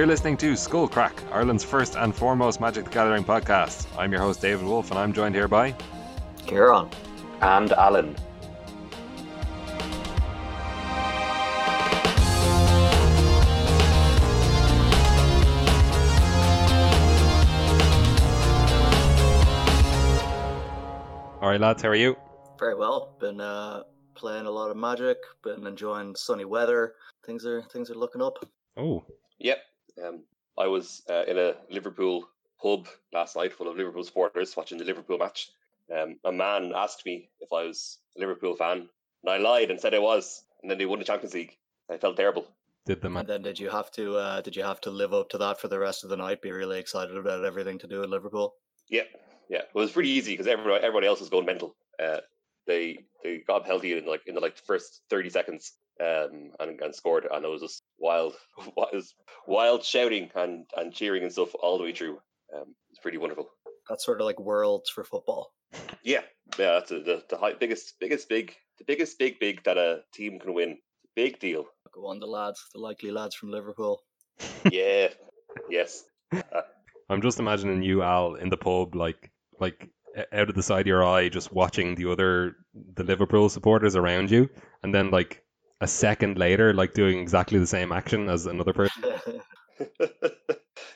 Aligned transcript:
You're 0.00 0.06
listening 0.06 0.38
to 0.38 0.56
Skull 0.56 0.88
Crack, 0.88 1.22
Ireland's 1.30 1.62
first 1.62 1.94
and 1.94 2.14
foremost 2.14 2.58
Magic 2.58 2.86
the 2.86 2.90
Gathering 2.90 3.22
podcast. 3.22 3.86
I'm 3.98 4.10
your 4.10 4.22
host, 4.22 4.40
David 4.40 4.64
Wolf, 4.64 4.90
and 4.90 4.98
I'm 4.98 5.12
joined 5.12 5.34
here 5.34 5.46
by 5.46 5.74
Kieran. 6.46 6.88
And 7.42 7.70
Alan. 7.72 8.16
All 21.42 21.50
right, 21.50 21.60
lads, 21.60 21.82
how 21.82 21.90
are 21.90 21.94
you? 21.94 22.16
Very 22.58 22.74
well. 22.74 23.18
Been 23.20 23.38
uh, 23.38 23.82
playing 24.14 24.46
a 24.46 24.50
lot 24.50 24.70
of 24.70 24.78
Magic. 24.78 25.18
Been 25.44 25.66
enjoying 25.66 26.16
sunny 26.16 26.46
weather. 26.46 26.94
Things 27.26 27.44
are 27.44 27.60
things 27.64 27.90
are 27.90 27.94
looking 27.96 28.22
up. 28.22 28.42
Oh, 28.78 29.04
Yep. 29.40 29.58
Um, 30.02 30.20
I 30.58 30.66
was 30.66 31.02
uh, 31.08 31.24
in 31.26 31.38
a 31.38 31.54
Liverpool 31.70 32.28
pub 32.62 32.86
last 33.12 33.36
night 33.36 33.52
full 33.52 33.68
of 33.68 33.76
Liverpool 33.76 34.04
supporters 34.04 34.56
watching 34.56 34.78
the 34.78 34.84
Liverpool 34.84 35.18
match. 35.18 35.50
Um, 35.94 36.16
a 36.24 36.32
man 36.32 36.72
asked 36.74 37.04
me 37.06 37.30
if 37.40 37.52
I 37.52 37.64
was 37.64 37.98
a 38.16 38.20
Liverpool 38.20 38.56
fan, 38.56 38.88
and 39.22 39.32
I 39.32 39.38
lied 39.38 39.70
and 39.70 39.80
said 39.80 39.94
I 39.94 39.98
was. 39.98 40.44
And 40.62 40.70
then 40.70 40.78
they 40.78 40.86
won 40.86 40.98
the 40.98 41.04
Champions 41.04 41.34
League. 41.34 41.56
I 41.90 41.96
felt 41.96 42.16
terrible. 42.16 42.46
did 42.86 43.00
the 43.00 43.10
man? 43.10 43.20
And 43.20 43.28
then 43.28 43.42
did 43.42 43.58
you 43.58 43.70
have 43.70 43.90
to 43.92 44.16
uh, 44.16 44.40
did 44.42 44.54
you 44.54 44.62
have 44.62 44.80
to 44.82 44.90
live 44.90 45.14
up 45.14 45.30
to 45.30 45.38
that 45.38 45.60
for 45.60 45.68
the 45.68 45.78
rest 45.78 46.04
of 46.04 46.10
the 46.10 46.16
night? 46.16 46.42
Be 46.42 46.52
really 46.52 46.78
excited 46.78 47.16
about 47.16 47.44
everything 47.44 47.78
to 47.78 47.88
do 47.88 48.00
with 48.00 48.10
Liverpool. 48.10 48.54
Yeah, 48.88 49.02
yeah. 49.48 49.62
It 49.62 49.74
was 49.74 49.92
pretty 49.92 50.10
easy 50.10 50.32
because 50.34 50.46
everybody, 50.46 50.84
everybody 50.84 51.06
else 51.06 51.20
was 51.20 51.30
going 51.30 51.46
mental. 51.46 51.74
Uh, 52.00 52.18
they 52.66 52.98
they 53.24 53.38
got 53.38 53.62
up 53.62 53.66
healthy 53.66 53.96
in 53.96 54.06
like 54.06 54.22
in 54.26 54.34
the 54.34 54.40
like 54.40 54.56
first 54.58 55.02
thirty 55.10 55.30
seconds 55.30 55.72
um, 56.00 56.52
and 56.58 56.80
and 56.80 56.94
scored, 56.94 57.26
and 57.30 57.44
it 57.44 57.48
was 57.48 57.62
just 57.62 57.82
wild, 57.98 58.34
wild, 58.76 59.04
wild 59.46 59.84
shouting 59.84 60.30
and 60.34 60.66
and 60.76 60.92
cheering 60.92 61.22
and 61.22 61.32
stuff 61.32 61.54
all 61.62 61.78
the 61.78 61.84
way 61.84 61.92
through. 61.92 62.18
Um, 62.54 62.74
it's 62.90 63.00
pretty 63.00 63.18
wonderful. 63.18 63.48
That's 63.88 64.04
sort 64.04 64.20
of 64.20 64.26
like 64.26 64.40
worlds 64.40 64.90
for 64.90 65.04
football. 65.04 65.52
Yeah, 66.02 66.22
yeah. 66.58 66.72
That's 66.78 66.90
a, 66.90 67.00
the 67.00 67.22
the 67.28 67.36
high, 67.36 67.54
biggest 67.54 67.94
biggest 68.00 68.28
big 68.28 68.54
the 68.78 68.84
biggest 68.84 69.18
big 69.18 69.38
big 69.38 69.62
that 69.64 69.76
a 69.76 70.00
team 70.14 70.38
can 70.38 70.54
win. 70.54 70.78
Big 71.14 71.38
deal. 71.38 71.66
Go 71.92 72.06
on, 72.06 72.20
the 72.20 72.26
lads, 72.26 72.64
the 72.72 72.80
likely 72.80 73.10
lads 73.10 73.34
from 73.34 73.50
Liverpool. 73.50 74.02
Yeah. 74.70 75.08
yes. 75.68 76.04
I'm 77.08 77.22
just 77.22 77.40
imagining 77.40 77.82
you, 77.82 78.02
Al, 78.02 78.34
in 78.36 78.48
the 78.48 78.56
pub, 78.56 78.94
like 78.94 79.30
like 79.58 79.90
out 80.32 80.48
of 80.48 80.54
the 80.54 80.62
side 80.62 80.82
of 80.82 80.86
your 80.86 81.04
eye, 81.04 81.28
just 81.28 81.52
watching 81.52 81.94
the 81.94 82.10
other 82.10 82.56
the 82.94 83.04
Liverpool 83.04 83.48
supporters 83.48 83.96
around 83.96 84.30
you, 84.30 84.48
and 84.82 84.94
then 84.94 85.10
like 85.10 85.42
a 85.80 85.88
second 85.88 86.38
later, 86.38 86.74
like 86.74 86.94
doing 86.94 87.18
exactly 87.18 87.58
the 87.58 87.66
same 87.66 87.92
action 87.92 88.28
as 88.28 88.46
another 88.46 88.72
person. 88.72 89.02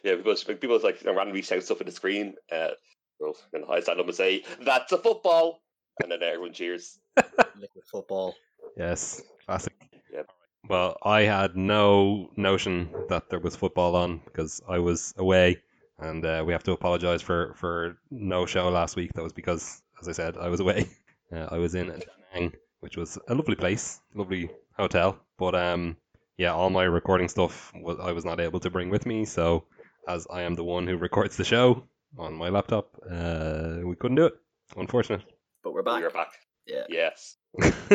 yeah, 0.05 0.15
because 0.17 0.45
people 0.45 0.79
like 0.83 1.03
randomly 1.05 1.43
shout 1.43 1.63
stuff 1.63 1.81
at 1.81 1.87
the 1.87 1.93
screen, 1.93 2.35
uh, 2.53 2.71
well, 3.19 3.37
then 3.53 3.65
I 3.69 3.81
stand 3.81 4.01
up 4.01 4.07
and 4.07 4.15
say, 4.15 4.45
"That's 4.61 4.93
a 4.93 4.99
football," 4.99 5.63
and 6.03 6.13
then 6.13 6.23
everyone 6.23 6.53
cheers. 6.53 6.99
Liquid 7.17 7.85
football. 7.91 8.35
Yes, 8.77 9.23
classic. 9.47 9.73
Yep. 10.13 10.31
Well, 10.69 10.97
I 11.03 11.23
had 11.23 11.57
no 11.57 12.31
notion 12.37 12.91
that 13.09 13.31
there 13.31 13.39
was 13.39 13.57
football 13.57 13.97
on 13.97 14.21
because 14.25 14.61
I 14.69 14.79
was 14.79 15.15
away, 15.17 15.63
and 15.99 16.25
uh, 16.25 16.43
we 16.47 16.53
have 16.53 16.65
to 16.65 16.73
apologise 16.73 17.23
for 17.23 17.55
for 17.55 17.99
no 18.11 18.47
show 18.47 18.69
last 18.69 18.97
week. 18.97 19.13
That 19.15 19.23
was 19.23 19.33
because, 19.33 19.83
as 20.01 20.09
I 20.09 20.13
said, 20.13 20.37
I 20.37 20.49
was 20.49 20.61
away. 20.61 20.89
Uh, 21.33 21.49
I 21.51 21.57
was 21.57 21.75
in 21.75 21.87
Da 21.89 21.97
Nang, 22.35 22.53
which 22.85 22.99
was 22.99 23.19
a 23.29 23.35
lovely 23.35 23.55
place, 23.55 23.99
lovely 24.15 24.51
hotel, 24.77 25.19
but 25.39 25.55
um, 25.55 25.97
yeah, 26.37 26.53
all 26.53 26.69
my 26.69 26.85
recording 26.85 27.29
stuff 27.29 27.73
was 27.75 27.99
I 27.99 28.13
was 28.13 28.27
not 28.27 28.41
able 28.41 28.61
to 28.61 28.69
bring 28.69 28.91
with 28.91 29.07
me. 29.07 29.25
So, 29.25 29.65
as 30.07 30.27
I 30.31 30.43
am 30.43 30.55
the 30.55 30.65
one 30.65 30.87
who 30.87 30.99
records 30.99 31.39
the 31.39 31.45
show 31.45 31.83
on 32.19 32.35
my 32.35 32.51
laptop, 32.51 32.91
uh, 33.11 33.79
we 33.83 33.97
couldn't 33.97 34.17
do 34.17 34.27
it. 34.27 34.35
Unfortunate. 34.77 35.23
But 35.63 35.73
we're 35.73 35.83
back. 35.83 36.03
You're 36.03 36.11
back. 36.11 36.33
Yeah. 36.67 36.85
Yes. 36.91 37.37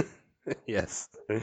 yes. 0.65 1.07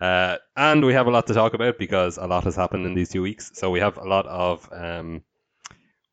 Uh, 0.00 0.36
and 0.56 0.84
we 0.84 0.92
have 0.92 1.06
a 1.06 1.10
lot 1.12 1.28
to 1.28 1.32
talk 1.32 1.54
about 1.54 1.78
because 1.78 2.18
a 2.18 2.26
lot 2.26 2.42
has 2.42 2.56
happened 2.56 2.84
in 2.84 2.92
these 2.92 3.08
two 3.08 3.22
weeks. 3.22 3.52
So 3.54 3.70
we 3.70 3.78
have 3.78 3.98
a 3.98 4.04
lot 4.04 4.26
of 4.26 4.68
um, 4.72 5.22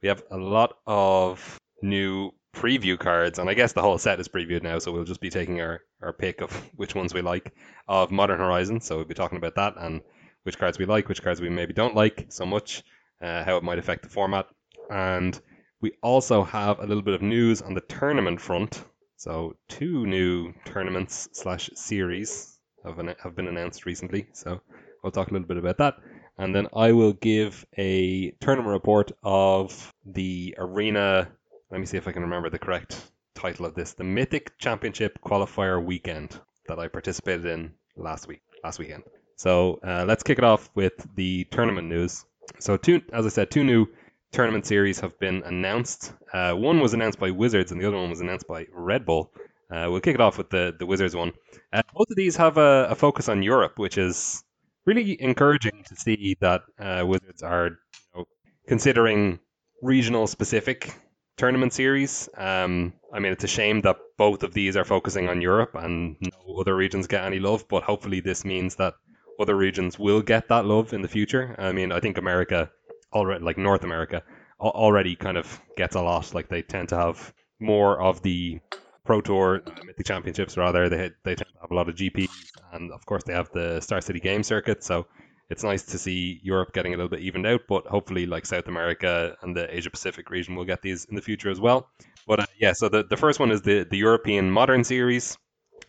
we 0.04 0.10
have 0.10 0.22
a 0.30 0.38
lot 0.38 0.78
of 0.86 1.58
new 1.82 2.32
preview 2.56 2.98
cards, 2.98 3.40
and 3.40 3.50
I 3.50 3.54
guess 3.54 3.74
the 3.74 3.82
whole 3.82 3.98
set 3.98 4.20
is 4.20 4.28
previewed 4.28 4.64
now. 4.64 4.80
So 4.80 4.92
we'll 4.92 5.04
just 5.04 5.22
be 5.22 5.30
taking 5.30 5.62
our, 5.62 5.82
our 6.02 6.14
pick 6.14 6.42
of 6.42 6.52
which 6.76 6.96
ones 6.96 7.14
we 7.14 7.22
like 7.22 7.54
of 7.88 8.12
Modern 8.12 8.40
Horizon. 8.40 8.82
So 8.82 8.98
we'll 8.98 9.06
be 9.06 9.14
talking 9.14 9.38
about 9.38 9.56
that 9.56 9.76
and 9.78 10.02
which 10.44 10.58
cards 10.58 10.80
we 10.80 10.86
like, 10.86 11.10
which 11.10 11.22
cards 11.22 11.42
we 11.42 11.50
maybe 11.50 11.74
don't 11.74 11.96
like 11.96 12.28
so 12.30 12.46
much, 12.46 12.84
uh, 13.22 13.44
how 13.44 13.58
it 13.58 13.64
might 13.64 13.80
affect 13.80 14.04
the 14.04 14.10
format, 14.10 14.48
and 14.90 15.40
we 15.82 15.92
also 16.02 16.44
have 16.44 16.80
a 16.80 16.86
little 16.86 17.04
bit 17.04 17.14
of 17.14 17.22
news 17.22 17.62
on 17.62 17.74
the 17.74 17.82
tournament 17.82 18.42
front. 18.42 18.84
So 19.18 19.56
two 19.68 20.06
new 20.06 20.54
tournaments 20.66 21.30
slash 21.34 21.70
series 21.76 22.58
have 22.86 22.98
been, 22.98 23.14
have 23.22 23.36
been 23.36 23.48
announced 23.48 23.86
recently. 23.86 24.28
So 24.34 24.62
we'll 25.04 25.12
talk 25.12 25.30
a 25.30 25.34
little 25.34 25.48
bit 25.48 25.58
about 25.58 25.78
that, 25.78 25.96
and 26.38 26.56
then 26.56 26.68
I 26.74 26.94
will 26.94 27.14
give 27.14 27.66
a 27.78 28.32
tournament 28.40 28.72
report 28.72 29.12
of 29.24 29.94
the 30.06 30.56
arena. 30.58 31.30
Let 31.72 31.80
me 31.80 31.86
see 31.86 31.98
if 31.98 32.08
I 32.08 32.12
can 32.12 32.24
remember 32.24 32.50
the 32.50 32.58
correct 32.58 33.12
title 33.36 33.66
of 33.66 33.76
this: 33.76 33.94
the 33.94 34.04
Mythic 34.04 34.58
Championship 34.58 35.20
Qualifier 35.24 35.84
Weekend 35.84 36.40
that 36.68 36.80
I 36.80 36.88
participated 36.88 37.46
in 37.46 37.74
last 37.96 38.28
week, 38.28 38.42
last 38.64 38.80
weekend. 38.80 39.04
So 39.36 39.80
uh, 39.86 40.04
let's 40.08 40.24
kick 40.24 40.40
it 40.40 40.44
off 40.44 40.72
with 40.74 41.08
the 41.16 41.46
tournament 41.52 41.88
news. 41.88 42.26
So 42.60 42.76
two, 42.76 43.02
as 43.14 43.26
I 43.26 43.30
said, 43.30 43.52
two 43.52 43.64
new 43.64 43.86
tournament 44.32 44.66
series 44.66 45.00
have 45.00 45.18
been 45.20 45.44
announced. 45.44 46.12
Uh, 46.34 46.54
one 46.54 46.80
was 46.80 46.96
announced 46.96 47.20
by 47.20 47.30
Wizards, 47.30 47.72
and 47.72 47.80
the 47.80 47.88
other 47.88 47.98
one 47.98 48.10
was 48.10 48.22
announced 48.22 48.48
by 48.48 48.66
Red 48.74 49.06
Bull. 49.06 49.32
Uh, 49.72 49.88
we'll 49.92 50.02
kick 50.02 50.16
it 50.16 50.22
off 50.22 50.40
with 50.40 50.50
the, 50.50 50.76
the 50.80 50.88
Wizards 50.88 51.16
one. 51.16 51.32
Uh, 51.72 51.84
both 51.94 52.10
of 52.10 52.16
these 52.16 52.36
have 52.36 52.58
a, 52.58 52.88
a 52.90 52.96
focus 52.96 53.30
on 53.30 53.44
Europe, 53.44 53.78
which 53.78 54.00
is 54.00 54.44
really 54.88 55.22
encouraging 55.22 55.84
to 55.88 55.96
see 55.96 56.36
that 56.42 56.62
uh, 56.80 57.04
Wizards 57.06 57.44
are 57.44 57.68
you 57.68 57.76
know, 58.16 58.26
considering 58.68 59.40
regional 59.84 60.26
specific 60.26 60.96
tournament 61.40 61.74
series. 61.74 62.28
Um, 62.38 62.94
I 63.14 63.20
mean, 63.20 63.32
it's 63.32 63.46
a 63.46 63.48
shame 63.48 63.82
that 63.82 63.96
both 64.18 64.44
of 64.44 64.54
these 64.54 64.76
are 64.76 64.84
focusing 64.84 65.30
on 65.30 65.42
Europe 65.42 65.74
and 65.74 66.18
no 66.20 66.60
other 66.60 66.76
regions 66.76 67.08
get 67.08 67.24
any 67.24 67.40
love, 67.40 67.66
but 67.70 67.84
hopefully 67.84 68.20
this 68.20 68.44
means 68.44 68.76
that 68.76 68.96
other 69.40 69.56
regions 69.56 69.98
will 69.98 70.22
get 70.22 70.50
that 70.50 70.66
love 70.66 70.94
in 70.94 71.02
the 71.02 71.08
future. 71.08 71.56
I 71.58 71.72
mean, 71.72 71.94
I 71.94 72.02
think 72.02 72.18
America 72.18 72.70
already, 73.14 73.44
like 73.44 73.58
North 73.58 73.86
America, 73.86 74.22
already 74.60 75.16
kind 75.16 75.38
of 75.38 75.62
gets 75.78 75.96
a 75.96 76.02
lot. 76.02 76.34
Like 76.34 76.50
they 76.50 76.62
tend 76.62 76.90
to 76.90 76.98
have 76.98 77.34
more 77.62 78.02
of 78.02 78.22
the 78.22 78.60
Pro 79.06 79.22
Tour, 79.22 79.62
Mythic 79.86 80.06
Championships 80.06 80.58
rather. 80.58 80.90
They 80.90 81.10
they 81.24 81.36
tend 81.36 81.50
to 81.54 81.62
have 81.62 81.72
a 81.72 81.74
lot 81.74 81.88
of 81.88 81.96
GPs, 81.96 82.52
and 82.74 82.92
of 82.92 83.06
course 83.06 83.24
they 83.24 83.34
have 83.34 83.50
the 83.54 83.80
Star 83.80 84.02
City 84.02 84.20
Game 84.20 84.44
Circuit. 84.44 84.84
So 84.84 85.08
it's 85.50 85.64
nice 85.64 85.84
to 85.84 85.98
see 85.98 86.40
Europe 86.44 86.74
getting 86.74 86.94
a 86.94 86.98
little 86.98 87.10
bit 87.10 87.22
evened 87.22 87.48
out. 87.48 87.62
But 87.68 87.88
hopefully, 87.88 88.26
like 88.26 88.46
South 88.46 88.68
America 88.68 89.36
and 89.42 89.56
the 89.56 89.76
Asia 89.76 89.90
Pacific 89.90 90.30
region, 90.30 90.56
will 90.56 90.66
get 90.66 90.82
these 90.82 91.06
in 91.06 91.16
the 91.16 91.22
future 91.22 91.50
as 91.50 91.60
well. 91.60 91.90
But 92.28 92.42
uh, 92.42 92.46
yeah, 92.60 92.74
so 92.74 92.90
the 92.90 93.04
the 93.04 93.18
first 93.18 93.40
one 93.40 93.52
is 93.52 93.62
the 93.62 93.86
the 93.90 93.98
European 93.98 94.52
Modern 94.52 94.84
Series. 94.84 95.38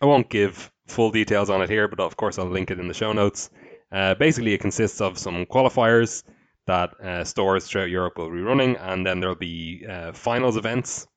I 0.01 0.05
won't 0.05 0.29
give 0.29 0.71
full 0.87 1.11
details 1.11 1.49
on 1.49 1.61
it 1.61 1.69
here, 1.69 1.87
but 1.87 1.99
of 1.99 2.17
course 2.17 2.39
I'll 2.39 2.49
link 2.49 2.71
it 2.71 2.79
in 2.79 2.87
the 2.87 2.93
show 2.93 3.13
notes. 3.13 3.49
Uh, 3.91 4.15
basically, 4.15 4.53
it 4.53 4.61
consists 4.61 5.01
of 5.01 5.17
some 5.17 5.45
qualifiers 5.45 6.23
that 6.67 6.89
uh, 7.01 7.23
stores 7.23 7.67
throughout 7.67 7.89
Europe 7.89 8.17
will 8.17 8.31
be 8.31 8.41
running, 8.41 8.77
and 8.77 9.05
then 9.05 9.19
there'll 9.19 9.35
be 9.35 9.85
uh, 9.89 10.13
finals 10.13 10.57
events. 10.57 11.07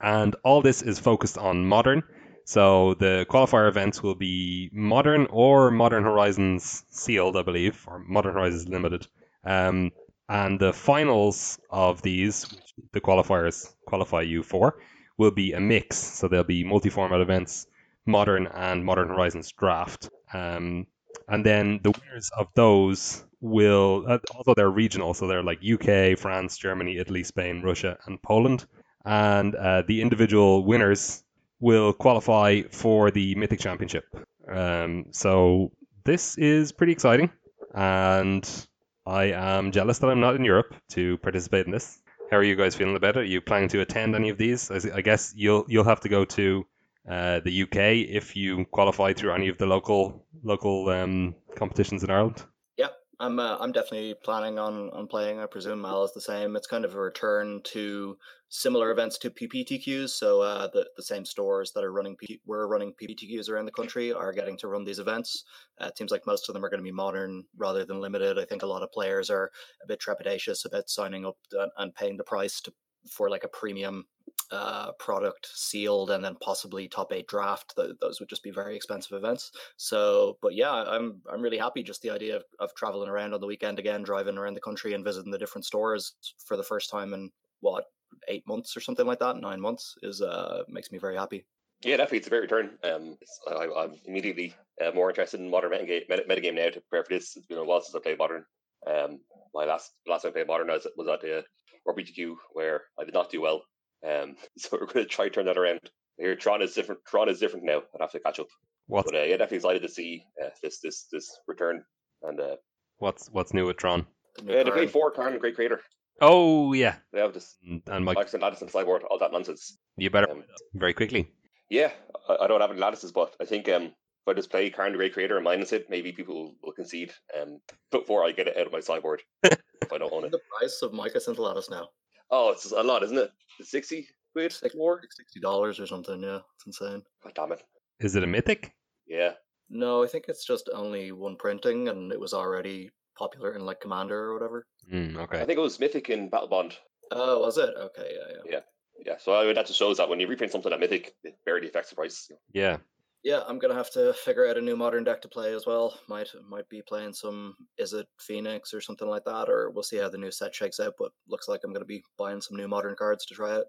And 0.00 0.36
all 0.44 0.62
this 0.62 0.82
is 0.82 0.98
focused 0.98 1.38
on 1.38 1.66
modern. 1.66 2.02
So 2.50 2.94
the 2.94 3.26
qualifier 3.30 3.68
events 3.68 4.02
will 4.02 4.16
be 4.16 4.70
modern 4.72 5.28
or 5.30 5.70
Modern 5.70 6.02
Horizons 6.02 6.84
sealed, 6.90 7.36
I 7.36 7.42
believe, 7.42 7.84
or 7.86 8.00
Modern 8.00 8.34
Horizons 8.34 8.68
limited. 8.68 9.06
Um, 9.44 9.92
and 10.28 10.58
the 10.58 10.72
finals 10.72 11.60
of 11.70 12.02
these, 12.02 12.50
which 12.50 12.74
the 12.90 13.00
qualifiers 13.00 13.72
qualify 13.86 14.22
you 14.22 14.42
for, 14.42 14.80
will 15.16 15.30
be 15.30 15.52
a 15.52 15.60
mix. 15.60 15.96
So 15.96 16.26
there'll 16.26 16.42
be 16.42 16.64
multi-format 16.64 17.20
events, 17.20 17.68
modern 18.04 18.48
and 18.48 18.84
Modern 18.84 19.10
Horizons 19.10 19.52
draft. 19.52 20.10
Um, 20.34 20.88
and 21.28 21.46
then 21.46 21.78
the 21.84 21.92
winners 21.92 22.32
of 22.36 22.48
those 22.56 23.22
will, 23.40 24.06
uh, 24.08 24.18
although 24.34 24.54
they're 24.54 24.70
regional, 24.70 25.14
so 25.14 25.28
they're 25.28 25.44
like 25.44 25.60
UK, 25.62 26.18
France, 26.18 26.58
Germany, 26.58 26.98
Italy, 26.98 27.22
Spain, 27.22 27.62
Russia, 27.62 27.96
and 28.06 28.20
Poland. 28.22 28.66
And 29.04 29.54
uh, 29.54 29.82
the 29.86 30.02
individual 30.02 30.64
winners 30.64 31.22
will 31.60 31.92
qualify 31.92 32.62
for 32.70 33.10
the 33.10 33.34
Mythic 33.34 33.60
Championship. 33.60 34.04
Um, 34.50 35.06
so 35.10 35.72
this 36.04 36.36
is 36.38 36.72
pretty 36.72 36.92
exciting, 36.92 37.30
and 37.74 38.66
I 39.06 39.24
am 39.26 39.70
jealous 39.72 39.98
that 39.98 40.08
I'm 40.08 40.20
not 40.20 40.36
in 40.36 40.44
Europe 40.44 40.74
to 40.90 41.18
participate 41.18 41.66
in 41.66 41.72
this. 41.72 42.00
How 42.30 42.36
are 42.36 42.42
you 42.42 42.56
guys 42.56 42.74
feeling 42.74 42.96
about 42.96 43.16
it? 43.16 43.20
Are 43.20 43.24
you 43.24 43.40
planning 43.40 43.68
to 43.70 43.80
attend 43.80 44.14
any 44.14 44.28
of 44.28 44.38
these? 44.38 44.70
I 44.70 45.00
guess 45.00 45.32
you'll 45.36 45.64
you'll 45.68 45.84
have 45.84 46.00
to 46.00 46.08
go 46.08 46.24
to 46.24 46.64
uh, 47.08 47.40
the 47.40 47.62
UK 47.62 48.08
if 48.08 48.36
you 48.36 48.64
qualify 48.66 49.12
through 49.12 49.32
any 49.32 49.48
of 49.48 49.58
the 49.58 49.66
local 49.66 50.24
local 50.42 50.88
um, 50.90 51.34
competitions 51.56 52.04
in 52.04 52.10
Ireland. 52.10 52.44
Yeah, 52.76 52.88
I'm 53.18 53.38
uh, 53.38 53.56
I'm 53.58 53.72
definitely 53.72 54.14
planning 54.22 54.58
on 54.58 54.90
on 54.90 55.08
playing. 55.08 55.40
I 55.40 55.46
presume 55.46 55.80
Mal 55.80 56.04
is 56.04 56.12
the 56.12 56.20
same. 56.20 56.54
It's 56.54 56.68
kind 56.68 56.84
of 56.84 56.94
a 56.94 57.00
return 57.00 57.62
to 57.64 58.16
similar 58.50 58.90
events 58.90 59.16
to 59.16 59.30
PPTQs. 59.30 60.10
So 60.10 60.42
uh, 60.42 60.68
the 60.72 60.86
the 60.96 61.02
same 61.02 61.24
stores 61.24 61.72
that 61.72 61.84
are 61.84 61.92
running 61.92 62.16
P- 62.16 62.40
we're 62.44 62.66
running 62.66 62.92
PPTQs 63.00 63.48
around 63.48 63.64
the 63.64 63.72
country 63.72 64.12
are 64.12 64.32
getting 64.32 64.58
to 64.58 64.68
run 64.68 64.84
these 64.84 64.98
events. 64.98 65.44
Uh, 65.80 65.86
it 65.86 65.96
seems 65.96 66.10
like 66.10 66.26
most 66.26 66.48
of 66.48 66.52
them 66.52 66.64
are 66.64 66.68
going 66.68 66.80
to 66.80 66.84
be 66.84 66.92
modern 66.92 67.44
rather 67.56 67.84
than 67.84 68.00
limited. 68.00 68.38
I 68.38 68.44
think 68.44 68.62
a 68.62 68.66
lot 68.66 68.82
of 68.82 68.92
players 68.92 69.30
are 69.30 69.50
a 69.82 69.86
bit 69.86 70.00
trepidatious 70.00 70.66
about 70.66 70.90
signing 70.90 71.24
up 71.24 71.36
and, 71.52 71.70
and 71.78 71.94
paying 71.94 72.16
the 72.16 72.24
price 72.24 72.60
to 72.62 72.72
for 73.08 73.30
like 73.30 73.44
a 73.44 73.48
premium 73.48 74.04
uh, 74.50 74.92
product 74.98 75.48
sealed 75.54 76.10
and 76.10 76.24
then 76.24 76.34
possibly 76.40 76.88
top 76.88 77.12
eight 77.12 77.28
draft. 77.28 77.74
Th- 77.76 77.92
those 78.00 78.18
would 78.18 78.28
just 78.28 78.42
be 78.42 78.50
very 78.50 78.74
expensive 78.74 79.16
events. 79.16 79.52
So, 79.76 80.38
but 80.42 80.54
yeah, 80.54 80.72
I'm 80.72 81.22
I'm 81.32 81.40
really 81.40 81.58
happy. 81.58 81.84
Just 81.84 82.02
the 82.02 82.10
idea 82.10 82.36
of, 82.36 82.42
of 82.58 82.74
traveling 82.74 83.08
around 83.08 83.32
on 83.32 83.40
the 83.40 83.46
weekend 83.46 83.78
again, 83.78 84.02
driving 84.02 84.36
around 84.36 84.54
the 84.54 84.60
country 84.60 84.92
and 84.92 85.04
visiting 85.04 85.30
the 85.30 85.38
different 85.38 85.64
stores 85.64 86.14
for 86.44 86.56
the 86.56 86.64
first 86.64 86.90
time 86.90 87.14
in 87.14 87.30
what 87.60 87.84
eight 88.28 88.46
months 88.46 88.76
or 88.76 88.80
something 88.80 89.06
like 89.06 89.18
that, 89.20 89.36
nine 89.36 89.60
months 89.60 89.94
is 90.02 90.22
uh 90.22 90.62
makes 90.68 90.92
me 90.92 90.98
very 90.98 91.16
happy. 91.16 91.44
Yeah, 91.82 91.96
definitely, 91.96 92.18
it's 92.18 92.26
a 92.26 92.30
great 92.30 92.42
return. 92.42 92.70
Um, 92.84 93.16
I, 93.48 93.84
am 93.84 93.94
immediately 94.04 94.54
uh, 94.84 94.90
more 94.92 95.08
interested 95.08 95.40
in 95.40 95.48
modern 95.48 95.72
metagame, 95.72 96.06
metagame 96.10 96.54
now 96.54 96.68
to 96.68 96.80
prepare 96.80 97.04
for 97.04 97.14
this. 97.14 97.36
It's 97.36 97.46
been 97.46 97.56
a 97.56 97.64
while 97.64 97.80
since 97.80 97.94
I 97.94 98.00
played 98.00 98.18
modern. 98.18 98.44
Um, 98.86 99.20
my 99.54 99.64
last 99.64 99.92
last 100.06 100.22
time 100.22 100.30
I 100.30 100.32
played 100.32 100.46
modern 100.46 100.68
was, 100.68 100.86
was 100.96 101.08
at 101.08 101.22
the 101.22 101.42
RPTQ 101.88 102.34
where 102.52 102.82
I 102.98 103.04
did 103.04 103.14
not 103.14 103.30
do 103.30 103.40
well. 103.40 103.62
Um, 104.06 104.36
so 104.58 104.70
we're 104.72 104.86
going 104.86 105.04
to 105.04 105.06
try 105.06 105.28
turn 105.28 105.46
that 105.46 105.58
around. 105.58 105.80
Here, 106.18 106.36
Tron 106.36 106.60
is 106.60 106.74
different. 106.74 107.00
Tron 107.06 107.30
is 107.30 107.40
different 107.40 107.64
now. 107.64 107.78
I'd 107.78 108.00
have 108.02 108.12
to 108.12 108.20
catch 108.20 108.40
up. 108.40 108.48
What? 108.86 109.06
But 109.06 109.14
uh, 109.14 109.22
yeah, 109.22 109.36
definitely 109.38 109.58
excited 109.58 109.82
to 109.82 109.88
see 109.88 110.22
uh, 110.42 110.50
this 110.62 110.80
this 110.80 111.06
this 111.10 111.30
return. 111.46 111.82
And 112.22 112.40
uh, 112.40 112.56
what's 112.98 113.28
what's 113.28 113.54
new 113.54 113.66
with 113.66 113.78
Tron? 113.78 114.06
The 114.44 114.52
yeah, 114.52 114.62
they 114.64 114.70
played 114.70 114.90
four 114.90 115.10
Karn, 115.10 115.38
great 115.38 115.54
creator. 115.54 115.80
Oh 116.20 116.72
yeah, 116.74 116.96
They 117.12 117.20
have 117.20 117.32
this 117.32 117.56
and, 117.66 117.82
and 117.86 118.04
Mike, 118.04 118.16
Lattice 118.16 118.34
and 118.34 118.42
Lattice 118.42 118.62
and 118.62 118.70
Cyborg, 118.70 119.00
all 119.10 119.18
that 119.18 119.32
nonsense. 119.32 119.78
you 119.96 120.10
better 120.10 120.30
Um, 120.30 120.44
very 120.74 120.92
quickly. 120.92 121.32
yeah, 121.70 121.92
I, 122.28 122.44
I 122.44 122.46
don't 122.46 122.60
have 122.60 122.70
any 122.70 122.80
lattices, 122.80 123.12
but 123.12 123.34
I 123.40 123.44
think 123.46 123.68
um, 123.68 123.84
if 123.84 124.28
I 124.28 124.34
just 124.34 124.50
play 124.50 124.68
Karn 124.70 124.92
the 124.92 124.98
Great 124.98 125.14
Creator 125.14 125.36
and 125.36 125.44
minus 125.44 125.72
it, 125.72 125.88
maybe 125.88 126.12
people 126.12 126.54
will 126.62 126.72
concede 126.72 127.12
um, 127.40 127.60
before 127.90 128.24
I 128.24 128.32
get 128.32 128.48
it 128.48 128.56
out 128.58 128.66
of 128.66 128.72
my 128.72 128.80
sideboard 128.80 129.22
if 129.44 129.92
I 129.92 129.98
don't 129.98 130.12
own 130.12 130.24
it. 130.24 130.32
The 130.32 130.40
price 130.58 130.80
of 130.82 130.92
Mycosynth 130.92 131.38
Lattice 131.38 131.70
now 131.70 131.88
Oh, 132.30 132.50
it's 132.50 132.70
a 132.70 132.82
lot, 132.82 133.02
isn't 133.02 133.18
it? 133.18 133.30
It's 133.58 133.70
60 133.70 134.06
quid 134.32 134.52
Six- 134.52 134.74
more? 134.76 135.00
sixty 135.10 135.40
dollars 135.40 135.80
or 135.80 135.86
something. 135.86 136.22
Yeah, 136.22 136.40
it's 136.56 136.66
insane. 136.66 137.02
God 137.24 137.32
damn 137.34 137.52
it. 137.52 137.62
Is 137.98 138.14
it 138.14 138.22
a 138.24 138.26
mythic? 138.26 138.72
Yeah. 139.08 139.32
No, 139.68 140.04
I 140.04 140.06
think 140.06 140.26
it's 140.28 140.44
just 140.46 140.68
only 140.74 141.12
one 141.12 141.36
printing, 141.36 141.88
and 141.88 142.12
it 142.12 142.20
was 142.20 142.32
already 142.34 142.90
popular 143.20 143.52
in 143.54 143.66
like 143.66 143.80
Commander 143.80 144.18
or 144.30 144.34
whatever. 144.34 144.66
Mm, 144.92 145.16
I 145.32 145.44
think 145.44 145.58
it 145.58 145.62
was 145.62 145.78
Mythic 145.78 146.08
in 146.08 146.30
Battlebond. 146.30 146.72
Oh, 147.12 147.40
was 147.40 147.58
it? 147.58 147.70
Okay, 147.76 148.10
yeah, 148.10 148.36
yeah. 148.50 148.60
Yeah, 149.06 149.16
so 149.18 149.34
I 149.34 149.44
mean, 149.44 149.54
that 149.54 149.66
just 149.66 149.78
shows 149.78 149.96
that 149.98 150.08
when 150.08 150.20
you 150.20 150.26
reprint 150.26 150.52
something 150.52 150.72
at 150.72 150.80
Mythic, 150.80 151.14
it 151.24 151.36
barely 151.46 151.68
affects 151.68 151.90
the 151.90 151.96
price. 151.96 152.30
Yeah. 152.52 152.78
Yeah, 153.22 153.42
I'm 153.46 153.58
gonna 153.58 153.74
have 153.74 153.90
to 153.92 154.14
figure 154.14 154.48
out 154.48 154.56
a 154.56 154.62
new 154.62 154.76
modern 154.76 155.04
deck 155.04 155.20
to 155.22 155.28
play 155.28 155.54
as 155.54 155.66
well. 155.66 155.98
Might 156.08 156.28
might 156.48 156.68
be 156.70 156.82
playing 156.86 157.12
some 157.12 157.54
is 157.76 157.92
it 157.92 158.06
Phoenix 158.18 158.72
or 158.72 158.80
something 158.80 159.08
like 159.08 159.24
that, 159.24 159.50
or 159.50 159.70
we'll 159.70 159.82
see 159.82 159.98
how 159.98 160.08
the 160.08 160.16
new 160.16 160.30
set 160.30 160.54
shakes 160.54 160.80
out. 160.80 160.94
But 160.98 161.12
looks 161.28 161.46
like 161.46 161.60
I'm 161.62 161.72
gonna 161.72 161.84
be 161.84 162.02
buying 162.16 162.40
some 162.40 162.56
new 162.56 162.68
modern 162.68 162.96
cards 162.96 163.26
to 163.26 163.34
try 163.34 163.56
out. 163.56 163.66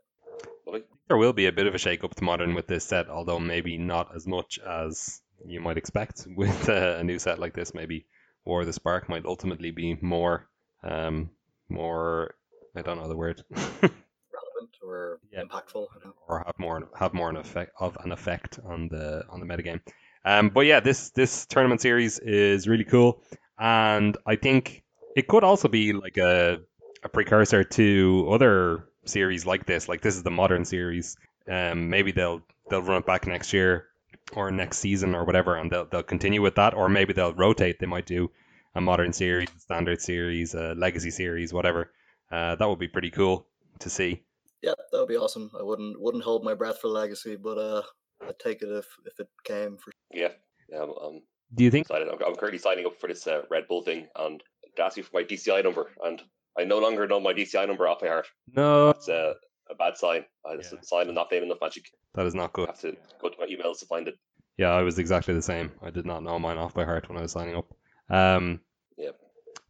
Lovely. 0.65 0.83
There 1.09 1.17
will 1.17 1.33
be 1.33 1.47
a 1.47 1.51
bit 1.51 1.67
of 1.67 1.75
a 1.75 1.77
shake 1.77 2.03
up 2.05 2.15
to 2.15 2.23
modern 2.23 2.53
with 2.53 2.67
this 2.67 2.85
set, 2.85 3.09
although 3.09 3.39
maybe 3.39 3.77
not 3.77 4.15
as 4.15 4.25
much 4.25 4.57
as 4.59 5.21
you 5.45 5.59
might 5.59 5.77
expect 5.77 6.25
with 6.35 6.69
uh, 6.69 6.95
a 6.99 7.03
new 7.03 7.19
set 7.19 7.39
like 7.39 7.53
this. 7.53 7.73
Maybe 7.73 8.05
Of 8.45 8.65
the 8.65 8.73
Spark 8.73 9.07
might 9.09 9.25
ultimately 9.25 9.71
be 9.71 9.97
more, 10.01 10.47
um, 10.83 11.29
more. 11.69 12.35
I 12.75 12.81
don't 12.81 12.97
know 12.97 13.07
the 13.07 13.15
word, 13.15 13.43
Relevant 13.51 14.77
or 14.83 15.19
Yeah. 15.31 15.43
impactful. 15.43 15.87
I 15.95 15.99
don't 16.03 16.05
know. 16.05 16.13
or 16.27 16.43
have 16.45 16.57
more 16.59 16.89
have 16.97 17.13
more 17.13 17.29
an 17.29 17.35
effect 17.37 17.71
of 17.79 17.97
an 18.03 18.11
effect 18.11 18.59
on 18.65 18.87
the 18.89 19.23
on 19.29 19.39
the 19.39 19.45
metagame. 19.45 19.81
Um, 20.25 20.49
but 20.49 20.61
yeah, 20.61 20.79
this 20.79 21.09
this 21.11 21.45
tournament 21.45 21.81
series 21.81 22.19
is 22.19 22.67
really 22.67 22.83
cool, 22.83 23.21
and 23.59 24.17
I 24.25 24.35
think 24.35 24.83
it 25.15 25.27
could 25.27 25.43
also 25.43 25.67
be 25.67 25.93
like 25.93 26.17
a 26.17 26.59
a 27.03 27.09
precursor 27.09 27.63
to 27.63 28.27
other 28.31 28.85
series 29.05 29.45
like 29.45 29.65
this. 29.65 29.87
Like 29.89 30.01
this 30.01 30.15
is 30.15 30.23
the 30.23 30.31
modern 30.31 30.65
series. 30.65 31.15
Um, 31.49 31.89
maybe 31.89 32.11
they'll 32.11 32.41
they'll 32.69 32.81
run 32.83 32.99
it 32.99 33.05
back 33.05 33.27
next 33.27 33.53
year 33.53 33.87
or 34.35 34.51
next 34.51 34.77
season 34.79 35.15
or 35.15 35.23
whatever, 35.25 35.55
and 35.55 35.71
they'll 35.71 35.85
they'll 35.85 36.03
continue 36.03 36.41
with 36.41 36.55
that, 36.55 36.73
or 36.73 36.89
maybe 36.89 37.13
they'll 37.13 37.33
rotate. 37.33 37.79
They 37.79 37.85
might 37.87 38.05
do 38.05 38.31
a 38.75 38.81
modern 38.81 39.13
series, 39.13 39.49
a 39.55 39.59
standard 39.59 40.01
series, 40.01 40.53
a 40.53 40.73
legacy 40.75 41.11
series, 41.11 41.53
whatever. 41.53 41.91
Uh, 42.31 42.55
that 42.55 42.67
would 42.67 42.79
be 42.79 42.87
pretty 42.87 43.11
cool 43.11 43.47
to 43.79 43.89
see. 43.89 44.23
Yeah, 44.61 44.73
that 44.91 44.99
would 44.99 45.07
be 45.09 45.17
awesome. 45.17 45.51
I 45.59 45.63
wouldn't 45.63 45.99
wouldn't 46.01 46.23
hold 46.23 46.43
my 46.43 46.53
breath 46.53 46.79
for 46.79 46.87
Legacy, 46.87 47.35
but 47.35 47.57
uh, 47.57 47.81
I'd 48.27 48.39
take 48.39 48.61
it 48.61 48.69
if 48.69 48.85
if 49.05 49.19
it 49.19 49.27
came 49.43 49.77
for. 49.77 49.91
Yeah, 50.13 50.29
yeah 50.69 50.83
I'm, 50.83 50.91
I'm 51.03 51.21
Do 51.55 51.63
you 51.63 51.71
think? 51.71 51.85
excited. 51.87 52.07
I'm, 52.07 52.19
I'm 52.25 52.35
currently 52.35 52.59
signing 52.59 52.85
up 52.85 52.99
for 52.99 53.07
this 53.07 53.27
uh, 53.27 53.41
Red 53.49 53.67
Bull 53.67 53.81
thing, 53.81 54.07
and 54.15 54.41
they 54.77 54.83
asked 54.83 54.97
me 54.97 55.03
for 55.03 55.11
my 55.13 55.23
DCI 55.23 55.63
number, 55.63 55.91
and 56.03 56.21
I 56.57 56.63
no 56.63 56.77
longer 56.79 57.07
know 57.07 57.19
my 57.19 57.33
DCI 57.33 57.67
number 57.67 57.87
off 57.87 57.99
by 58.01 58.07
heart. 58.07 58.27
No, 58.53 58.89
It's 58.89 59.09
uh, 59.09 59.33
a 59.71 59.75
bad 59.75 59.97
sign. 59.97 60.25
I 60.45 60.57
just 60.57 60.73
Yeah. 60.73 60.81
signed 60.81 61.07
and 61.09 61.15
not 61.15 61.29
playing 61.29 61.45
enough 61.45 61.59
Magic. 61.61 61.85
that 62.15 62.25
is 62.25 62.35
not 62.35 62.53
good. 62.53 62.69
I 62.69 62.73
good. 62.73 62.95
have 62.95 62.95
to 62.95 62.97
go 63.21 63.29
to 63.29 63.35
my 63.39 63.45
emails 63.47 63.79
to 63.79 63.85
find 63.85 64.07
it. 64.07 64.15
Yeah, 64.57 64.71
I 64.71 64.81
was 64.83 64.99
exactly 64.99 65.33
the 65.33 65.41
same. 65.41 65.71
I 65.81 65.89
did 65.89 66.05
not 66.05 66.23
know 66.23 66.37
mine 66.39 66.57
off 66.57 66.73
by 66.73 66.85
heart 66.85 67.07
when 67.09 67.17
I 67.17 67.21
was 67.21 67.31
signing 67.31 67.55
up. 67.55 67.73
Um, 68.09 68.59
Yep. 68.97 69.15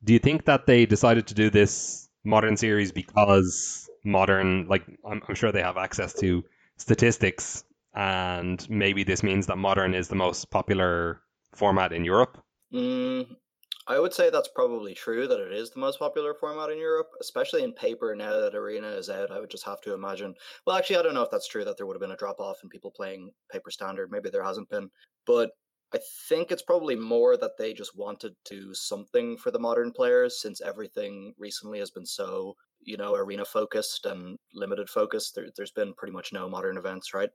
Do 0.03 0.13
you 0.13 0.19
think 0.19 0.45
that 0.45 0.65
they 0.65 0.85
decided 0.85 1.27
to 1.27 1.33
do 1.35 1.49
this 1.49 2.09
modern 2.23 2.57
series 2.57 2.91
because 2.91 3.89
modern, 4.03 4.67
like, 4.67 4.83
I'm, 5.05 5.21
I'm 5.27 5.35
sure 5.35 5.51
they 5.51 5.61
have 5.61 5.77
access 5.77 6.13
to 6.15 6.43
statistics, 6.77 7.63
and 7.93 8.67
maybe 8.69 9.03
this 9.03 9.21
means 9.23 9.47
that 9.47 9.57
modern 9.57 9.93
is 9.93 10.07
the 10.07 10.15
most 10.15 10.49
popular 10.49 11.21
format 11.53 11.93
in 11.93 12.03
Europe? 12.03 12.37
Mm, 12.73 13.27
I 13.87 13.99
would 13.99 14.13
say 14.13 14.29
that's 14.29 14.49
probably 14.53 14.93
true 14.93 15.27
that 15.27 15.39
it 15.39 15.51
is 15.51 15.71
the 15.71 15.79
most 15.79 15.97
popular 15.99 16.33
format 16.35 16.69
in 16.69 16.77
Europe, 16.77 17.09
especially 17.19 17.63
in 17.63 17.73
paper 17.73 18.15
now 18.15 18.39
that 18.39 18.55
Arena 18.55 18.87
is 18.89 19.09
out. 19.09 19.31
I 19.31 19.39
would 19.39 19.49
just 19.49 19.65
have 19.65 19.81
to 19.81 19.93
imagine. 19.93 20.35
Well, 20.65 20.75
actually, 20.75 20.97
I 20.97 21.01
don't 21.01 21.15
know 21.15 21.23
if 21.23 21.31
that's 21.31 21.47
true 21.47 21.65
that 21.65 21.77
there 21.77 21.87
would 21.87 21.95
have 21.95 22.01
been 22.01 22.11
a 22.11 22.17
drop 22.17 22.39
off 22.39 22.59
in 22.63 22.69
people 22.69 22.91
playing 22.91 23.31
paper 23.51 23.71
standard. 23.71 24.11
Maybe 24.11 24.29
there 24.29 24.43
hasn't 24.43 24.69
been. 24.69 24.89
But 25.25 25.51
I 25.93 25.99
think 26.29 26.51
it's 26.51 26.61
probably 26.61 26.95
more 26.95 27.35
that 27.37 27.57
they 27.57 27.73
just 27.73 27.97
wanted 27.97 28.35
to 28.45 28.55
do 28.55 28.73
something 28.73 29.35
for 29.35 29.51
the 29.51 29.59
modern 29.59 29.91
players 29.91 30.41
since 30.41 30.61
everything 30.61 31.33
recently 31.37 31.79
has 31.79 31.91
been 31.91 32.05
so, 32.05 32.55
you 32.81 32.97
know, 32.97 33.15
arena 33.15 33.43
focused 33.43 34.05
and 34.05 34.37
limited 34.53 34.89
focused. 34.89 35.35
There, 35.35 35.47
there's 35.57 35.71
been 35.71 35.93
pretty 35.95 36.13
much 36.13 36.31
no 36.31 36.47
modern 36.47 36.77
events, 36.77 37.13
right? 37.13 37.29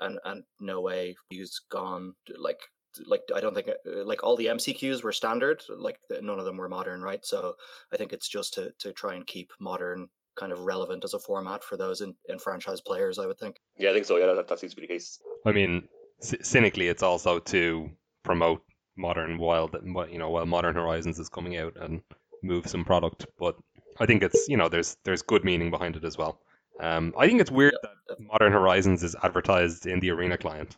And, 0.00 0.18
and 0.24 0.44
no 0.60 0.80
way 0.80 1.14
he's 1.28 1.60
gone. 1.70 2.14
Like, 2.36 2.60
like 3.06 3.22
I 3.34 3.40
don't 3.40 3.54
think 3.54 3.68
uh, 3.68 4.04
like 4.04 4.22
all 4.22 4.36
the 4.36 4.46
MCQs 4.46 5.02
were 5.02 5.12
standard, 5.12 5.62
like 5.76 5.98
none 6.22 6.38
of 6.38 6.44
them 6.44 6.56
were 6.56 6.68
modern, 6.68 7.02
right? 7.02 7.24
So 7.24 7.54
I 7.92 7.96
think 7.96 8.12
it's 8.12 8.28
just 8.28 8.54
to 8.54 8.72
to 8.80 8.92
try 8.92 9.14
and 9.14 9.26
keep 9.26 9.52
modern 9.60 10.08
kind 10.36 10.52
of 10.52 10.60
relevant 10.60 11.04
as 11.04 11.14
a 11.14 11.18
format 11.18 11.62
for 11.62 11.76
those 11.76 12.00
in, 12.00 12.14
in 12.28 12.38
franchise 12.38 12.80
players. 12.80 13.18
I 13.18 13.26
would 13.26 13.38
think. 13.38 13.56
Yeah, 13.78 13.90
I 13.90 13.92
think 13.92 14.06
so. 14.06 14.16
Yeah, 14.16 14.32
that, 14.34 14.48
that 14.48 14.58
seems 14.58 14.74
to 14.74 14.80
be 14.80 14.86
the 14.86 14.92
case. 14.92 15.20
I 15.46 15.52
mean, 15.52 15.88
c- 16.20 16.42
cynically, 16.42 16.88
it's 16.88 17.02
also 17.02 17.38
to 17.38 17.90
promote 18.22 18.62
modern 18.96 19.38
while 19.38 19.68
that 19.68 19.82
you 20.10 20.18
know 20.18 20.30
while 20.30 20.46
Modern 20.46 20.74
Horizons 20.74 21.18
is 21.18 21.28
coming 21.28 21.56
out 21.56 21.76
and 21.80 22.00
move 22.42 22.66
some 22.66 22.84
product. 22.84 23.26
But 23.38 23.56
I 24.00 24.06
think 24.06 24.22
it's 24.22 24.48
you 24.48 24.56
know 24.56 24.68
there's 24.68 24.96
there's 25.04 25.22
good 25.22 25.44
meaning 25.44 25.70
behind 25.70 25.96
it 25.96 26.04
as 26.04 26.18
well. 26.18 26.40
Um, 26.80 27.14
I 27.16 27.26
think 27.26 27.40
it's 27.40 27.50
weird 27.50 27.74
that 27.82 28.20
Modern 28.20 28.52
Horizons 28.52 29.02
is 29.02 29.14
advertised 29.22 29.86
in 29.86 30.00
the 30.00 30.10
Arena 30.10 30.36
client. 30.36 30.76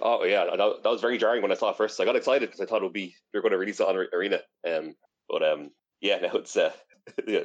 Oh 0.00 0.24
yeah, 0.24 0.44
that, 0.44 0.82
that 0.82 0.90
was 0.90 1.00
very 1.00 1.18
jarring 1.18 1.42
when 1.42 1.52
I 1.52 1.56
saw 1.56 1.70
it 1.70 1.76
first. 1.76 2.00
I 2.00 2.04
got 2.04 2.16
excited 2.16 2.48
because 2.48 2.60
I 2.60 2.66
thought 2.66 2.82
it 2.82 2.84
would 2.84 2.92
be 2.92 3.14
they're 3.32 3.42
going 3.42 3.52
to 3.52 3.58
release 3.58 3.80
it 3.80 3.88
on 3.88 3.96
Arena. 4.12 4.40
Um, 4.66 4.94
but 5.28 5.42
um, 5.42 5.70
yeah, 6.00 6.18
now 6.22 6.32
it's 6.34 6.56
uh, 6.56 6.72
yeah, 7.26 7.40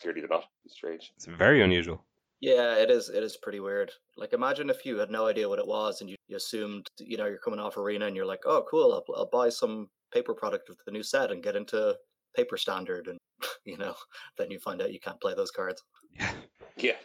clearly 0.00 0.20
they're 0.20 0.28
not. 0.28 0.44
It's 0.64 0.74
strange. 0.74 1.12
It's 1.16 1.26
very 1.26 1.62
unusual. 1.62 2.04
Yeah, 2.40 2.74
it 2.74 2.90
is. 2.90 3.08
It 3.08 3.22
is 3.22 3.38
pretty 3.38 3.60
weird. 3.60 3.90
Like, 4.16 4.34
imagine 4.34 4.68
if 4.68 4.84
you 4.84 4.98
had 4.98 5.10
no 5.10 5.26
idea 5.26 5.48
what 5.48 5.58
it 5.58 5.66
was 5.66 6.02
and 6.02 6.10
you, 6.10 6.16
you 6.28 6.36
assumed, 6.36 6.86
you 6.98 7.16
know, 7.16 7.24
you're 7.24 7.38
coming 7.38 7.58
off 7.58 7.78
Arena 7.78 8.06
and 8.06 8.14
you're 8.14 8.26
like, 8.26 8.42
oh, 8.44 8.64
cool, 8.70 8.92
I'll, 8.92 9.14
I'll 9.16 9.30
buy 9.32 9.48
some 9.48 9.88
paper 10.12 10.34
product 10.34 10.68
with 10.68 10.78
the 10.84 10.92
new 10.92 11.02
set 11.02 11.32
and 11.32 11.42
get 11.42 11.56
into 11.56 11.96
paper 12.36 12.58
standard, 12.58 13.08
and 13.08 13.18
you 13.64 13.78
know, 13.78 13.94
then 14.36 14.50
you 14.50 14.58
find 14.58 14.82
out 14.82 14.92
you 14.92 15.00
can't 15.00 15.20
play 15.20 15.34
those 15.34 15.50
cards. 15.50 15.82
Yeah. 16.14 16.32
Yeah, 16.76 16.96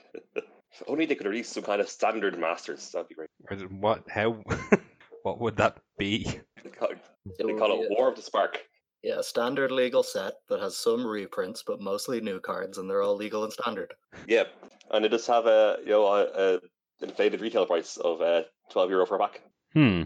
if 0.73 0.83
only 0.87 1.05
they 1.05 1.15
could 1.15 1.27
release 1.27 1.49
some 1.49 1.63
kind 1.63 1.81
of 1.81 1.89
standard 1.89 2.37
masters. 2.39 2.89
That'd 2.91 3.09
be 3.09 3.15
great. 3.15 3.29
Or 3.49 3.55
is 3.55 3.61
it- 3.63 3.71
What? 3.71 4.03
How? 4.09 4.41
what 5.23 5.39
would 5.39 5.57
that 5.57 5.77
be? 5.97 6.25
They 6.63 6.69
call, 6.69 6.89
It 6.89 6.97
they 7.37 7.53
call 7.53 7.81
it 7.81 7.87
a- 7.91 7.95
War 7.95 8.09
of 8.09 8.15
the 8.15 8.21
Spark. 8.21 8.63
Yeah, 9.03 9.17
a 9.19 9.23
standard 9.23 9.71
legal 9.71 10.03
set 10.03 10.33
that 10.49 10.59
has 10.59 10.77
some 10.77 11.05
reprints, 11.05 11.63
but 11.65 11.81
mostly 11.81 12.21
new 12.21 12.39
cards, 12.39 12.77
and 12.77 12.87
they're 12.87 13.01
all 13.01 13.15
legal 13.15 13.43
and 13.43 13.51
standard. 13.51 13.91
Yeah, 14.27 14.43
and 14.91 15.03
they 15.03 15.09
just 15.09 15.25
have 15.27 15.47
a 15.47 15.77
you 15.83 15.89
know 15.89 16.05
a, 16.05 16.25
a 16.55 16.59
inflated 17.01 17.41
retail 17.41 17.65
price 17.65 17.97
of 17.97 18.21
uh, 18.21 18.43
twelve 18.69 18.91
euro 18.91 19.07
for 19.07 19.15
a 19.15 19.19
pack. 19.19 19.41
Hmm. 19.73 20.03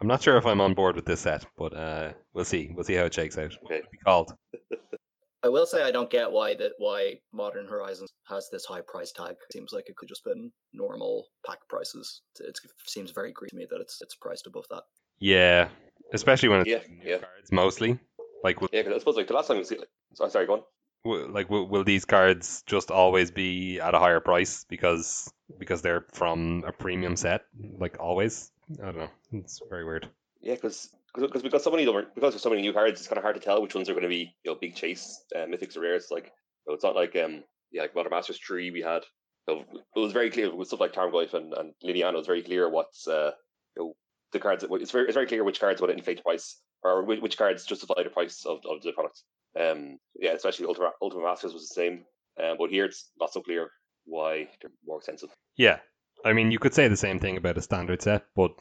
I'm 0.00 0.06
not 0.06 0.22
sure 0.22 0.36
if 0.36 0.46
I'm 0.46 0.60
on 0.60 0.74
board 0.74 0.94
with 0.94 1.06
this 1.06 1.22
set, 1.22 1.44
but 1.56 1.74
uh, 1.74 2.12
we'll 2.34 2.44
see. 2.44 2.70
We'll 2.72 2.84
see 2.84 2.94
how 2.94 3.06
it 3.06 3.14
shakes 3.14 3.36
out. 3.36 3.50
What 3.62 3.72
Okay. 3.72 3.74
would 3.80 3.84
it 3.86 3.90
be 3.90 3.98
called? 3.98 4.32
I 5.44 5.48
will 5.48 5.66
say 5.66 5.82
I 5.82 5.90
don't 5.92 6.10
get 6.10 6.32
why 6.32 6.54
that 6.54 6.72
why 6.78 7.20
Modern 7.32 7.66
Horizons 7.68 8.10
has 8.28 8.48
this 8.50 8.64
high 8.64 8.80
price 8.86 9.12
tag. 9.12 9.32
It 9.32 9.52
Seems 9.52 9.72
like 9.72 9.88
it 9.88 9.96
could 9.96 10.08
just 10.08 10.24
been 10.24 10.50
normal 10.72 11.26
pack 11.46 11.58
prices. 11.68 12.22
It 12.40 12.58
seems 12.86 13.12
very 13.12 13.32
green 13.32 13.50
to 13.50 13.56
me 13.56 13.66
that 13.70 13.80
it's 13.80 13.98
it's 14.00 14.16
priced 14.16 14.46
above 14.46 14.64
that. 14.70 14.82
Yeah, 15.20 15.68
especially 16.12 16.48
when 16.48 16.60
it's 16.60 16.70
Yeah, 16.70 16.80
new 16.88 17.10
yeah. 17.10 17.18
cards 17.18 17.52
mostly. 17.52 17.98
Like, 18.42 18.60
will, 18.60 18.68
Yeah, 18.72 18.82
because 18.82 18.96
I 18.96 18.98
suppose 19.00 19.16
like 19.16 19.26
the 19.26 19.34
last 19.34 19.48
time 19.48 19.56
we 19.58 19.64
see, 19.64 19.78
like, 19.78 19.88
so, 20.14 20.28
sorry, 20.28 20.46
go 20.46 20.54
on. 20.54 20.62
will- 21.04 21.28
like 21.30 21.50
will, 21.50 21.66
will 21.68 21.84
these 21.84 22.04
cards 22.04 22.62
just 22.66 22.90
always 22.90 23.30
be 23.32 23.80
at 23.80 23.94
a 23.94 23.98
higher 23.98 24.20
price 24.20 24.64
because 24.68 25.32
because 25.58 25.82
they're 25.82 26.04
from 26.12 26.64
a 26.66 26.72
premium 26.72 27.16
set? 27.16 27.42
Like 27.78 27.98
always? 28.00 28.50
I 28.80 28.86
don't 28.86 28.96
know. 28.98 29.10
It's 29.32 29.60
very 29.70 29.84
weird. 29.84 30.08
Yeah, 30.40 30.54
because 30.54 30.88
because 31.14 31.42
got 31.42 31.62
so 31.62 31.70
many 31.70 31.84
different- 31.84 32.14
because 32.14 32.34
there's 32.34 32.42
so 32.42 32.50
many 32.50 32.62
new 32.62 32.72
cards, 32.72 33.00
it's 33.00 33.08
kind 33.08 33.18
of 33.18 33.22
hard 33.24 33.36
to 33.36 33.40
tell 33.40 33.60
which 33.62 33.74
ones 33.74 33.88
are 33.88 33.94
going 33.94 34.02
to 34.02 34.08
be 34.08 34.34
you 34.44 34.50
know 34.50 34.58
big 34.60 34.74
chase 34.74 35.24
uh, 35.34 35.40
mythics 35.46 35.76
or 35.76 35.80
rares. 35.80 36.08
Like 36.10 36.32
it's 36.66 36.84
not 36.84 36.96
like 36.96 37.16
um 37.16 37.44
yeah 37.72 37.82
like 37.82 37.94
Modern 37.94 38.10
Masters 38.10 38.38
three 38.38 38.70
we 38.70 38.82
had. 38.82 39.02
It 39.46 39.66
was 39.96 40.12
very 40.12 40.30
clear 40.30 40.54
with 40.54 40.68
stuff 40.68 40.80
like 40.80 40.92
Tarmogoyf 40.92 41.32
and 41.34 41.54
and 41.54 41.72
Liliana. 41.82 42.12
It 42.14 42.18
was 42.18 42.26
very 42.26 42.42
clear 42.42 42.68
what's 42.68 43.08
uh 43.08 43.32
you 43.76 43.82
know 43.82 43.96
the 44.32 44.38
cards. 44.38 44.64
It's 44.68 44.90
very 44.90 45.04
it's 45.06 45.14
very 45.14 45.26
clear 45.26 45.44
which 45.44 45.60
cards 45.60 45.80
would 45.80 45.90
inflate 45.90 46.18
the 46.18 46.22
price 46.22 46.60
or 46.82 47.04
which, 47.04 47.20
which 47.20 47.38
cards 47.38 47.64
justify 47.64 48.02
the 48.02 48.10
price 48.10 48.44
of, 48.44 48.58
of 48.68 48.82
the 48.82 48.92
product. 48.92 49.22
Um 49.58 49.98
yeah, 50.18 50.32
especially 50.32 50.66
Ultima 50.66 50.92
Ultima 51.00 51.22
Masters 51.22 51.54
was 51.54 51.68
the 51.68 51.74
same. 51.74 52.04
Um, 52.40 52.56
but 52.58 52.70
here 52.70 52.84
it's 52.84 53.10
not 53.18 53.32
so 53.32 53.40
clear 53.40 53.70
why 54.04 54.48
they're 54.60 54.70
more 54.86 54.98
expensive. 54.98 55.30
Yeah. 55.56 55.80
I 56.24 56.32
mean, 56.32 56.50
you 56.50 56.58
could 56.58 56.74
say 56.74 56.88
the 56.88 56.96
same 56.96 57.18
thing 57.18 57.36
about 57.36 57.58
a 57.58 57.62
standard 57.62 58.02
set, 58.02 58.26
but 58.34 58.52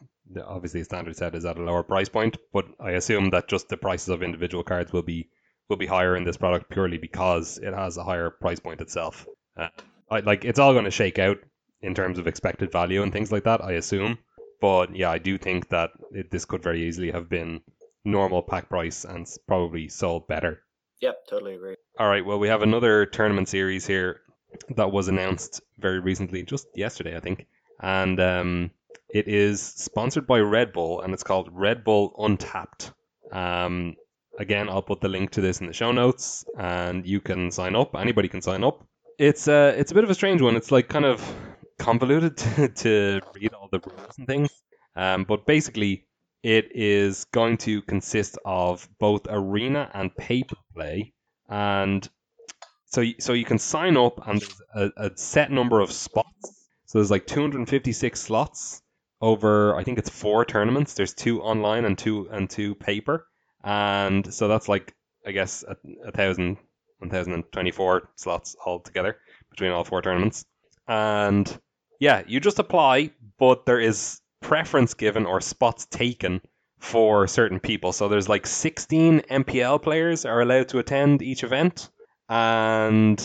obviously 0.46 0.82
a 0.82 0.86
standard 0.86 1.16
set 1.16 1.36
is 1.36 1.46
at 1.46 1.58
a 1.58 1.64
lower 1.64 1.84
price 1.84 2.10
point. 2.10 2.38
But 2.54 2.66
I 2.80 2.92
assume 2.92 3.32
that 3.32 3.48
just 3.48 3.70
the 3.70 3.78
prices 3.78 4.10
of 4.10 4.24
individual 4.24 4.64
cards 4.64 4.92
will 4.92 5.04
be 5.04 5.30
will 5.70 5.78
be 5.78 5.86
higher 5.86 6.16
in 6.16 6.24
this 6.24 6.38
product 6.38 6.70
purely 6.70 6.98
because 6.98 7.58
it 7.58 7.74
has 7.74 7.98
a 7.98 8.04
higher 8.04 8.30
price 8.30 8.60
point 8.60 8.82
itself. 8.82 9.26
Uh, 9.58 9.70
I, 10.10 10.20
like 10.20 10.46
it's 10.46 10.60
all 10.60 10.74
going 10.74 10.86
to 10.86 10.92
shake 10.92 11.20
out 11.20 11.38
in 11.82 11.94
terms 11.94 12.20
of 12.20 12.28
expected 12.28 12.72
value 12.72 13.04
and 13.04 13.12
things 13.12 13.32
like 13.32 13.44
that. 13.44 13.64
I 13.64 13.74
assume, 13.74 14.18
but 14.62 14.96
yeah, 14.96 15.12
I 15.12 15.18
do 15.18 15.38
think 15.38 15.70
that 15.70 15.92
it, 16.12 16.32
this 16.32 16.46
could 16.46 16.64
very 16.64 16.88
easily 16.88 17.12
have 17.12 17.30
been 17.30 17.62
normal 18.06 18.42
pack 18.42 18.70
price 18.70 19.04
and 19.04 19.28
probably 19.48 19.90
sold 19.90 20.28
better. 20.28 20.62
Yep, 21.02 21.16
totally 21.30 21.56
agree. 21.56 21.76
All 22.00 22.08
right. 22.08 22.26
Well, 22.26 22.40
we 22.40 22.48
have 22.48 22.62
another 22.62 23.06
tournament 23.06 23.50
series 23.50 23.86
here 23.86 24.22
that 24.76 24.92
was 24.92 25.08
announced 25.08 25.62
very 25.78 26.00
recently, 26.00 26.44
just 26.44 26.68
yesterday, 26.76 27.16
I 27.16 27.20
think, 27.20 27.48
and 27.82 28.20
um, 28.20 28.72
it 29.10 29.28
is 29.28 29.62
sponsored 29.62 30.28
by 30.28 30.40
Red 30.40 30.74
Bull, 30.74 31.02
and 31.02 31.14
it's 31.14 31.24
called 31.24 31.50
Red 31.52 31.84
Bull 31.84 32.14
Untapped. 32.18 32.92
Um, 33.32 33.96
again, 34.38 34.70
I'll 34.70 34.82
put 34.82 35.02
the 35.02 35.08
link 35.08 35.32
to 35.32 35.42
this 35.42 35.62
in 35.62 35.68
the 35.68 35.74
show 35.74 35.92
notes, 35.92 36.46
and 36.58 37.06
you 37.06 37.22
can 37.22 37.52
sign 37.52 37.76
up. 37.76 37.96
Anybody 37.96 38.28
can 38.28 38.42
sign 38.42 38.64
up. 38.64 38.86
It's 39.18 39.48
uh, 39.48 39.74
it's 39.78 39.92
a 39.92 39.96
bit 39.96 40.04
of 40.04 40.10
a 40.10 40.16
strange 40.16 40.42
one. 40.42 40.56
It's 40.56 40.72
like 40.72 40.90
kind 40.90 41.06
of 41.06 41.22
convoluted 41.80 42.38
to, 42.38 42.68
to 42.68 43.22
read 43.36 43.54
all 43.54 43.70
the 43.72 43.80
rules 43.80 44.18
and 44.18 44.28
things, 44.28 44.50
um, 44.96 45.24
but 45.24 45.46
basically. 45.46 46.04
It 46.44 46.72
is 46.76 47.26
going 47.34 47.58
to 47.66 47.82
consist 47.82 48.38
of 48.46 48.88
both 49.00 49.24
arena 49.28 49.90
and 49.94 50.16
paper 50.16 50.56
play, 50.74 51.12
and 51.50 52.08
so 52.88 53.02
y- 53.02 53.16
so 53.20 53.34
you 53.34 53.46
can 53.46 53.60
sign 53.60 53.98
up 53.98 54.28
and 54.28 54.42
there's 54.42 54.62
a, 54.76 55.08
a 55.08 55.12
set 55.18 55.52
number 55.52 55.80
of 55.80 55.92
spots. 55.92 56.68
So 56.86 56.98
there's 57.00 57.12
like 57.12 57.28
256 57.28 58.20
slots 58.20 58.82
over 59.22 59.76
I 59.76 59.84
think 59.84 59.98
it's 60.00 60.10
four 60.10 60.46
tournaments. 60.46 60.94
There's 60.94 61.14
two 61.14 61.42
online 61.42 61.86
and 61.86 61.98
two 61.98 62.28
and 62.32 62.50
two 62.50 62.76
paper, 62.76 63.28
and 63.64 64.34
so 64.34 64.48
that's 64.48 64.70
like 64.70 64.94
I 65.26 65.32
guess 65.32 65.64
a, 65.68 65.76
a 66.08 66.12
thousand, 66.12 66.58
1,024 67.00 68.10
slots 68.16 68.56
altogether 68.66 69.18
between 69.50 69.72
all 69.72 69.84
four 69.84 70.02
tournaments. 70.02 70.46
And 70.88 71.60
yeah, 72.00 72.24
you 72.28 72.40
just 72.40 72.60
apply, 72.60 73.12
but 73.38 73.66
there 73.66 73.80
is 73.80 74.22
preference 74.42 74.94
given 74.94 75.26
or 75.26 75.42
spots 75.42 75.86
taken 75.88 76.42
for 76.80 77.28
certain 77.28 77.60
people. 77.60 77.92
So 77.92 78.08
there's 78.08 78.30
like 78.30 78.46
16 78.46 79.22
MPL 79.22 79.82
players 79.82 80.26
are 80.26 80.42
allowed 80.42 80.70
to 80.70 80.80
attend 80.80 81.22
each 81.22 81.44
event 81.44 81.90
and 82.30 83.20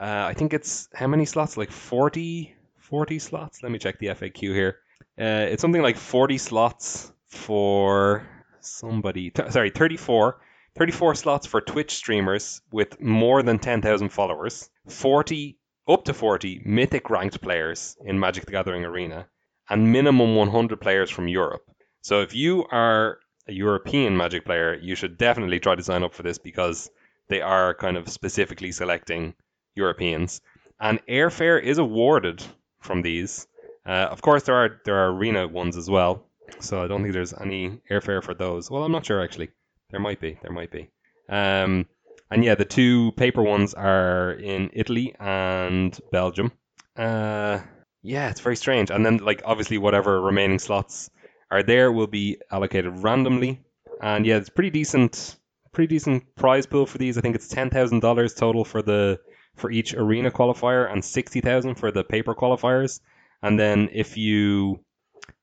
uh, 0.00 0.26
I 0.28 0.34
think 0.34 0.54
it's 0.54 0.88
how 0.94 1.06
many 1.06 1.24
slots? 1.24 1.56
Like 1.56 1.70
40, 1.70 2.54
40 2.78 3.18
slots. 3.18 3.62
Let 3.62 3.72
me 3.72 3.78
check 3.78 3.98
the 3.98 4.08
FAQ 4.08 4.40
here. 4.54 4.78
Uh, 5.18 5.46
it's 5.50 5.60
something 5.60 5.82
like 5.82 5.96
40 5.96 6.38
slots 6.38 7.12
for 7.26 8.26
somebody. 8.60 9.32
Sorry, 9.50 9.70
34. 9.70 10.40
34 10.76 11.14
slots 11.16 11.46
for 11.46 11.60
Twitch 11.60 11.94
streamers 11.94 12.60
with 12.70 13.00
more 13.00 13.42
than 13.42 13.58
10,000 13.58 14.10
followers. 14.10 14.70
40 14.86 15.58
up 15.88 16.04
to 16.04 16.14
40 16.14 16.62
mythic 16.64 17.08
ranked 17.08 17.40
players 17.40 17.96
in 18.04 18.20
Magic 18.20 18.44
the 18.44 18.52
Gathering 18.52 18.84
Arena, 18.84 19.26
and 19.70 19.90
minimum 19.90 20.36
100 20.36 20.80
players 20.80 21.10
from 21.10 21.28
Europe. 21.28 21.62
So 22.02 22.20
if 22.20 22.34
you 22.34 22.66
are 22.70 23.18
a 23.46 23.52
European 23.52 24.16
Magic 24.16 24.44
player, 24.44 24.74
you 24.74 24.94
should 24.94 25.16
definitely 25.16 25.60
try 25.60 25.74
to 25.74 25.82
sign 25.82 26.02
up 26.02 26.14
for 26.14 26.22
this 26.22 26.38
because 26.38 26.90
they 27.28 27.40
are 27.40 27.74
kind 27.74 27.96
of 27.96 28.08
specifically 28.08 28.72
selecting 28.72 29.34
Europeans. 29.74 30.40
And 30.80 31.04
airfare 31.06 31.62
is 31.62 31.78
awarded 31.78 32.42
from 32.80 33.02
these. 33.02 33.46
Uh, 33.86 34.08
of 34.10 34.22
course, 34.22 34.44
there 34.44 34.54
are 34.54 34.80
there 34.84 34.96
are 34.96 35.10
arena 35.10 35.48
ones 35.48 35.76
as 35.76 35.88
well, 35.88 36.24
so 36.60 36.82
I 36.82 36.86
don't 36.86 37.02
think 37.02 37.14
there's 37.14 37.34
any 37.34 37.80
airfare 37.90 38.22
for 38.22 38.34
those. 38.34 38.70
Well, 38.70 38.84
I'm 38.84 38.92
not 38.92 39.06
sure 39.06 39.22
actually. 39.22 39.50
There 39.90 40.00
might 40.00 40.20
be. 40.20 40.38
There 40.42 40.52
might 40.52 40.70
be. 40.70 40.90
Um, 41.28 41.86
and 42.30 42.44
yeah, 42.44 42.54
the 42.54 42.64
two 42.64 43.12
paper 43.12 43.42
ones 43.42 43.74
are 43.74 44.32
in 44.32 44.70
Italy 44.72 45.14
and 45.18 45.98
Belgium. 46.12 46.52
Uh, 46.96 47.60
yeah, 48.02 48.28
it's 48.28 48.40
very 48.40 48.56
strange. 48.56 48.90
And 48.90 49.04
then, 49.04 49.18
like, 49.18 49.42
obviously, 49.44 49.78
whatever 49.78 50.20
remaining 50.20 50.58
slots 50.58 51.10
are 51.50 51.62
there 51.62 51.90
will 51.90 52.06
be 52.06 52.36
allocated 52.50 53.02
randomly. 53.02 53.60
And 54.02 54.26
yeah, 54.26 54.36
it's 54.36 54.50
pretty 54.50 54.70
decent, 54.70 55.37
pretty 55.78 55.94
decent 55.94 56.34
prize 56.34 56.66
pool 56.66 56.86
for 56.86 56.98
these. 56.98 57.16
I 57.16 57.20
think 57.20 57.36
it's 57.36 57.46
ten 57.46 57.70
thousand 57.70 58.00
dollars 58.00 58.34
total 58.34 58.64
for 58.64 58.82
the 58.82 59.20
for 59.54 59.70
each 59.70 59.94
arena 59.94 60.28
qualifier 60.28 60.92
and 60.92 61.04
sixty 61.04 61.40
thousand 61.40 61.76
for 61.76 61.92
the 61.92 62.02
paper 62.02 62.34
qualifiers. 62.34 62.98
And 63.42 63.60
then 63.60 63.88
if 63.92 64.16
you 64.16 64.80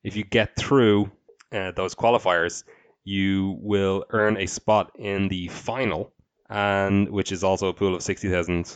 if 0.04 0.18
you 0.18 0.26
get 0.26 0.58
through 0.58 1.10
uh, 1.54 1.72
those 1.72 1.96
qualifiers, 1.96 2.66
you 3.06 3.58
will 3.62 4.04
earn 4.10 4.36
a 4.36 4.46
spot 4.46 4.92
in 5.00 5.30
the 5.30 5.48
final, 5.48 6.12
and 6.50 7.10
which 7.10 7.32
is 7.32 7.42
also 7.42 7.70
a 7.70 7.74
pool 7.74 7.96
of 7.96 8.02
sixty 8.02 8.30
thousand 8.30 8.76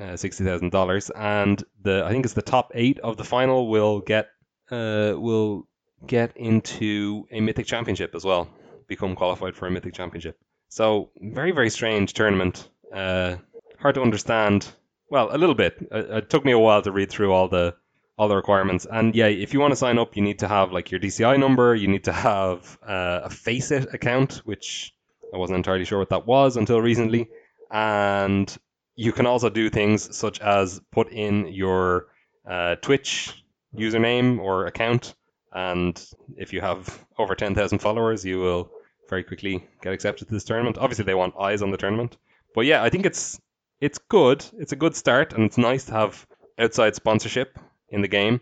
uh, 0.00 0.16
sixty 0.16 0.42
thousand 0.42 0.72
dollars. 0.72 1.08
And 1.10 1.62
the 1.82 2.02
I 2.04 2.10
think 2.10 2.24
it's 2.24 2.34
the 2.34 2.42
top 2.42 2.72
eight 2.74 2.98
of 2.98 3.16
the 3.16 3.24
final 3.24 3.68
will 3.70 4.00
get 4.00 4.26
uh, 4.72 5.12
will 5.14 5.68
get 6.04 6.36
into 6.36 7.28
a 7.30 7.40
mythic 7.40 7.66
championship 7.66 8.16
as 8.16 8.24
well, 8.24 8.48
become 8.88 9.14
qualified 9.14 9.54
for 9.54 9.68
a 9.68 9.70
mythic 9.70 9.94
championship. 9.94 10.36
So 10.68 11.10
very 11.20 11.52
very 11.52 11.70
strange 11.70 12.12
tournament. 12.12 12.68
Uh, 12.92 13.36
hard 13.78 13.94
to 13.96 14.02
understand. 14.02 14.66
Well, 15.08 15.28
a 15.34 15.38
little 15.38 15.54
bit. 15.54 15.76
It, 15.92 16.10
it 16.10 16.30
took 16.30 16.44
me 16.44 16.52
a 16.52 16.58
while 16.58 16.82
to 16.82 16.92
read 16.92 17.10
through 17.10 17.32
all 17.32 17.48
the 17.48 17.74
all 18.18 18.28
the 18.28 18.36
requirements. 18.36 18.86
And 18.90 19.14
yeah, 19.14 19.26
if 19.26 19.52
you 19.52 19.60
want 19.60 19.72
to 19.72 19.76
sign 19.76 19.98
up, 19.98 20.16
you 20.16 20.22
need 20.22 20.38
to 20.38 20.48
have 20.48 20.72
like 20.72 20.90
your 20.90 21.00
DCI 21.00 21.38
number. 21.38 21.74
You 21.74 21.88
need 21.88 22.04
to 22.04 22.12
have 22.12 22.78
uh, 22.82 23.20
a 23.24 23.30
Faceit 23.30 23.92
account, 23.92 24.42
which 24.44 24.94
I 25.34 25.36
wasn't 25.36 25.58
entirely 25.58 25.84
sure 25.84 25.98
what 25.98 26.10
that 26.10 26.26
was 26.26 26.56
until 26.56 26.80
recently. 26.80 27.28
And 27.70 28.54
you 28.94 29.12
can 29.12 29.26
also 29.26 29.50
do 29.50 29.68
things 29.68 30.16
such 30.16 30.40
as 30.40 30.80
put 30.92 31.12
in 31.12 31.48
your 31.48 32.06
uh, 32.48 32.76
Twitch 32.76 33.34
username 33.76 34.38
or 34.38 34.66
account. 34.66 35.14
And 35.52 36.02
if 36.36 36.52
you 36.52 36.60
have 36.60 37.04
over 37.18 37.34
10,000 37.34 37.78
followers, 37.78 38.24
you 38.24 38.38
will 38.38 38.70
very 39.08 39.24
quickly 39.24 39.66
get 39.82 39.92
accepted 39.92 40.28
to 40.28 40.34
this 40.34 40.44
tournament. 40.44 40.78
Obviously, 40.78 41.04
they 41.04 41.14
want 41.14 41.34
eyes 41.38 41.62
on 41.62 41.70
the 41.70 41.76
tournament. 41.76 42.16
But 42.54 42.66
yeah, 42.66 42.82
I 42.82 42.90
think 42.90 43.06
it's 43.06 43.40
it's 43.80 43.98
good. 43.98 44.44
It's 44.58 44.72
a 44.72 44.76
good 44.76 44.94
start, 44.96 45.32
and 45.32 45.44
it's 45.44 45.58
nice 45.58 45.84
to 45.84 45.92
have 45.92 46.26
outside 46.58 46.94
sponsorship 46.94 47.58
in 47.90 48.00
the 48.02 48.08
game. 48.08 48.40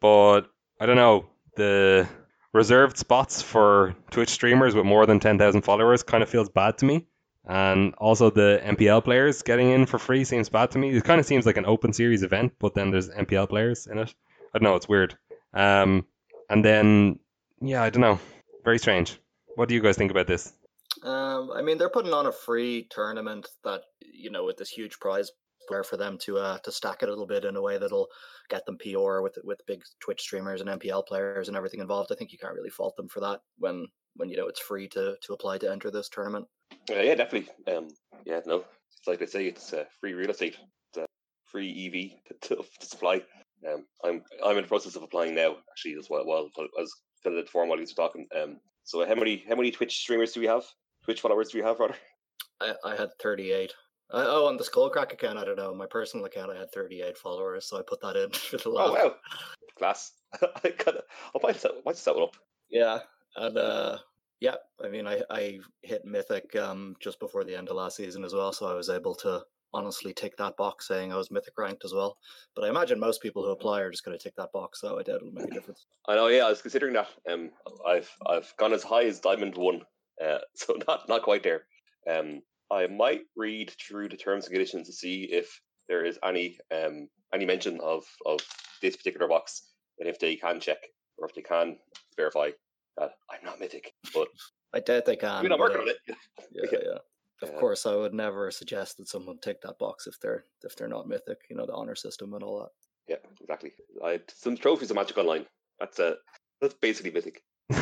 But 0.00 0.42
I 0.80 0.86
don't 0.86 0.96
know, 0.96 1.26
the 1.56 2.08
reserved 2.52 2.96
spots 2.96 3.42
for 3.42 3.94
Twitch 4.10 4.30
streamers 4.30 4.74
with 4.74 4.86
more 4.86 5.06
than 5.06 5.20
10,000 5.20 5.62
followers 5.62 6.02
kind 6.02 6.22
of 6.22 6.28
feels 6.28 6.48
bad 6.48 6.78
to 6.78 6.86
me. 6.86 7.06
And 7.48 7.94
also 7.98 8.30
the 8.30 8.60
MPL 8.64 9.04
players 9.04 9.42
getting 9.42 9.70
in 9.70 9.86
for 9.86 9.98
free 9.98 10.24
seems 10.24 10.48
bad 10.48 10.72
to 10.72 10.78
me. 10.78 10.90
It 10.90 11.04
kind 11.04 11.20
of 11.20 11.26
seems 11.26 11.46
like 11.46 11.58
an 11.58 11.66
open 11.66 11.92
series 11.92 12.22
event, 12.22 12.54
but 12.58 12.74
then 12.74 12.90
there's 12.90 13.08
MPL 13.08 13.48
players 13.48 13.86
in 13.86 13.98
it. 13.98 14.12
I 14.52 14.58
don't 14.58 14.64
know, 14.64 14.74
it's 14.74 14.88
weird. 14.88 15.16
Um, 15.54 16.06
and 16.50 16.64
then, 16.64 17.20
yeah, 17.60 17.82
I 17.82 17.90
don't 17.90 18.00
know. 18.00 18.18
Very 18.64 18.78
strange. 18.78 19.18
What 19.56 19.70
do 19.70 19.74
you 19.74 19.80
guys 19.80 19.96
think 19.96 20.10
about 20.10 20.26
this? 20.26 20.52
Um, 21.02 21.50
I 21.50 21.62
mean, 21.62 21.78
they're 21.78 21.90
putting 21.90 22.12
on 22.12 22.26
a 22.26 22.32
free 22.32 22.86
tournament 22.90 23.48
that 23.64 23.82
you 24.00 24.30
know 24.30 24.44
with 24.44 24.58
this 24.58 24.68
huge 24.68 24.98
prize 25.00 25.30
where 25.68 25.82
for 25.82 25.96
them 25.96 26.18
to 26.18 26.36
uh, 26.36 26.58
to 26.58 26.70
stack 26.70 27.02
it 27.02 27.08
a 27.08 27.12
little 27.12 27.26
bit 27.26 27.44
in 27.44 27.56
a 27.56 27.62
way 27.62 27.78
that'll 27.78 28.08
get 28.50 28.64
them 28.66 28.76
PR 28.78 29.20
with 29.22 29.38
with 29.44 29.66
big 29.66 29.82
Twitch 30.00 30.20
streamers 30.20 30.60
and 30.60 30.70
MPL 30.70 31.06
players 31.06 31.48
and 31.48 31.56
everything 31.56 31.80
involved. 31.80 32.12
I 32.12 32.16
think 32.16 32.32
you 32.32 32.38
can't 32.38 32.54
really 32.54 32.70
fault 32.70 32.96
them 32.96 33.08
for 33.08 33.20
that 33.20 33.40
when 33.58 33.86
when 34.16 34.28
you 34.28 34.36
know 34.36 34.46
it's 34.46 34.60
free 34.60 34.88
to 34.88 35.16
to 35.22 35.32
apply 35.32 35.56
to 35.58 35.72
enter 35.72 35.90
this 35.90 36.10
tournament. 36.10 36.46
Uh, 36.90 37.00
yeah, 37.00 37.14
definitely. 37.14 37.48
Um, 37.74 37.88
yeah, 38.26 38.40
no, 38.44 38.64
it's 38.92 39.06
like 39.06 39.18
they 39.18 39.26
say, 39.26 39.46
it's 39.46 39.72
uh, 39.72 39.84
free 40.00 40.12
real 40.12 40.30
estate, 40.30 40.56
it's, 40.90 41.02
uh, 41.02 41.06
free 41.46 41.86
EV 41.86 42.38
to, 42.42 42.56
to 42.56 42.86
supply. 42.86 43.22
Um, 43.66 43.86
I'm 44.04 44.22
I'm 44.44 44.56
in 44.56 44.62
the 44.62 44.68
process 44.68 44.96
of 44.96 45.02
applying 45.02 45.34
now, 45.34 45.56
actually, 45.70 45.94
as 45.98 46.08
well. 46.10 46.26
While 46.26 46.50
I 46.58 46.80
was 46.80 46.94
filling 47.22 47.38
out 47.38 47.46
the 47.46 47.50
form 47.50 47.70
while 47.70 47.78
you 47.78 47.84
were 47.84 48.02
talking. 48.02 48.26
Um, 48.38 48.60
so 48.86 49.04
how 49.04 49.16
many 49.16 49.44
how 49.48 49.56
many 49.56 49.70
Twitch 49.72 49.98
streamers 49.98 50.32
do 50.32 50.40
we 50.40 50.46
have? 50.46 50.64
Twitch 51.04 51.20
followers 51.20 51.50
do 51.50 51.58
we 51.58 51.64
have, 51.64 51.78
rather? 51.80 51.96
I, 52.60 52.72
I 52.84 52.96
had 52.96 53.10
38. 53.20 53.74
I, 54.12 54.22
oh, 54.22 54.46
on 54.46 54.56
the 54.56 54.64
Skullcrack 54.64 55.12
account, 55.12 55.38
I 55.38 55.44
don't 55.44 55.56
know. 55.56 55.74
My 55.74 55.86
personal 55.86 56.24
account, 56.24 56.52
I 56.52 56.56
had 56.56 56.72
38 56.72 57.18
followers, 57.18 57.68
so 57.68 57.78
I 57.78 57.82
put 57.86 58.00
that 58.00 58.16
in 58.16 58.30
for 58.32 58.56
the 58.58 58.70
Oh 58.70 58.92
wow, 58.92 59.14
class! 59.76 60.12
I 60.64 60.70
gotta, 60.70 61.02
I'll 61.34 61.40
might 61.42 61.56
set, 61.56 61.72
might 61.84 61.96
set 61.96 62.14
one 62.14 62.24
up. 62.24 62.36
Yeah, 62.70 63.00
and 63.36 63.58
uh, 63.58 63.98
yeah, 64.38 64.54
I 64.82 64.88
mean, 64.88 65.08
I 65.08 65.20
I 65.30 65.58
hit 65.82 66.04
Mythic 66.04 66.54
um 66.54 66.94
just 67.00 67.18
before 67.18 67.42
the 67.42 67.56
end 67.56 67.68
of 67.68 67.76
last 67.76 67.96
season 67.96 68.24
as 68.24 68.34
well, 68.34 68.52
so 68.52 68.66
I 68.66 68.74
was 68.74 68.88
able 68.88 69.16
to 69.16 69.42
honestly 69.76 70.14
tick 70.14 70.36
that 70.38 70.56
box 70.56 70.88
saying 70.88 71.12
I 71.12 71.16
was 71.16 71.30
Mythic 71.30 71.54
ranked 71.58 71.84
as 71.84 71.92
well. 71.92 72.16
But 72.54 72.64
I 72.64 72.68
imagine 72.68 72.98
most 72.98 73.22
people 73.22 73.44
who 73.44 73.50
apply 73.50 73.80
are 73.80 73.90
just 73.90 74.04
going 74.04 74.16
to 74.16 74.22
tick 74.22 74.34
that 74.36 74.52
box, 74.52 74.80
so 74.80 74.98
I 74.98 75.02
doubt 75.02 75.16
it'll 75.16 75.32
make 75.32 75.50
a 75.50 75.54
difference. 75.54 75.84
I 76.08 76.14
know, 76.14 76.28
yeah, 76.28 76.46
I 76.46 76.48
was 76.48 76.62
considering 76.62 76.94
that. 76.94 77.08
Um, 77.30 77.50
I've 77.86 78.10
I've 78.26 78.52
gone 78.56 78.72
as 78.72 78.82
high 78.82 79.04
as 79.04 79.20
Diamond 79.20 79.56
One, 79.56 79.82
uh, 80.24 80.38
so 80.54 80.76
not 80.88 81.08
not 81.08 81.22
quite 81.22 81.42
there. 81.42 81.64
Um, 82.10 82.40
I 82.70 82.86
might 82.86 83.22
read 83.36 83.72
through 83.86 84.08
the 84.08 84.16
terms 84.16 84.46
and 84.46 84.52
conditions 84.52 84.86
to 84.88 84.92
see 84.92 85.24
if 85.24 85.60
there 85.88 86.04
is 86.04 86.18
any 86.24 86.58
um 86.74 87.08
any 87.34 87.44
mention 87.44 87.78
of 87.82 88.04
of 88.24 88.40
this 88.80 88.96
particular 88.96 89.28
box, 89.28 89.62
and 89.98 90.08
if 90.08 90.18
they 90.18 90.36
can 90.36 90.58
check 90.58 90.78
or 91.18 91.28
if 91.28 91.34
they 91.34 91.42
can 91.42 91.76
verify 92.16 92.50
that 92.96 93.12
I'm 93.30 93.44
not 93.44 93.60
mythic. 93.60 93.92
But 94.14 94.28
I 94.72 94.80
doubt 94.80 95.04
they 95.04 95.16
can. 95.16 95.42
we're 95.42 95.48
not 95.50 95.58
working 95.58 95.78
uh, 95.78 95.82
on 95.82 95.88
it. 95.88 95.96
Yeah, 96.52 96.78
yeah. 96.82 96.98
Of 97.42 97.50
Yeah. 97.50 97.58
course, 97.60 97.86
I 97.86 97.94
would 97.94 98.14
never 98.14 98.50
suggest 98.50 98.96
that 98.96 99.08
someone 99.08 99.38
tick 99.38 99.60
that 99.62 99.78
box 99.78 100.06
if 100.06 100.18
they're 100.20 100.44
if 100.64 100.74
they're 100.76 100.88
not 100.88 101.08
Mythic. 101.08 101.38
You 101.50 101.56
know, 101.56 101.66
the 101.66 101.74
honor 101.74 101.94
system 101.94 102.34
and 102.34 102.42
all 102.42 102.60
that. 102.60 102.70
Yeah, 103.08 103.30
exactly. 103.40 103.72
I 104.02 104.22
some 104.28 104.56
trophies 104.56 104.90
of 104.90 104.96
Magic 104.96 105.16
Online. 105.18 105.46
That's 105.78 106.00
uh 106.00 106.16
that's 106.60 106.74
basically 106.74 107.10
mythic. 107.12 107.42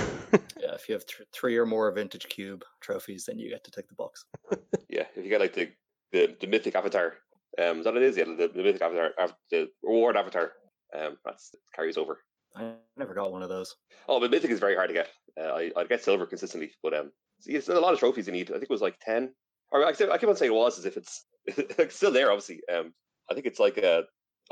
Yeah, 0.57 0.75
if 0.75 0.89
you 0.89 0.95
have 0.95 1.05
th- 1.07 1.29
three 1.33 1.57
or 1.57 1.67
more 1.67 1.91
Vintage 1.93 2.29
Cube 2.29 2.65
trophies, 2.81 3.27
then 3.27 3.39
you 3.39 3.51
get 3.51 3.65
to 3.65 3.71
tick 3.71 3.89
the 3.89 3.95
box. 3.95 4.25
Yeah, 4.89 5.07
if 5.15 5.25
you 5.25 5.29
get 5.31 5.41
like 5.41 5.55
the 5.55 5.73
the, 6.13 6.37
the 6.41 6.47
mythic 6.47 6.75
avatar, 6.75 7.15
um, 7.59 7.79
is 7.79 7.85
that 7.85 7.97
it 7.97 8.03
is? 8.03 8.17
Yeah, 8.17 8.25
the, 8.25 8.49
the 8.55 8.63
mythic 8.63 8.83
avatar, 8.83 9.13
av- 9.19 9.37
the 9.51 9.71
reward 9.83 10.17
avatar, 10.17 10.53
um, 10.95 11.19
that's 11.25 11.55
carries 11.75 11.97
over. 11.97 12.21
I 12.55 12.77
never 12.97 13.15
got 13.15 13.33
one 13.33 13.43
of 13.43 13.49
those. 13.49 13.75
Oh, 14.09 14.21
but 14.21 14.31
mythic 14.31 14.51
is 14.51 14.61
very 14.61 14.77
hard 14.77 14.89
to 14.89 14.95
get. 14.95 15.11
Uh, 15.39 15.53
I 15.53 15.73
I 15.77 15.85
get 15.85 16.05
silver 16.05 16.27
consistently, 16.27 16.73
but 16.83 16.95
um, 16.95 17.13
it's 17.47 17.69
a 17.69 17.81
lot 17.81 17.95
of 17.95 17.99
trophies 17.99 18.27
you 18.27 18.33
need. 18.33 18.51
I 18.51 18.55
think 18.55 18.65
it 18.65 18.71
was 18.71 18.83
like 18.83 18.99
ten, 19.01 19.35
I, 19.73 19.93
keep- 19.93 20.11
I 20.11 20.19
keep 20.19 20.29
on 20.29 20.37
saying 20.37 20.53
it 20.53 20.55
was 20.55 20.79
as 20.79 20.85
if 20.85 20.97
it's 20.97 21.25
it's 21.47 21.97
still 21.97 22.13
there. 22.13 22.31
Obviously, 22.31 22.61
um, 22.73 22.93
I 23.31 23.35
think 23.35 23.47
it's 23.47 23.61
like 23.61 23.79
uh, 23.79 24.03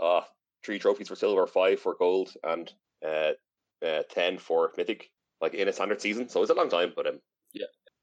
uh 0.01 0.23
three 0.65 0.79
trophies 0.79 1.09
for 1.09 1.17
silver, 1.17 1.47
five 1.47 1.81
for 1.81 1.95
gold, 1.99 2.33
and 2.43 2.73
uh, 3.05 3.33
uh 3.85 4.03
ten 4.11 4.39
for 4.39 4.73
mythic, 4.77 5.11
like 5.41 5.55
in 5.55 5.69
a 5.69 5.73
standard 5.73 6.01
season. 6.01 6.29
So 6.29 6.43
it's 6.43 6.51
a 6.51 6.55
long 6.55 6.69
time, 6.69 6.93
but 6.95 7.07
um, 7.07 7.21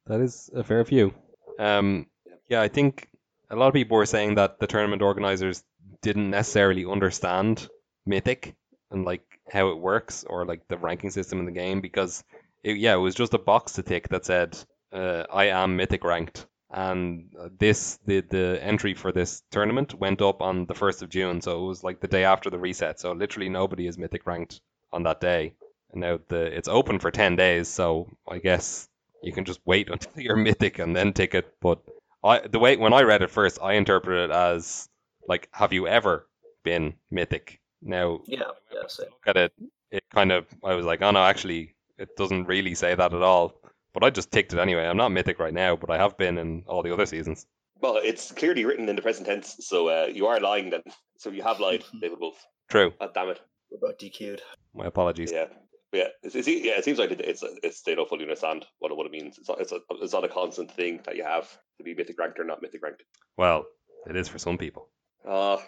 That 0.08 0.22
is 0.22 0.50
a 0.56 0.64
fair 0.64 0.84
few. 0.86 1.14
Um, 1.60 2.08
Yeah. 2.26 2.34
yeah, 2.50 2.62
I 2.62 2.68
think 2.68 3.08
a 3.50 3.56
lot 3.56 3.68
of 3.68 3.74
people 3.74 3.98
were 3.98 4.06
saying 4.06 4.36
that 4.36 4.60
the 4.60 4.68
tournament 4.68 5.02
organizers 5.02 5.64
didn't 6.02 6.30
necessarily 6.30 6.86
understand 6.86 7.68
Mythic 8.06 8.56
and 8.92 9.06
like 9.06 9.24
how 9.52 9.70
it 9.70 9.78
works 9.78 10.24
or 10.24 10.46
like 10.46 10.68
the 10.68 10.78
ranking 10.78 11.10
system 11.12 11.40
in 11.40 11.46
the 11.46 11.52
game 11.52 11.82
because 11.82 12.24
it, 12.64 12.78
yeah, 12.78 12.94
it 12.94 12.98
was 12.98 13.16
just 13.16 13.34
a 13.34 13.40
box 13.40 13.74
to 13.74 13.84
tick 13.84 14.08
that 14.10 14.26
said 14.26 14.58
uh, 14.92 15.26
I 15.32 15.46
am 15.46 15.76
Mythic 15.76 16.04
ranked, 16.04 16.48
and 16.72 17.30
this 17.60 17.98
the 18.06 18.22
the 18.22 18.60
entry 18.62 18.94
for 18.94 19.12
this 19.12 19.44
tournament 19.52 19.94
went 19.96 20.22
up 20.22 20.42
on 20.42 20.66
the 20.66 20.76
first 20.76 21.02
of 21.02 21.10
June, 21.10 21.42
so 21.42 21.64
it 21.64 21.68
was 21.68 21.84
like 21.84 22.00
the 22.00 22.08
day 22.08 22.24
after 22.26 22.50
the 22.50 22.60
reset. 22.60 23.00
So 23.00 23.12
literally 23.14 23.50
nobody 23.50 23.88
is 23.88 23.98
Mythic 23.98 24.26
ranked 24.28 24.62
on 24.92 25.04
that 25.04 25.22
day. 25.22 25.54
And 25.92 26.02
now 26.02 26.20
the 26.28 26.42
it's 26.46 26.68
open 26.68 27.00
for 27.00 27.12
ten 27.12 27.36
days, 27.36 27.68
so 27.68 28.10
I 28.28 28.38
guess 28.40 28.88
you 29.24 29.34
can 29.34 29.46
just 29.46 29.60
wait 29.66 29.90
until 29.92 30.22
you're 30.22 30.36
mythic 30.36 30.80
and 30.80 30.96
then 30.96 31.14
take 31.14 31.34
it. 31.36 31.54
But 31.62 31.80
I 32.24 32.48
the 32.48 32.60
way 32.60 32.78
when 32.78 32.94
I 32.94 33.02
read 33.04 33.22
it 33.24 33.32
first, 33.32 33.60
I 33.62 33.74
interpreted 33.74 34.30
it 34.30 34.34
as 34.34 34.88
like, 35.28 35.50
have 35.54 35.74
you 35.74 35.88
ever 35.88 36.28
been 36.64 36.94
mythic? 37.12 37.60
Now 37.82 38.22
Yeah, 38.26 38.44
yeah, 38.72 38.82
look 38.82 39.28
at 39.28 39.38
it, 39.38 39.54
it 39.92 40.04
kind 40.12 40.32
of 40.32 40.46
I 40.64 40.76
was 40.76 40.86
like, 40.86 41.02
oh 41.02 41.12
no, 41.12 41.24
actually, 41.24 41.76
it 41.98 42.16
doesn't 42.18 42.46
really 42.46 42.76
say 42.76 42.94
that 42.96 43.14
at 43.14 43.22
all. 43.22 43.56
But 44.00 44.06
I 44.08 44.10
just 44.12 44.32
ticked 44.32 44.54
it 44.54 44.60
anyway. 44.60 44.86
I'm 44.86 44.98
not 44.98 45.10
mythic 45.12 45.40
right 45.40 45.54
now, 45.54 45.76
but 45.76 45.90
I 45.90 45.98
have 45.98 46.18
been 46.18 46.38
in 46.38 46.64
all 46.68 46.84
the 46.84 46.94
other 46.94 47.06
seasons. 47.06 47.46
well, 47.82 47.98
it's 48.02 48.32
clearly 48.32 48.66
written 48.66 48.88
in 48.90 48.96
the 48.96 49.02
present 49.02 49.28
tense, 49.28 49.58
so 49.60 49.88
uh, 49.90 50.08
you 50.12 50.28
are 50.28 50.40
lying 50.40 50.70
then. 50.70 50.82
So 51.18 51.30
you 51.30 51.44
have 51.44 51.60
lied, 51.60 51.84
David 52.02 52.20
Wolf. 52.20 52.42
True. 52.70 52.94
God 53.00 53.14
damn 53.14 53.30
it. 53.30 53.42
We're 53.70 53.78
about 53.78 54.00
DQ'd. 54.00 54.42
My 54.74 54.86
apologies. 54.86 55.32
Yeah, 55.32 55.46
yeah. 55.92 56.08
It's, 56.24 56.36
it's, 56.36 56.48
yeah, 56.48 56.78
it 56.78 56.86
seems 56.86 56.98
like 56.98 57.12
it's 57.12 57.44
it's 57.64 57.82
they 57.82 57.96
don't 57.96 58.08
fully 58.08 58.24
understand 58.24 58.66
what 58.80 58.92
it, 58.92 58.98
what 58.98 59.06
it 59.06 59.12
means. 59.12 59.38
It's 59.38 59.50
not 59.50 59.60
it's, 59.62 59.72
a, 59.72 59.80
it's 60.02 60.14
not 60.14 60.24
a 60.24 60.30
constant 60.30 60.72
thing 60.72 61.02
that 61.06 61.16
you 61.16 61.24
have 61.24 61.48
to 61.78 61.84
be 61.84 61.94
mythic 61.94 62.18
ranked 62.18 62.40
or 62.40 62.46
not 62.46 62.62
mythic 62.62 62.82
ranked. 62.84 63.04
Well, 63.38 63.66
it 64.10 64.16
is 64.16 64.28
for 64.28 64.40
some 64.40 64.58
people. 64.58 64.90
Ah, 65.28 65.62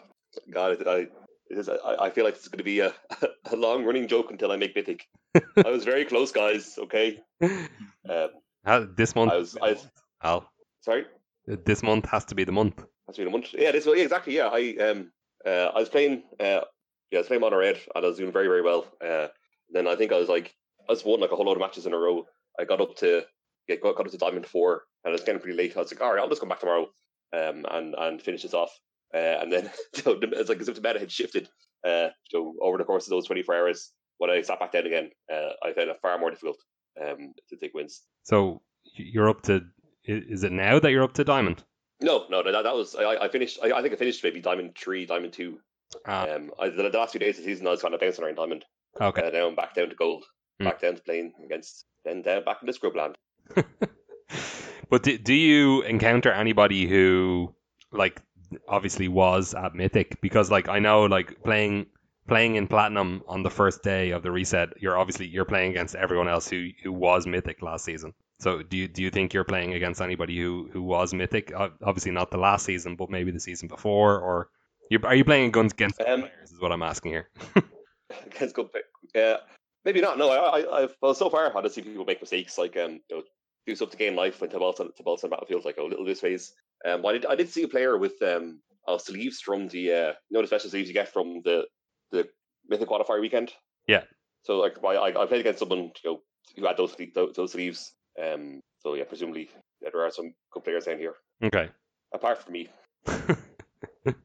God, 0.49 0.81
it, 0.81 0.87
I, 0.87 1.07
it 1.51 1.57
is, 1.57 1.69
I, 1.69 1.95
I 1.99 2.09
feel 2.09 2.23
like 2.23 2.35
it's 2.35 2.47
going 2.47 2.59
to 2.59 2.63
be 2.63 2.79
a, 2.79 2.93
a 3.51 3.55
long 3.55 3.83
running 3.83 4.07
joke 4.07 4.31
until 4.31 4.51
I 4.51 4.55
make 4.55 4.75
mythic. 4.75 5.07
I 5.65 5.69
was 5.69 5.83
very 5.83 6.05
close, 6.05 6.31
guys. 6.31 6.77
Okay. 6.77 7.19
Uh, 8.09 8.27
Uh, 8.65 8.85
this 8.95 9.15
month, 9.15 9.31
I 9.31 9.37
was, 9.37 9.57
I 9.61 9.71
was, 9.73 9.87
Al, 10.23 10.49
sorry. 10.81 11.05
this 11.45 11.81
month 11.83 12.05
has 12.09 12.25
to 12.25 12.35
be 12.35 12.43
the 12.43 12.51
month. 12.51 12.83
That's 13.05 13.17
been 13.17 13.27
a 13.27 13.31
month. 13.31 13.53
Yeah, 13.53 13.71
this 13.71 13.85
yeah, 13.85 14.03
exactly. 14.03 14.35
Yeah, 14.35 14.47
I 14.47 14.75
um 14.87 15.11
uh, 15.45 15.69
I 15.75 15.79
was 15.79 15.89
playing 15.89 16.23
uh 16.39 16.61
yeah, 17.11 17.17
I 17.19 17.21
was 17.21 17.27
playing 17.27 17.41
Mono 17.41 17.57
Red 17.57 17.77
and 17.95 18.05
I 18.05 18.07
was 18.07 18.17
doing 18.17 18.31
very 18.31 18.47
very 18.47 18.61
well. 18.61 18.85
Uh, 19.03 19.27
then 19.69 19.87
I 19.87 19.95
think 19.95 20.11
I 20.11 20.17
was 20.17 20.29
like 20.29 20.53
I 20.89 20.93
just 20.93 21.05
won 21.05 21.19
like 21.19 21.31
a 21.31 21.35
whole 21.35 21.45
lot 21.45 21.53
of 21.53 21.59
matches 21.59 21.85
in 21.85 21.93
a 21.93 21.97
row. 21.97 22.25
I 22.59 22.65
got 22.65 22.81
up 22.81 22.95
to 22.97 23.23
yeah, 23.67 23.75
got, 23.75 23.95
got 23.95 24.05
up 24.05 24.11
to 24.11 24.17
Diamond 24.17 24.45
Four 24.47 24.83
and 25.03 25.11
I 25.11 25.13
was 25.13 25.21
getting 25.23 25.41
pretty 25.41 25.57
late. 25.57 25.75
I 25.75 25.79
was 25.79 25.91
like, 25.91 26.01
all 26.01 26.11
right, 26.13 26.21
I'll 26.21 26.29
just 26.29 26.41
come 26.41 26.49
back 26.49 26.59
tomorrow, 26.59 26.89
um, 27.33 27.65
and 27.69 27.95
and 27.97 28.21
finish 28.21 28.43
this 28.43 28.53
off. 28.53 28.71
Uh, 29.13 29.17
and 29.41 29.51
then 29.51 29.69
so 29.95 30.17
it's 30.21 30.49
like 30.49 30.59
as 30.59 30.69
if 30.69 30.75
the 30.75 30.81
meta 30.81 30.99
had 30.99 31.11
shifted. 31.11 31.49
Uh, 31.85 32.09
so 32.29 32.53
over 32.61 32.77
the 32.77 32.83
course 32.83 33.05
of 33.07 33.11
those 33.11 33.25
twenty 33.25 33.43
four 33.43 33.55
hours, 33.55 33.91
when 34.19 34.29
I 34.29 34.41
sat 34.41 34.59
back 34.59 34.71
down 34.71 34.85
again, 34.85 35.09
uh, 35.31 35.49
I 35.63 35.73
found 35.73 35.89
it 35.89 35.97
far 36.01 36.17
more 36.19 36.29
difficult 36.29 36.57
um 37.01 37.33
to 37.49 37.55
take 37.57 37.73
wins. 37.73 38.01
So 38.23 38.61
you're 38.95 39.29
up 39.29 39.41
to. 39.43 39.61
Is 40.03 40.43
it 40.43 40.51
now 40.51 40.79
that 40.79 40.91
you're 40.91 41.03
up 41.03 41.13
to 41.13 41.23
diamond? 41.23 41.63
No, 42.01 42.25
no, 42.29 42.41
that, 42.43 42.63
that 42.63 42.73
was 42.75 42.95
I, 42.95 43.15
I 43.25 43.29
finished. 43.29 43.59
I, 43.63 43.71
I 43.71 43.81
think 43.81 43.93
I 43.93 43.97
finished 43.97 44.23
maybe 44.23 44.41
Diamond 44.41 44.75
Three, 44.75 45.05
Diamond 45.05 45.33
Two. 45.33 45.59
Ah, 46.07 46.27
Um, 46.27 46.51
I, 46.59 46.69
the, 46.69 46.89
the 46.89 46.97
last 46.97 47.11
few 47.11 47.19
days 47.19 47.37
of 47.37 47.43
the 47.45 47.51
season, 47.51 47.67
I 47.67 47.71
was 47.71 47.81
kind 47.81 47.93
of 47.93 47.99
bouncing 47.99 48.23
around 48.23 48.35
Diamond. 48.35 48.65
okay. 48.99 49.27
Uh, 49.27 49.29
now 49.29 49.47
I'm 49.47 49.55
back 49.55 49.75
down 49.75 49.89
to 49.89 49.95
gold, 49.95 50.23
Hmm. 50.59 50.65
back 50.65 50.79
down 50.81 50.95
to 50.95 51.01
playing 51.03 51.33
against, 51.45 51.85
then 52.05 52.21
down 52.23 52.43
back 52.43 52.57
into 52.61 52.73
scrubland. 52.73 53.15
but 54.89 55.03
do, 55.03 55.17
do 55.17 55.33
you 55.33 55.81
encounter 55.83 56.31
anybody 56.31 56.87
who 56.87 57.53
like 57.91 58.21
obviously 58.67 59.07
was 59.07 59.53
at 59.53 59.75
mythic 59.75 60.19
because 60.21 60.51
like 60.51 60.67
i 60.67 60.79
know 60.79 61.03
like 61.05 61.41
playing 61.43 61.85
playing 62.27 62.55
in 62.55 62.67
platinum 62.67 63.21
on 63.27 63.43
the 63.43 63.49
first 63.49 63.83
day 63.83 64.11
of 64.11 64.23
the 64.23 64.31
reset 64.31 64.69
you're 64.79 64.97
obviously 64.97 65.27
you're 65.27 65.45
playing 65.45 65.71
against 65.71 65.95
everyone 65.95 66.27
else 66.27 66.47
who 66.47 66.69
who 66.83 66.91
was 66.91 67.25
mythic 67.25 67.61
last 67.61 67.85
season 67.85 68.13
so 68.39 68.61
do 68.61 68.77
you 68.77 68.87
do 68.87 69.01
you 69.01 69.09
think 69.09 69.33
you're 69.33 69.43
playing 69.43 69.73
against 69.73 70.01
anybody 70.01 70.37
who 70.39 70.69
who 70.71 70.81
was 70.81 71.13
mythic 71.13 71.51
obviously 71.55 72.11
not 72.11 72.31
the 72.31 72.37
last 72.37 72.65
season 72.65 72.95
but 72.95 73.09
maybe 73.09 73.31
the 73.31 73.39
season 73.39 73.67
before 73.67 74.19
or 74.19 74.49
you 74.89 74.99
are 75.03 75.15
you 75.15 75.25
playing 75.25 75.51
guns 75.51 75.73
against 75.73 75.99
Um, 76.01 76.21
players 76.21 76.51
is 76.51 76.61
what 76.61 76.71
i'm 76.71 76.83
asking 76.83 77.11
here 77.11 77.29
against 78.25 78.55
good. 78.55 78.69
Yeah, 79.13 79.37
maybe 79.85 80.01
not. 80.01 80.17
No, 80.17 80.29
I, 80.29 80.59
I, 80.59 80.83
I've 80.83 80.95
well 81.01 81.13
so 81.13 81.29
far 81.29 81.55
I 81.55 81.61
just 81.61 81.75
see 81.75 81.81
people 81.81 82.05
make 82.05 82.21
mistakes 82.21 82.57
like 82.57 82.77
um, 82.77 83.01
you 83.09 83.17
know, 83.17 83.23
do 83.65 83.75
stuff 83.75 83.89
to 83.91 83.97
gain 83.97 84.15
life 84.15 84.41
when 84.41 84.49
Tibalt's 84.49 84.79
on 84.79 84.91
Tibalt's 84.99 85.23
on 85.23 85.29
battlefield 85.29 85.65
like 85.65 85.77
a 85.77 85.83
little 85.83 86.05
this 86.05 86.21
phase. 86.21 86.53
Um, 86.85 87.05
I 87.05 87.13
did 87.13 87.25
I 87.25 87.35
did 87.35 87.49
see 87.49 87.63
a 87.63 87.67
player 87.67 87.97
with 87.97 88.21
um, 88.21 88.61
uh, 88.87 88.97
sleeves 88.97 89.41
from 89.41 89.67
the 89.67 89.93
uh, 89.93 90.13
you 90.29 90.31
know 90.31 90.41
the 90.41 90.47
special 90.47 90.69
sleeves 90.69 90.87
you 90.87 90.93
get 90.93 91.11
from 91.13 91.41
the 91.43 91.65
the 92.11 92.27
Mythic 92.67 92.89
qualifier 92.89 93.21
weekend. 93.21 93.51
Yeah. 93.87 94.03
So 94.43 94.57
like 94.57 94.77
I 94.83 94.95
I 94.95 95.23
I 95.23 95.25
played 95.25 95.41
against 95.41 95.59
someone 95.59 95.91
you 96.03 96.11
know 96.11 96.21
who 96.57 96.65
had 96.65 96.77
those 96.77 96.95
those, 97.15 97.33
those 97.35 97.51
sleeves. 97.51 97.93
Um, 98.21 98.61
so 98.79 98.95
yeah, 98.95 99.05
presumably 99.05 99.49
yeah, 99.81 99.89
there 99.93 100.03
are 100.05 100.11
some 100.11 100.33
good 100.51 100.63
players 100.63 100.85
down 100.85 100.97
here 100.97 101.15
okay 101.43 101.69
apart 102.13 102.43
from 102.43 102.53
me. 102.53 102.69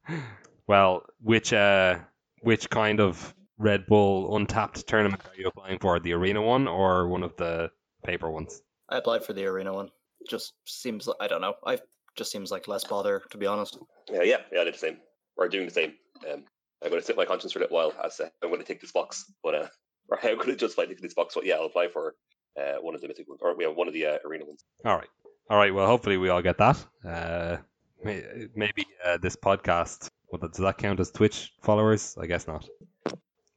well, 0.66 1.04
which 1.20 1.52
uh, 1.52 1.98
which 2.40 2.68
kind 2.70 3.00
of 3.00 3.34
Red 3.58 3.86
Bull 3.86 4.36
untapped 4.36 4.86
tournament 4.86 5.22
are 5.24 5.40
you 5.40 5.48
applying 5.48 5.78
for? 5.78 5.98
The 6.00 6.12
arena 6.12 6.42
one 6.42 6.68
or 6.68 7.08
one 7.08 7.22
of 7.22 7.36
the 7.36 7.70
paper 8.04 8.30
ones? 8.30 8.62
I 8.88 8.98
applied 8.98 9.24
for 9.24 9.32
the 9.32 9.46
arena 9.46 9.72
one. 9.72 9.90
Just 10.28 10.54
seems 10.66 11.06
like 11.06 11.16
I 11.20 11.28
don't 11.28 11.40
know. 11.40 11.54
I 11.64 11.78
just 12.16 12.30
seems 12.32 12.50
like 12.50 12.68
less 12.68 12.84
bother 12.84 13.22
to 13.30 13.38
be 13.38 13.46
honest. 13.46 13.78
Yeah, 14.10 14.22
yeah, 14.22 14.36
yeah, 14.52 14.60
I 14.60 14.64
did 14.64 14.74
the 14.74 14.78
same. 14.78 14.98
We're 15.36 15.48
doing 15.48 15.66
the 15.66 15.72
same. 15.72 15.92
Um, 16.30 16.44
I'm 16.82 16.90
going 16.90 17.00
to 17.00 17.06
sit 17.06 17.16
my 17.16 17.24
conscience 17.24 17.52
for 17.52 17.58
a 17.58 17.62
little 17.62 17.76
while 17.76 17.92
as 18.04 18.18
uh, 18.20 18.28
I'm 18.42 18.48
going 18.50 18.60
to 18.60 18.66
take 18.66 18.80
this 18.80 18.92
box, 18.92 19.30
but 19.42 19.54
uh, 19.54 19.66
or 20.08 20.18
how 20.18 20.36
could 20.36 20.50
it 20.50 20.58
just 20.58 20.78
like 20.78 20.96
this 20.98 21.14
box? 21.14 21.34
But 21.34 21.46
yeah, 21.46 21.54
I'll 21.56 21.66
apply 21.66 21.88
for 21.88 22.14
uh, 22.58 22.74
one 22.80 22.94
of 22.94 23.00
the 23.00 23.08
mythic 23.08 23.28
ones, 23.28 23.40
or 23.42 23.56
we 23.56 23.64
have 23.64 23.76
one 23.76 23.88
of 23.88 23.94
the 23.94 24.06
uh, 24.06 24.18
arena 24.26 24.44
ones. 24.44 24.64
All 24.84 24.96
right. 24.96 25.08
All 25.50 25.56
right. 25.58 25.74
Well, 25.74 25.86
hopefully 25.86 26.16
we 26.16 26.28
all 26.28 26.42
get 26.42 26.58
that. 26.58 26.84
Uh, 27.04 27.56
may- 28.02 28.48
maybe 28.54 28.86
uh, 29.04 29.18
this 29.18 29.36
podcast. 29.36 30.08
Well, 30.30 30.40
does 30.48 30.58
that 30.58 30.78
count 30.78 31.00
as 31.00 31.10
Twitch 31.10 31.52
followers? 31.62 32.16
I 32.20 32.26
guess 32.26 32.46
not. 32.46 32.68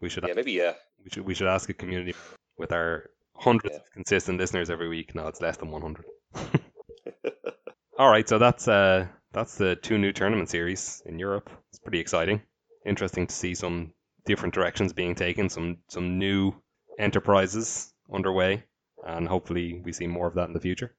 We 0.02 0.10
should 0.10 0.26
Yeah, 0.28 0.34
maybe 0.36 0.52
yeah. 0.54 0.74
we 1.04 1.10
should 1.10 1.26
we 1.26 1.34
should 1.34 1.48
ask 1.48 1.70
a 1.70 1.74
community 1.74 2.14
with 2.58 2.72
our 2.72 3.10
hundreds 3.36 3.74
Yeah. 3.74 3.80
of 3.80 3.92
consistent 3.94 4.38
listeners 4.38 4.70
every 4.70 4.88
week. 4.88 5.16
No, 5.16 5.28
it's 5.28 5.42
less 5.42 5.58
than 5.58 5.72
one 5.72 5.82
hundred. 5.82 6.06
All 8.00 8.10
right. 8.10 8.28
So 8.28 8.40
that's 8.40 8.68
uh 8.70 9.08
that's 9.34 9.58
the 9.58 9.76
two 9.76 9.98
new 9.98 10.14
tournament 10.14 10.50
series 10.50 11.04
in 11.06 11.20
Europe. 11.20 11.50
It's 11.70 11.80
pretty 11.80 12.00
exciting. 12.00 12.42
Interesting 12.86 13.28
to 13.28 13.36
see 13.36 13.54
some 13.54 13.92
different 14.26 14.54
directions 14.54 14.94
being 14.94 15.16
taken. 15.16 15.50
Some 15.50 15.80
some 15.90 16.18
new 16.18 16.54
enterprises 16.98 17.94
underway, 18.12 18.64
and 19.06 19.28
hopefully 19.28 19.82
we 19.84 19.92
see 19.92 20.08
more 20.08 20.28
of 20.28 20.36
that 20.36 20.48
in 20.48 20.54
the 20.54 20.62
future. 20.62 20.96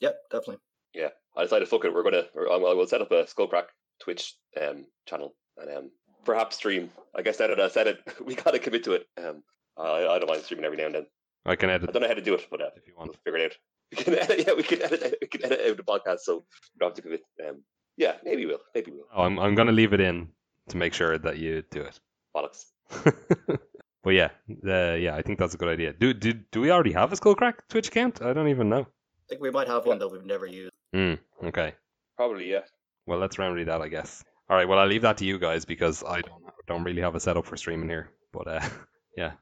Yep, 0.00 0.16
definitely. 0.30 0.58
yeah, 0.94 1.08
I 1.36 1.42
decided, 1.42 1.68
fuck 1.68 1.84
it, 1.84 1.92
we're 1.92 2.02
gonna, 2.02 2.24
or 2.34 2.50
I 2.50 2.56
will 2.56 2.86
set 2.86 3.00
up 3.02 3.10
a 3.12 3.24
Skullcrack 3.24 3.66
Twitch 4.00 4.34
um, 4.60 4.86
channel 5.06 5.34
and 5.58 5.76
um, 5.76 5.90
perhaps 6.24 6.56
stream. 6.56 6.90
I 7.14 7.22
guess 7.22 7.40
now 7.40 7.48
that 7.48 7.60
I 7.60 7.68
said 7.68 7.86
it, 7.88 8.00
we 8.24 8.34
gotta 8.34 8.58
commit 8.58 8.84
to 8.84 8.92
it. 8.92 9.06
Um, 9.18 9.42
I, 9.76 10.06
I 10.06 10.18
don't 10.18 10.28
mind 10.28 10.42
streaming 10.42 10.64
every 10.64 10.78
now 10.78 10.86
and 10.86 10.94
then. 10.94 11.06
I 11.44 11.56
can 11.56 11.70
edit. 11.70 11.90
I 11.90 11.92
don't 11.92 12.02
know 12.02 12.08
how 12.08 12.14
to 12.14 12.22
do 12.22 12.34
it, 12.34 12.46
but 12.50 12.62
uh, 12.62 12.70
if 12.76 12.86
you 12.86 12.94
want. 12.96 13.10
we'll 13.10 13.18
figure 13.22 13.38
it 13.38 13.52
out. 13.52 13.56
We 13.90 14.02
can 14.02 14.14
edit, 14.18 14.44
yeah, 14.46 14.54
we 14.54 14.62
can 14.62 14.82
edit, 14.82 15.18
we 15.22 15.26
can 15.26 15.44
edit 15.44 15.60
out 15.70 15.76
the 15.76 15.82
podcast, 15.82 16.20
so 16.20 16.36
we 16.74 16.78
don't 16.78 16.90
have 16.90 16.96
to 16.96 17.02
commit. 17.02 17.22
Um, 17.46 17.62
yeah, 17.96 18.14
maybe 18.24 18.46
we'll, 18.46 18.60
maybe 18.74 18.92
we'll. 18.92 19.06
Oh, 19.14 19.22
I'm 19.22 19.38
I'm 19.38 19.54
gonna 19.54 19.72
leave 19.72 19.92
it 19.92 20.00
in 20.00 20.28
to 20.68 20.76
make 20.76 20.94
sure 20.94 21.16
that 21.18 21.38
you 21.38 21.62
do 21.70 21.82
it. 21.82 21.98
Bollocks. 22.34 22.64
but 24.02 24.10
yeah, 24.10 24.30
uh, 24.66 24.94
yeah, 24.94 25.14
I 25.14 25.22
think 25.22 25.38
that's 25.38 25.54
a 25.54 25.58
good 25.58 25.68
idea. 25.68 25.92
Do 25.92 26.12
do 26.12 26.32
do 26.32 26.60
we 26.60 26.70
already 26.70 26.92
have 26.92 27.12
a 27.12 27.16
Skullcrack 27.16 27.54
Twitch 27.68 27.88
account? 27.88 28.22
I 28.22 28.32
don't 28.32 28.48
even 28.48 28.68
know. 28.68 28.82
I 28.82 29.28
think 29.28 29.40
we 29.40 29.50
might 29.50 29.68
have 29.68 29.86
one 29.86 29.98
that 29.98 30.08
we've 30.08 30.24
never 30.24 30.46
used. 30.46 30.72
Hmm. 30.92 31.14
Okay. 31.44 31.74
Probably, 32.16 32.50
yeah. 32.50 32.60
Well, 33.06 33.18
let's 33.18 33.38
remedy 33.38 33.64
that, 33.64 33.82
I 33.82 33.88
guess. 33.88 34.24
All 34.48 34.56
right. 34.56 34.68
Well, 34.68 34.78
I'll 34.78 34.86
leave 34.86 35.02
that 35.02 35.18
to 35.18 35.24
you 35.24 35.38
guys 35.38 35.64
because 35.64 36.04
I 36.04 36.20
don't 36.20 36.42
don't 36.66 36.84
really 36.84 37.02
have 37.02 37.14
a 37.14 37.20
setup 37.20 37.46
for 37.46 37.56
streaming 37.56 37.88
here. 37.88 38.10
But 38.32 38.48
uh, 38.48 38.68
yeah, 39.16 39.32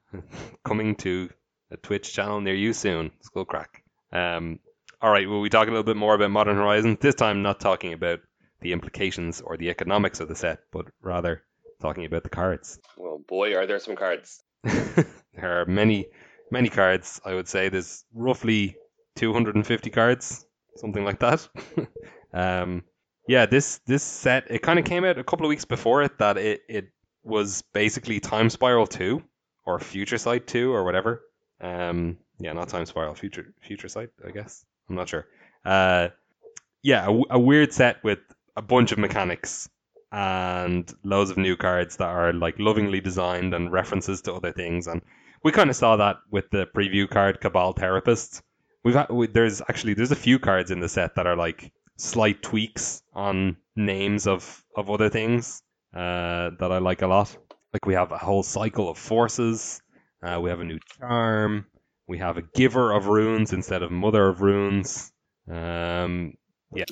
coming 0.64 0.96
to 0.96 1.30
a 1.70 1.76
Twitch 1.76 2.12
channel 2.12 2.40
near 2.40 2.54
you 2.54 2.72
soon, 2.72 3.10
Skullcrack. 3.22 3.66
Um. 4.14 4.60
All 5.02 5.10
right. 5.10 5.28
Will 5.28 5.40
we 5.40 5.50
talk 5.50 5.68
a 5.68 5.70
little 5.70 5.84
bit 5.84 5.96
more 5.96 6.14
about 6.14 6.30
Modern 6.30 6.56
Horizons? 6.56 6.98
This 7.00 7.14
time, 7.14 7.42
not 7.42 7.60
talking 7.60 7.92
about 7.92 8.20
the 8.60 8.72
implications 8.72 9.42
or 9.42 9.56
the 9.56 9.68
economics 9.68 10.20
of 10.20 10.28
the 10.28 10.34
set, 10.34 10.60
but 10.72 10.86
rather 11.02 11.42
talking 11.80 12.06
about 12.06 12.22
the 12.22 12.30
cards. 12.30 12.78
Well, 12.96 13.18
boy, 13.28 13.54
are 13.54 13.66
there 13.66 13.78
some 13.78 13.96
cards. 13.96 14.42
there 14.62 15.60
are 15.60 15.66
many, 15.66 16.06
many 16.50 16.70
cards. 16.70 17.20
I 17.24 17.34
would 17.34 17.48
say 17.48 17.68
there's 17.68 18.04
roughly 18.14 18.76
250 19.16 19.90
cards, 19.90 20.46
something 20.76 21.04
like 21.04 21.18
that. 21.20 21.46
um, 22.32 22.82
yeah, 23.28 23.46
this 23.46 23.80
this 23.86 24.02
set 24.02 24.50
it 24.50 24.62
kind 24.62 24.78
of 24.78 24.84
came 24.84 25.04
out 25.04 25.18
a 25.18 25.24
couple 25.24 25.46
of 25.46 25.50
weeks 25.50 25.64
before 25.64 26.02
it 26.02 26.18
that 26.18 26.36
it 26.36 26.62
it 26.68 26.88
was 27.22 27.62
basically 27.72 28.20
Time 28.20 28.50
Spiral 28.50 28.86
2 28.86 29.22
or 29.64 29.78
Future 29.80 30.18
Sight 30.18 30.46
2 30.46 30.72
or 30.72 30.84
whatever. 30.84 31.22
Um, 31.60 32.18
yeah, 32.38 32.52
not 32.52 32.68
Time 32.68 32.86
Spiral, 32.86 33.14
Future 33.14 33.52
Future 33.60 33.88
Sight, 33.88 34.10
I 34.26 34.30
guess. 34.30 34.64
I'm 34.88 34.96
not 34.96 35.08
sure. 35.08 35.26
Uh, 35.64 36.08
yeah, 36.82 37.08
a 37.30 37.38
weird 37.38 37.72
set 37.72 38.02
with 38.04 38.18
a 38.56 38.62
bunch 38.62 38.92
of 38.92 38.98
mechanics 38.98 39.68
and 40.12 40.92
loads 41.02 41.30
of 41.30 41.36
new 41.36 41.56
cards 41.56 41.96
that 41.96 42.08
are 42.08 42.32
like 42.32 42.58
lovingly 42.58 43.00
designed 43.00 43.54
and 43.54 43.72
references 43.72 44.20
to 44.22 44.34
other 44.34 44.52
things. 44.52 44.86
And 44.86 45.02
we 45.42 45.50
kind 45.50 45.70
of 45.70 45.76
saw 45.76 45.96
that 45.96 46.16
with 46.30 46.50
the 46.50 46.66
preview 46.66 47.08
card 47.08 47.40
Cabal 47.40 47.72
Therapist. 47.72 48.42
We've 48.84 48.94
had, 48.94 49.08
we, 49.10 49.26
there's 49.26 49.60
actually 49.62 49.94
there's 49.94 50.12
a 50.12 50.16
few 50.16 50.38
cards 50.38 50.70
in 50.70 50.80
the 50.80 50.88
set 50.88 51.16
that 51.16 51.26
are 51.26 51.36
like 51.36 51.72
slight 51.96 52.42
tweaks 52.42 53.02
on 53.12 53.56
names 53.76 54.26
of 54.26 54.64
of 54.76 54.90
other 54.90 55.08
things 55.08 55.62
uh, 55.94 56.50
that 56.58 56.70
I 56.70 56.78
like 56.78 57.02
a 57.02 57.06
lot. 57.06 57.36
Like 57.72 57.86
we 57.86 57.94
have 57.94 58.12
a 58.12 58.18
whole 58.18 58.42
cycle 58.42 58.88
of 58.88 58.98
forces. 58.98 59.80
Uh, 60.22 60.38
we 60.40 60.50
have 60.50 60.60
a 60.60 60.64
new 60.64 60.78
charm. 60.98 61.66
We 62.06 62.18
have 62.18 62.36
a 62.36 62.42
giver 62.42 62.92
of 62.92 63.06
runes 63.06 63.52
instead 63.52 63.82
of 63.82 63.90
mother 63.90 64.28
of 64.28 64.40
runes. 64.42 65.12
Um, 65.50 66.34
yeah, 66.74 66.84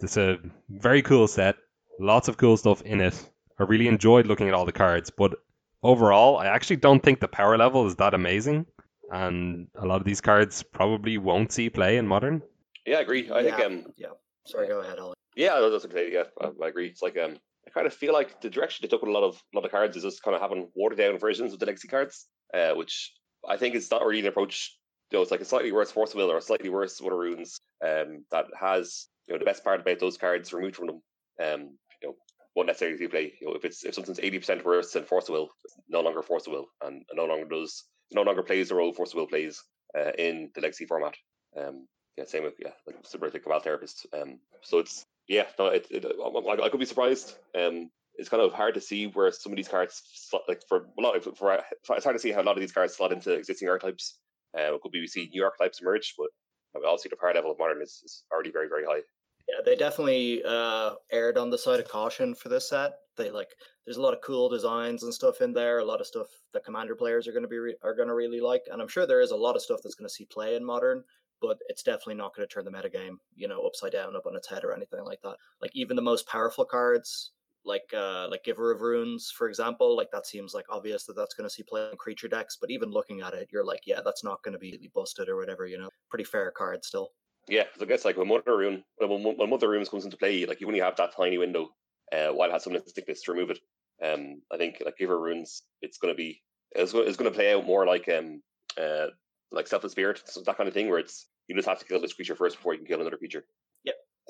it's 0.00 0.16
a 0.16 0.38
very 0.68 1.02
cool 1.02 1.26
set. 1.28 1.56
Lots 1.98 2.28
of 2.28 2.36
cool 2.36 2.56
stuff 2.56 2.82
in 2.82 3.00
it. 3.00 3.14
I 3.58 3.64
really 3.64 3.88
enjoyed 3.88 4.26
looking 4.26 4.48
at 4.48 4.54
all 4.54 4.66
the 4.66 4.72
cards, 4.72 5.10
but 5.10 5.34
overall, 5.82 6.36
I 6.38 6.46
actually 6.46 6.76
don't 6.76 7.02
think 7.02 7.20
the 7.20 7.28
power 7.28 7.56
level 7.56 7.86
is 7.86 7.96
that 7.96 8.14
amazing. 8.14 8.66
And 9.10 9.68
a 9.74 9.86
lot 9.86 10.00
of 10.00 10.04
these 10.04 10.20
cards 10.20 10.62
probably 10.62 11.18
won't 11.18 11.50
see 11.50 11.70
play 11.70 11.96
in 11.96 12.06
modern. 12.06 12.42
Yeah, 12.86 12.98
I 12.98 13.00
agree. 13.00 13.30
I 13.30 13.40
yeah, 13.40 13.56
think 13.56 13.66
um, 13.66 13.92
yeah. 13.96 14.08
Sorry, 14.46 14.68
go 14.68 14.80
ahead, 14.80 14.98
Ollie. 14.98 15.16
Yeah, 15.34 15.66
that's 15.70 15.84
okay. 15.86 16.12
Yeah, 16.12 16.24
I, 16.40 16.50
I 16.62 16.68
agree. 16.68 16.88
It's 16.88 17.02
like 17.02 17.16
um, 17.16 17.36
I 17.66 17.70
kind 17.70 17.86
of 17.86 17.94
feel 17.94 18.12
like 18.12 18.40
the 18.40 18.50
direction 18.50 18.82
they 18.82 18.88
took 18.88 19.02
with 19.02 19.10
a 19.10 19.12
lot 19.12 19.24
of 19.24 19.42
a 19.54 19.56
lot 19.56 19.64
of 19.64 19.70
cards 19.70 19.96
is 19.96 20.02
just 20.02 20.22
kind 20.22 20.34
of 20.34 20.40
having 20.40 20.68
watered 20.74 20.98
down 20.98 21.18
versions 21.18 21.52
of 21.52 21.58
the 21.58 21.66
legacy 21.66 21.88
cards, 21.88 22.26
uh, 22.52 22.72
which 22.72 23.12
I 23.46 23.56
think 23.56 23.74
it's 23.74 23.90
not 23.90 24.04
really 24.04 24.20
an 24.20 24.26
approach. 24.26 24.76
You 25.10 25.18
know, 25.18 25.22
it's 25.22 25.30
like 25.30 25.40
a 25.40 25.46
slightly 25.46 25.72
worse 25.72 25.90
Force 25.90 26.14
Will 26.14 26.30
or 26.30 26.38
a 26.38 26.42
slightly 26.42 26.68
worse 26.68 27.00
Water 27.00 27.16
Runes 27.16 27.58
um, 27.84 28.24
that 28.30 28.46
has 28.58 29.06
you 29.26 29.34
know 29.34 29.38
the 29.38 29.44
best 29.44 29.64
part 29.64 29.80
about 29.80 30.00
those 30.00 30.18
cards 30.18 30.52
removed 30.52 30.76
from 30.76 30.86
them. 30.86 31.02
Um, 31.40 31.60
you 32.02 32.08
know, 32.08 32.14
won't 32.54 32.66
necessarily 32.66 33.08
play. 33.08 33.34
You 33.40 33.48
know, 33.48 33.54
if 33.54 33.64
it's 33.64 33.84
if 33.84 33.94
something's 33.94 34.20
eighty 34.20 34.38
percent 34.38 34.64
worse 34.64 34.92
than 34.92 35.04
Force 35.04 35.28
Will, 35.28 35.48
no 35.88 36.00
longer 36.00 36.22
Force 36.22 36.46
Will, 36.46 36.66
and 36.82 37.04
no 37.14 37.24
longer 37.24 37.46
does 37.46 37.84
no 38.12 38.22
longer 38.22 38.42
plays 38.42 38.68
the 38.68 38.74
role 38.74 38.92
Force 38.92 39.14
Will 39.14 39.26
plays 39.26 39.62
uh, 39.96 40.12
in 40.18 40.50
the 40.54 40.60
legacy 40.60 40.86
format. 40.86 41.14
Um, 41.56 41.86
yeah, 42.16 42.24
same 42.24 42.42
with 42.42 42.54
yeah, 42.58 42.72
like 42.86 43.32
to 43.32 43.40
Cabal 43.40 43.60
Therapist. 43.60 44.06
Um, 44.12 44.40
so 44.62 44.78
it's 44.78 45.04
yeah, 45.28 45.44
no, 45.58 45.66
it, 45.66 45.86
it, 45.90 46.04
I, 46.04 46.64
I 46.64 46.68
could 46.68 46.80
be 46.80 46.86
surprised. 46.86 47.34
Um, 47.56 47.90
it's 48.18 48.28
kind 48.28 48.42
of 48.42 48.52
hard 48.52 48.74
to 48.74 48.80
see 48.80 49.06
where 49.06 49.30
some 49.32 49.52
of 49.52 49.56
these 49.56 49.68
cards, 49.68 50.02
slot, 50.12 50.42
like 50.48 50.62
for 50.68 50.88
a 50.98 51.00
lot 51.00 51.16
of, 51.16 51.36
for, 51.36 51.58
it's 51.90 52.04
hard 52.04 52.16
to 52.16 52.20
see 52.20 52.32
how 52.32 52.42
a 52.42 52.44
lot 52.44 52.56
of 52.56 52.60
these 52.60 52.72
cards 52.72 52.96
slot 52.96 53.12
into 53.12 53.32
existing 53.32 53.68
archetypes. 53.68 54.18
Uh, 54.56 54.74
it 54.74 54.82
could 54.82 54.92
be 54.92 55.00
we 55.00 55.06
see 55.06 55.30
new 55.32 55.44
archetypes 55.44 55.80
emerge, 55.80 56.14
but 56.18 56.28
obviously 56.76 57.08
the 57.08 57.16
power 57.16 57.32
level 57.32 57.52
of 57.52 57.58
modern 57.58 57.80
is, 57.80 58.02
is 58.04 58.24
already 58.32 58.50
very, 58.50 58.68
very 58.68 58.84
high. 58.84 59.00
Yeah, 59.48 59.62
they 59.64 59.76
definitely 59.76 60.42
uh, 60.46 60.90
aired 61.10 61.38
on 61.38 61.48
the 61.48 61.56
side 61.56 61.80
of 61.80 61.88
caution 61.88 62.34
for 62.34 62.50
this 62.50 62.68
set. 62.68 62.92
They 63.16 63.30
like, 63.30 63.48
there's 63.86 63.96
a 63.96 64.02
lot 64.02 64.12
of 64.12 64.20
cool 64.20 64.48
designs 64.48 65.04
and 65.04 65.14
stuff 65.14 65.40
in 65.40 65.54
there. 65.54 65.78
A 65.78 65.84
lot 65.84 66.00
of 66.00 66.06
stuff 66.06 66.26
that 66.52 66.64
commander 66.64 66.94
players 66.94 67.26
are 67.26 67.32
going 67.32 67.44
to 67.44 67.48
be 67.48 67.58
re- 67.58 67.76
are 67.82 67.94
going 67.94 68.08
to 68.08 68.14
really 68.14 68.40
like, 68.40 68.62
and 68.70 68.82
I'm 68.82 68.88
sure 68.88 69.06
there 69.06 69.22
is 69.22 69.30
a 69.30 69.36
lot 69.36 69.56
of 69.56 69.62
stuff 69.62 69.80
that's 69.82 69.94
going 69.94 70.08
to 70.08 70.14
see 70.14 70.26
play 70.26 70.56
in 70.56 70.64
modern. 70.64 71.02
But 71.40 71.58
it's 71.68 71.84
definitely 71.84 72.16
not 72.16 72.34
going 72.34 72.48
to 72.48 72.52
turn 72.52 72.64
the 72.64 72.70
metagame, 72.72 73.14
you 73.36 73.46
know, 73.46 73.62
upside 73.62 73.92
down, 73.92 74.16
up 74.16 74.26
on 74.26 74.34
its 74.34 74.48
head, 74.48 74.64
or 74.64 74.74
anything 74.74 75.04
like 75.04 75.20
that. 75.22 75.36
Like 75.62 75.70
even 75.72 75.94
the 75.94 76.02
most 76.02 76.26
powerful 76.26 76.64
cards, 76.64 77.30
like 77.64 77.92
uh, 77.94 78.28
like 78.30 78.44
Giver 78.44 78.72
of 78.72 78.80
Runes, 78.80 79.30
for 79.30 79.48
example, 79.48 79.96
like 79.96 80.10
that 80.12 80.26
seems 80.26 80.54
like 80.54 80.66
obvious 80.70 81.04
that 81.04 81.14
that's 81.14 81.34
going 81.34 81.48
to 81.48 81.54
see 81.54 81.62
play 81.62 81.88
in 81.90 81.96
creature 81.96 82.28
decks. 82.28 82.56
But 82.60 82.70
even 82.70 82.90
looking 82.90 83.20
at 83.20 83.34
it, 83.34 83.48
you're 83.52 83.64
like, 83.64 83.80
yeah, 83.86 84.00
that's 84.04 84.24
not 84.24 84.42
going 84.42 84.52
to 84.52 84.58
be 84.58 84.90
busted 84.94 85.28
or 85.28 85.36
whatever. 85.36 85.66
You 85.66 85.78
know, 85.78 85.90
pretty 86.10 86.24
fair 86.24 86.50
card 86.50 86.84
still. 86.84 87.10
Yeah, 87.48 87.64
I 87.80 87.84
guess 87.86 88.04
like 88.04 88.16
when 88.16 88.28
Mother 88.28 88.56
Rune, 88.56 88.84
when, 88.98 89.22
when 89.22 89.50
Mother 89.50 89.70
Runes 89.70 89.88
comes 89.88 90.04
into 90.04 90.16
play, 90.18 90.44
like 90.44 90.60
you 90.60 90.66
only 90.66 90.80
have 90.80 90.96
that 90.96 91.16
tiny 91.16 91.38
window 91.38 91.70
uh, 92.12 92.28
while 92.28 92.48
it 92.48 92.52
has 92.52 92.64
some 92.64 92.76
instinctness 92.76 93.22
to 93.22 93.32
remove 93.32 93.50
it. 93.50 93.60
Um, 94.02 94.42
I 94.52 94.58
think 94.58 94.82
like 94.84 94.98
Giver 94.98 95.16
of 95.16 95.22
Runes, 95.22 95.62
it's 95.80 95.98
going 95.98 96.12
to 96.12 96.16
be 96.16 96.42
it's 96.72 96.92
going 96.92 97.14
to 97.14 97.30
play 97.30 97.54
out 97.54 97.64
more 97.64 97.86
like 97.86 98.08
um 98.08 98.42
uh 98.78 99.06
like 99.50 99.66
Selfless 99.66 99.92
Spirit, 99.92 100.22
so 100.26 100.42
that 100.42 100.56
kind 100.56 100.68
of 100.68 100.74
thing 100.74 100.88
where 100.88 100.98
it's 100.98 101.28
you 101.48 101.56
just 101.56 101.68
have 101.68 101.78
to 101.78 101.86
kill 101.86 102.00
this 102.00 102.12
creature 102.12 102.36
first 102.36 102.56
before 102.56 102.74
you 102.74 102.80
can 102.80 102.86
kill 102.86 103.00
another 103.00 103.16
creature. 103.16 103.44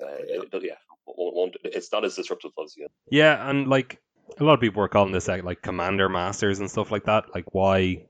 Uh, 0.00 0.60
yeah, 0.62 0.74
it's 1.64 1.92
not 1.92 2.04
as 2.04 2.16
disruptive 2.16 2.52
as 2.62 2.76
you. 2.76 2.86
Yeah, 3.10 3.48
and 3.48 3.68
like 3.68 4.00
a 4.38 4.44
lot 4.44 4.54
of 4.54 4.60
people 4.60 4.80
were 4.80 4.88
calling 4.88 5.12
this 5.12 5.28
out 5.28 5.44
like 5.44 5.62
commander 5.62 6.08
masters 6.08 6.60
and 6.60 6.70
stuff 6.70 6.90
like 6.90 7.04
that. 7.04 7.34
Like 7.34 7.54
why 7.54 8.06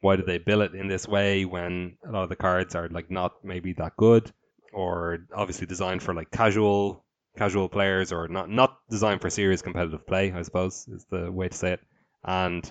why 0.00 0.16
do 0.16 0.22
they 0.22 0.38
bill 0.38 0.60
it 0.60 0.74
in 0.74 0.88
this 0.88 1.08
way 1.08 1.44
when 1.44 1.96
a 2.06 2.10
lot 2.10 2.24
of 2.24 2.28
the 2.28 2.36
cards 2.36 2.74
are 2.74 2.88
like 2.88 3.10
not 3.10 3.32
maybe 3.42 3.72
that 3.74 3.96
good 3.96 4.30
or 4.72 5.26
obviously 5.34 5.66
designed 5.66 6.02
for 6.02 6.12
like 6.12 6.30
casual 6.30 7.04
casual 7.36 7.68
players 7.68 8.12
or 8.12 8.28
not 8.28 8.50
not 8.50 8.78
designed 8.90 9.20
for 9.20 9.30
serious 9.30 9.62
competitive 9.62 10.06
play, 10.06 10.32
I 10.32 10.42
suppose 10.42 10.86
is 10.88 11.06
the 11.10 11.30
way 11.30 11.48
to 11.48 11.56
say 11.56 11.72
it. 11.72 11.80
And 12.24 12.70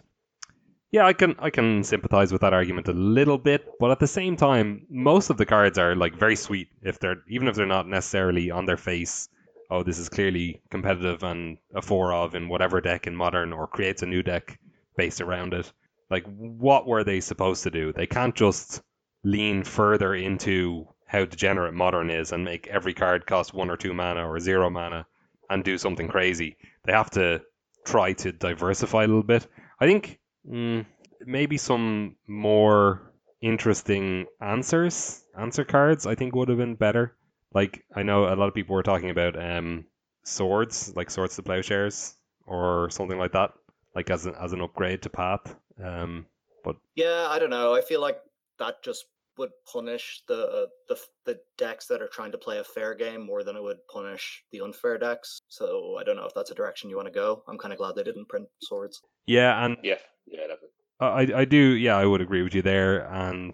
yeah, 0.93 1.06
I 1.06 1.12
can 1.12 1.36
I 1.39 1.49
can 1.49 1.84
sympathize 1.84 2.32
with 2.32 2.41
that 2.41 2.53
argument 2.53 2.88
a 2.88 2.93
little 2.93 3.38
bit, 3.38 3.67
but 3.82 3.91
at 3.91 3.99
the 3.99 4.08
same 4.08 4.38
time, 4.38 4.86
most 4.89 5.29
of 5.29 5.36
the 5.36 5.45
cards 5.45 5.77
are 5.77 5.95
like 5.95 6.15
very 6.15 6.38
sweet 6.38 6.69
if 6.82 6.99
they're 6.99 7.21
even 7.27 7.49
if 7.49 7.56
they're 7.56 7.65
not 7.65 7.88
necessarily 7.88 8.49
on 8.49 8.65
their 8.65 8.77
face 8.77 9.27
oh, 9.73 9.82
this 9.82 9.97
is 9.97 10.08
clearly 10.08 10.62
competitive 10.69 11.23
and 11.23 11.58
a 11.73 11.82
four 11.82 12.13
of 12.13 12.36
in 12.36 12.47
whatever 12.47 12.79
deck 12.79 13.08
in 13.08 13.15
modern 13.15 13.51
or 13.51 13.65
creates 13.65 14.03
a 14.03 14.06
new 14.06 14.21
deck 14.21 14.60
based 14.97 15.19
around 15.19 15.51
it. 15.51 15.73
Like, 16.12 16.25
what 16.38 16.86
were 16.86 17.03
they 17.03 17.19
supposed 17.19 17.63
to 17.63 17.71
do? 17.71 17.91
They 17.91 18.06
can't 18.06 18.36
just 18.36 18.84
lean 19.23 19.63
further 19.63 20.13
into 20.13 20.88
how 21.08 21.25
degenerate 21.25 21.73
modern 21.73 22.12
is 22.12 22.32
and 22.32 22.45
make 22.45 22.67
every 22.67 22.93
card 22.93 23.25
cost 23.25 23.56
one 23.56 23.71
or 23.71 23.77
two 23.77 23.95
mana 23.95 24.29
or 24.29 24.39
zero 24.39 24.69
mana 24.69 25.08
and 25.49 25.63
do 25.63 25.79
something 25.79 26.08
crazy. 26.08 26.56
they 26.86 26.93
have 26.93 27.10
to 27.12 27.41
try 27.84 28.13
to 28.13 28.32
diversify 28.32 29.06
a 29.06 29.08
little 29.08 29.23
bit. 29.23 29.47
I 29.79 29.88
think 29.88 30.19
mm, 30.49 30.86
maybe 31.25 31.58
some 31.58 32.15
more 32.27 33.13
interesting 33.41 34.25
answers, 34.41 35.23
answer 35.38 35.65
cards, 35.65 36.06
I 36.06 36.15
think 36.15 36.36
would 36.36 36.49
have 36.49 36.58
been 36.58 36.75
better. 36.75 37.15
Like 37.53 37.84
I 37.95 38.03
know 38.03 38.25
a 38.25 38.36
lot 38.36 38.47
of 38.47 38.53
people 38.53 38.75
were 38.75 38.84
talking 38.84 39.10
about 39.10 39.41
um, 39.41 39.86
swords, 40.23 40.93
like 40.95 41.12
swords 41.12 41.36
to 41.36 41.43
plowshares 41.43 42.15
or 42.47 42.89
something 42.89 43.17
like 43.17 43.34
that, 43.34 43.53
like 43.95 44.10
as 44.10 44.25
an, 44.25 44.36
as 44.39 44.53
an 44.53 44.62
upgrade 44.62 45.01
to 45.03 45.10
path. 45.10 45.56
Um, 45.84 46.25
but 46.63 46.77
Yeah, 46.95 47.27
I 47.29 47.39
don't 47.39 47.49
know. 47.49 47.75
I 47.75 47.82
feel 47.82 48.01
like 48.01 48.17
that 48.60 48.84
just 48.84 49.06
would 49.38 49.51
punish 49.71 50.21
the 50.27 50.67
the 50.88 50.97
the 51.25 51.39
decks 51.58 51.88
that 51.88 52.01
are 52.01 52.08
trying 52.08 52.32
to 52.32 52.38
play 52.38 52.60
a 52.60 52.63
fair 52.63 52.93
game 52.93 53.25
more 53.25 53.43
than 53.43 53.56
it 53.56 53.63
would 53.63 53.79
punish 53.91 54.43
the 54.51 54.62
unfair 54.62 54.97
decks. 54.97 55.41
So 55.47 55.97
I 55.99 56.03
don't 56.03 56.15
know 56.15 56.25
if 56.25 56.34
that's 56.34 56.51
a 56.51 56.56
direction 56.56 56.89
you 56.89 56.95
want 56.95 57.08
to 57.08 57.13
go. 57.13 57.43
I'm 57.47 57.58
kind 57.58 57.73
of 57.73 57.79
glad 57.79 57.95
they 57.95 58.03
didn't 58.03 58.29
print 58.29 58.47
swords. 58.62 59.01
yeah, 59.25 59.65
and 59.65 59.77
Yeah, 59.84 59.95
yeah, 60.25 60.47
definitely. 60.47 60.69
I 60.99 61.41
I 61.41 61.45
do 61.45 61.57
yeah 61.57 61.97
I 61.97 62.05
would 62.05 62.21
agree 62.21 62.43
with 62.43 62.55
you 62.55 62.62
there, 62.62 63.05
and 63.12 63.53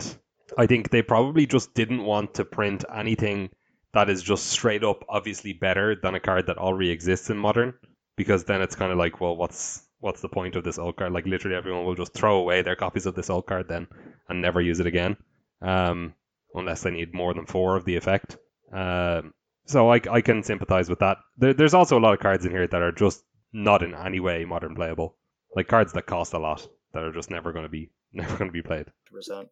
I 0.58 0.68
think 0.68 0.90
they 0.90 1.02
probably 1.02 1.46
just 1.46 1.74
didn't 1.74 2.04
want 2.04 2.36
to 2.36 2.46
print 2.46 2.86
anything 2.94 3.50
that 3.94 4.10
is 4.10 4.22
just 4.22 4.48
straight 4.48 4.84
up 4.84 5.04
obviously 5.10 5.54
better 5.54 5.96
than 5.96 6.16
a 6.16 6.20
card 6.20 6.48
that 6.48 6.58
already 6.58 6.92
exists 6.92 7.30
in 7.30 7.38
modern, 7.38 7.74
because 8.18 8.44
then 8.44 8.62
it's 8.62 8.76
kind 8.76 8.92
of 8.92 8.98
like 8.98 9.20
well 9.22 9.36
what's 9.36 9.84
what's 10.00 10.22
the 10.22 10.30
point 10.30 10.56
of 10.56 10.64
this 10.64 10.80
old 10.80 10.96
card? 10.96 11.12
Like 11.12 11.26
literally 11.26 11.58
everyone 11.58 11.86
will 11.86 11.96
just 11.96 12.14
throw 12.14 12.38
away 12.38 12.62
their 12.62 12.76
copies 12.76 13.06
of 13.06 13.16
this 13.16 13.30
old 13.30 13.48
card 13.48 13.68
then 13.68 13.88
and 14.28 14.42
never 14.42 14.62
use 14.62 14.80
it 14.80 14.88
again, 14.88 15.18
um, 15.62 16.14
unless 16.54 16.84
they 16.84 16.92
need 16.92 17.14
more 17.14 17.34
than 17.34 17.46
four 17.46 17.76
of 17.76 17.86
the 17.86 17.96
effect. 17.96 18.38
Um, 18.72 19.34
so 19.66 19.92
I 19.92 20.00
I 20.10 20.22
can 20.22 20.44
sympathize 20.44 20.90
with 20.90 21.00
that. 21.00 21.18
There, 21.38 21.54
there's 21.54 21.74
also 21.74 21.98
a 21.98 22.02
lot 22.02 22.14
of 22.14 22.20
cards 22.20 22.46
in 22.46 22.52
here 22.52 22.68
that 22.68 22.82
are 22.82 22.92
just 22.92 23.24
not 23.52 23.82
in 23.84 23.96
any 23.96 24.20
way 24.20 24.46
modern 24.46 24.76
playable, 24.76 25.18
like 25.56 25.68
cards 25.68 25.94
that 25.94 26.06
cost 26.06 26.34
a 26.34 26.40
lot 26.40 26.68
that 26.94 27.04
are 27.04 27.12
just 27.12 27.32
never 27.32 27.52
going 27.52 27.66
to 27.66 27.70
be 27.70 27.90
never 28.14 28.38
going 28.38 28.50
to 28.50 28.54
be 28.54 28.62
played. 28.62 28.88
100%. 29.14 29.48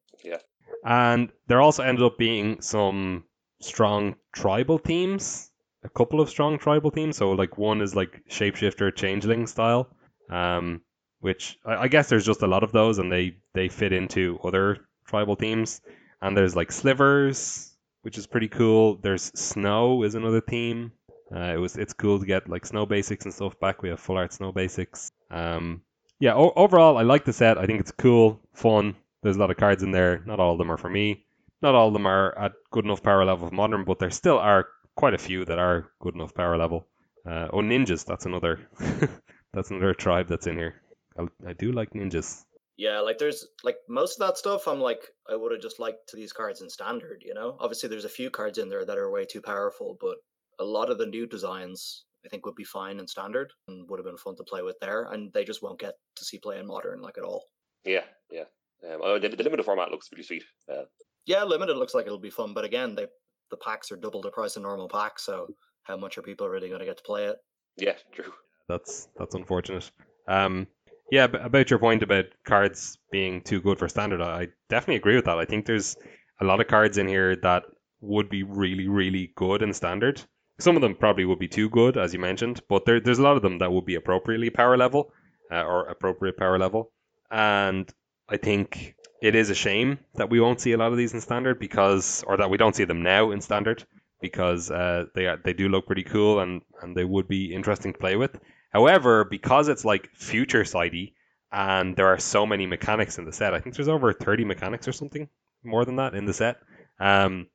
And 0.85 1.31
there 1.47 1.61
also 1.61 1.83
ended 1.83 2.03
up 2.03 2.17
being 2.17 2.61
some 2.61 3.23
strong 3.61 4.15
tribal 4.33 4.77
themes, 4.77 5.51
a 5.83 5.89
couple 5.89 6.21
of 6.21 6.29
strong 6.29 6.57
tribal 6.59 6.91
themes. 6.91 7.17
So 7.17 7.31
like 7.31 7.57
one 7.57 7.81
is 7.81 7.95
like 7.95 8.21
shapeshifter 8.29 8.95
changeling 8.95 9.47
style, 9.47 9.89
um, 10.29 10.81
which 11.19 11.57
I, 11.65 11.75
I 11.75 11.87
guess 11.87 12.09
there's 12.09 12.25
just 12.25 12.41
a 12.41 12.47
lot 12.47 12.63
of 12.63 12.71
those, 12.71 12.99
and 12.99 13.11
they 13.11 13.37
they 13.53 13.69
fit 13.69 13.93
into 13.93 14.39
other 14.43 14.87
tribal 15.07 15.35
themes. 15.35 15.81
And 16.21 16.35
there's 16.35 16.55
like 16.55 16.71
slivers, 16.71 17.75
which 18.01 18.17
is 18.17 18.27
pretty 18.27 18.47
cool. 18.47 18.97
There's 18.97 19.31
snow 19.39 20.03
is 20.03 20.15
another 20.15 20.41
theme. 20.41 20.91
Uh, 21.33 21.53
it 21.53 21.57
was 21.57 21.75
it's 21.75 21.93
cool 21.93 22.19
to 22.19 22.25
get 22.25 22.49
like 22.49 22.65
snow 22.65 22.85
basics 22.85 23.25
and 23.25 23.33
stuff 23.33 23.59
back. 23.59 23.81
We 23.81 23.89
have 23.89 23.99
full 23.99 24.17
art 24.17 24.33
snow 24.33 24.51
basics. 24.51 25.11
Um, 25.29 25.81
yeah, 26.19 26.33
o- 26.33 26.53
overall, 26.55 26.97
I 26.97 27.03
like 27.03 27.25
the 27.25 27.33
set. 27.33 27.57
I 27.57 27.65
think 27.65 27.79
it's 27.79 27.91
cool, 27.91 28.39
fun. 28.53 28.95
There's 29.23 29.35
a 29.35 29.39
lot 29.39 29.51
of 29.51 29.57
cards 29.57 29.83
in 29.83 29.91
there. 29.91 30.21
Not 30.25 30.39
all 30.39 30.53
of 30.53 30.57
them 30.57 30.71
are 30.71 30.77
for 30.77 30.89
me. 30.89 31.25
Not 31.61 31.75
all 31.75 31.87
of 31.87 31.93
them 31.93 32.05
are 32.05 32.37
at 32.37 32.53
good 32.71 32.85
enough 32.85 33.03
power 33.03 33.25
level 33.25 33.47
of 33.47 33.53
modern, 33.53 33.83
but 33.83 33.99
there 33.99 34.11
still 34.11 34.37
are 34.37 34.67
quite 34.95 35.13
a 35.13 35.17
few 35.17 35.45
that 35.45 35.59
are 35.59 35.91
good 35.99 36.15
enough 36.15 36.33
power 36.33 36.57
level. 36.57 36.87
Uh, 37.25 37.47
oh, 37.51 37.57
ninjas. 37.57 38.05
That's 38.05 38.25
another. 38.25 38.59
that's 39.53 39.71
another 39.71 39.93
tribe 39.93 40.27
that's 40.27 40.47
in 40.47 40.57
here. 40.57 40.81
I, 41.17 41.27
I 41.49 41.53
do 41.53 41.71
like 41.71 41.91
ninjas. 41.91 42.43
Yeah, 42.77 42.99
like 42.99 43.17
there's 43.17 43.45
like 43.63 43.77
most 43.89 44.19
of 44.19 44.27
that 44.27 44.37
stuff. 44.37 44.67
I'm 44.67 44.79
like, 44.79 45.01
I 45.29 45.35
would 45.35 45.51
have 45.51 45.61
just 45.61 45.79
liked 45.79 46.11
these 46.13 46.31
cards 46.31 46.61
in 46.61 46.69
standard. 46.69 47.23
You 47.25 47.33
know, 47.33 47.57
obviously 47.59 47.89
there's 47.89 48.05
a 48.05 48.09
few 48.09 48.29
cards 48.29 48.59
in 48.59 48.69
there 48.69 48.85
that 48.85 48.97
are 48.97 49.09
way 49.09 49.25
too 49.25 49.41
powerful, 49.41 49.97
but 49.99 50.17
a 50.59 50.63
lot 50.63 50.91
of 50.91 50.99
the 50.99 51.07
new 51.07 51.25
designs 51.25 52.05
I 52.27 52.29
think 52.29 52.45
would 52.45 52.55
be 52.55 52.65
fine 52.65 52.99
in 52.99 53.07
standard 53.07 53.53
and 53.69 53.89
would 53.89 53.99
have 53.99 54.05
been 54.05 54.17
fun 54.17 54.35
to 54.35 54.43
play 54.43 54.61
with 54.61 54.75
there. 54.81 55.05
And 55.05 55.31
they 55.31 55.45
just 55.45 55.63
won't 55.63 55.79
get 55.79 55.93
to 56.17 56.25
see 56.25 56.39
play 56.39 56.59
in 56.59 56.67
modern 56.67 57.01
like 57.01 57.17
at 57.17 57.23
all. 57.23 57.45
Yeah, 57.85 58.03
yeah. 58.29 58.43
Um, 58.83 58.99
oh, 59.01 59.17
the, 59.17 59.29
the 59.29 59.43
limited 59.43 59.63
format 59.63 59.91
looks 59.91 60.09
pretty 60.09 60.23
sweet. 60.23 60.43
Uh, 60.69 60.83
Yeah, 61.25 61.43
limited 61.45 61.77
looks 61.77 61.93
like 61.93 62.05
it'll 62.05 62.19
be 62.19 62.29
fun, 62.29 62.53
but 62.53 62.65
again, 62.65 62.95
they 62.95 63.07
the 63.49 63.57
packs 63.57 63.91
are 63.93 63.95
double 63.95 64.21
the 64.21 64.29
price 64.29 64.57
of 64.57 64.63
normal 64.63 64.89
packs. 64.89 65.25
So 65.25 65.47
how 65.83 65.95
much 65.95 66.17
are 66.17 66.21
people 66.21 66.49
really 66.49 66.67
going 66.67 66.81
to 66.81 66.85
get 66.85 66.97
to 66.97 67.03
play 67.03 67.25
it? 67.27 67.37
yeah, 67.77 67.95
true. 68.11 68.33
That's 68.67 69.07
that's 69.17 69.35
unfortunate. 69.35 69.89
Um, 70.27 70.67
yeah, 71.11 71.23
ab- 71.23 71.35
about 71.35 71.69
your 71.69 71.79
point 71.79 72.03
about 72.03 72.25
cards 72.45 72.97
being 73.09 73.41
too 73.41 73.61
good 73.61 73.79
for 73.79 73.87
standard, 73.87 74.21
I 74.21 74.41
I 74.41 74.47
definitely 74.67 74.97
agree 74.97 75.15
with 75.15 75.25
that. 75.25 75.37
I 75.37 75.45
think 75.45 75.65
there's 75.65 75.95
a 76.41 76.45
lot 76.45 76.59
of 76.59 76.67
cards 76.67 76.97
in 76.97 77.07
here 77.07 77.37
that 77.37 77.63
would 78.01 78.29
be 78.29 78.43
really, 78.43 78.87
really 78.87 79.31
good 79.35 79.61
in 79.61 79.73
standard. 79.73 80.21
Some 80.59 80.75
of 80.75 80.81
them 80.81 80.95
probably 80.95 81.25
would 81.25 81.39
be 81.39 81.47
too 81.47 81.69
good, 81.69 81.97
as 81.97 82.13
you 82.13 82.19
mentioned, 82.19 82.61
but 82.67 82.85
there, 82.85 82.99
there's 82.99 83.19
a 83.19 83.23
lot 83.23 83.37
of 83.37 83.43
them 83.43 83.59
that 83.59 83.71
would 83.71 83.85
be 83.85 83.95
appropriately 83.95 84.49
power 84.49 84.75
level 84.75 85.11
uh, 85.51 85.63
or 85.63 85.85
appropriate 85.85 86.37
power 86.37 86.57
level. 86.57 86.91
And 87.29 87.91
I 88.27 88.37
think 88.37 88.95
it 89.21 89.35
is 89.35 89.49
a 89.49 89.55
shame 89.55 89.99
that 90.15 90.29
we 90.29 90.39
won't 90.39 90.59
see 90.59 90.71
a 90.71 90.77
lot 90.77 90.91
of 90.91 90.97
these 90.97 91.13
in 91.13 91.21
standard 91.21 91.59
because, 91.59 92.23
or 92.27 92.37
that 92.37 92.49
we 92.49 92.57
don't 92.57 92.75
see 92.75 92.85
them 92.85 93.03
now 93.03 93.31
in 93.31 93.41
standard 93.41 93.83
because 94.19 94.71
uh, 94.71 95.05
they 95.13 95.27
are, 95.27 95.37
they 95.43 95.53
do 95.53 95.69
look 95.69 95.85
pretty 95.85 96.03
cool 96.03 96.39
and, 96.39 96.61
and 96.81 96.95
they 96.95 97.05
would 97.05 97.27
be 97.27 97.53
interesting 97.53 97.93
to 97.93 97.99
play 97.99 98.15
with. 98.15 98.39
However, 98.71 99.25
because 99.25 99.67
it's 99.67 99.85
like 99.85 100.09
future 100.15 100.65
sidey 100.65 101.13
and 101.51 101.95
there 101.95 102.07
are 102.07 102.19
so 102.19 102.45
many 102.45 102.65
mechanics 102.65 103.17
in 103.17 103.25
the 103.25 103.31
set, 103.31 103.53
I 103.53 103.59
think 103.59 103.75
there's 103.75 103.87
over 103.87 104.11
30 104.11 104.45
mechanics 104.45 104.87
or 104.87 104.91
something 104.91 105.29
more 105.63 105.85
than 105.85 105.97
that 105.97 106.15
in 106.15 106.25
the 106.25 106.33
set. 106.33 106.57
Um, 106.99 107.47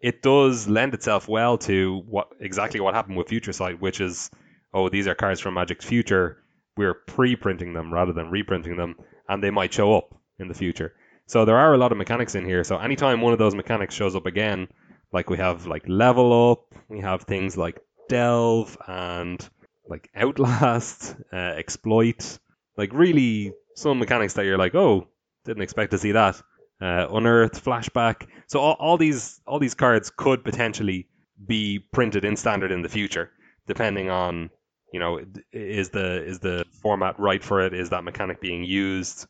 it 0.00 0.22
does 0.22 0.68
lend 0.68 0.94
itself 0.94 1.28
well 1.28 1.58
to 1.58 2.02
what 2.08 2.28
exactly 2.40 2.80
what 2.80 2.94
happened 2.94 3.16
with 3.16 3.28
Future 3.28 3.52
Sight, 3.52 3.80
which 3.80 4.00
is, 4.00 4.30
oh, 4.72 4.88
these 4.88 5.06
are 5.08 5.14
cards 5.14 5.40
from 5.40 5.54
Magic's 5.54 5.84
future. 5.84 6.42
We're 6.76 6.94
pre-printing 6.94 7.72
them 7.72 7.92
rather 7.92 8.12
than 8.12 8.30
reprinting 8.30 8.76
them, 8.76 8.96
and 9.28 9.42
they 9.42 9.50
might 9.50 9.72
show 9.72 9.96
up 9.96 10.14
in 10.38 10.48
the 10.48 10.54
future. 10.54 10.94
So 11.26 11.44
there 11.44 11.58
are 11.58 11.74
a 11.74 11.78
lot 11.78 11.92
of 11.92 11.98
mechanics 11.98 12.34
in 12.34 12.44
here. 12.44 12.64
So 12.64 12.78
anytime 12.78 13.20
one 13.20 13.32
of 13.32 13.38
those 13.38 13.54
mechanics 13.54 13.94
shows 13.94 14.14
up 14.14 14.26
again, 14.26 14.68
like 15.12 15.28
we 15.30 15.36
have 15.38 15.66
like 15.66 15.82
level 15.88 16.52
up, 16.52 16.74
we 16.88 17.00
have 17.00 17.22
things 17.22 17.56
like 17.56 17.80
delve 18.08 18.76
and 18.86 19.46
like 19.88 20.08
outlast, 20.14 21.16
uh, 21.32 21.36
exploit, 21.36 22.38
like 22.76 22.92
really 22.92 23.52
some 23.74 23.98
mechanics 23.98 24.34
that 24.34 24.44
you're 24.44 24.58
like, 24.58 24.74
oh, 24.74 25.08
didn't 25.44 25.62
expect 25.62 25.90
to 25.90 25.98
see 25.98 26.12
that. 26.12 26.40
Uh, 26.80 27.08
unearth, 27.10 27.64
flashback. 27.64 28.26
So 28.46 28.60
all, 28.60 28.76
all 28.78 28.96
these 28.96 29.40
all 29.46 29.58
these 29.58 29.74
cards 29.74 30.10
could 30.16 30.44
potentially 30.44 31.08
be 31.46 31.80
printed 31.92 32.24
in 32.24 32.36
standard 32.36 32.70
in 32.70 32.82
the 32.82 32.88
future, 32.88 33.30
depending 33.66 34.10
on 34.10 34.50
you 34.92 35.00
know 35.00 35.20
is 35.52 35.90
the 35.90 36.24
is 36.24 36.38
the 36.38 36.64
format 36.82 37.18
right 37.18 37.42
for 37.42 37.60
it? 37.60 37.74
Is 37.74 37.90
that 37.90 38.04
mechanic 38.04 38.40
being 38.40 38.64
used? 38.64 39.26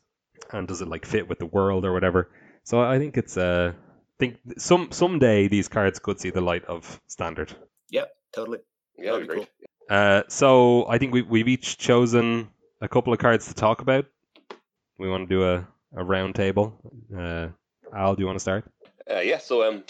And 0.51 0.67
does 0.67 0.81
it 0.81 0.87
like 0.87 1.05
fit 1.05 1.27
with 1.27 1.39
the 1.39 1.45
world 1.47 1.85
or 1.85 1.93
whatever? 1.93 2.29
So 2.63 2.81
I 2.81 2.99
think 2.99 3.17
it's 3.17 3.35
uh, 3.35 3.73
I 3.75 4.15
think 4.19 4.37
some 4.57 4.91
someday 4.91 5.47
these 5.47 5.67
cards 5.67 5.97
could 5.99 6.19
see 6.19 6.29
the 6.29 6.41
light 6.41 6.65
of 6.65 7.01
standard. 7.07 7.53
Totally. 8.33 8.59
Yeah, 8.97 9.13
that'd 9.13 9.27
be 9.27 9.27
That'd 9.27 9.27
be 9.27 9.35
great. 9.35 9.49
Uh, 9.89 10.23
so 10.27 10.87
I 10.87 10.97
think 10.97 11.13
we 11.13 11.21
we've 11.23 11.47
each 11.47 11.77
chosen 11.77 12.49
a 12.81 12.87
couple 12.87 13.11
of 13.11 13.19
cards 13.19 13.47
to 13.47 13.53
talk 13.53 13.81
about. 13.81 14.05
We 14.97 15.09
want 15.09 15.29
to 15.29 15.35
do 15.35 15.43
a, 15.43 15.67
a 15.95 16.03
round 16.03 16.35
table. 16.35 16.79
Uh, 17.15 17.47
Al, 17.95 18.15
do 18.15 18.21
you 18.21 18.25
want 18.25 18.37
to 18.37 18.41
start? 18.41 18.65
Uh, 19.09 19.19
yeah, 19.19 19.37
so 19.37 19.67
um, 19.67 19.83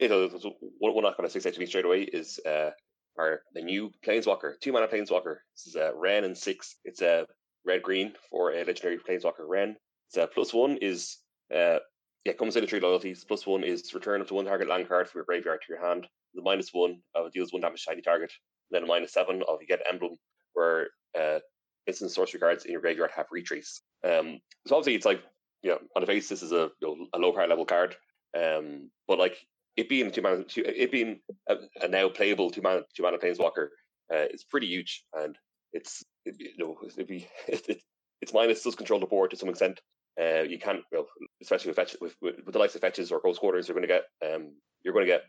so 0.00 0.54
one, 0.78 0.94
one 0.94 1.04
kind 1.04 1.24
of 1.24 1.30
sticks 1.30 1.46
out 1.46 1.54
to 1.54 1.60
me 1.60 1.66
straight 1.66 1.84
away 1.84 2.02
is 2.02 2.40
uh, 2.46 2.70
our 3.18 3.42
the 3.54 3.62
new 3.62 3.90
Planeswalker, 4.04 4.58
two 4.60 4.72
mana 4.72 4.88
Planeswalker. 4.88 5.36
This 5.56 5.66
is 5.66 5.76
uh, 5.76 5.92
Wrenn 5.94 6.24
and 6.24 6.36
Six. 6.36 6.76
It's 6.84 7.02
a 7.02 7.20
uh, 7.20 7.24
red 7.64 7.82
green 7.82 8.12
for 8.30 8.52
a 8.52 8.64
legendary 8.64 8.98
Planeswalker 8.98 9.46
Wrenn. 9.46 9.76
It's 10.08 10.16
uh, 10.16 10.26
plus 10.26 10.54
one 10.54 10.78
is 10.78 11.18
uh, 11.54 11.78
yeah 12.24 12.32
comes 12.38 12.56
in 12.56 12.64
a 12.64 12.66
three 12.66 12.80
loyalties. 12.80 13.24
Plus 13.24 13.46
one 13.46 13.64
is 13.64 13.92
return 13.94 14.20
up 14.20 14.28
to 14.28 14.34
one 14.34 14.46
target 14.46 14.68
land 14.68 14.88
card 14.88 15.08
from 15.08 15.18
your 15.18 15.24
graveyard 15.24 15.60
to 15.66 15.72
your 15.72 15.86
hand. 15.86 16.06
The 16.34 16.42
minus 16.42 16.70
one 16.72 17.00
uh, 17.14 17.28
deals 17.32 17.52
one 17.52 17.60
damage 17.60 17.84
to 17.84 17.92
any 17.92 18.02
target. 18.02 18.32
And 18.70 18.76
then 18.76 18.84
a 18.84 18.86
minus 18.86 19.12
seven 19.12 19.42
of 19.46 19.60
you 19.60 19.66
get 19.66 19.82
emblem 19.88 20.16
where 20.54 20.88
uh, 21.18 21.40
instant 21.86 22.10
sorcery 22.10 22.40
cards 22.40 22.64
in 22.64 22.72
your 22.72 22.80
graveyard 22.80 23.10
have 23.14 23.26
retrace. 23.30 23.82
Um, 24.04 24.40
so 24.66 24.76
obviously 24.76 24.94
it's 24.94 25.06
like 25.06 25.22
you 25.62 25.70
know 25.70 25.78
on 25.96 26.02
the 26.02 26.06
face 26.06 26.28
this 26.28 26.42
is 26.42 26.52
a 26.52 26.70
you 26.80 26.88
know, 26.88 27.06
a 27.14 27.18
low 27.18 27.32
power 27.32 27.46
level 27.46 27.64
card. 27.64 27.96
Um, 28.36 28.90
but 29.06 29.18
like 29.18 29.36
it 29.76 29.88
being 29.88 30.10
two 30.10 30.22
mana, 30.22 30.44
it 30.56 30.90
being 30.90 31.20
a, 31.48 31.56
a 31.80 31.88
now 31.88 32.08
playable 32.08 32.50
two 32.50 32.62
mana 32.62 32.82
two 32.94 33.02
mana 33.02 33.18
planeswalker 33.18 33.68
uh, 34.12 34.26
is 34.30 34.44
pretty 34.44 34.66
huge, 34.66 35.04
and 35.14 35.36
it's 35.72 36.04
it, 36.24 36.36
you 36.38 36.58
know 36.58 36.76
it'd 36.84 37.06
be 37.06 37.28
it, 37.48 37.68
it, 37.68 37.82
its 38.20 38.32
minus 38.32 38.62
does 38.62 38.76
control 38.76 39.00
the 39.00 39.06
board 39.06 39.30
to 39.30 39.36
some 39.36 39.48
extent. 39.48 39.80
Uh, 40.20 40.42
you 40.42 40.58
can't, 40.58 40.82
well, 40.92 41.06
especially 41.40 41.70
with, 41.70 41.76
fetch, 41.76 41.96
with, 42.00 42.14
with 42.20 42.36
with 42.44 42.52
the 42.52 42.58
likes 42.58 42.74
of 42.74 42.82
fetches 42.82 43.10
or 43.10 43.18
close 43.20 43.38
quarters, 43.38 43.66
you're 43.66 43.74
going 43.74 43.88
to 43.88 43.88
get 43.88 44.04
um 44.30 44.52
you're 44.82 44.92
going 44.92 45.06
to 45.06 45.12
get 45.12 45.22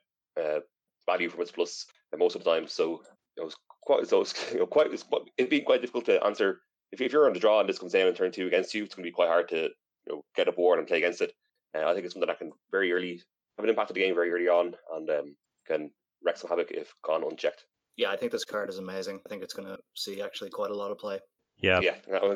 uh, 0.44 0.60
value 1.06 1.30
from 1.30 1.42
its 1.42 1.52
plus 1.52 1.86
uh, 2.14 2.18
most 2.18 2.36
of 2.36 2.44
the 2.44 2.50
time. 2.50 2.68
So 2.68 3.02
know, 3.38 3.48
it's 3.48 3.58
quite 3.82 4.08
so 4.08 4.22
it's, 4.22 4.34
you 4.54 4.60
know, 4.60 4.66
quite 4.66 4.92
it's, 4.92 5.06
it'd 5.38 5.66
quite 5.66 5.82
difficult 5.82 6.06
to 6.06 6.24
answer 6.24 6.60
if, 6.92 7.02
if 7.02 7.12
you're 7.12 7.28
on 7.28 7.34
the 7.34 7.40
draw 7.40 7.60
and 7.60 7.70
this 7.70 7.80
comes 7.80 7.94
down 7.94 8.08
in 8.08 8.14
turn 8.14 8.32
two 8.32 8.48
against 8.48 8.74
you. 8.74 8.84
It's 8.84 8.96
going 8.96 9.04
to 9.04 9.08
be 9.08 9.14
quite 9.14 9.30
hard 9.30 9.50
to 9.50 9.70
you 10.08 10.16
know 10.16 10.26
get 10.36 10.48
a 10.48 10.52
board 10.52 10.80
and 10.80 10.88
play 10.88 10.98
against 10.98 11.22
it. 11.22 11.34
Uh, 11.76 11.86
I 11.86 11.94
think 11.94 12.06
it's 12.06 12.14
something 12.14 12.28
that 12.28 12.40
can 12.40 12.52
very 12.72 12.92
early 12.92 13.22
have 13.58 13.64
an 13.64 13.70
impact 13.70 13.90
of 13.90 13.96
the 13.96 14.02
game 14.02 14.16
very 14.16 14.32
early 14.32 14.48
on 14.48 14.76
and 14.94 15.10
um, 15.10 15.36
can 15.68 15.92
wreak 16.24 16.38
some 16.38 16.50
havoc 16.50 16.72
if 16.72 16.94
gone 17.04 17.24
unchecked. 17.24 17.66
Yeah, 17.96 18.10
I 18.10 18.18
think 18.18 18.32
this 18.32 18.46
card 18.46 18.70
is 18.70 18.80
amazing. 18.80 19.20
I 19.26 19.30
think 19.30 19.44
it's 19.44 19.54
going 19.54 19.68
to 19.68 19.78
see 19.96 20.22
actually 20.22 20.50
quite 20.50 20.72
a 20.72 20.76
lot 20.76 20.92
of 20.92 20.98
play. 20.98 21.20
Yeah, 21.62 21.80
Yeah, 21.82 21.96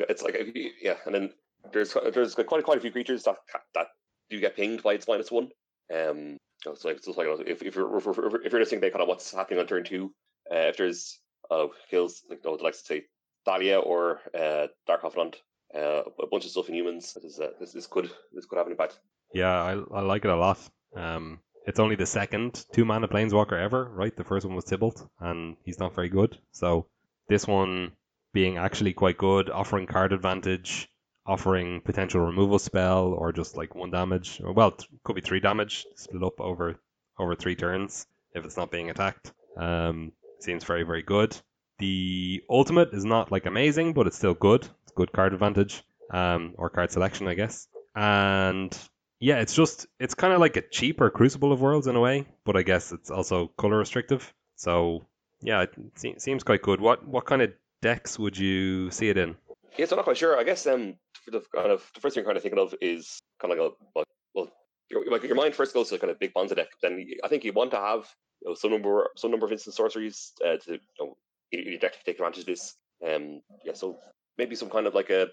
it's 0.10 0.22
like 0.22 0.38
yeah, 0.82 0.98
and 1.06 1.16
then 1.16 1.32
there's 1.74 1.96
there's 2.14 2.36
quite 2.36 2.64
quite 2.64 2.78
a 2.78 2.82
few 2.82 2.92
creatures 2.92 3.24
that 3.24 3.38
that 3.74 3.88
do 4.30 4.40
get 4.40 4.56
pinged 4.56 4.84
by 4.84 4.94
its 4.94 5.08
minus 5.08 5.32
one. 5.32 5.50
Um, 5.94 6.38
so 6.64 6.72
it's 6.72 6.84
like, 6.84 6.98
it's 6.98 7.08
like 7.08 7.28
if, 7.46 7.62
if 7.62 7.76
you're 7.76 7.98
if, 7.98 8.08
if 8.08 8.52
you're 8.52 8.62
listening 8.62 8.82
to 8.82 8.92
kind 8.92 9.02
of 9.02 9.08
what's 9.08 9.34
happening 9.34 9.60
on 9.60 9.68
turn 9.68 9.84
two, 9.84 10.14
uh, 10.52 10.70
if 10.70 10.78
there's 10.78 11.20
uh, 11.50 11.68
kills 11.90 12.24
like 12.30 12.40
no, 12.44 12.54
like 12.54 12.74
to 12.74 12.80
say 12.80 13.04
Thalia 13.46 13.80
or 13.80 14.20
uh, 14.38 14.68
Dark 14.86 15.04
Hoffland, 15.04 15.36
uh, 15.76 16.04
a 16.22 16.28
bunch 16.30 16.46
of 16.46 16.52
stuff 16.52 16.70
in 16.70 16.76
humans. 16.76 17.14
This 17.14 17.34
is 17.34 17.40
uh, 17.40 17.52
this, 17.60 17.74
this 17.74 17.88
could 17.88 18.10
this 18.34 18.46
could 18.46 18.58
have 18.58 18.68
an 18.68 18.74
impact. 18.74 19.00
Yeah, 19.34 19.62
I 19.62 19.74
I 19.94 20.02
like 20.02 20.26
it 20.26 20.32
a 20.32 20.36
lot. 20.36 20.60
Um, 20.96 21.40
it's 21.66 21.80
only 21.80 21.96
the 21.96 22.06
second 22.06 22.66
two 22.72 22.86
mana 22.86 23.08
planeswalker 23.08 23.62
ever, 23.62 23.90
right? 23.94 24.16
The 24.16 24.24
first 24.24 24.46
one 24.46 24.56
was 24.56 24.66
Tibalt, 24.66 25.08
and 25.20 25.58
he's 25.64 25.80
not 25.80 25.94
very 25.94 26.10
good. 26.10 26.38
So 26.52 26.88
this 27.28 27.46
one 27.46 27.92
being 28.34 28.58
actually 28.58 28.94
quite 28.94 29.18
good, 29.18 29.50
offering 29.50 29.88
card 29.88 30.14
advantage, 30.14 30.90
offering 31.26 31.82
potential 31.82 32.22
removal 32.22 32.60
spell, 32.60 33.08
or 33.08 33.34
just 33.34 33.58
like 33.58 33.76
one 33.76 33.92
damage. 33.92 34.42
Well, 34.44 34.70
it 34.70 34.86
could 35.04 35.16
be 35.16 35.22
three 35.22 35.42
damage, 35.42 35.86
split 35.96 36.24
up 36.24 36.40
over 36.40 36.80
over 37.20 37.36
three 37.36 37.56
turns 37.56 38.06
if 38.34 38.46
it's 38.46 38.58
not 38.58 38.72
being 38.72 38.90
attacked. 38.90 39.34
Um, 39.58 40.14
seems 40.40 40.64
very 40.64 40.84
very 40.84 41.02
good. 41.02 41.36
The 41.80 42.44
ultimate 42.50 42.94
is 42.94 43.06
not 43.06 43.32
like 43.32 43.46
amazing, 43.46 43.94
but 43.94 44.08
it's 44.08 44.18
still 44.18 44.34
good. 44.34 44.68
Good 44.98 45.12
card 45.14 45.34
advantage, 45.34 45.84
um, 46.12 46.56
or 46.58 46.72
card 46.72 46.92
selection, 46.92 47.28
I 47.28 47.36
guess. 47.36 47.68
And 47.96 48.76
yeah, 49.20 49.42
it's 49.42 49.54
just 49.54 49.86
it's 50.00 50.16
kind 50.16 50.34
of 50.34 50.40
like 50.40 50.58
a 50.58 50.62
cheaper 50.62 51.12
Crucible 51.12 51.52
of 51.52 51.62
Worlds 51.62 51.86
in 51.86 51.96
a 51.96 52.00
way, 52.00 52.26
but 52.46 52.58
I 52.58 52.64
guess 52.64 52.92
it's 52.92 53.12
also 53.12 53.52
color 53.60 53.78
restrictive. 53.78 54.34
So 54.56 55.06
yeah, 55.42 55.62
it 55.62 56.22
seems 56.22 56.44
quite 56.44 56.64
good. 56.64 56.82
What 56.82 57.08
what 57.08 57.26
kind 57.26 57.44
of 57.44 57.54
decks 57.84 58.18
would 58.18 58.36
you 58.36 58.90
see 58.90 59.10
it 59.10 59.20
in? 59.20 59.36
Yes, 59.78 59.92
I'm 59.92 59.98
not 59.98 60.06
quite 60.06 60.18
sure. 60.18 60.36
I 60.36 60.44
guess 60.44 60.66
um, 60.66 60.96
the 61.28 61.44
kind 61.54 61.72
of 61.72 61.88
the 61.94 62.02
first 62.02 62.16
thing 62.16 62.24
you're 62.24 62.30
kind 62.30 62.38
of 62.38 62.42
thinking 62.42 62.60
of 62.60 62.74
is 62.82 63.20
kind 63.40 63.54
of 63.54 63.60
like 63.60 63.72
a 63.96 64.04
well, 64.34 64.50
your, 64.90 65.06
like 65.12 65.22
your 65.22 65.36
mind 65.36 65.54
first 65.54 65.76
goes 65.76 65.90
to 65.90 66.00
kind 66.00 66.10
of 66.10 66.18
big 66.18 66.34
Ponza 66.34 66.56
deck. 66.56 66.70
Then 66.82 67.06
I 67.24 67.28
think 67.28 67.44
you 67.44 67.54
want 67.54 67.70
to 67.72 67.78
have 67.78 68.08
you 68.42 68.50
know, 68.50 68.56
some 68.56 68.72
number 68.72 69.10
some 69.16 69.30
number 69.30 69.46
of 69.46 69.52
instant 69.52 69.76
sorceries 69.76 70.34
uh, 70.44 70.58
to 70.58 70.74
you 70.74 70.80
know, 71.00 71.18
your 71.52 71.78
deck 71.78 71.94
to 71.94 72.04
take 72.04 72.16
advantage 72.16 72.40
of 72.40 72.46
this. 72.48 72.76
Um, 73.08 73.42
yeah, 73.64 73.74
so 73.74 74.00
maybe 74.38 74.56
some 74.56 74.70
kind 74.70 74.88
of 74.88 74.94
like 74.94 75.10
a 75.10 75.24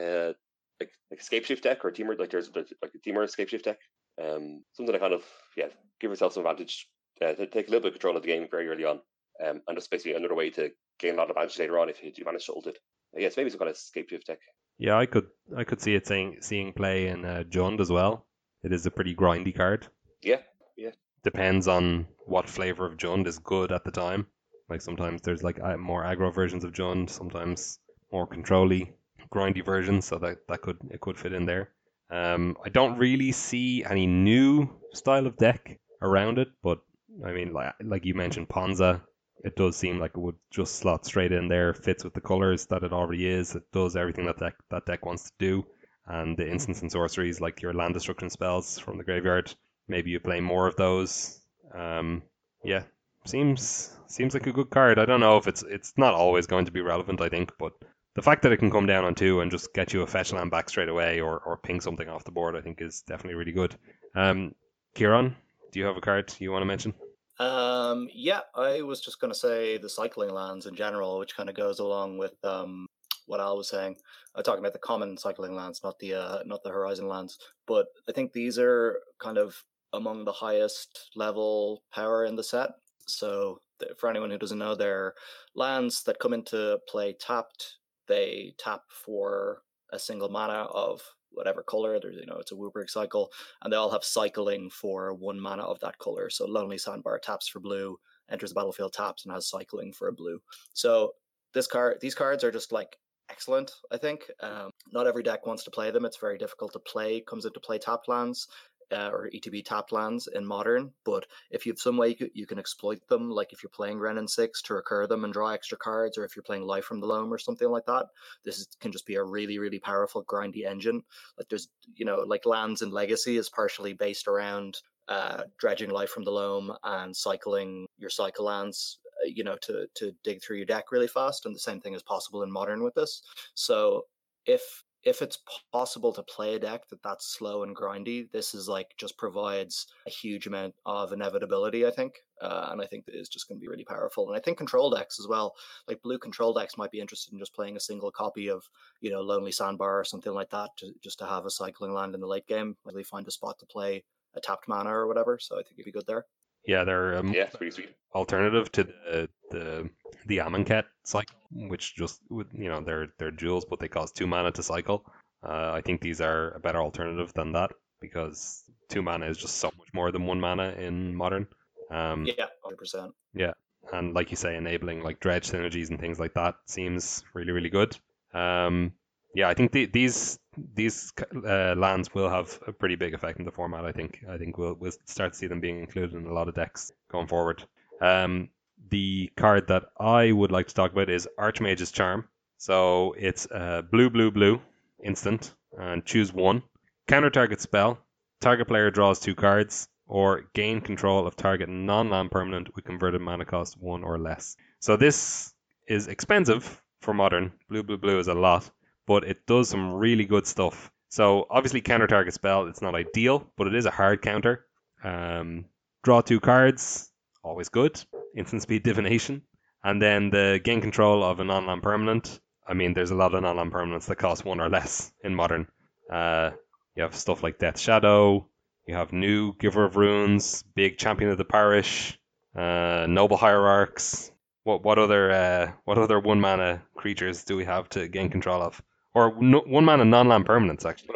uh, 0.00 0.32
like 0.80 0.90
like 1.10 1.20
Scapeshift 1.20 1.62
deck 1.62 1.84
or 1.84 1.88
a 1.88 1.92
Temur 1.92 2.18
like 2.18 2.30
there's 2.30 2.50
like 2.54 2.92
a 2.94 3.08
Temur 3.08 3.24
Scapeshift 3.24 3.62
deck. 3.62 3.78
Um, 4.22 4.62
something 4.74 4.92
to 4.92 4.98
kind 4.98 5.14
of 5.14 5.24
yeah 5.56 5.68
give 6.00 6.10
yourself 6.10 6.34
some 6.34 6.44
advantage 6.44 6.88
uh, 7.22 7.32
to 7.32 7.46
take 7.46 7.68
a 7.68 7.70
little 7.70 7.82
bit 7.82 7.88
of 7.88 7.94
control 7.94 8.16
of 8.16 8.22
the 8.22 8.28
game 8.28 8.46
very 8.50 8.68
early 8.68 8.84
on. 8.84 9.00
Um, 9.44 9.62
and 9.66 9.76
just 9.76 9.90
basically 9.90 10.14
another 10.14 10.34
way 10.34 10.50
to 10.50 10.70
gain 10.98 11.14
a 11.14 11.16
lot 11.16 11.24
of 11.24 11.30
advantage 11.30 11.58
later 11.58 11.78
on 11.78 11.88
if 11.88 12.02
you 12.02 12.12
do 12.12 12.24
manage 12.24 12.46
to 12.46 12.52
hold 12.52 12.66
it. 12.66 12.78
Uh, 13.16 13.20
yes, 13.20 13.36
maybe 13.36 13.50
some 13.50 13.58
kind 13.58 13.70
of 13.70 13.76
Scapeshift 13.76 14.24
deck. 14.24 14.38
Yeah, 14.78 14.98
I 14.98 15.06
could 15.06 15.26
I 15.56 15.64
could 15.64 15.80
see 15.80 15.94
it 15.94 16.06
saying 16.06 16.38
seeing 16.40 16.72
play 16.72 17.08
in 17.08 17.24
uh, 17.24 17.44
Jund 17.48 17.80
as 17.80 17.90
well. 17.90 18.26
It 18.62 18.72
is 18.72 18.86
a 18.86 18.90
pretty 18.90 19.14
grindy 19.14 19.54
card. 19.54 19.86
Yeah, 20.22 20.40
yeah. 20.76 20.90
Depends 21.24 21.68
on 21.68 22.06
what 22.26 22.48
flavor 22.48 22.86
of 22.86 22.96
Jund 22.96 23.26
is 23.26 23.38
good 23.38 23.72
at 23.72 23.84
the 23.84 23.90
time. 23.90 24.26
Like 24.68 24.80
sometimes 24.80 25.22
there's 25.22 25.42
like 25.42 25.58
more 25.78 26.02
aggro 26.02 26.32
versions 26.32 26.64
of 26.64 26.72
Jund, 26.72 27.10
sometimes 27.10 27.78
more 28.12 28.26
controlly 28.26 28.92
grindy 29.32 29.64
version, 29.64 30.02
so 30.02 30.18
that 30.18 30.46
that 30.48 30.62
could 30.62 30.78
it 30.90 31.00
could 31.00 31.18
fit 31.18 31.32
in 31.32 31.46
there. 31.46 31.70
Um, 32.10 32.56
I 32.64 32.68
don't 32.68 32.98
really 32.98 33.32
see 33.32 33.84
any 33.84 34.06
new 34.06 34.68
style 34.92 35.26
of 35.26 35.36
deck 35.38 35.78
around 36.02 36.38
it, 36.38 36.48
but 36.62 36.80
I 37.24 37.32
mean, 37.32 37.52
like 37.52 37.74
like 37.82 38.04
you 38.04 38.14
mentioned, 38.14 38.48
Ponza, 38.48 39.00
it 39.44 39.56
does 39.56 39.76
seem 39.76 39.98
like 39.98 40.12
it 40.14 40.20
would 40.20 40.36
just 40.50 40.76
slot 40.76 41.06
straight 41.06 41.32
in 41.32 41.48
there, 41.48 41.74
fits 41.74 42.04
with 42.04 42.14
the 42.14 42.20
colors 42.20 42.66
that 42.66 42.84
it 42.84 42.92
already 42.92 43.26
is. 43.26 43.54
It 43.54 43.64
does 43.72 43.96
everything 43.96 44.26
that 44.26 44.38
deck, 44.38 44.54
that 44.70 44.86
deck 44.86 45.04
wants 45.06 45.24
to 45.24 45.32
do, 45.38 45.66
and 46.06 46.36
the 46.36 46.48
instants 46.48 46.82
and 46.82 46.92
sorceries 46.92 47.40
like 47.40 47.62
your 47.62 47.72
land 47.72 47.94
destruction 47.94 48.30
spells 48.30 48.78
from 48.78 48.98
the 48.98 49.04
graveyard. 49.04 49.52
Maybe 49.88 50.10
you 50.10 50.20
play 50.20 50.40
more 50.40 50.66
of 50.66 50.76
those. 50.76 51.40
Um, 51.74 52.22
yeah, 52.62 52.84
seems 53.24 53.96
seems 54.06 54.34
like 54.34 54.46
a 54.46 54.52
good 54.52 54.70
card. 54.70 54.98
I 54.98 55.06
don't 55.06 55.20
know 55.20 55.38
if 55.38 55.48
it's 55.48 55.62
it's 55.62 55.94
not 55.96 56.14
always 56.14 56.46
going 56.46 56.66
to 56.66 56.72
be 56.72 56.82
relevant. 56.82 57.20
I 57.20 57.28
think, 57.28 57.52
but 57.58 57.72
the 58.14 58.22
fact 58.22 58.42
that 58.42 58.52
it 58.52 58.58
can 58.58 58.70
come 58.70 58.86
down 58.86 59.04
on 59.04 59.14
two 59.14 59.40
and 59.40 59.50
just 59.50 59.72
get 59.72 59.92
you 59.92 60.02
a 60.02 60.06
fetch 60.06 60.32
land 60.32 60.50
back 60.50 60.68
straight 60.68 60.88
away 60.88 61.20
or, 61.20 61.38
or 61.40 61.56
ping 61.56 61.80
something 61.80 62.08
off 62.08 62.24
the 62.24 62.30
board, 62.30 62.56
I 62.56 62.60
think 62.60 62.80
is 62.80 63.02
definitely 63.02 63.36
really 63.36 63.52
good. 63.52 63.76
Um, 64.14 64.54
Kieran, 64.94 65.34
do 65.70 65.78
you 65.78 65.86
have 65.86 65.96
a 65.96 66.00
card 66.00 66.34
you 66.38 66.52
want 66.52 66.62
to 66.62 66.66
mention? 66.66 66.94
Um, 67.38 68.08
yeah, 68.12 68.40
I 68.54 68.82
was 68.82 69.00
just 69.00 69.20
going 69.20 69.32
to 69.32 69.38
say 69.38 69.78
the 69.78 69.88
cycling 69.88 70.30
lands 70.30 70.66
in 70.66 70.74
general, 70.74 71.18
which 71.18 71.36
kind 71.36 71.48
of 71.48 71.54
goes 71.54 71.78
along 71.78 72.18
with 72.18 72.34
um, 72.44 72.86
what 73.26 73.40
Al 73.40 73.56
was 73.56 73.70
saying. 73.70 73.96
I'm 74.34 74.44
talking 74.44 74.60
about 74.60 74.74
the 74.74 74.78
common 74.78 75.16
cycling 75.16 75.54
lands, 75.54 75.80
not 75.82 75.98
the 75.98 76.14
uh, 76.14 76.38
not 76.44 76.62
the 76.62 76.70
horizon 76.70 77.08
lands. 77.08 77.38
But 77.66 77.86
I 78.08 78.12
think 78.12 78.32
these 78.32 78.58
are 78.58 79.00
kind 79.18 79.38
of 79.38 79.56
among 79.92 80.24
the 80.24 80.32
highest 80.32 81.10
level 81.16 81.82
power 81.92 82.24
in 82.24 82.36
the 82.36 82.44
set. 82.44 82.70
So 83.06 83.58
for 83.98 84.08
anyone 84.08 84.30
who 84.30 84.38
doesn't 84.38 84.58
know, 84.58 84.74
they're 84.74 85.14
lands 85.54 86.02
that 86.04 86.18
come 86.18 86.32
into 86.32 86.78
play 86.88 87.14
tapped 87.18 87.76
they 88.12 88.54
tap 88.58 88.82
for 88.90 89.62
a 89.90 89.98
single 89.98 90.28
mana 90.28 90.66
of 90.84 91.00
whatever 91.30 91.62
color. 91.62 91.98
There's 91.98 92.16
you 92.16 92.26
know 92.26 92.36
it's 92.38 92.52
a 92.52 92.54
WUBRG 92.54 92.90
cycle, 92.90 93.30
and 93.62 93.72
they 93.72 93.76
all 93.76 93.90
have 93.90 94.04
cycling 94.04 94.70
for 94.70 95.14
one 95.14 95.40
mana 95.40 95.62
of 95.62 95.80
that 95.80 95.98
color. 95.98 96.28
So 96.30 96.44
Lonely 96.46 96.78
Sandbar 96.78 97.18
taps 97.18 97.48
for 97.48 97.60
blue, 97.60 97.98
enters 98.30 98.50
the 98.50 98.54
battlefield, 98.54 98.92
taps, 98.92 99.24
and 99.24 99.32
has 99.32 99.48
cycling 99.48 99.92
for 99.92 100.08
a 100.08 100.12
blue. 100.12 100.40
So 100.74 101.12
this 101.54 101.66
card, 101.66 101.98
these 102.00 102.14
cards 102.14 102.44
are 102.44 102.52
just 102.52 102.72
like 102.72 102.98
excellent. 103.30 103.72
I 103.90 103.96
think 103.96 104.30
um, 104.40 104.70
not 104.92 105.06
every 105.06 105.22
deck 105.22 105.46
wants 105.46 105.64
to 105.64 105.70
play 105.70 105.90
them. 105.90 106.04
It's 106.04 106.18
very 106.18 106.36
difficult 106.36 106.72
to 106.74 106.80
play. 106.80 107.22
Comes 107.22 107.46
into 107.46 107.60
play 107.60 107.78
tap 107.78 108.00
lands 108.08 108.46
uh, 108.92 109.10
or 109.12 109.30
ETB 109.34 109.64
tap 109.64 109.92
lands 109.92 110.28
in 110.34 110.44
modern, 110.44 110.92
but 111.04 111.26
if 111.50 111.64
you 111.64 111.72
have 111.72 111.78
some 111.78 111.96
way 111.96 112.16
you, 112.18 112.30
you 112.34 112.46
can 112.46 112.58
exploit 112.58 113.00
them, 113.08 113.30
like 113.30 113.52
if 113.52 113.62
you're 113.62 113.70
playing 113.70 113.98
Wrenn 113.98 114.18
and 114.18 114.28
Six 114.28 114.62
to 114.62 114.74
recur 114.74 115.06
them 115.06 115.24
and 115.24 115.32
draw 115.32 115.50
extra 115.50 115.78
cards, 115.78 116.18
or 116.18 116.24
if 116.24 116.36
you're 116.36 116.42
playing 116.42 116.62
Life 116.62 116.84
from 116.84 117.00
the 117.00 117.06
Loam 117.06 117.32
or 117.32 117.38
something 117.38 117.68
like 117.68 117.86
that, 117.86 118.06
this 118.44 118.58
is, 118.58 118.68
can 118.80 118.92
just 118.92 119.06
be 119.06 119.16
a 119.16 119.24
really, 119.24 119.58
really 119.58 119.78
powerful 119.78 120.24
grindy 120.24 120.66
engine. 120.66 121.02
Like 121.38 121.48
there's, 121.48 121.68
you 121.94 122.04
know, 122.04 122.16
like 122.26 122.46
lands 122.46 122.82
and 122.82 122.92
Legacy 122.92 123.36
is 123.36 123.48
partially 123.48 123.92
based 123.92 124.28
around 124.28 124.78
uh, 125.08 125.42
dredging 125.58 125.90
Life 125.90 126.10
from 126.10 126.24
the 126.24 126.30
Loam 126.30 126.72
and 126.84 127.16
cycling 127.16 127.86
your 127.98 128.10
cycle 128.10 128.44
lands 128.44 128.98
uh, 129.22 129.26
you 129.26 129.44
know 129.44 129.56
to 129.62 129.86
to 129.94 130.12
dig 130.24 130.42
through 130.42 130.56
your 130.56 130.66
deck 130.66 130.92
really 130.92 131.08
fast 131.08 131.44
and 131.44 131.54
the 131.54 131.60
same 131.60 131.80
thing 131.80 131.94
is 131.94 132.02
possible 132.02 132.42
in 132.42 132.50
modern 132.50 132.82
with 132.82 132.94
this 132.94 133.22
so 133.54 134.06
if 134.46 134.84
if 135.04 135.20
it's 135.20 135.38
possible 135.72 136.12
to 136.12 136.22
play 136.22 136.54
a 136.54 136.58
deck 136.58 136.88
that 136.88 137.02
that's 137.02 137.26
slow 137.26 137.64
and 137.64 137.74
grindy, 137.74 138.30
this 138.30 138.54
is 138.54 138.68
like 138.68 138.94
just 138.96 139.18
provides 139.18 139.86
a 140.06 140.10
huge 140.10 140.46
amount 140.46 140.74
of 140.86 141.12
inevitability, 141.12 141.86
I 141.86 141.90
think. 141.90 142.14
Uh, 142.40 142.68
and 142.70 142.80
I 142.80 142.86
think 142.86 143.06
that 143.06 143.14
is 143.14 143.28
just 143.28 143.48
going 143.48 143.58
to 143.58 143.60
be 143.60 143.68
really 143.68 143.84
powerful. 143.84 144.28
And 144.28 144.36
I 144.36 144.40
think 144.40 144.58
control 144.58 144.90
decks 144.90 145.18
as 145.18 145.26
well, 145.28 145.54
like 145.88 146.02
blue 146.02 146.18
control 146.18 146.52
decks 146.52 146.78
might 146.78 146.90
be 146.90 147.00
interested 147.00 147.32
in 147.32 147.38
just 147.38 147.54
playing 147.54 147.76
a 147.76 147.80
single 147.80 148.10
copy 148.10 148.48
of, 148.48 148.64
you 149.00 149.10
know, 149.10 149.20
Lonely 149.20 149.52
Sandbar 149.52 150.00
or 150.00 150.04
something 150.04 150.32
like 150.32 150.50
that, 150.50 150.70
to, 150.78 150.92
just 151.02 151.18
to 151.18 151.26
have 151.26 151.46
a 151.46 151.50
cycling 151.50 151.92
land 151.92 152.14
in 152.14 152.20
the 152.20 152.26
late 152.26 152.46
game, 152.46 152.76
really 152.84 153.04
find 153.04 153.26
a 153.26 153.32
spot 153.32 153.58
to 153.58 153.66
play 153.66 154.04
a 154.34 154.40
tapped 154.40 154.68
mana 154.68 154.90
or 154.90 155.06
whatever. 155.06 155.38
So 155.40 155.56
I 155.56 155.62
think 155.62 155.74
it'd 155.78 155.86
be 155.86 155.92
good 155.92 156.06
there. 156.06 156.26
Yeah, 156.66 156.84
they're 156.84 157.18
um, 157.18 157.32
yeah, 157.32 157.46
pretty 157.46 157.70
sweet 157.70 157.94
alternative 158.14 158.70
to 158.72 158.84
the 158.84 159.28
the 159.50 159.90
the 160.26 160.38
Amonkhet 160.38 160.84
cycle, 161.04 161.36
which 161.50 161.94
just 161.94 162.20
you 162.30 162.68
know 162.68 162.80
they're 162.80 163.08
they're 163.18 163.30
jewels, 163.30 163.64
but 163.64 163.80
they 163.80 163.88
cost 163.88 164.16
two 164.16 164.26
mana 164.26 164.50
to 164.52 164.62
cycle. 164.62 165.04
Uh, 165.42 165.72
I 165.74 165.80
think 165.80 166.00
these 166.00 166.20
are 166.20 166.52
a 166.52 166.60
better 166.60 166.78
alternative 166.78 167.32
than 167.34 167.52
that 167.52 167.72
because 168.00 168.64
two 168.88 169.02
mana 169.02 169.26
is 169.26 169.38
just 169.38 169.56
so 169.56 169.72
much 169.76 169.88
more 169.92 170.12
than 170.12 170.26
one 170.26 170.40
mana 170.40 170.74
in 170.78 171.14
modern. 171.14 171.46
Um, 171.90 172.26
yeah, 172.26 172.46
hundred 172.62 172.78
percent. 172.78 173.12
Yeah, 173.34 173.52
and 173.92 174.14
like 174.14 174.30
you 174.30 174.36
say, 174.36 174.56
enabling 174.56 175.02
like 175.02 175.20
dredge 175.20 175.50
synergies 175.50 175.90
and 175.90 175.98
things 175.98 176.20
like 176.20 176.34
that 176.34 176.56
seems 176.66 177.24
really 177.34 177.52
really 177.52 177.70
good. 177.70 177.96
Um, 178.32 178.92
yeah, 179.34 179.48
I 179.48 179.54
think 179.54 179.72
the, 179.72 179.86
these 179.86 180.38
these 180.74 181.12
uh, 181.34 181.74
lands 181.76 182.12
will 182.14 182.28
have 182.28 182.58
a 182.66 182.72
pretty 182.72 182.96
big 182.96 183.14
effect 183.14 183.38
in 183.38 183.44
the 183.44 183.50
format. 183.50 183.84
I 183.84 183.92
think 183.92 184.24
I 184.28 184.36
think 184.36 184.58
we'll 184.58 184.74
we'll 184.74 184.92
start 185.06 185.32
to 185.32 185.38
see 185.38 185.46
them 185.46 185.60
being 185.60 185.80
included 185.80 186.14
in 186.14 186.26
a 186.26 186.32
lot 186.32 186.48
of 186.48 186.54
decks 186.54 186.92
going 187.10 187.26
forward. 187.26 187.64
Um, 188.00 188.50
the 188.90 189.30
card 189.36 189.68
that 189.68 189.84
I 189.98 190.32
would 190.32 190.52
like 190.52 190.68
to 190.68 190.74
talk 190.74 190.92
about 190.92 191.08
is 191.08 191.28
Archmage's 191.38 191.92
Charm. 191.92 192.28
So 192.58 193.14
it's 193.18 193.48
uh, 193.50 193.82
blue, 193.90 194.10
blue, 194.10 194.30
blue, 194.30 194.60
instant, 195.02 195.54
and 195.78 196.04
choose 196.04 196.32
one. 196.32 196.62
Counter 197.08 197.30
target 197.30 197.60
spell. 197.60 197.98
Target 198.40 198.68
player 198.68 198.90
draws 198.90 199.18
two 199.18 199.34
cards, 199.34 199.88
or 200.06 200.44
gain 200.52 200.80
control 200.80 201.26
of 201.26 201.36
target 201.36 201.68
non-land 201.68 202.30
permanent 202.30 202.74
with 202.74 202.84
converted 202.84 203.20
mana 203.20 203.44
cost 203.44 203.80
one 203.80 204.04
or 204.04 204.18
less. 204.18 204.56
So 204.80 204.96
this 204.96 205.54
is 205.88 206.08
expensive 206.08 206.82
for 207.00 207.14
modern. 207.14 207.52
Blue, 207.68 207.82
blue, 207.82 207.98
blue 207.98 208.18
is 208.18 208.28
a 208.28 208.34
lot 208.34 208.70
but 209.12 209.24
it 209.28 209.44
does 209.46 209.68
some 209.68 209.92
really 209.92 210.24
good 210.24 210.46
stuff. 210.46 210.90
So 211.10 211.46
obviously 211.50 211.82
counter 211.82 212.06
target 212.06 212.32
spell, 212.32 212.66
it's 212.66 212.80
not 212.80 212.94
ideal, 212.94 213.46
but 213.58 213.66
it 213.66 213.74
is 213.74 213.84
a 213.84 213.90
hard 213.90 214.22
counter. 214.22 214.64
Um, 215.04 215.66
draw 216.02 216.22
two 216.22 216.40
cards, 216.40 217.10
always 217.44 217.68
good. 217.68 218.02
Instant 218.34 218.62
speed 218.62 218.84
divination. 218.84 219.42
And 219.84 220.00
then 220.00 220.30
the 220.30 220.60
gain 220.64 220.80
control 220.80 221.22
of 221.22 221.40
a 221.40 221.44
non-land 221.44 221.82
permanent. 221.82 222.40
I 222.66 222.72
mean, 222.72 222.94
there's 222.94 223.10
a 223.10 223.14
lot 223.14 223.34
of 223.34 223.42
non-land 223.42 223.70
permanents 223.70 224.06
that 224.06 224.16
cost 224.16 224.46
one 224.46 224.60
or 224.60 224.70
less 224.70 225.12
in 225.22 225.34
modern. 225.34 225.66
Uh, 226.10 226.52
you 226.96 227.02
have 227.02 227.14
stuff 227.14 227.42
like 227.42 227.58
Death 227.58 227.78
Shadow. 227.78 228.48
You 228.88 228.94
have 228.94 229.12
new 229.12 229.52
Giver 229.58 229.84
of 229.84 229.96
Runes, 229.96 230.64
big 230.74 230.96
Champion 230.96 231.30
of 231.30 231.36
the 231.36 231.44
Parish, 231.44 232.18
uh, 232.56 233.04
Noble 233.06 233.36
Hierarchs. 233.36 234.32
What 234.64 234.82
what 234.84 234.98
other 234.98 235.30
uh, 235.30 235.72
what 235.84 235.98
other 235.98 236.18
one 236.18 236.40
mana 236.40 236.82
creatures 236.94 237.44
do 237.44 237.56
we 237.56 237.66
have 237.66 237.90
to 237.90 238.08
gain 238.08 238.30
control 238.30 238.62
of? 238.62 238.80
Or 239.14 239.34
no, 239.40 239.60
one 239.66 239.84
mana 239.84 240.04
non-land 240.04 240.46
permanents 240.46 240.84
actually. 240.86 241.10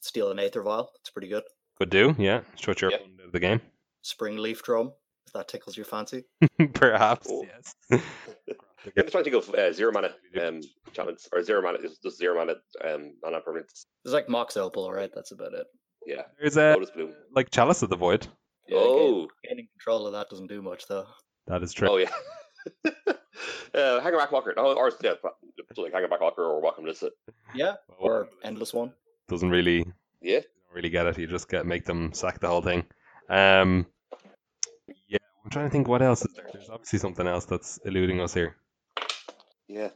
Steal 0.00 0.30
an 0.30 0.38
Aether 0.38 0.62
Vial. 0.62 0.90
That's 0.96 1.10
pretty 1.10 1.28
good. 1.28 1.42
Could 1.78 1.90
do, 1.90 2.14
yeah. 2.18 2.40
Shut 2.56 2.80
your 2.80 2.90
Yeah. 2.90 2.98
opponent 2.98 3.20
out 3.20 3.26
of 3.26 3.32
the 3.32 3.40
game. 3.40 3.60
Spring 4.02 4.36
Leaf 4.38 4.62
Drum. 4.62 4.92
If 5.26 5.32
that 5.34 5.48
tickles 5.48 5.76
your 5.76 5.86
fancy. 5.86 6.24
Perhaps, 6.74 7.28
Oh. 7.30 7.44
yes. 7.46 7.74
I'm 7.92 8.00
just 8.96 9.12
trying 9.12 9.24
to 9.24 9.30
think 9.30 9.36
of 9.48 9.54
uh, 9.54 9.72
zero 9.72 9.92
mana 9.92 10.08
um, 10.42 10.60
enchantments 10.86 11.28
or 11.32 11.42
zero 11.42 11.60
mana, 11.62 11.78
just 11.82 12.16
zero 12.16 12.34
mana 12.36 12.54
um, 12.84 13.12
non 13.22 13.34
permanents. 13.42 13.84
There's 14.04 14.14
like 14.14 14.28
Mox 14.28 14.56
Opal, 14.56 14.90
right? 14.90 15.10
That's 15.14 15.32
about 15.32 15.52
it. 15.52 15.66
Yeah, 16.06 16.22
There's 16.40 16.56
a 16.56 16.72
Lotus 16.72 16.90
Bloom. 16.90 17.12
like 17.34 17.50
Chalice 17.50 17.82
of 17.82 17.90
the 17.90 17.96
Void. 17.96 18.26
Yeah, 18.68 18.78
oh, 18.80 19.20
gain- 19.20 19.28
gaining 19.50 19.68
control 19.78 20.06
of 20.06 20.14
that 20.14 20.28
doesn't 20.30 20.46
do 20.48 20.62
much 20.62 20.86
though. 20.88 21.06
That 21.46 21.62
is 21.62 21.72
true. 21.74 21.88
oh 21.90 21.96
yeah. 21.98 22.10
uh, 23.74 24.00
Hangerback 24.00 24.32
Walker, 24.32 24.54
oh, 24.56 24.74
or 24.74 24.90
yeah, 25.02 25.14
so 25.74 25.82
like 25.82 25.92
Hangerback 25.92 26.20
Walker 26.20 26.42
or 26.44 26.60
Walking 26.60 26.84
Ballista. 26.84 27.12
Yeah, 27.54 27.74
Oh, 27.90 27.94
or 28.04 28.28
Endless 28.42 28.72
One. 28.74 28.92
doesn't 29.28 29.50
really 29.50 29.84
Yeah, 30.20 30.40
don't 30.40 30.74
really 30.74 30.90
get 30.90 31.06
it. 31.06 31.18
You 31.18 31.26
just 31.26 31.48
get 31.48 31.66
make 31.66 31.84
them 31.84 32.12
sack 32.12 32.40
the 32.40 32.48
whole 32.48 32.62
thing. 32.62 32.84
Um, 33.28 33.86
yeah, 35.08 35.18
I'm 35.44 35.50
trying 35.50 35.66
to 35.66 35.70
think 35.70 35.88
what 35.88 36.02
else 36.02 36.22
is 36.24 36.34
there. 36.34 36.46
There's 36.52 36.68
obviously 36.68 36.98
something 36.98 37.26
else 37.26 37.44
that's 37.44 37.78
eluding 37.84 38.20
us 38.20 38.34
here. 38.34 38.56
yeah. 39.68 39.88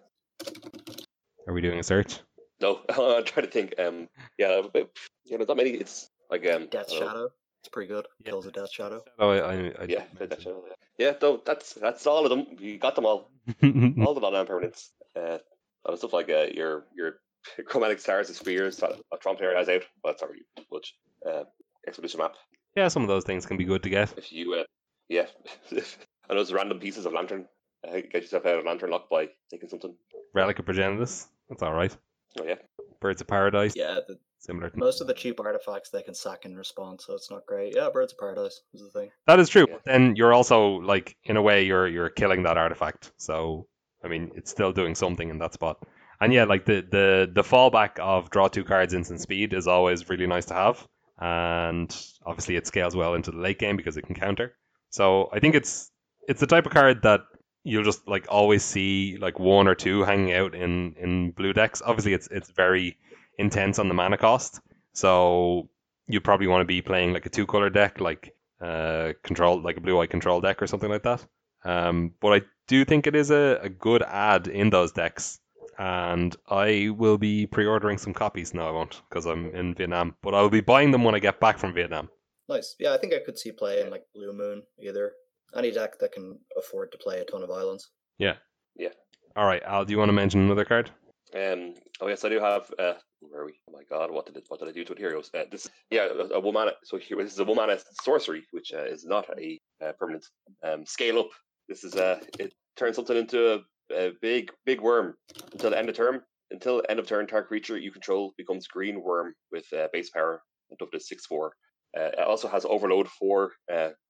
Are 1.47 1.53
we 1.53 1.61
doing 1.61 1.79
a 1.79 1.83
search? 1.83 2.21
No, 2.61 2.81
I'm 2.89 3.25
trying 3.25 3.47
to 3.47 3.53
think. 3.53 3.75
Um, 3.79 4.09
yeah, 4.39 4.63
but, 4.73 4.91
you 5.25 5.37
know, 5.39 5.45
not 5.47 5.57
many. 5.57 5.71
It's 5.71 6.09
like 6.31 6.47
um, 6.47 6.69
Death 6.69 6.87
I 6.89 6.93
don't 6.93 7.01
know. 7.01 7.07
Shadow. 7.07 7.29
It's 7.61 7.69
pretty 7.71 7.89
good. 7.89 8.07
Yeah. 8.25 8.31
Kills 8.31 8.47
a 8.47 8.51
Death 8.51 8.71
Shadow. 8.73 9.03
Oh, 9.19 9.31
I, 9.31 9.39
I, 9.39 9.55
I 9.81 9.85
Yeah, 9.89 10.05
Death 10.19 10.41
Shadow, 10.41 10.65
yeah. 10.99 11.07
Yeah, 11.09 11.15
no, 11.21 11.41
that's 11.45 11.75
that's 11.75 12.07
all 12.09 12.25
of 12.25 12.31
them. 12.31 12.57
You 12.59 12.79
got 12.79 12.95
them 12.95 13.07
all. 13.07 13.31
all 13.63 14.15
the 14.15 14.21
non 14.21 14.47
permanents. 14.47 14.89
Uh, 15.17 15.39
a 15.87 15.97
stuff 15.97 16.13
like 16.13 16.31
uh, 16.31 16.47
your 16.55 16.85
your 16.95 17.15
chromatic 17.67 18.01
stars 18.01 18.29
and 18.29 18.37
spheres 18.37 18.79
that 18.79 18.93
a 19.13 19.17
Tron 19.19 19.37
player 19.37 19.55
has 19.55 19.69
out. 19.69 19.83
Well, 20.03 20.13
that's 20.13 20.23
not 20.23 20.31
really 20.31 20.45
much. 20.73 20.95
Uh, 21.27 21.45
expedition 21.87 22.19
map. 22.21 22.35
yeah, 22.77 22.89
some 22.89 23.03
of 23.03 23.09
those 23.09 23.25
things 23.25 23.47
can 23.47 23.57
be 23.57 23.65
good 23.65 23.83
to 23.83 23.91
get. 23.91 24.15
If 24.17 24.33
you, 24.33 24.55
uh, 24.55 24.65
yeah, 25.09 25.27
and 25.71 25.83
those 26.29 26.53
random 26.53 26.79
pieces 26.81 27.07
of 27.07 27.13
lantern. 27.13 27.47
Uh, 27.87 28.01
get 28.01 28.23
yourself 28.23 28.47
out 28.47 28.59
of 28.59 28.65
lantern 28.65 28.91
lock 28.91 29.11
by 29.11 29.29
taking 29.51 29.69
something. 29.69 29.95
Relic 30.33 30.59
of 30.59 30.65
Progenitus. 30.65 31.27
That's 31.51 31.63
all 31.63 31.75
right. 31.75 31.95
Oh 32.41 32.45
yeah, 32.45 32.55
Birds 33.01 33.21
of 33.21 33.27
Paradise. 33.27 33.75
Yeah, 33.77 33.99
the, 34.09 34.19
Similar. 34.45 34.69
To... 34.69 34.79
most 34.79 35.01
of 35.01 35.07
the 35.07 35.15
cheap 35.15 35.41
artifacts 35.41 35.89
they 35.89 36.03
can 36.03 36.15
sack 36.15 36.45
in 36.45 36.55
response, 36.55 37.07
so 37.07 37.15
it's 37.15 37.31
not 37.31 37.47
great. 37.47 37.75
Yeah, 37.75 37.89
Birds 37.93 38.13
of 38.13 38.19
Paradise 38.19 38.61
is 38.75 38.83
the 38.83 38.91
thing. 38.91 39.11
That 39.27 39.41
is 39.41 39.49
true. 39.49 39.67
Yeah. 39.69 39.77
Then 39.87 40.17
you're 40.17 40.35
also 40.35 40.81
like, 40.81 41.17
in 41.25 41.39
a 41.39 41.43
way, 41.43 41.65
you're 41.65 41.89
you're 41.89 42.11
killing 42.11 42.43
that 42.43 42.59
artifact. 42.59 43.13
So 43.17 43.67
I 44.05 44.09
mean, 44.09 44.33
it's 44.35 44.51
still 44.51 44.73
doing 44.73 44.95
something 44.95 45.31
in 45.31 45.39
that 45.39 45.55
spot. 45.55 45.79
And 46.21 46.33
yeah, 46.33 46.45
like 46.45 46.67
the 46.67 46.85
the 46.91 47.31
the 47.33 47.43
fallback 47.43 47.99
of 47.99 48.31
draw 48.31 48.49
two 48.49 48.65
cards 48.65 48.93
instant 48.93 49.23
speed 49.23 49.55
is 49.55 49.67
always 49.67 50.09
really 50.11 50.27
nice 50.27 50.45
to 50.47 50.55
have. 50.55 50.87
And 51.19 51.95
obviously, 52.27 52.57
it 52.57 52.67
scales 52.67 52.95
well 52.95 53.15
into 53.15 53.31
the 53.31 53.39
late 53.39 53.59
game 53.59 53.79
because 53.79 53.97
it 53.97 54.03
can 54.03 54.15
counter. 54.15 54.53
So 54.91 55.31
I 55.33 55.41
think 55.41 55.55
it's 55.55 55.91
it's 56.29 56.41
the 56.41 56.47
type 56.47 56.67
of 56.67 56.73
card 56.73 57.03
that 57.03 57.21
you'll 57.63 57.83
just 57.83 58.07
like 58.07 58.27
always 58.29 58.63
see 58.63 59.17
like 59.19 59.39
one 59.39 59.69
or 59.69 59.75
two 59.75 60.05
hanging 60.05 60.35
out 60.35 60.55
in 60.55 60.95
in 60.99 61.31
blue 61.31 61.55
decks. 61.55 61.81
Obviously, 61.85 62.13
it's 62.13 62.29
it's 62.31 62.51
very 62.51 62.99
intense 63.39 63.79
on 63.79 63.89
the 63.89 63.95
mana 63.95 64.17
cost. 64.17 64.61
So 64.93 65.69
you 66.07 66.21
probably 66.21 66.47
want 66.47 66.63
to 66.63 66.67
be 66.67 66.83
playing 66.83 67.13
like 67.13 67.27
a 67.27 67.31
two 67.31 67.47
color 67.47 67.71
deck, 67.71 68.01
like 68.01 68.35
uh, 68.61 69.13
control, 69.23 69.61
like 69.61 69.77
a 69.77 69.81
blue 69.81 70.01
eye 70.01 70.07
control 70.07 70.41
deck 70.41 70.63
or 70.63 70.67
something 70.67 70.91
like 70.91 71.03
that. 71.03 71.25
Um, 71.65 72.13
but 72.21 72.33
I 72.33 72.43
do 72.67 72.85
think 72.85 73.07
it 73.07 73.17
is 73.17 73.31
a, 73.31 73.59
a 73.63 73.69
good 73.69 74.03
add 74.03 74.49
in 74.49 74.71
those 74.71 74.93
decks, 74.93 75.41
and 75.79 76.35
I 76.49 76.91
will 76.97 77.19
be 77.19 77.47
pre-ordering 77.47 77.99
some 77.99 78.13
copies. 78.13 78.55
No, 78.55 78.69
I 78.69 78.71
won't 78.71 79.03
because 79.09 79.27
I'm 79.27 79.55
in 79.55 79.75
Vietnam, 79.75 80.15
but 80.23 80.35
I 80.35 80.43
will 80.43 80.51
be 80.51 80.61
buying 80.61 80.91
them 80.91 81.05
when 81.05 81.15
I 81.15 81.19
get 81.19 81.41
back 81.41 81.59
from 81.59 81.75
Vietnam. 81.75 82.11
Nice. 82.49 82.77
Yeah, 82.79 82.93
I 82.93 82.99
think 82.99 83.15
I 83.15 83.21
could 83.25 83.39
see 83.39 83.53
play 83.53 83.81
in 83.81 83.91
like 83.91 84.05
Blue 84.15 84.33
Moon 84.33 84.63
either. 84.79 85.13
Any 85.57 85.71
deck 85.71 85.99
that 86.01 86.13
can 86.13 86.39
afford 86.59 86.93
to 86.93 86.99
play 86.99 87.21
a 87.21 87.25
ton 87.25 87.43
of 87.43 87.51
islands. 87.51 87.91
Yeah. 88.19 88.35
Yeah. 88.77 88.89
All 89.37 89.47
right, 89.47 89.63
Al, 89.63 89.85
do 89.85 89.93
you 89.93 89.99
want 89.99 90.09
to 90.09 90.13
mention 90.15 90.41
another 90.41 90.65
card? 90.65 90.91
Um. 91.37 91.75
Oh 92.01 92.09
yes, 92.09 92.25
I 92.25 92.29
do 92.29 92.39
have. 92.39 92.71
Uh, 92.79 92.95
where 93.21 93.43
are 93.43 93.47
we? 93.47 93.55
Oh 93.69 93.73
my 93.73 93.83
god, 93.91 94.11
what 94.11 94.27
did 94.27 94.37
it, 94.37 94.45
what 94.49 94.61
did 94.61 94.69
I 94.69 94.73
do 94.73 94.85
to 94.85 94.93
it? 94.93 94.99
Here. 94.99 95.19
Uh, 95.19 95.45
this 95.51 95.69
yeah, 95.91 96.07
a, 96.07 96.39
a 96.39 96.53
mana. 96.53 96.73
So 96.85 96.97
here 96.97 97.17
this 97.23 97.33
is 97.33 97.41
a 97.41 97.45
woman 97.45 97.77
sorcery, 98.03 98.45
which 98.53 98.73
uh, 98.73 98.85
is 98.85 99.05
not 99.05 99.27
a 99.39 99.61
uh, 99.85 99.93
permanent. 99.99 100.25
Um, 100.63 100.87
scale 100.87 101.19
up. 101.19 101.31
This 101.69 101.83
is 101.83 101.95
uh, 101.97 102.21
it 102.39 102.55
turns 102.77 102.97
something 102.97 103.17
into 103.17 103.55
a, 103.55 103.59
a 103.93 104.13
big 104.23 104.53
big 104.65 104.81
worm 104.81 105.15
until 105.53 105.71
the 105.71 105.79
end 105.79 105.89
of 105.89 105.97
term. 105.97 106.23
Until 106.51 106.83
end 106.89 107.01
of 107.01 107.07
turn, 107.07 107.27
target 107.27 107.49
creature 107.49 107.79
you 107.79 107.91
control 107.91 108.33
becomes 108.37 108.69
green 108.69 109.03
worm 109.03 109.35
with 109.51 109.65
uh, 109.73 109.89
base 109.93 110.11
power 110.11 110.41
up 110.81 110.91
to 110.91 111.01
six 111.01 111.27
four. 111.27 111.53
It 111.95 112.19
also 112.19 112.49
has 112.49 112.65
overload 112.65 113.09
for 113.09 113.53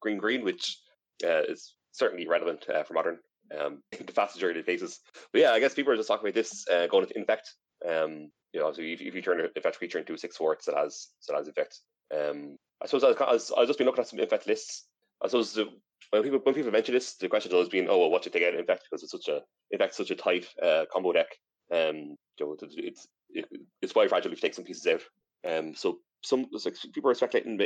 green 0.02 0.18
green, 0.18 0.44
which 0.44 0.78
is 1.22 1.74
certainly 1.92 2.26
relevant 2.26 2.64
for 2.86 2.94
modern. 2.94 3.18
Um, 3.58 3.82
the 3.92 4.12
vast 4.12 4.36
majority 4.36 4.60
of 4.60 4.66
cases. 4.66 5.00
But 5.32 5.42
yeah, 5.42 5.50
I 5.50 5.60
guess 5.60 5.74
people 5.74 5.92
are 5.92 5.96
just 5.96 6.08
talking 6.08 6.26
about 6.26 6.34
this 6.34 6.66
uh, 6.68 6.86
going 6.86 7.04
into 7.04 7.18
infect. 7.18 7.54
Um, 7.86 8.30
you 8.52 8.60
know, 8.60 8.72
so 8.72 8.80
if, 8.80 9.00
if 9.00 9.14
you 9.14 9.22
turn 9.22 9.40
an 9.40 9.50
infect 9.54 9.78
creature 9.78 9.98
into 9.98 10.14
a 10.14 10.18
six 10.18 10.36
four, 10.36 10.52
it 10.54 10.64
has 10.74 11.08
still 11.20 11.36
has 11.36 11.48
infect. 11.48 11.80
Um, 12.14 12.56
I 12.82 12.86
suppose 12.86 13.04
I 13.04 13.08
was, 13.08 13.20
I 13.20 13.32
was 13.32 13.52
I've 13.56 13.66
just 13.66 13.78
been 13.78 13.86
looking 13.86 14.02
at 14.02 14.08
some 14.08 14.20
infect 14.20 14.46
lists. 14.46 14.86
I 15.22 15.28
suppose 15.28 15.54
the, 15.54 15.66
when 16.10 16.22
people 16.22 16.40
when 16.42 16.54
people 16.54 16.70
mention 16.70 16.94
this, 16.94 17.14
the 17.14 17.28
question 17.28 17.50
has 17.50 17.54
always 17.54 17.68
been, 17.68 17.88
oh 17.88 17.98
well, 17.98 18.10
what 18.10 18.24
you 18.24 18.30
take 18.30 18.44
out 18.44 18.54
infect 18.54 18.84
because 18.84 19.02
it's 19.02 19.12
such 19.12 19.28
a 19.28 19.42
infect 19.70 19.94
such 19.94 20.10
a 20.10 20.16
tight 20.16 20.46
uh, 20.62 20.84
combo 20.92 21.12
deck. 21.12 21.28
Um, 21.72 22.16
you 22.38 22.46
know, 22.46 22.56
it's 22.60 22.74
it's, 22.76 23.08
it, 23.30 23.46
it's 23.82 23.92
quite 23.92 24.08
fragile 24.08 24.32
if 24.32 24.38
you 24.38 24.46
take 24.46 24.54
some 24.54 24.64
pieces 24.64 24.86
out. 24.86 25.02
Um, 25.50 25.74
so 25.74 25.98
some 26.22 26.46
like 26.64 26.76
people 26.94 27.10
are 27.10 27.14
speculating 27.14 27.60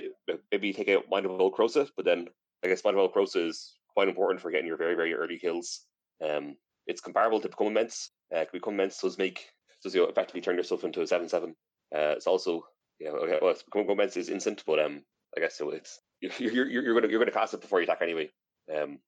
maybe 0.51 0.73
take 0.73 0.89
out 0.89 1.05
Might 1.11 1.25
of 1.25 1.31
Old 1.33 1.55
Krosa, 1.55 1.89
but 1.97 2.05
then 2.05 2.29
I 2.65 2.69
guess 2.69 2.85
Might 2.85 2.95
of 2.95 3.01
Old 3.01 3.15
Krosa 3.15 3.47
is 3.49 3.75
quite 3.99 4.09
important 4.09 4.41
for 4.41 4.53
getting 4.53 4.69
your 4.69 4.77
very 4.77 4.95
very 4.95 5.13
early 5.13 5.39
kills. 5.41 5.81
Um, 6.25 6.55
it's 6.87 7.01
comparable 7.01 7.41
to 7.41 7.49
Become 7.49 7.67
Immense. 7.69 8.13
Uh, 8.33 8.45
Become 8.53 8.75
Immense 8.75 9.01
does 9.01 9.19
make 9.19 9.49
does 9.83 9.93
you 9.93 10.03
know, 10.03 10.09
effectively 10.09 10.41
turn 10.41 10.57
yourself 10.57 10.85
into 10.85 11.03
a 11.03 11.07
seven 11.07 11.29
seven. 11.29 11.57
Uh, 11.93 12.15
it's 12.17 12.29
also 12.29 12.63
you 13.01 13.09
know 13.09 13.17
okay, 13.25 13.41
well, 13.43 13.57
Become 13.73 13.91
Immense 13.91 14.17
is 14.17 14.29
instant, 14.29 14.63
but 14.69 14.79
um, 14.79 15.03
I 15.37 15.41
guess 15.41 15.59
so 15.59 15.71
it's 15.71 15.99
you're 16.21 16.31
you're, 16.39 16.69
you're, 16.69 16.83
you're 16.85 16.95
gonna 16.95 17.09
you're 17.09 17.19
gonna 17.19 17.33
cast 17.33 17.55
it 17.55 17.61
before 17.61 17.81
you 17.81 17.87
attack 17.87 18.03
anyway. 18.03 18.31
Um, 18.73 19.01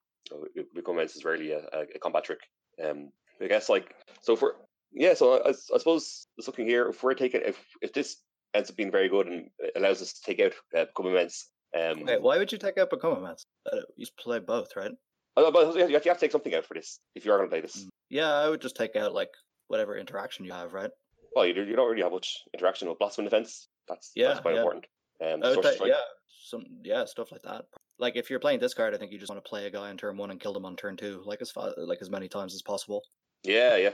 Become 0.75 0.95
Immense 0.95 1.15
is 1.15 1.23
rarely 1.23 1.53
a, 1.53 1.59
a, 1.71 1.81
a 1.95 1.99
combat 1.99 2.25
trick. 2.25 2.41
Um, 2.83 3.11
I 3.41 3.47
guess 3.47 3.69
like 3.69 3.95
so 4.21 4.35
for 4.35 4.57
yeah, 4.91 5.13
so 5.13 5.37
I, 5.37 5.51
I 5.51 5.77
suppose 5.77 6.27
just 6.35 6.49
looking 6.49 6.67
here, 6.67 6.89
if 6.89 7.01
we're 7.01 7.13
taking 7.13 7.43
if 7.45 7.57
if 7.81 7.93
this 7.93 8.17
ends 8.53 8.69
up 8.69 8.75
being 8.75 8.91
very 8.91 9.07
good 9.07 9.27
and 9.27 9.49
allows 9.77 10.01
us 10.01 10.11
to 10.11 10.21
take 10.21 10.41
out 10.41 10.51
uh, 10.77 10.83
Become 10.83 11.11
Immense. 11.11 11.47
Um, 11.73 12.03
Okay, 12.03 12.17
why 12.19 12.37
would 12.37 12.51
you 12.51 12.57
take 12.57 12.77
out 12.77 12.89
Become 12.89 13.17
Immense? 13.17 13.45
Uh, 13.71 13.77
you 13.95 14.05
play 14.19 14.39
both, 14.39 14.75
right? 14.75 14.91
uh, 15.37 15.51
but 15.51 15.75
you 15.75 15.93
have 15.93 16.03
to 16.03 16.15
take 16.19 16.31
something 16.31 16.53
out 16.53 16.65
for 16.65 16.73
this 16.73 16.99
if 17.15 17.25
you 17.25 17.31
are 17.31 17.37
going 17.37 17.49
to 17.49 17.53
play 17.53 17.61
this. 17.61 17.87
Yeah, 18.09 18.31
I 18.33 18.49
would 18.49 18.61
just 18.61 18.75
take 18.75 18.95
out 18.95 19.13
like 19.13 19.29
whatever 19.67 19.95
interaction 19.97 20.43
you 20.45 20.51
have, 20.51 20.73
right? 20.73 20.91
Well, 21.35 21.45
you, 21.45 21.53
you 21.63 21.75
don't 21.77 21.89
really 21.89 22.01
have 22.03 22.11
much 22.11 22.39
interaction 22.53 22.89
with 22.89 22.99
Blossoming 22.99 23.29
Defense. 23.29 23.69
That's 23.87 24.11
Yeah, 24.15 24.27
that's 24.29 24.41
quite 24.41 24.55
yeah. 24.55 24.59
important. 24.59 24.85
Um, 25.23 25.43
I 25.43 25.55
would 25.55 25.63
take- 25.63 25.79
yeah, 25.85 26.01
some 26.43 26.65
yeah 26.83 27.05
stuff 27.05 27.31
like 27.31 27.43
that. 27.43 27.65
Like 27.99 28.15
if 28.17 28.29
you're 28.29 28.39
playing 28.39 28.59
this 28.59 28.73
card, 28.73 28.93
I 28.93 28.97
think 28.97 29.11
you 29.11 29.19
just 29.19 29.29
want 29.29 29.41
to 29.43 29.47
play 29.47 29.67
a 29.67 29.69
guy 29.69 29.89
on 29.89 29.97
turn 29.97 30.17
one 30.17 30.31
and 30.31 30.39
kill 30.39 30.53
them 30.53 30.65
on 30.65 30.75
turn 30.75 30.97
two, 30.97 31.21
like 31.25 31.41
as 31.41 31.51
fa- 31.51 31.73
like 31.77 31.99
as 32.01 32.09
many 32.09 32.27
times 32.27 32.53
as 32.53 32.61
possible. 32.63 33.03
yeah, 33.43 33.77
yeah. 33.77 33.91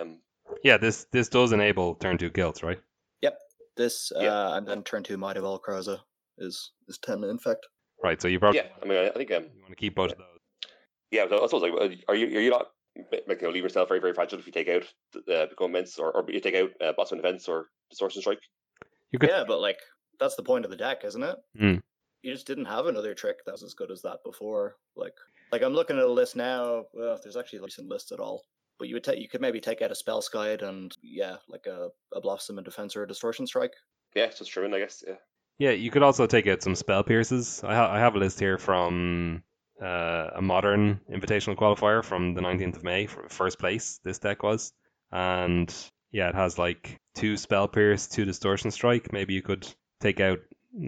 Um, 0.00 0.20
Yeah, 0.64 0.78
this 0.78 1.06
this 1.12 1.28
does 1.28 1.52
enable 1.52 1.96
turn 1.96 2.16
two 2.16 2.30
kills, 2.30 2.62
right? 2.62 2.78
Yep. 3.20 3.38
This 3.76 4.10
Yeah. 4.16 4.32
uh, 4.32 4.56
and 4.56 4.66
then 4.66 4.82
turn 4.82 5.02
two 5.02 5.18
Might 5.18 5.36
of 5.36 5.44
Old 5.44 5.60
Krosa 5.62 5.98
is 6.38 6.72
is 6.88 6.98
ten 6.98 7.24
infect. 7.24 7.66
Right. 8.02 8.20
So 8.20 8.28
you 8.28 8.38
probably 8.38 8.60
yeah, 8.60 8.68
I 8.82 8.86
mean, 8.86 8.98
I 8.98 9.10
think 9.10 9.30
um, 9.32 9.44
you 9.54 9.62
want 9.62 9.70
to 9.70 9.76
keep 9.76 9.94
both 9.94 10.12
of 10.12 10.18
those. 10.18 10.70
yeah. 11.10 11.26
so 11.28 11.42
I 11.42 11.46
suppose 11.46 11.62
like, 11.62 11.72
uh, 11.72 11.94
are 12.08 12.14
you 12.14 12.38
are 12.38 12.40
you 12.40 12.50
not 12.50 12.68
like 13.26 13.40
you 13.40 13.48
know, 13.48 13.52
leave 13.52 13.62
yourself 13.62 13.88
very 13.88 14.00
very 14.00 14.14
fragile 14.14 14.38
if 14.38 14.46
you 14.46 14.52
take 14.52 14.68
out 14.68 14.84
the 15.12 15.42
uh, 15.42 15.46
Become 15.46 15.76
or, 15.98 16.12
or 16.12 16.24
you 16.28 16.40
take 16.40 16.54
out 16.54 16.70
uh, 16.80 16.92
Blossoming 16.92 17.22
Defense 17.22 17.48
or 17.48 17.66
Distortion 17.90 18.22
Strike? 18.22 18.40
You 19.12 19.18
could 19.18 19.30
Yeah, 19.30 19.44
but 19.46 19.60
like 19.60 19.78
that's 20.18 20.36
the 20.36 20.42
point 20.42 20.64
of 20.64 20.70
the 20.70 20.76
deck, 20.76 21.04
isn't 21.04 21.22
it? 21.22 21.36
Hmm. 21.58 21.76
You 22.22 22.32
just 22.32 22.46
didn't 22.46 22.64
have 22.64 22.86
another 22.86 23.14
trick 23.14 23.36
that 23.46 23.52
was 23.52 23.62
as 23.62 23.74
good 23.74 23.90
as 23.90 24.02
that 24.02 24.18
before. 24.24 24.76
Like 24.96 25.14
like 25.52 25.62
I'm 25.62 25.72
looking 25.72 25.98
at 25.98 26.04
a 26.04 26.12
list 26.12 26.36
now. 26.36 26.84
Well, 26.92 27.14
if 27.14 27.22
there's 27.22 27.36
actually 27.36 27.60
a 27.60 27.62
recent 27.62 27.88
list 27.88 28.12
at 28.12 28.20
all. 28.20 28.42
But 28.78 28.88
you 28.88 28.94
would 28.94 29.04
take 29.04 29.18
you 29.18 29.28
could 29.28 29.40
maybe 29.40 29.60
take 29.60 29.82
out 29.82 29.90
a 29.90 29.94
spell 29.94 30.22
guide 30.32 30.62
and 30.62 30.92
yeah, 31.02 31.36
like 31.48 31.66
a, 31.66 31.88
a 32.14 32.20
blossoming 32.20 32.64
defense 32.64 32.94
or 32.94 33.02
a 33.02 33.08
distortion 33.08 33.46
strike. 33.46 33.72
Yeah, 34.14 34.24
it's 34.24 34.38
just 34.38 34.50
Sherman, 34.50 34.74
I 34.74 34.78
guess. 34.78 35.02
Yeah. 35.06 35.14
Yeah, 35.58 35.70
you 35.70 35.90
could 35.90 36.02
also 36.02 36.26
take 36.26 36.46
out 36.46 36.62
some 36.62 36.74
spell 36.76 37.02
pierces. 37.02 37.62
I, 37.64 37.74
ha- 37.74 37.92
I 37.92 37.98
have 37.98 38.14
a 38.14 38.18
list 38.18 38.38
here 38.38 38.58
from 38.58 39.42
uh, 39.82 40.30
a 40.36 40.42
modern 40.42 41.00
invitational 41.12 41.56
qualifier 41.56 42.04
from 42.04 42.34
the 42.34 42.40
19th 42.40 42.76
of 42.76 42.84
May 42.84 43.06
first 43.06 43.58
place. 43.58 43.98
This 44.04 44.18
deck 44.18 44.42
was, 44.42 44.72
and 45.10 45.72
yeah, 46.12 46.28
it 46.28 46.34
has 46.36 46.58
like 46.58 46.96
two 47.14 47.36
spell 47.36 47.66
pierce, 47.66 48.06
two 48.06 48.24
distortion 48.24 48.70
strike. 48.70 49.12
Maybe 49.12 49.34
you 49.34 49.42
could 49.42 49.66
take 50.00 50.20
out 50.20 50.38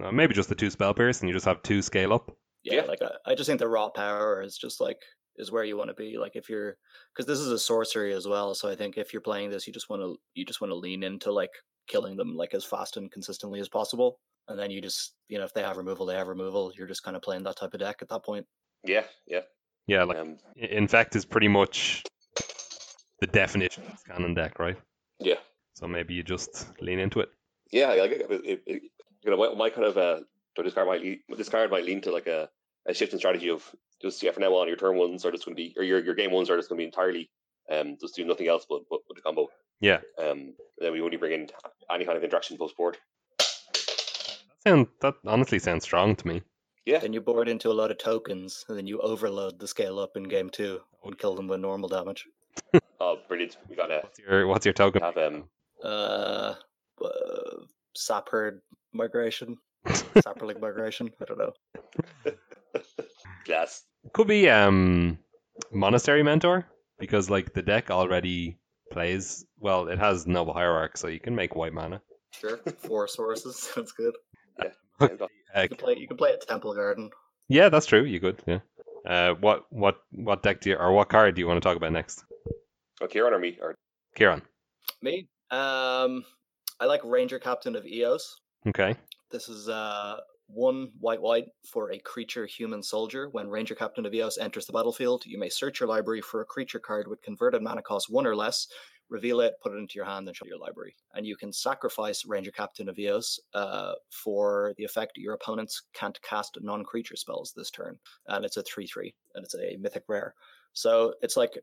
uh, 0.05 0.13
maybe 0.13 0.35
just 0.35 0.49
the 0.49 0.55
two 0.55 0.71
spell 0.71 0.95
pierce, 0.95 1.21
and 1.21 1.29
you 1.29 1.35
just 1.35 1.47
have 1.47 1.63
two 1.63 1.83
scale 1.83 2.13
up. 2.13 2.31
Yeah, 2.63 2.77
Yeah. 2.77 2.83
like 2.83 3.03
I, 3.03 3.33
I 3.33 3.35
just 3.35 3.49
think 3.49 3.59
the 3.59 3.69
raw 3.69 3.89
power 3.89 4.41
is 4.43 4.57
just 4.57 4.81
like 4.81 4.99
is 5.37 5.51
where 5.51 5.65
you 5.65 5.77
want 5.77 5.89
to 5.91 5.95
be. 5.95 6.17
Like 6.19 6.37
if 6.37 6.49
you're 6.49 6.77
because 7.13 7.27
this 7.27 7.41
is 7.41 7.51
a 7.51 7.59
sorcery 7.59 8.13
as 8.13 8.29
well, 8.29 8.55
so 8.55 8.69
I 8.71 8.77
think 8.77 8.97
if 8.99 9.13
you're 9.13 9.23
playing 9.23 9.51
this, 9.51 9.67
you 9.67 9.73
just 9.73 9.91
want 9.91 10.03
to 10.03 10.17
you 10.35 10.45
just 10.45 10.61
want 10.61 10.71
to 10.71 10.77
lean 10.77 11.03
into 11.03 11.33
like 11.33 11.51
killing 11.89 12.17
them 12.17 12.37
like 12.37 12.55
as 12.55 12.65
fast 12.65 12.97
and 12.97 13.11
consistently 13.11 13.59
as 13.59 13.69
possible, 13.69 14.21
and 14.49 14.59
then 14.59 14.71
you 14.71 14.81
just 14.81 15.15
you 15.29 15.39
know 15.39 15.45
if 15.45 15.53
they 15.55 15.63
have 15.63 15.77
removal, 15.77 16.07
they 16.07 16.17
have 16.17 16.29
removal. 16.29 16.73
You're 16.77 16.87
just 16.89 17.03
kind 17.03 17.17
of 17.17 17.23
playing 17.23 17.43
that 17.45 17.57
type 17.57 17.75
of 17.75 17.81
deck 17.81 17.99
at 18.03 18.09
that 18.09 18.25
point. 18.25 18.47
Yeah, 18.85 19.05
yeah. 19.27 19.41
Yeah, 19.87 20.05
like 20.05 20.19
Um, 20.19 20.39
I- 20.61 20.67
infect 20.67 21.17
is 21.17 21.25
pretty 21.25 21.49
much 21.49 22.03
the 23.21 23.27
definition 23.27 23.85
of 23.93 23.99
scanning 23.99 24.35
deck, 24.35 24.59
right? 24.59 24.77
yeah. 25.19 25.37
So 25.75 25.87
maybe 25.87 26.15
you 26.15 26.23
just 26.23 26.67
lean 26.81 26.99
into 26.99 27.21
it. 27.21 27.31
Yeah, 27.73 27.89
like 27.95 28.11
it, 28.11 28.27
it, 28.31 28.63
it, 28.67 28.83
you 29.23 29.31
know, 29.31 29.37
my, 29.37 29.55
my 29.55 29.71
kind 29.71 29.87
of 29.87 29.97
uh, 29.97 30.21
so 30.57 30.63
this 30.63 30.75
card 30.75 30.87
might 30.89 31.01
lean, 31.01 31.21
this 31.37 31.49
card 31.49 31.71
might 31.71 31.85
lean 31.85 32.01
to 32.03 32.11
like 32.13 32.27
a, 32.27 32.49
a 32.87 32.93
shift 32.93 33.13
in 33.13 33.19
strategy 33.19 33.49
of 33.51 33.65
just 34.03 34.23
yeah, 34.23 34.33
for 34.33 34.41
now 34.41 34.53
on 34.55 34.69
your 34.69 34.77
turn 34.77 34.97
ones 34.97 35.25
are 35.25 35.31
just 35.31 35.45
going 35.45 35.57
to 35.57 35.63
be 35.63 35.73
or 35.77 35.85
your 35.85 36.03
your 36.05 36.15
game 36.15 36.33
ones 36.33 36.51
are 36.51 36.57
just 36.57 36.69
going 36.69 36.79
to 36.79 36.83
be 36.83 36.87
entirely 36.87 37.31
um 37.71 37.97
just 38.01 38.17
do 38.17 38.25
nothing 38.25 38.49
else 38.49 38.67
but 38.69 38.83
but 38.91 39.01
with 39.09 39.17
the 39.17 39.23
combo. 39.23 39.49
Yeah. 39.81 40.01
Um, 40.19 40.55
then 40.79 40.93
we 40.93 41.01
only 41.01 41.17
bring 41.17 41.33
in 41.33 41.49
any 41.91 42.05
kind 42.05 42.19
of 42.19 42.25
interaction 42.25 42.59
post 42.59 42.77
board. 42.77 42.99
That 44.65 44.71
sound 44.71 44.87
that 45.01 45.15
honestly 45.27 45.59
sounds 45.59 45.85
strong 45.85 46.17
to 46.17 46.27
me. 46.27 46.43
Yeah, 46.87 46.99
Then 46.99 47.13
you 47.13 47.21
board 47.21 47.49
into 47.49 47.71
a 47.71 47.73
lot 47.75 47.91
of 47.91 47.99
tokens, 47.99 48.65
and 48.69 48.77
then 48.77 48.87
you 48.87 49.01
overload 49.01 49.59
the 49.59 49.69
scale 49.69 49.99
up 49.99 50.17
in 50.17 50.25
game 50.25 50.51
two 50.51 50.81
and 51.05 51.17
kill 51.19 51.35
them 51.35 51.47
with 51.47 51.61
normal 51.61 51.89
damage. 51.89 52.27
oh 53.01 53.19
brilliant. 53.29 53.57
We 53.69 53.77
got 53.77 53.91
a 53.91 54.01
What's 54.03 54.19
your 54.19 54.47
what's 54.47 54.67
your 54.67 54.73
token? 54.73 55.03
have 55.03 55.17
um 55.17 55.45
Uh, 55.83 56.55
uh 57.05 57.65
Sapherd 57.97 58.61
migration, 58.93 59.57
Saproling 59.87 60.61
migration. 60.61 61.11
I 61.21 61.25
don't 61.25 61.39
know. 61.39 61.53
glass. 63.47 63.85
Could 64.13 64.29
be 64.29 64.49
um 64.49 65.19
monastery 65.73 66.23
mentor 66.23 66.67
because 66.99 67.31
like 67.31 67.53
the 67.55 67.63
deck 67.63 67.91
already 67.91 68.59
plays 68.93 69.45
well. 69.59 69.89
It 69.89 69.99
has 69.99 70.27
noble 70.27 70.53
hierarch, 70.53 70.97
so 70.97 71.09
you 71.09 71.21
can 71.21 71.35
make 71.35 71.55
white 71.57 71.73
mana. 71.73 72.03
Sure, 72.33 72.59
four 72.79 73.09
sources. 73.09 73.71
That's 73.77 73.93
good. 73.93 74.15
You 75.01 75.69
can 75.69 75.77
play. 75.77 75.97
You 75.97 76.07
can 76.09 76.17
play 76.17 76.33
at 76.33 76.47
Temple 76.47 76.75
Garden. 76.75 77.11
yeah, 77.49 77.69
that's 77.69 77.87
true. 77.87 78.05
You 78.05 78.21
could. 78.21 78.43
Yeah. 78.47 78.61
Uh, 79.07 79.35
what 79.35 79.65
what 79.71 79.97
what 80.13 80.43
deck 80.43 80.61
do 80.61 80.71
you 80.71 80.77
or 80.77 80.93
what 80.93 81.09
card 81.09 81.35
do 81.35 81.41
you 81.41 81.47
want 81.47 81.61
to 81.61 81.67
talk 81.67 81.77
about 81.77 81.93
next, 81.93 82.25
Oh, 83.01 83.07
Kieran 83.07 83.33
or 83.33 83.39
me 83.39 83.59
or 83.61 83.75
Kieran? 84.15 84.43
Me. 85.03 85.27
Um, 85.51 86.25
I 86.79 86.85
like 86.85 87.01
Ranger 87.05 87.39
Captain 87.39 87.75
of 87.77 87.87
Eos. 87.87 88.37
Okay. 88.69 88.95
This 89.31 89.49
is 89.49 89.69
uh 89.69 90.19
one 90.49 90.91
white 90.99 91.23
white 91.23 91.47
for 91.73 91.93
a 91.93 91.99
creature 92.01 92.45
human 92.45 92.83
soldier. 92.83 93.29
When 93.31 93.49
Ranger 93.49 93.75
Captain 93.75 94.05
of 94.05 94.13
Eos 94.13 94.37
enters 94.37 94.67
the 94.67 94.73
battlefield, 94.73 95.25
you 95.25 95.39
may 95.39 95.49
search 95.49 95.81
your 95.81 95.89
library 95.89 96.21
for 96.21 96.41
a 96.43 96.45
creature 96.45 96.81
card 96.81 97.09
with 97.09 97.23
converted 97.23 97.63
mana 97.63 97.83
cost 97.83 98.09
one 98.11 98.27
or 98.27 98.37
less. 98.37 98.67
Reveal 99.11 99.41
it, 99.41 99.55
put 99.63 99.73
it 99.73 99.79
into 99.79 99.97
your 99.97 100.07
hand, 100.07 100.27
and 100.27 100.37
show 100.37 100.47
your 100.47 100.59
library. 100.59 100.97
And 101.15 101.27
you 101.27 101.37
can 101.37 101.53
sacrifice 101.53 102.25
Ranger 102.25 102.53
Captain 102.53 102.89
of 102.89 102.99
Eos 102.99 103.39
uh, 103.55 103.93
for 104.11 104.73
the 104.79 104.85
effect 104.85 105.19
your 105.19 105.35
opponents 105.35 105.83
can't 105.93 106.21
cast 106.23 106.57
non-creature 106.61 107.17
spells 107.17 107.53
this 107.53 107.71
turn. 107.71 107.99
And 108.29 108.45
it's 108.45 108.57
a 108.57 108.63
three-three, 108.63 109.15
and 109.35 109.45
it's 109.45 109.55
a 109.55 109.77
mythic 109.79 110.05
rare. 110.09 110.35
So 110.73 111.15
it's 111.21 111.37
like 111.37 111.59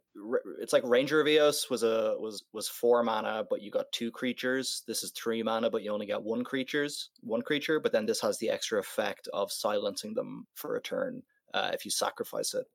it's 0.60 0.74
like 0.74 0.84
Ranger 0.86 1.22
of 1.22 1.28
Eos 1.28 1.70
was 1.70 1.84
a 1.84 2.16
was 2.20 2.44
was 2.52 2.68
four 2.68 3.02
mana, 3.04 3.46
but 3.50 3.62
you 3.62 3.72
got 3.72 3.90
two 3.94 4.12
creatures. 4.12 4.84
This 4.86 5.02
is 5.02 5.12
three 5.12 5.42
mana, 5.42 5.70
but 5.70 5.82
you 5.82 5.92
only 5.92 6.06
get 6.06 6.22
one 6.22 6.44
creatures, 6.44 7.12
one 7.22 7.42
creature. 7.42 7.80
But 7.80 7.94
then 7.94 8.06
this 8.06 8.20
has 8.20 8.38
the 8.38 8.50
extra 8.50 8.80
effect 8.80 9.30
of 9.34 9.52
silencing 9.52 10.14
them 10.14 10.46
for 10.56 10.76
a 10.76 10.82
turn 10.82 11.24
uh, 11.54 11.72
if 11.74 11.86
you 11.86 11.92
sacrifice 11.92 12.54
it. 12.54 12.66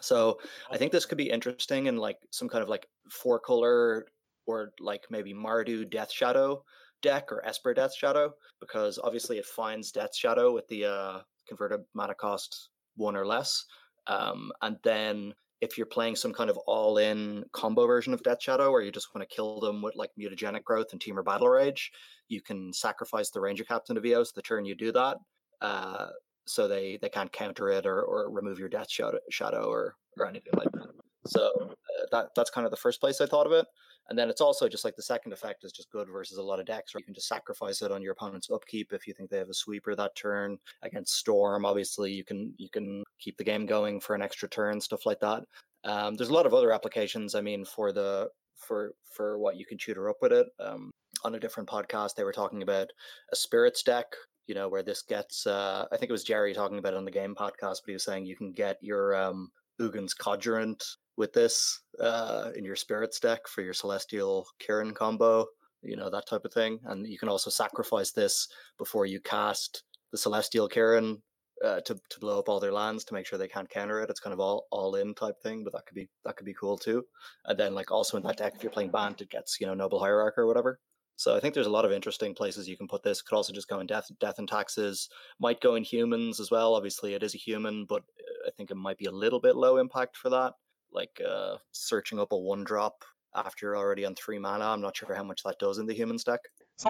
So 0.00 0.38
I 0.70 0.78
think 0.78 0.92
this 0.92 1.06
could 1.06 1.18
be 1.18 1.28
interesting 1.28 1.86
in 1.86 1.96
like 1.96 2.18
some 2.30 2.48
kind 2.48 2.62
of 2.62 2.68
like 2.68 2.86
four 3.10 3.40
color 3.40 4.06
or 4.50 4.72
like 4.80 5.04
maybe 5.10 5.32
Mardu 5.32 5.88
Death 5.88 6.10
Shadow 6.10 6.64
deck 7.02 7.32
or 7.32 7.44
Esper 7.46 7.72
Death 7.72 7.94
Shadow 7.96 8.34
because 8.60 8.98
obviously 9.02 9.38
it 9.38 9.46
finds 9.46 9.92
Death 9.92 10.14
Shadow 10.14 10.52
with 10.52 10.66
the 10.68 10.84
uh, 10.84 11.20
converted 11.48 11.80
mana 11.94 12.14
cost 12.14 12.70
one 12.96 13.16
or 13.16 13.26
less, 13.26 13.64
um, 14.06 14.52
and 14.62 14.76
then 14.82 15.32
if 15.60 15.76
you're 15.76 15.86
playing 15.86 16.16
some 16.16 16.32
kind 16.32 16.48
of 16.48 16.56
all-in 16.66 17.44
combo 17.52 17.86
version 17.86 18.14
of 18.14 18.22
Death 18.22 18.42
Shadow, 18.42 18.70
where 18.70 18.80
you 18.80 18.90
just 18.90 19.14
want 19.14 19.28
to 19.28 19.34
kill 19.34 19.60
them 19.60 19.82
with 19.82 19.94
like 19.94 20.10
mutagenic 20.18 20.64
growth 20.64 20.92
and 20.92 21.00
Temur 21.00 21.24
Battle 21.24 21.48
Rage, 21.48 21.92
you 22.28 22.40
can 22.40 22.72
sacrifice 22.72 23.30
the 23.30 23.40
Ranger 23.40 23.64
Captain 23.64 23.96
of 23.96 24.06
Eos 24.06 24.32
the 24.32 24.42
turn 24.42 24.64
you 24.64 24.74
do 24.74 24.90
that, 24.92 25.18
uh, 25.60 26.08
so 26.46 26.66
they 26.66 26.98
they 27.00 27.08
can't 27.08 27.32
counter 27.32 27.68
it 27.68 27.86
or, 27.86 28.02
or 28.02 28.30
remove 28.30 28.58
your 28.58 28.68
Death 28.68 28.90
Shadow, 28.90 29.18
shadow 29.30 29.64
or 29.64 29.96
or 30.18 30.26
anything 30.26 30.54
like 30.56 30.72
that. 30.72 30.99
So 31.26 31.50
uh, 31.60 32.06
that 32.12 32.28
that's 32.34 32.50
kind 32.50 32.64
of 32.64 32.70
the 32.70 32.76
first 32.76 33.00
place 33.00 33.20
I 33.20 33.26
thought 33.26 33.46
of 33.46 33.52
it. 33.52 33.66
And 34.08 34.18
then 34.18 34.28
it's 34.28 34.40
also 34.40 34.68
just 34.68 34.84
like 34.84 34.96
the 34.96 35.02
second 35.02 35.32
effect 35.32 35.64
is 35.64 35.72
just 35.72 35.90
good 35.90 36.08
versus 36.10 36.38
a 36.38 36.42
lot 36.42 36.58
of 36.58 36.66
decks, 36.66 36.94
where 36.94 37.00
you 37.00 37.04
can 37.04 37.14
just 37.14 37.28
sacrifice 37.28 37.80
it 37.80 37.92
on 37.92 38.02
your 38.02 38.12
opponent's 38.12 38.50
upkeep 38.50 38.92
if 38.92 39.06
you 39.06 39.14
think 39.14 39.30
they 39.30 39.38
have 39.38 39.48
a 39.48 39.54
sweeper 39.54 39.94
that 39.94 40.16
turn. 40.16 40.58
Against 40.82 41.14
Storm, 41.14 41.64
obviously 41.64 42.12
you 42.12 42.24
can 42.24 42.52
you 42.56 42.68
can 42.70 43.04
keep 43.20 43.36
the 43.36 43.44
game 43.44 43.66
going 43.66 44.00
for 44.00 44.14
an 44.14 44.22
extra 44.22 44.48
turn, 44.48 44.80
stuff 44.80 45.06
like 45.06 45.20
that. 45.20 45.44
Um, 45.84 46.16
there's 46.16 46.30
a 46.30 46.34
lot 46.34 46.46
of 46.46 46.54
other 46.54 46.72
applications. 46.72 47.34
I 47.34 47.40
mean, 47.40 47.64
for 47.64 47.92
the 47.92 48.28
for 48.56 48.94
for 49.04 49.38
what 49.38 49.56
you 49.56 49.66
can 49.66 49.78
tutor 49.78 50.08
up 50.08 50.16
with 50.20 50.32
it. 50.32 50.46
Um, 50.58 50.90
on 51.22 51.34
a 51.34 51.40
different 51.40 51.68
podcast, 51.68 52.14
they 52.14 52.24
were 52.24 52.32
talking 52.32 52.62
about 52.62 52.88
a 53.32 53.36
spirits 53.36 53.82
deck. 53.82 54.06
You 54.46 54.54
know, 54.54 54.68
where 54.68 54.82
this 54.82 55.02
gets. 55.02 55.46
Uh, 55.46 55.86
I 55.92 55.96
think 55.96 56.08
it 56.08 56.12
was 56.12 56.24
Jerry 56.24 56.52
talking 56.52 56.78
about 56.78 56.94
it 56.94 56.96
on 56.96 57.04
the 57.04 57.10
game 57.10 57.36
podcast, 57.36 57.82
but 57.82 57.86
he 57.86 57.92
was 57.92 58.04
saying 58.04 58.26
you 58.26 58.36
can 58.36 58.50
get 58.52 58.78
your 58.80 59.14
um, 59.14 59.50
Ugin's 59.78 60.14
Conjurant 60.14 60.82
with 61.20 61.34
this 61.34 61.82
uh, 62.00 62.50
in 62.56 62.64
your 62.64 62.74
spirits 62.74 63.20
deck 63.20 63.46
for 63.46 63.60
your 63.60 63.74
Celestial 63.74 64.46
Kirin 64.58 64.94
combo. 64.94 65.46
You 65.82 65.96
know 65.96 66.10
that 66.10 66.26
type 66.26 66.44
of 66.44 66.52
thing, 66.52 66.80
and 66.86 67.06
you 67.06 67.18
can 67.18 67.28
also 67.28 67.50
sacrifice 67.50 68.10
this 68.10 68.48
before 68.78 69.06
you 69.06 69.20
cast 69.20 69.84
the 70.12 70.18
Celestial 70.18 70.68
Kirin 70.68 71.18
uh, 71.64 71.80
to 71.82 71.94
to 71.94 72.20
blow 72.20 72.38
up 72.38 72.48
all 72.48 72.58
their 72.58 72.72
lands 72.72 73.04
to 73.04 73.14
make 73.14 73.26
sure 73.26 73.38
they 73.38 73.48
can't 73.48 73.68
counter 73.68 74.00
it. 74.00 74.10
It's 74.10 74.20
kind 74.20 74.34
of 74.34 74.40
all 74.40 74.66
all 74.72 74.94
in 74.96 75.14
type 75.14 75.40
thing, 75.42 75.62
but 75.62 75.72
that 75.74 75.86
could 75.86 75.94
be 75.94 76.08
that 76.24 76.36
could 76.36 76.46
be 76.46 76.54
cool 76.54 76.76
too. 76.76 77.04
And 77.44 77.58
then 77.58 77.74
like 77.74 77.90
also 77.90 78.16
in 78.16 78.22
that 78.24 78.38
deck, 78.38 78.54
if 78.56 78.62
you're 78.62 78.72
playing 78.72 78.90
Bant, 78.90 79.20
it 79.20 79.30
gets 79.30 79.60
you 79.60 79.66
know 79.66 79.74
Noble 79.74 80.00
Hierarch 80.00 80.38
or 80.38 80.46
whatever. 80.46 80.80
So 81.16 81.36
I 81.36 81.40
think 81.40 81.52
there's 81.52 81.66
a 81.66 81.76
lot 81.78 81.84
of 81.84 81.92
interesting 81.92 82.34
places 82.34 82.66
you 82.66 82.78
can 82.78 82.88
put 82.88 83.02
this. 83.02 83.20
Could 83.20 83.36
also 83.36 83.52
just 83.52 83.68
go 83.68 83.78
in 83.80 83.86
death, 83.86 84.10
death 84.20 84.38
and 84.38 84.48
taxes. 84.48 85.10
Might 85.38 85.60
go 85.60 85.74
in 85.74 85.84
humans 85.84 86.40
as 86.40 86.50
well. 86.50 86.74
Obviously, 86.74 87.12
it 87.12 87.22
is 87.22 87.34
a 87.34 87.38
human, 87.38 87.84
but 87.84 88.00
uh, 88.00 88.48
I 88.48 88.50
think 88.56 88.70
it 88.70 88.76
might 88.76 88.96
be 88.96 89.04
a 89.04 89.12
little 89.12 89.38
bit 89.38 89.54
low 89.54 89.76
impact 89.76 90.16
for 90.16 90.30
that. 90.30 90.54
Like 90.92 91.20
uh, 91.26 91.56
searching 91.72 92.18
up 92.18 92.32
a 92.32 92.36
one 92.36 92.64
drop 92.64 93.04
after 93.34 93.66
you're 93.66 93.76
already 93.76 94.04
on 94.04 94.14
three 94.14 94.38
mana. 94.38 94.64
I'm 94.66 94.80
not 94.80 94.96
sure 94.96 95.14
how 95.14 95.22
much 95.22 95.42
that 95.44 95.58
does 95.58 95.78
in 95.78 95.86
the 95.86 95.94
humans 95.94 96.24
deck. 96.24 96.40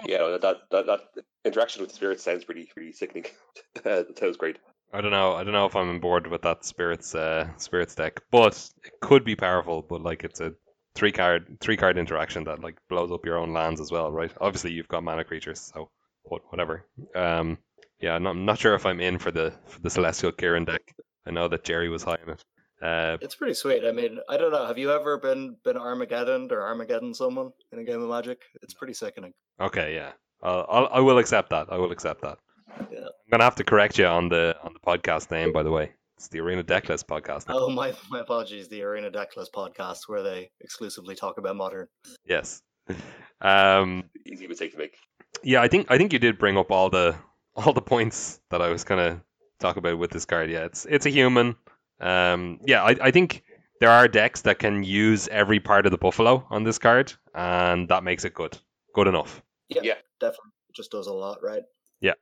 Yeah, 0.05 0.37
that 0.41 0.57
that 0.71 0.85
that 0.85 1.01
interaction 1.43 1.81
with 1.81 1.93
spirits 1.93 2.23
sounds 2.23 2.45
pretty 2.45 2.69
pretty 2.73 2.93
sickening. 2.93 3.25
that 3.83 4.17
sounds 4.17 4.37
great. 4.37 4.57
I 4.93 5.01
don't 5.01 5.11
know. 5.11 5.33
I 5.33 5.43
don't 5.43 5.53
know 5.53 5.65
if 5.65 5.75
I'm 5.75 5.89
on 5.89 5.99
board 5.99 6.27
with 6.27 6.41
that 6.41 6.65
spirits 6.65 7.13
uh 7.15 7.47
spirits 7.57 7.95
deck, 7.95 8.21
but 8.31 8.69
it 8.83 8.93
could 9.01 9.23
be 9.23 9.35
powerful. 9.35 9.81
But 9.81 10.01
like 10.01 10.23
it's 10.23 10.39
a 10.39 10.53
three 10.95 11.11
card 11.11 11.57
three 11.59 11.77
card 11.77 11.97
interaction 11.97 12.43
that 12.45 12.61
like 12.61 12.77
blows 12.89 13.11
up 13.11 13.25
your 13.25 13.37
own 13.37 13.53
lands 13.53 13.81
as 13.81 13.91
well, 13.91 14.11
right? 14.11 14.31
Obviously 14.39 14.71
you've 14.71 14.87
got 14.87 15.03
mana 15.03 15.23
creatures, 15.23 15.71
so 15.73 15.89
what 16.23 16.41
whatever. 16.49 16.85
Um, 17.15 17.57
yeah, 17.99 18.15
I'm 18.15 18.23
not, 18.23 18.31
I'm 18.31 18.45
not 18.45 18.59
sure 18.59 18.73
if 18.73 18.85
I'm 18.85 18.99
in 18.99 19.19
for 19.19 19.31
the 19.31 19.53
for 19.65 19.79
the 19.81 19.89
Celestial 19.89 20.31
Kirin 20.31 20.65
deck. 20.65 20.93
I 21.25 21.31
know 21.31 21.47
that 21.47 21.63
Jerry 21.63 21.89
was 21.89 22.03
high 22.03 22.17
on 22.25 22.33
it. 22.33 22.43
Uh, 22.81 23.17
It's 23.21 23.35
pretty 23.35 23.53
sweet. 23.53 23.83
I 23.85 23.91
mean, 23.91 24.19
I 24.29 24.37
don't 24.37 24.51
know. 24.51 24.65
Have 24.65 24.77
you 24.77 24.91
ever 24.91 25.17
been 25.17 25.55
been 25.63 25.77
Armageddon 25.77 26.47
or 26.51 26.61
Armageddon 26.61 27.13
someone 27.13 27.51
in 27.71 27.79
a 27.79 27.83
game 27.83 28.01
of 28.01 28.09
Magic? 28.09 28.39
It's 28.63 28.73
pretty 28.73 28.93
sickening. 28.93 29.33
okay, 29.59 29.93
yeah, 29.95 30.11
I'll, 30.41 30.65
I'll 30.69 30.89
I 30.91 30.99
will 30.99 31.17
accept 31.19 31.49
that. 31.51 31.67
I 31.71 31.77
will 31.77 31.91
accept 31.91 32.21
that. 32.23 32.37
Yeah. 32.91 32.99
I'm 32.99 33.29
gonna 33.31 33.43
have 33.43 33.55
to 33.55 33.63
correct 33.63 33.97
you 33.99 34.05
on 34.07 34.29
the 34.29 34.55
on 34.63 34.73
the 34.73 34.79
podcast 34.79 35.29
name, 35.31 35.51
by 35.53 35.61
the 35.63 35.71
way. 35.71 35.91
It's 36.17 36.27
the 36.29 36.39
Arena 36.39 36.63
Decklist 36.63 37.05
podcast. 37.05 37.47
now. 37.47 37.55
Oh 37.57 37.69
my 37.69 37.93
my 38.09 38.19
apologies. 38.21 38.67
The 38.69 38.81
Arena 38.83 39.09
Decklist 39.11 39.51
podcast 39.55 39.99
where 40.07 40.23
they 40.23 40.49
exclusively 40.61 41.15
talk 41.15 41.37
about 41.37 41.55
modern. 41.55 41.87
Yes. 42.25 42.61
Um, 43.41 44.03
Easy 44.25 44.47
mistake 44.47 44.71
to 44.73 44.77
make. 44.77 44.93
yeah, 45.43 45.61
I 45.61 45.67
think 45.67 45.87
I 45.89 45.97
think 45.97 46.13
you 46.13 46.19
did 46.19 46.37
bring 46.37 46.57
up 46.57 46.71
all 46.71 46.89
the 46.89 47.15
all 47.55 47.73
the 47.73 47.81
points 47.81 48.39
that 48.51 48.61
I 48.61 48.69
was 48.69 48.83
gonna 48.83 49.23
talk 49.59 49.77
about 49.77 49.97
with 49.97 50.11
this 50.11 50.25
card. 50.25 50.49
Yeah, 50.51 50.65
it's 50.65 50.85
it's 50.85 51.05
a 51.05 51.09
human. 51.09 51.55
Um, 52.01 52.59
yeah, 52.65 52.83
I, 52.83 52.95
I 53.01 53.11
think 53.11 53.43
there 53.79 53.89
are 53.89 54.07
decks 54.07 54.41
that 54.41 54.59
can 54.59 54.83
use 54.83 55.27
every 55.29 55.59
part 55.59 55.85
of 55.85 55.91
the 55.91 55.97
buffalo 55.97 56.45
on 56.49 56.63
this 56.63 56.77
card, 56.79 57.13
and 57.33 57.87
that 57.89 58.03
makes 58.03 58.25
it 58.25 58.33
good, 58.33 58.57
good 58.93 59.07
enough. 59.07 59.41
Yeah, 59.69 59.81
Yeah. 59.83 59.93
definitely. 60.19 60.51
It 60.69 60.75
just 60.75 60.91
does 60.91 61.07
a 61.07 61.13
lot, 61.13 61.39
right? 61.43 61.63
Yeah. 62.01 62.13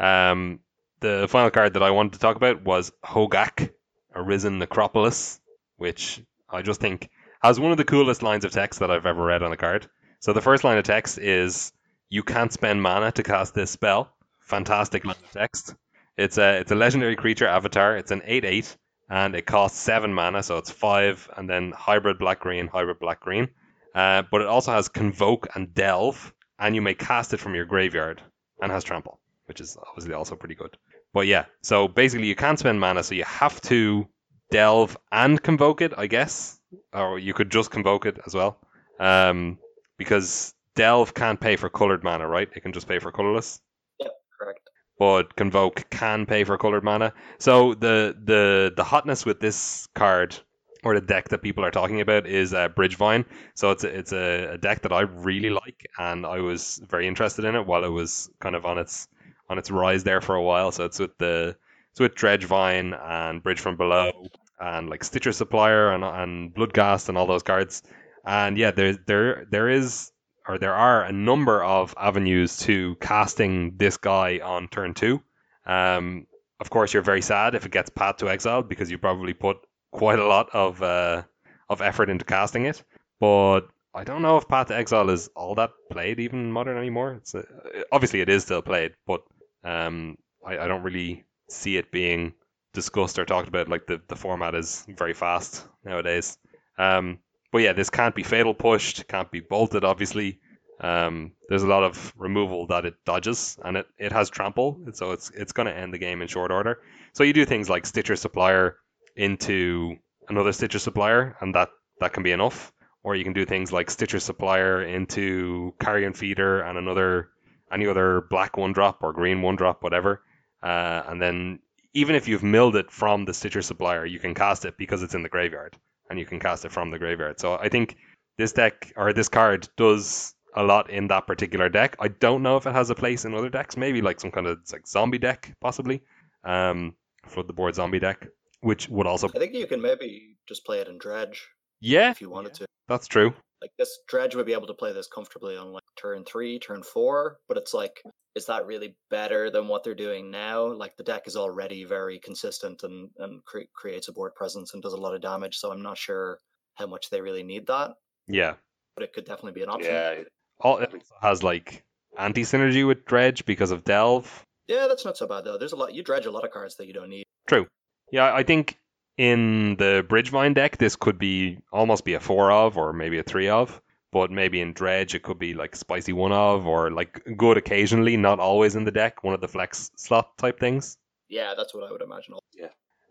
Um, 0.00 0.60
the 1.00 1.26
final 1.28 1.50
card 1.50 1.74
that 1.74 1.82
I 1.82 1.90
wanted 1.90 2.14
to 2.14 2.18
talk 2.18 2.36
about 2.36 2.62
was 2.64 2.92
Hogak, 3.04 3.70
Arisen 4.14 4.58
Necropolis, 4.58 5.40
which 5.76 6.20
I 6.50 6.62
just 6.62 6.80
think 6.80 7.10
has 7.42 7.60
one 7.60 7.70
of 7.70 7.76
the 7.78 7.84
coolest 7.84 8.22
lines 8.22 8.44
of 8.44 8.50
text 8.52 8.80
that 8.80 8.90
I've 8.90 9.06
ever 9.06 9.24
read 9.24 9.42
on 9.42 9.52
a 9.52 9.56
card. 9.56 9.88
So 10.20 10.32
the 10.32 10.40
first 10.42 10.64
line 10.64 10.78
of 10.78 10.84
text 10.84 11.18
is 11.18 11.72
you 12.08 12.22
can't 12.24 12.52
spend 12.52 12.82
mana 12.82 13.12
to 13.12 13.22
cast 13.22 13.54
this 13.54 13.70
spell. 13.70 14.12
Fantastic 14.40 15.04
line 15.04 15.14
of 15.22 15.30
text. 15.30 15.74
It's 16.16 16.38
a 16.38 16.58
it's 16.58 16.72
a 16.72 16.74
legendary 16.74 17.14
creature 17.14 17.46
avatar. 17.46 17.96
It's 17.96 18.10
an 18.10 18.22
8-8 18.22 18.76
and 19.10 19.34
it 19.34 19.46
costs 19.46 19.78
7 19.80 20.12
mana, 20.12 20.42
so 20.42 20.58
it's 20.58 20.70
5 20.70 21.30
and 21.36 21.48
then 21.48 21.72
hybrid 21.72 22.18
black 22.18 22.40
green, 22.40 22.66
hybrid 22.66 22.98
black 22.98 23.20
green. 23.20 23.48
Uh, 23.94 24.22
but 24.30 24.40
it 24.40 24.46
also 24.46 24.72
has 24.72 24.88
convoke 24.88 25.48
and 25.54 25.74
delve 25.74 26.32
and 26.58 26.74
you 26.74 26.82
may 26.82 26.94
cast 26.94 27.32
it 27.32 27.38
from 27.38 27.54
your 27.54 27.64
graveyard 27.64 28.20
and 28.60 28.70
has 28.72 28.84
trample, 28.84 29.20
which 29.46 29.60
is 29.60 29.76
obviously 29.88 30.14
also 30.14 30.36
pretty 30.36 30.54
good. 30.54 30.76
But 31.14 31.26
yeah, 31.26 31.46
so 31.62 31.88
basically 31.88 32.26
you 32.26 32.34
can't 32.34 32.58
spend 32.58 32.80
mana, 32.80 33.02
so 33.02 33.14
you 33.14 33.24
have 33.24 33.60
to 33.62 34.06
delve 34.50 34.96
and 35.12 35.42
convoke 35.42 35.80
it, 35.80 35.92
I 35.96 36.06
guess, 36.06 36.58
or 36.92 37.18
you 37.18 37.34
could 37.34 37.50
just 37.50 37.70
convoke 37.70 38.06
it 38.06 38.18
as 38.26 38.34
well, 38.34 38.58
um, 39.00 39.58
because 39.96 40.54
delve 40.74 41.14
can't 41.14 41.40
pay 41.40 41.56
for 41.56 41.70
colored 41.70 42.04
mana, 42.04 42.26
right? 42.26 42.48
It 42.54 42.60
can 42.60 42.72
just 42.72 42.88
pay 42.88 42.98
for 42.98 43.12
colorless. 43.12 43.60
Yep, 44.00 44.10
correct. 44.38 44.67
But 44.98 45.36
convoke 45.36 45.88
can 45.90 46.26
pay 46.26 46.44
for 46.44 46.58
colored 46.58 46.84
mana. 46.84 47.12
So 47.38 47.74
the 47.74 48.16
the 48.22 48.72
the 48.74 48.84
hotness 48.84 49.24
with 49.24 49.40
this 49.40 49.88
card 49.94 50.36
or 50.84 50.94
the 50.94 51.06
deck 51.06 51.28
that 51.28 51.42
people 51.42 51.64
are 51.64 51.70
talking 51.70 52.00
about 52.00 52.26
is 52.26 52.54
uh, 52.54 52.68
Bridgevine. 52.68 53.24
So 53.54 53.70
it's 53.70 53.84
a, 53.84 53.98
it's 53.98 54.12
a, 54.12 54.52
a 54.54 54.58
deck 54.58 54.82
that 54.82 54.92
I 54.92 55.02
really 55.02 55.50
like, 55.50 55.86
and 55.98 56.24
I 56.24 56.40
was 56.40 56.80
very 56.88 57.06
interested 57.06 57.44
in 57.44 57.54
it 57.54 57.66
while 57.66 57.84
it 57.84 57.88
was 57.88 58.30
kind 58.40 58.54
of 58.54 58.64
on 58.64 58.78
its 58.78 59.08
on 59.48 59.58
its 59.58 59.70
rise 59.70 60.04
there 60.04 60.20
for 60.20 60.34
a 60.34 60.42
while. 60.42 60.72
So 60.72 60.84
it's 60.84 60.98
with 60.98 61.16
the 61.18 61.56
it's 61.90 62.00
with 62.00 62.14
Vengevine 62.14 62.94
and 63.00 63.42
Bridge 63.42 63.60
from 63.60 63.76
Below 63.76 64.28
and 64.60 64.88
like 64.88 65.04
Stitcher 65.04 65.32
Supplier 65.32 65.92
and 65.92 66.04
and 66.04 66.54
Bloodghast 66.54 67.08
and 67.08 67.18
all 67.18 67.26
those 67.26 67.42
cards. 67.42 67.82
And 68.24 68.58
yeah, 68.58 68.70
there 68.70 68.96
there 69.06 69.46
there 69.50 69.68
is 69.68 70.12
or 70.48 70.58
there 70.58 70.74
are 70.74 71.04
a 71.04 71.12
number 71.12 71.62
of 71.62 71.94
avenues 71.98 72.56
to 72.56 72.96
casting 72.96 73.76
this 73.76 73.98
guy 73.98 74.40
on 74.42 74.66
turn 74.68 74.94
two. 74.94 75.22
Um, 75.66 76.26
of 76.58 76.70
course, 76.70 76.92
you're 76.92 77.02
very 77.02 77.22
sad 77.22 77.54
if 77.54 77.66
it 77.66 77.72
gets 77.72 77.90
Path 77.90 78.16
to 78.16 78.30
Exile 78.30 78.62
because 78.62 78.90
you 78.90 78.98
probably 78.98 79.34
put 79.34 79.58
quite 79.92 80.18
a 80.18 80.26
lot 80.26 80.48
of 80.54 80.82
uh, 80.82 81.22
of 81.68 81.82
effort 81.82 82.08
into 82.08 82.24
casting 82.24 82.64
it. 82.64 82.82
But 83.20 83.68
I 83.94 84.04
don't 84.04 84.22
know 84.22 84.38
if 84.38 84.48
Path 84.48 84.68
to 84.68 84.76
Exile 84.76 85.10
is 85.10 85.28
all 85.36 85.54
that 85.56 85.70
played 85.90 86.18
even 86.18 86.50
Modern 86.50 86.78
anymore. 86.78 87.14
It's 87.14 87.34
uh, 87.34 87.44
obviously 87.92 88.22
it 88.22 88.28
is 88.28 88.42
still 88.42 88.62
played, 88.62 88.94
but 89.06 89.22
um, 89.62 90.16
I, 90.44 90.58
I 90.58 90.66
don't 90.66 90.82
really 90.82 91.24
see 91.50 91.76
it 91.76 91.92
being 91.92 92.32
discussed 92.72 93.18
or 93.18 93.24
talked 93.26 93.48
about. 93.48 93.68
Like 93.68 93.86
the, 93.86 94.00
the 94.08 94.16
format 94.16 94.54
is 94.54 94.86
very 94.88 95.14
fast 95.14 95.66
nowadays. 95.84 96.38
Um, 96.78 97.18
but 97.52 97.58
yeah, 97.58 97.72
this 97.72 97.90
can't 97.90 98.14
be 98.14 98.22
fatal 98.22 98.54
pushed, 98.54 99.06
can't 99.08 99.30
be 99.30 99.40
bolted, 99.40 99.84
obviously. 99.84 100.40
Um, 100.80 101.32
there's 101.48 101.64
a 101.64 101.68
lot 101.68 101.82
of 101.82 102.12
removal 102.16 102.66
that 102.68 102.84
it 102.84 102.94
dodges, 103.04 103.58
and 103.64 103.76
it, 103.76 103.86
it 103.98 104.12
has 104.12 104.30
trample, 104.30 104.78
so 104.92 105.10
it's 105.10 105.30
it's 105.30 105.52
going 105.52 105.66
to 105.66 105.76
end 105.76 105.92
the 105.92 105.98
game 105.98 106.22
in 106.22 106.28
short 106.28 106.52
order. 106.52 106.80
So 107.14 107.24
you 107.24 107.32
do 107.32 107.44
things 107.44 107.68
like 107.68 107.84
Stitcher 107.84 108.16
Supplier 108.16 108.76
into 109.16 109.96
another 110.28 110.52
Stitcher 110.52 110.78
Supplier, 110.78 111.36
and 111.40 111.54
that, 111.54 111.70
that 112.00 112.12
can 112.12 112.22
be 112.22 112.32
enough. 112.32 112.72
Or 113.02 113.16
you 113.16 113.24
can 113.24 113.32
do 113.32 113.44
things 113.44 113.72
like 113.72 113.90
Stitcher 113.90 114.20
Supplier 114.20 114.82
into 114.82 115.74
Carrion 115.80 116.12
Feeder 116.12 116.60
and 116.60 116.78
another 116.78 117.30
any 117.72 117.86
other 117.86 118.22
black 118.30 118.56
one 118.56 118.72
drop 118.72 119.02
or 119.02 119.12
green 119.12 119.42
one 119.42 119.56
drop, 119.56 119.82
whatever. 119.82 120.22
Uh, 120.62 121.02
and 121.06 121.20
then 121.20 121.58
even 121.94 122.14
if 122.14 122.28
you've 122.28 122.42
milled 122.42 122.76
it 122.76 122.90
from 122.90 123.24
the 123.24 123.34
Stitcher 123.34 123.62
Supplier, 123.62 124.04
you 124.04 124.18
can 124.18 124.34
cast 124.34 124.64
it 124.64 124.76
because 124.78 125.02
it's 125.02 125.14
in 125.14 125.22
the 125.22 125.28
graveyard, 125.28 125.76
and 126.10 126.18
you 126.18 126.26
can 126.26 126.40
cast 126.40 126.64
it 126.64 126.72
from 126.72 126.90
the 126.90 126.98
graveyard. 126.98 127.40
So 127.40 127.54
I 127.54 127.68
think 127.68 127.96
this 128.36 128.52
deck 128.52 128.92
or 128.96 129.12
this 129.12 129.28
card 129.28 129.68
does 129.76 130.34
a 130.54 130.62
lot 130.62 130.90
in 130.90 131.08
that 131.08 131.26
particular 131.26 131.68
deck. 131.68 131.96
I 132.00 132.08
don't 132.08 132.42
know 132.42 132.56
if 132.56 132.66
it 132.66 132.72
has 132.72 132.90
a 132.90 132.94
place 132.94 133.24
in 133.24 133.34
other 133.34 133.48
decks, 133.48 133.76
maybe 133.76 134.02
like 134.02 134.20
some 134.20 134.30
kind 134.30 134.46
of 134.46 134.58
like 134.72 134.86
zombie 134.86 135.18
deck, 135.18 135.52
possibly. 135.60 136.02
Um, 136.44 136.94
flood 137.26 137.48
the 137.48 137.52
board 137.52 137.74
zombie 137.74 137.98
deck, 137.98 138.26
which 138.60 138.88
would 138.88 139.06
also 139.06 139.28
I 139.34 139.38
think 139.38 139.54
you 139.54 139.66
can 139.66 139.82
maybe 139.82 140.36
just 140.46 140.64
play 140.64 140.80
it 140.80 140.88
in 140.88 140.98
Dredge 140.98 141.46
yeah, 141.80 142.10
if 142.10 142.20
you 142.20 142.30
wanted 142.30 142.54
to. 142.54 142.66
that's 142.88 143.06
true. 143.06 143.34
Like 143.60 143.72
this 143.78 143.98
Dredge 144.08 144.34
would 144.34 144.46
be 144.46 144.52
able 144.52 144.68
to 144.68 144.74
play 144.74 144.92
this 144.92 145.08
comfortably 145.08 145.56
on 145.56 145.72
like 145.72 145.82
turn 145.96 146.24
three, 146.24 146.58
turn 146.58 146.82
four, 146.82 147.38
but 147.48 147.56
it's 147.56 147.74
like, 147.74 148.00
mm. 148.06 148.10
is 148.34 148.46
that 148.46 148.66
really 148.66 148.96
better 149.10 149.50
than 149.50 149.68
what 149.68 149.82
they're 149.82 149.94
doing 149.94 150.30
now? 150.30 150.72
Like 150.72 150.96
the 150.96 151.02
deck 151.02 151.26
is 151.26 151.36
already 151.36 151.84
very 151.84 152.18
consistent 152.20 152.82
and 152.82 153.10
and 153.18 153.44
cre- 153.44 153.70
creates 153.74 154.08
a 154.08 154.12
board 154.12 154.34
presence 154.34 154.74
and 154.74 154.82
does 154.82 154.92
a 154.92 155.00
lot 155.00 155.14
of 155.14 155.22
damage. 155.22 155.58
So 155.58 155.72
I'm 155.72 155.82
not 155.82 155.98
sure 155.98 156.38
how 156.76 156.86
much 156.86 157.10
they 157.10 157.20
really 157.20 157.42
need 157.42 157.66
that, 157.66 157.94
Yeah, 158.28 158.54
but 158.94 159.02
it 159.02 159.12
could 159.12 159.24
definitely 159.24 159.52
be 159.52 159.62
an 159.62 159.70
option. 159.70 159.92
Yeah, 159.92 160.22
all 160.60 160.78
it 160.78 160.92
has 161.20 161.42
like 161.42 161.84
anti 162.16 162.42
synergy 162.42 162.86
with 162.86 163.04
Dredge 163.04 163.44
because 163.44 163.72
of 163.72 163.84
Delve. 163.84 164.44
Yeah, 164.68 164.86
that's 164.86 165.04
not 165.04 165.16
so 165.16 165.26
bad 165.26 165.44
though. 165.44 165.58
There's 165.58 165.72
a 165.72 165.76
lot. 165.76 165.94
You 165.94 166.02
dredge 166.02 166.26
a 166.26 166.30
lot 166.30 166.44
of 166.44 166.50
cards 166.50 166.76
that 166.76 166.86
you 166.86 166.92
don't 166.92 167.08
need. 167.08 167.24
True. 167.48 167.66
Yeah, 168.12 168.32
I 168.32 168.42
think 168.42 168.78
in 169.18 169.76
the 169.76 170.06
Bridgevine 170.08 170.54
deck, 170.54 170.78
this 170.78 170.96
could 170.96 171.18
be 171.18 171.58
almost 171.72 172.04
be 172.04 172.14
a 172.14 172.20
four 172.20 172.50
of, 172.50 172.78
or 172.78 172.92
maybe 172.92 173.18
a 173.18 173.22
three 173.22 173.48
of. 173.48 173.82
But 174.10 174.30
maybe 174.30 174.62
in 174.62 174.72
Dredge, 174.72 175.14
it 175.14 175.22
could 175.22 175.38
be 175.38 175.52
like 175.52 175.76
spicy 175.76 176.14
one 176.14 176.32
of, 176.32 176.66
or 176.66 176.90
like 176.90 177.22
good 177.36 177.58
occasionally, 177.58 178.16
not 178.16 178.40
always 178.40 178.74
in 178.74 178.84
the 178.84 178.90
deck, 178.90 179.22
one 179.22 179.34
of 179.34 179.42
the 179.42 179.48
flex 179.48 179.90
slot 179.96 180.38
type 180.38 180.58
things. 180.58 180.96
Yeah, 181.28 181.52
that's 181.54 181.74
what 181.74 181.84
I 181.84 181.92
would 181.92 182.00
imagine. 182.00 182.34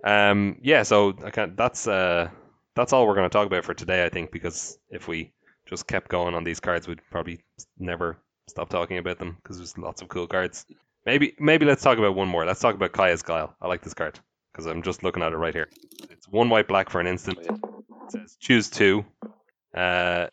Um, 0.04 0.58
yeah, 0.62 0.84
so 0.84 1.16
I 1.24 1.30
can 1.30 1.56
that's 1.56 1.88
uh, 1.88 2.30
that's 2.76 2.94
all 2.94 3.06
we're 3.06 3.16
going 3.16 3.30
to 3.30 3.34
talk 3.34 3.46
about 3.46 3.66
for 3.66 3.76
today, 3.76 4.06
I 4.06 4.10
think, 4.10 4.32
because 4.32 4.80
if 4.90 5.08
we 5.08 5.34
just 5.68 5.86
kept 5.86 6.10
going 6.10 6.34
on 6.34 6.44
these 6.44 6.60
cards, 6.60 6.88
we'd 6.88 7.02
probably 7.12 7.44
never 7.78 8.18
stop 8.48 8.70
talking 8.70 8.98
about 8.98 9.20
them 9.20 9.38
because 9.42 9.58
there's 9.58 9.78
lots 9.78 10.02
of 10.02 10.08
cool 10.08 10.26
cards. 10.26 10.66
Maybe 11.06 11.36
maybe 11.40 11.66
let's 11.66 11.84
talk 11.84 12.00
about 12.00 12.16
one 12.16 12.28
more. 12.28 12.46
Let's 12.46 12.62
talk 12.62 12.76
about 12.76 12.94
Kaya's 12.94 13.22
Guile. 13.22 13.56
I 13.62 13.68
like 13.68 13.84
this 13.84 13.94
card 13.94 14.20
because 14.58 14.66
I'm 14.66 14.82
just 14.82 15.04
looking 15.04 15.22
at 15.22 15.34
it 15.34 15.38
right 15.38 15.54
here. 15.54 15.70
It's 16.10 16.28
one 16.28 16.50
white 16.50 16.68
black 16.68 16.90
for 16.90 17.00
an 17.00 17.06
instant. 17.06 17.38
Oh, 17.48 17.84
It 18.06 18.12
says 18.12 18.38
choose 18.40 18.72
two. 18.72 19.06
Uh, 19.76 20.28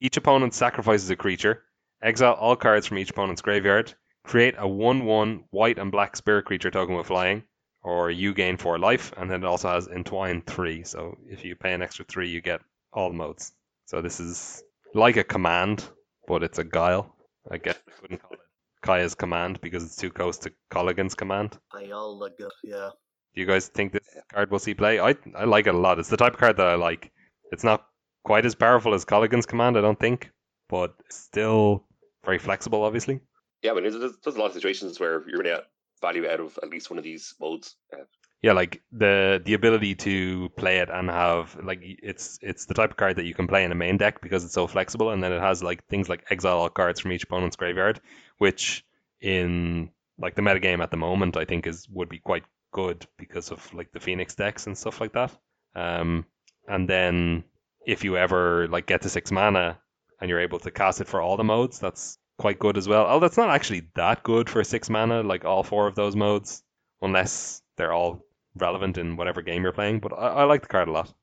each 0.00 0.16
opponent 0.16 0.54
sacrifices 0.54 1.10
a 1.10 1.16
creature. 1.16 1.62
Exile 2.02 2.32
all 2.32 2.56
cards 2.56 2.86
from 2.86 2.96
each 2.96 3.10
opponent's 3.10 3.42
graveyard. 3.42 3.92
Create 4.24 4.54
a 4.56 4.66
1 4.66 5.04
1 5.04 5.44
white 5.50 5.78
and 5.78 5.92
black 5.92 6.16
spirit 6.16 6.46
creature 6.46 6.70
token 6.70 6.96
with 6.96 7.06
flying, 7.06 7.42
or 7.82 8.10
you 8.10 8.32
gain 8.32 8.56
4 8.56 8.78
life. 8.78 9.12
And 9.18 9.30
then 9.30 9.42
it 9.42 9.46
also 9.46 9.68
has 9.68 9.88
Entwine 9.88 10.40
3. 10.46 10.82
So 10.84 11.18
if 11.28 11.44
you 11.44 11.54
pay 11.54 11.74
an 11.74 11.82
extra 11.82 12.06
3, 12.06 12.30
you 12.30 12.40
get 12.40 12.62
all 12.94 13.12
modes. 13.12 13.52
So 13.84 14.00
this 14.00 14.20
is 14.20 14.62
like 14.94 15.18
a 15.18 15.24
command, 15.24 15.86
but 16.26 16.42
it's 16.42 16.58
a 16.58 16.64
guile. 16.64 17.14
I 17.50 17.58
guess 17.58 17.76
I 17.86 17.90
couldn't 18.00 18.22
call 18.22 18.32
it 18.32 18.40
Kaya's 18.82 19.14
command 19.14 19.60
because 19.60 19.84
it's 19.84 19.96
too 19.96 20.10
close 20.10 20.38
to 20.38 20.52
Kolaghan's 20.70 21.14
command. 21.14 21.58
I 21.74 21.90
all 21.90 22.18
look 22.18 22.38
good. 22.38 22.50
Yeah. 22.64 22.90
Do 23.36 23.42
you 23.42 23.46
guys 23.46 23.68
think 23.68 23.92
this 23.92 24.08
card 24.32 24.50
will 24.50 24.58
see 24.58 24.74
play? 24.74 24.98
I 24.98 25.14
I 25.36 25.44
like 25.44 25.66
it 25.66 25.74
a 25.74 25.78
lot. 25.78 25.98
It's 25.98 26.08
the 26.08 26.16
type 26.16 26.32
of 26.32 26.40
card 26.40 26.56
that 26.56 26.66
I 26.66 26.74
like. 26.74 27.12
It's 27.52 27.62
not 27.64 27.86
quite 28.24 28.46
as 28.46 28.54
powerful 28.54 28.94
as 28.94 29.04
Kolaghan's 29.04 29.46
command, 29.46 29.76
I 29.76 29.82
don't 29.82 30.00
think, 30.00 30.30
but 30.68 30.94
still 31.10 31.84
very 32.24 32.38
flexible, 32.38 32.82
obviously. 32.82 33.20
yeah, 33.62 33.74
but 33.74 33.82
there's, 33.82 33.96
there's, 33.96 34.16
there's 34.24 34.36
a 34.36 34.38
lot 34.40 34.46
of 34.46 34.54
situations 34.54 34.98
where 34.98 35.22
you're 35.28 35.42
going 35.42 35.44
to 35.44 35.56
get 35.56 35.66
value 36.00 36.26
out 36.28 36.40
of 36.40 36.58
at 36.62 36.70
least 36.70 36.90
one 36.90 36.98
of 36.98 37.04
these 37.04 37.34
modes. 37.40 37.76
Uh, 37.92 38.04
Yeah, 38.42 38.52
like 38.52 38.82
the 38.90 39.40
the 39.44 39.54
ability 39.54 39.94
to 39.96 40.48
play 40.56 40.78
it 40.78 40.88
and 40.90 41.10
have 41.10 41.56
like 41.62 41.80
it's 41.82 42.38
it's 42.42 42.66
the 42.66 42.74
type 42.74 42.90
of 42.90 42.96
card 42.96 43.16
that 43.16 43.26
you 43.26 43.34
can 43.34 43.46
play 43.46 43.64
in 43.64 43.72
a 43.72 43.74
main 43.74 43.96
deck 43.98 44.20
because 44.22 44.44
it's 44.44 44.54
so 44.54 44.66
flexible, 44.66 45.10
and 45.10 45.22
then 45.22 45.32
it 45.32 45.40
has 45.40 45.62
like 45.62 45.86
things 45.88 46.08
like 46.08 46.24
exile 46.30 46.58
all 46.58 46.70
cards 46.70 47.00
from 47.00 47.12
each 47.12 47.24
opponent's 47.24 47.56
graveyard, 47.56 48.00
which 48.38 48.84
in 49.20 49.90
like 50.18 50.34
the 50.34 50.42
metagame 50.42 50.82
at 50.82 50.90
the 50.90 50.96
moment 50.96 51.36
I 51.36 51.44
think 51.44 51.66
is 51.66 51.86
would 51.90 52.08
be 52.08 52.18
quite 52.18 52.44
good 52.76 53.06
because 53.16 53.50
of 53.50 53.72
like 53.72 53.90
the 53.92 54.00
Phoenix 54.00 54.34
decks 54.34 54.66
and 54.66 54.76
stuff 54.76 55.00
like 55.00 55.14
that. 55.14 55.32
Um, 55.74 56.26
and 56.68 56.86
then 56.86 57.44
if 57.86 58.04
you 58.04 58.18
ever 58.18 58.68
like 58.68 58.86
get 58.86 59.02
to 59.02 59.08
six 59.08 59.32
mana 59.32 59.78
and 60.20 60.28
you're 60.28 60.40
able 60.40 60.58
to 60.58 60.70
cast 60.70 61.00
it 61.00 61.08
for 61.08 61.22
all 61.22 61.38
the 61.38 61.44
modes, 61.44 61.78
that's 61.78 62.18
quite 62.38 62.58
good 62.58 62.76
as 62.76 62.86
well. 62.86 63.06
Oh, 63.08 63.18
that's 63.18 63.38
not 63.38 63.48
actually 63.48 63.88
that 63.94 64.22
good 64.22 64.50
for 64.50 64.62
six 64.62 64.90
mana, 64.90 65.22
like 65.22 65.46
all 65.46 65.62
four 65.62 65.86
of 65.86 65.94
those 65.94 66.14
modes, 66.14 66.62
unless 67.00 67.62
they're 67.78 67.94
all 67.94 68.22
relevant 68.54 68.98
in 68.98 69.16
whatever 69.16 69.40
game 69.40 69.62
you're 69.62 69.72
playing. 69.72 70.00
But 70.00 70.12
I, 70.12 70.28
I 70.28 70.44
like 70.44 70.60
the 70.60 70.68
card 70.68 70.88
a 70.88 70.92
lot. 70.92 71.14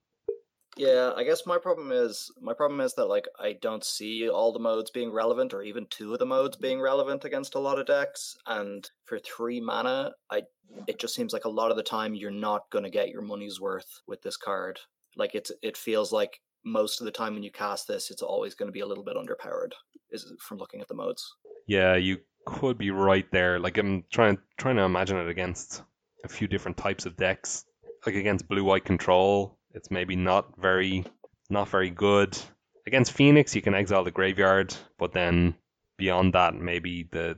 Yeah, 0.75 1.11
I 1.15 1.23
guess 1.23 1.45
my 1.45 1.57
problem 1.57 1.91
is 1.91 2.31
my 2.41 2.53
problem 2.53 2.81
is 2.81 2.95
that 2.95 3.05
like 3.05 3.27
I 3.39 3.53
don't 3.61 3.83
see 3.83 4.27
all 4.27 4.51
the 4.51 4.59
modes 4.59 4.89
being 4.89 5.11
relevant, 5.11 5.53
or 5.53 5.61
even 5.61 5.85
two 5.89 6.13
of 6.13 6.19
the 6.19 6.25
modes 6.25 6.55
mm-hmm. 6.55 6.63
being 6.63 6.81
relevant 6.81 7.25
against 7.25 7.55
a 7.55 7.59
lot 7.59 7.79
of 7.79 7.85
decks. 7.85 8.35
And 8.47 8.89
for 9.05 9.19
three 9.19 9.61
mana, 9.61 10.13
I 10.31 10.43
it 10.87 10.99
just 10.99 11.15
seems 11.15 11.33
like 11.33 11.45
a 11.45 11.49
lot 11.49 11.69
of 11.69 11.77
the 11.77 11.83
time 11.83 12.15
you're 12.15 12.31
not 12.31 12.69
going 12.71 12.83
to 12.83 12.89
get 12.89 13.09
your 13.09 13.21
money's 13.21 13.61
worth 13.61 14.01
with 14.07 14.21
this 14.23 14.37
card. 14.37 14.79
Like 15.15 15.35
it's 15.35 15.51
it 15.61 15.77
feels 15.77 16.11
like 16.11 16.39
most 16.65 17.01
of 17.01 17.05
the 17.05 17.11
time 17.11 17.33
when 17.33 17.43
you 17.43 17.51
cast 17.51 17.87
this, 17.87 18.09
it's 18.09 18.21
always 18.21 18.55
going 18.55 18.67
to 18.67 18.73
be 18.73 18.79
a 18.79 18.87
little 18.87 19.03
bit 19.03 19.17
underpowered. 19.17 19.73
Is 20.11 20.31
from 20.39 20.57
looking 20.57 20.81
at 20.81 20.87
the 20.87 20.95
modes. 20.95 21.35
Yeah, 21.67 21.95
you 21.95 22.17
could 22.45 22.77
be 22.77 22.91
right 22.91 23.25
there. 23.31 23.59
Like 23.59 23.77
I'm 23.77 24.05
trying 24.11 24.39
trying 24.57 24.77
to 24.77 24.83
imagine 24.83 25.17
it 25.17 25.29
against 25.29 25.83
a 26.23 26.29
few 26.29 26.47
different 26.47 26.77
types 26.77 27.05
of 27.05 27.15
decks. 27.15 27.65
like 28.05 28.15
against 28.15 28.49
blue 28.49 28.63
white 28.63 28.83
control, 28.83 29.57
it's 29.73 29.91
maybe 29.91 30.15
not 30.15 30.57
very 30.57 31.05
not 31.49 31.69
very 31.69 31.89
good. 31.89 32.37
Against 32.85 33.13
Phoenix, 33.13 33.55
you 33.55 33.61
can 33.61 33.73
exile 33.73 34.03
the 34.03 34.11
graveyard, 34.11 34.75
but 34.97 35.13
then 35.13 35.55
beyond 35.97 36.33
that, 36.33 36.55
maybe 36.55 37.07
the 37.11 37.37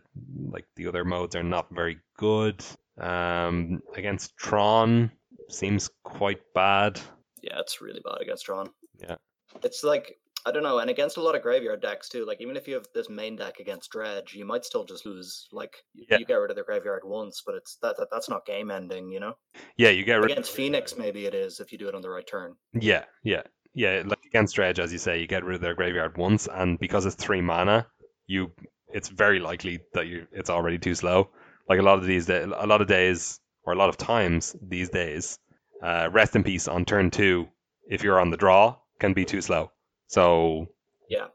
like 0.49 0.65
the 0.75 0.87
other 0.87 1.05
modes 1.05 1.35
are 1.35 1.43
not 1.43 1.67
very 1.71 1.99
good. 2.17 2.63
Um, 2.97 3.81
against 3.95 4.37
Tron, 4.37 5.11
seems 5.49 5.89
quite 6.03 6.41
bad. 6.53 6.99
Yeah, 7.41 7.59
it's 7.59 7.81
really 7.81 8.01
bad 8.03 8.21
against 8.21 8.45
Tron. 8.45 8.69
Yeah. 8.99 9.17
It's 9.63 9.83
like 9.83 10.17
I 10.47 10.51
don't 10.51 10.63
know, 10.63 10.77
and 10.79 10.89
against 10.91 11.17
a 11.17 11.21
lot 11.21 11.35
of 11.35 11.41
graveyard 11.41 11.81
decks 11.81 12.07
too. 12.07 12.25
Like 12.25 12.39
even 12.39 12.55
if 12.55 12.67
you 12.67 12.75
have 12.75 12.85
this 12.93 13.09
main 13.09 13.35
deck 13.35 13.59
against 13.59 13.89
Dredge, 13.91 14.33
you 14.35 14.45
might 14.45 14.63
still 14.63 14.85
just 14.85 15.05
lose. 15.05 15.47
Like 15.51 15.73
Yeah. 15.95 16.17
you 16.19 16.25
get 16.25 16.35
rid 16.35 16.51
of 16.51 16.57
the 16.57 16.63
graveyard 16.63 17.01
once, 17.03 17.41
but 17.45 17.55
it's 17.55 17.77
that, 17.81 17.97
that 17.97 18.09
that's 18.11 18.29
not 18.29 18.45
game 18.45 18.69
ending, 18.69 19.09
you 19.09 19.19
know. 19.19 19.33
Yeah, 19.77 19.89
you 19.89 20.03
get 20.03 20.15
rid 20.15 20.31
Against 20.31 20.51
Phoenix, 20.51 20.97
maybe 20.97 21.25
it 21.25 21.33
is 21.33 21.59
if 21.59 21.71
you 21.71 21.77
do 21.79 21.87
it 21.87 21.95
on 21.95 22.01
the 22.01 22.09
right 22.09 22.25
turn. 22.27 22.55
Yeah, 22.73 23.05
yeah, 23.23 23.41
yeah. 23.73 24.03
Like 24.05 24.23
against 24.27 24.55
Dredge, 24.55 24.79
as 24.79 24.91
you 24.91 24.99
say, 24.99 25.19
you 25.19 25.27
get 25.27 25.43
rid 25.43 25.55
of 25.55 25.61
their 25.61 25.73
graveyard 25.73 26.17
once, 26.17 26.47
and 26.47 26.79
because 26.79 27.05
it's 27.07 27.15
three 27.15 27.41
mana, 27.41 27.87
you 28.27 28.51
it's 28.93 29.09
very 29.09 29.39
likely 29.39 29.79
that 29.93 30.07
you 30.07 30.27
it's 30.31 30.49
already 30.51 30.77
too 30.77 30.93
slow. 30.93 31.29
Like 31.67 31.79
a 31.79 31.83
lot 31.83 31.97
of 31.97 32.05
these, 32.05 32.29
a 32.29 32.45
lot 32.45 32.81
of 32.81 32.87
days 32.87 33.39
or 33.63 33.73
a 33.73 33.75
lot 33.75 33.89
of 33.89 33.97
times 33.97 34.55
these 34.61 34.89
days, 34.89 35.39
uh, 35.81 36.09
rest 36.11 36.35
in 36.35 36.43
peace 36.43 36.67
on 36.67 36.85
turn 36.85 37.09
two. 37.09 37.47
If 37.89 38.03
you're 38.03 38.19
on 38.19 38.29
the 38.29 38.37
draw, 38.37 38.75
can 38.99 39.13
be 39.13 39.25
too 39.25 39.41
slow. 39.41 39.71
So 40.07 40.67
Yeah. 41.09 41.27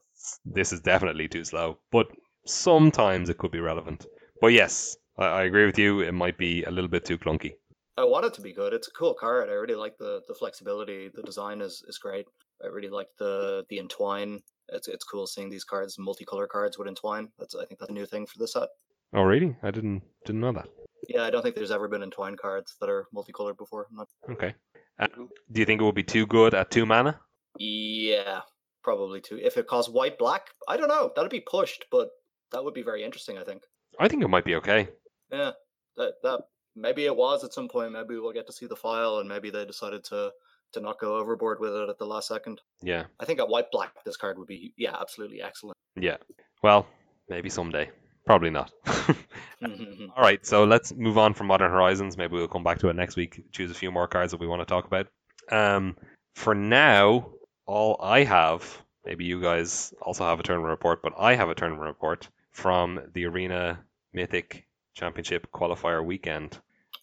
this 0.45 0.73
is 0.73 0.81
definitely 0.81 1.29
too 1.29 1.45
slow, 1.45 1.79
but 1.91 2.07
sometimes 2.47 3.29
it 3.29 3.39
could 3.39 3.51
be 3.51 3.61
relevant. 3.61 4.07
But 4.41 4.49
yes, 4.53 4.97
I, 5.19 5.25
I 5.27 5.43
agree 5.45 5.67
with 5.67 5.79
you. 5.79 6.01
It 6.01 6.13
might 6.13 6.39
be 6.39 6.65
a 6.65 6.71
little 6.71 6.89
bit 6.89 7.05
too 7.05 7.19
clunky. 7.19 7.53
I 7.97 8.05
want 8.05 8.25
it 8.25 8.35
to 8.35 8.41
be 8.41 8.53
good. 8.53 8.73
It's 8.73 8.89
a 8.89 8.93
cool 8.93 9.15
card. 9.15 9.49
I 9.51 9.53
really 9.53 9.75
like 9.75 9.99
the 9.99 10.23
the 10.27 10.35
flexibility. 10.35 11.09
The 11.15 11.23
design 11.23 11.61
is 11.61 11.83
is 11.89 11.99
great. 11.99 12.27
I 12.65 12.69
really 12.69 12.89
like 12.89 13.09
the 13.19 13.65
the 13.69 13.79
entwine. 13.79 14.41
It's 14.69 14.89
it's 14.89 15.05
cool 15.05 15.27
seeing 15.27 15.51
these 15.51 15.65
cards, 15.65 15.99
multicolor 15.99 16.49
cards 16.49 16.79
with 16.79 16.89
entwine. 16.89 17.29
That's 17.39 17.55
I 17.55 17.65
think 17.67 17.81
that's 17.81 17.91
a 17.91 17.95
new 17.95 18.07
thing 18.07 18.27
for 18.27 18.39
this 18.39 18.53
set. 18.55 18.69
Oh, 19.13 19.23
really? 19.23 19.57
I 19.63 19.71
didn't 19.71 20.03
didn't 20.25 20.41
know 20.41 20.53
that. 20.53 20.69
Yeah, 21.09 21.25
I 21.25 21.31
don't 21.31 21.43
think 21.43 21.57
there's 21.57 21.73
ever 21.73 21.89
been 21.89 22.03
entwine 22.03 22.37
cards 22.37 22.77
that 22.81 22.89
are 22.89 23.07
multicolored 23.13 23.57
before. 23.57 23.89
Not 23.91 24.09
Okay. 24.31 24.55
Uh, 24.99 25.09
do 25.51 25.61
you 25.61 25.67
think 25.67 25.81
it 25.81 25.85
would 25.85 25.95
be 25.95 26.05
too 26.05 26.27
good 26.27 26.55
at 26.55 26.71
two 26.71 26.87
mana? 26.87 27.21
Yeah, 27.59 28.43
probably 28.83 29.21
too. 29.21 29.39
If 29.43 29.57
it 29.57 29.67
costs 29.67 29.91
white 29.91 30.19
black, 30.19 30.49
I 30.69 30.77
don't 30.77 30.89
know. 30.89 31.13
That'd 31.15 31.31
be 31.31 31.41
pushed, 31.41 31.87
but 31.91 32.11
that 32.53 32.65
would 32.65 32.75
be 32.75 32.83
very 32.83 33.05
interesting. 33.05 33.39
I 33.39 33.45
think. 33.45 33.63
I 33.99 34.09
think 34.09 34.23
it 34.23 34.29
might 34.29 34.45
be 34.45 34.57
okay. 34.57 34.89
Yeah, 35.31 35.53
that 35.97 36.15
that 36.23 36.41
maybe 36.77 37.05
it 37.05 37.17
was 37.17 37.45
at 37.45 37.53
some 37.53 37.69
point. 37.69 37.93
Maybe 37.93 38.17
we'll 38.17 38.33
get 38.33 38.47
to 38.47 38.53
see 38.53 38.67
the 38.67 38.77
file, 38.77 39.19
and 39.19 39.29
maybe 39.29 39.51
they 39.51 39.65
decided 39.65 40.05
to 40.05 40.33
to 40.73 40.81
not 40.81 41.01
go 41.01 41.17
overboard 41.17 41.59
with 41.61 41.75
it 41.75 41.89
at 41.89 41.99
the 41.99 42.07
last 42.07 42.29
second. 42.29 42.61
Yeah, 42.83 43.05
I 43.19 43.25
think 43.25 43.41
at 43.41 43.49
white 43.49 43.71
black, 43.73 44.05
this 44.05 44.17
card 44.17 44.39
would 44.39 44.49
be 44.49 44.73
yeah, 44.77 44.97
absolutely 45.01 45.43
excellent. 45.43 45.77
yeah. 45.99 46.17
Well, 46.63 46.87
maybe 47.29 47.49
someday. 47.49 47.91
Probably 48.27 48.51
not. 48.51 48.71
All 48.87 50.23
right, 50.23 50.45
so 50.45 50.65
let's 50.65 50.95
move 50.95 51.19
on 51.19 51.35
from 51.35 51.47
Modern 51.47 51.71
Horizons. 51.71 52.17
Maybe 52.17 52.35
we'll 52.35 52.49
come 52.49 52.63
back 52.63 52.79
to 52.81 52.89
it 52.89 52.95
next 52.95 53.17
week. 53.17 53.43
Choose 53.51 53.71
a 53.71 53.75
few 53.75 53.91
more 53.91 54.07
cards 54.07 54.31
that 54.31 54.41
we 54.41 54.47
want 54.47 54.61
to 54.61 54.67
talk 54.67 54.85
about. 54.85 55.07
Um, 55.51 55.97
for 56.37 56.55
now, 56.55 57.31
all 57.71 57.97
I 58.01 58.25
have, 58.25 58.83
maybe 59.07 59.25
you 59.25 59.41
guys 59.41 59.95
also 60.03 60.25
have 60.25 60.41
a 60.41 60.43
tournament 60.43 60.71
report, 60.71 61.03
but 61.03 61.13
I 61.17 61.37
have 61.37 61.49
a 61.49 61.55
tournament 61.55 61.87
report 61.87 62.29
from 62.51 63.01
the 63.15 63.27
Arena 63.27 63.79
Mythic 64.13 64.67
Championship 64.95 65.47
qualifier 65.53 66.05
weekend. 66.05 66.59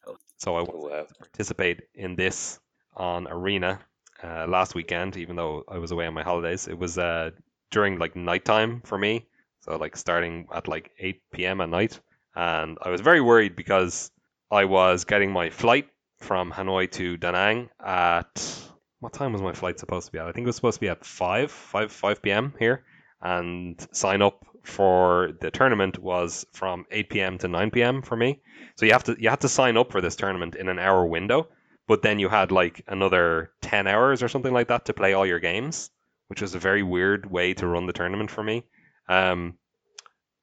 Oh. 0.05 0.17
So 0.35 0.57
I 0.57 0.63
wow. 0.63 1.07
participate 1.19 1.83
in 1.95 2.17
this 2.17 2.59
on 2.97 3.29
Arena 3.29 3.79
uh, 4.21 4.45
last 4.47 4.75
weekend, 4.75 5.15
even 5.15 5.37
though 5.37 5.63
I 5.69 5.77
was 5.77 5.91
away 5.91 6.05
on 6.05 6.13
my 6.13 6.23
holidays. 6.23 6.67
It 6.67 6.77
was 6.77 6.97
uh, 6.97 7.31
during 7.71 7.97
like 7.97 8.17
nighttime 8.17 8.81
for 8.83 8.97
me, 8.97 9.25
so 9.61 9.77
like 9.77 9.95
starting 9.95 10.47
at 10.53 10.67
like 10.67 10.91
8 10.99 11.21
p.m. 11.31 11.61
at 11.61 11.69
night, 11.69 11.97
and 12.35 12.77
I 12.81 12.89
was 12.89 12.99
very 12.99 13.21
worried 13.21 13.55
because 13.55 14.11
I 14.51 14.65
was 14.65 15.05
getting 15.05 15.31
my 15.31 15.49
flight 15.49 15.87
from 16.17 16.51
Hanoi 16.51 16.91
to 16.91 17.15
Da 17.15 17.31
Nang 17.31 17.69
at 17.79 18.66
what 18.99 19.13
time 19.13 19.33
was 19.33 19.41
my 19.41 19.53
flight 19.53 19.79
supposed 19.79 20.07
to 20.07 20.11
be 20.11 20.19
at? 20.19 20.27
I 20.27 20.31
think 20.31 20.45
it 20.45 20.47
was 20.47 20.55
supposed 20.55 20.75
to 20.75 20.81
be 20.81 20.89
at 20.89 21.05
5 21.05 21.51
5 21.51 21.91
5 21.91 22.21
p.m. 22.21 22.53
here, 22.59 22.83
and 23.21 23.87
sign 23.91 24.21
up 24.21 24.45
for 24.63 25.31
the 25.39 25.51
tournament 25.51 25.99
was 25.99 26.45
from 26.53 26.85
8 26.91 27.09
p.m. 27.09 27.37
to 27.39 27.47
9 27.47 27.71
p.m. 27.71 28.01
for 28.01 28.15
me. 28.15 28.41
So 28.75 28.85
you 28.85 28.91
have 28.93 29.03
to 29.05 29.15
you 29.19 29.29
had 29.29 29.41
to 29.41 29.49
sign 29.49 29.77
up 29.77 29.91
for 29.91 30.01
this 30.01 30.15
tournament 30.15 30.55
in 30.55 30.67
an 30.67 30.79
hour 30.79 31.05
window, 31.05 31.47
but 31.87 32.01
then 32.01 32.19
you 32.19 32.29
had 32.29 32.51
like 32.51 32.83
another 32.87 33.51
10 33.61 33.87
hours 33.87 34.23
or 34.23 34.27
something 34.27 34.53
like 34.53 34.67
that 34.69 34.85
to 34.85 34.93
play 34.93 35.13
all 35.13 35.25
your 35.25 35.39
games, 35.39 35.89
which 36.27 36.41
was 36.41 36.55
a 36.55 36.59
very 36.59 36.83
weird 36.83 37.29
way 37.29 37.53
to 37.53 37.67
run 37.67 37.85
the 37.85 37.93
tournament 37.93 38.31
for 38.31 38.43
me. 38.43 38.63
Um, 39.07 39.57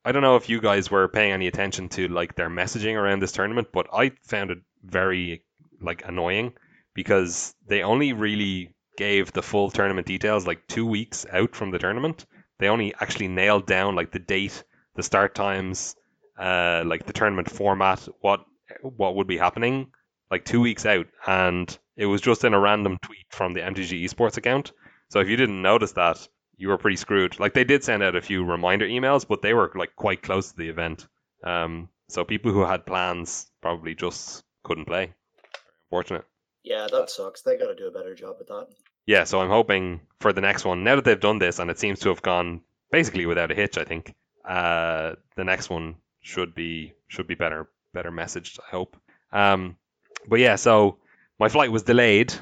I 0.04 0.12
don't 0.12 0.22
know 0.22 0.36
if 0.36 0.48
you 0.48 0.60
guys 0.60 0.90
were 0.90 1.08
paying 1.08 1.32
any 1.32 1.46
attention 1.46 1.88
to 1.90 2.08
like 2.08 2.34
their 2.34 2.50
messaging 2.50 2.94
around 2.94 3.20
this 3.20 3.32
tournament, 3.32 3.68
but 3.72 3.88
I 3.92 4.12
found 4.22 4.50
it 4.50 4.58
very 4.84 5.44
like 5.80 6.06
annoying 6.06 6.52
because 6.94 7.54
they 7.66 7.82
only 7.82 8.12
really 8.12 8.74
gave 8.96 9.32
the 9.32 9.42
full 9.42 9.70
tournament 9.70 10.06
details 10.06 10.46
like 10.46 10.66
two 10.68 10.86
weeks 10.86 11.26
out 11.32 11.54
from 11.54 11.70
the 11.70 11.78
tournament. 11.78 12.26
They 12.58 12.68
only 12.68 12.94
actually 13.00 13.28
nailed 13.28 13.66
down 13.66 13.96
like 13.96 14.12
the 14.12 14.20
date, 14.20 14.62
the 14.94 15.02
start 15.02 15.34
times, 15.34 15.96
uh, 16.38 16.82
like 16.86 17.06
the 17.06 17.12
tournament 17.12 17.50
format, 17.50 18.06
what 18.20 18.44
what 18.82 19.16
would 19.16 19.26
be 19.26 19.36
happening 19.36 19.90
like 20.30 20.44
two 20.44 20.60
weeks 20.60 20.86
out, 20.86 21.06
and 21.26 21.78
it 21.96 22.06
was 22.06 22.20
just 22.20 22.44
in 22.44 22.54
a 22.54 22.60
random 22.60 22.98
tweet 23.02 23.26
from 23.30 23.52
the 23.52 23.60
MTG 23.60 24.04
Esports 24.04 24.36
account. 24.36 24.72
So 25.10 25.20
if 25.20 25.28
you 25.28 25.36
didn't 25.36 25.62
notice 25.62 25.92
that, 25.92 26.26
you 26.56 26.68
were 26.68 26.78
pretty 26.78 26.96
screwed. 26.96 27.38
Like 27.38 27.54
they 27.54 27.64
did 27.64 27.84
send 27.84 28.02
out 28.02 28.16
a 28.16 28.22
few 28.22 28.44
reminder 28.44 28.86
emails, 28.86 29.26
but 29.28 29.42
they 29.42 29.54
were 29.54 29.70
like 29.74 29.94
quite 29.96 30.22
close 30.22 30.50
to 30.50 30.56
the 30.56 30.68
event. 30.68 31.06
Um, 31.44 31.88
so 32.08 32.24
people 32.24 32.52
who 32.52 32.64
had 32.64 32.86
plans 32.86 33.50
probably 33.60 33.94
just 33.94 34.44
couldn't 34.64 34.86
play. 34.86 35.04
Very 35.04 35.14
Unfortunate. 35.84 36.24
Yeah, 36.64 36.86
that 36.90 37.10
sucks. 37.10 37.42
They 37.42 37.56
got 37.56 37.66
to 37.66 37.74
do 37.74 37.86
a 37.86 37.92
better 37.92 38.14
job 38.14 38.36
with 38.38 38.48
that. 38.48 38.68
Yeah, 39.06 39.24
so 39.24 39.40
I'm 39.40 39.50
hoping 39.50 40.00
for 40.20 40.32
the 40.32 40.40
next 40.40 40.64
one. 40.64 40.82
Now 40.82 40.96
that 40.96 41.04
they've 41.04 41.20
done 41.20 41.38
this, 41.38 41.58
and 41.58 41.70
it 41.70 41.78
seems 41.78 42.00
to 42.00 42.08
have 42.08 42.22
gone 42.22 42.62
basically 42.90 43.26
without 43.26 43.50
a 43.50 43.54
hitch, 43.54 43.76
I 43.76 43.84
think 43.84 44.14
uh, 44.48 45.14
the 45.36 45.44
next 45.44 45.68
one 45.68 45.96
should 46.22 46.54
be 46.54 46.94
should 47.08 47.26
be 47.26 47.34
better 47.34 47.68
better 47.92 48.10
messaged. 48.10 48.58
I 48.66 48.70
hope. 48.70 48.96
Um, 49.30 49.76
but 50.26 50.40
yeah, 50.40 50.56
so 50.56 50.98
my 51.38 51.50
flight 51.50 51.70
was 51.70 51.82
delayed, 51.82 52.32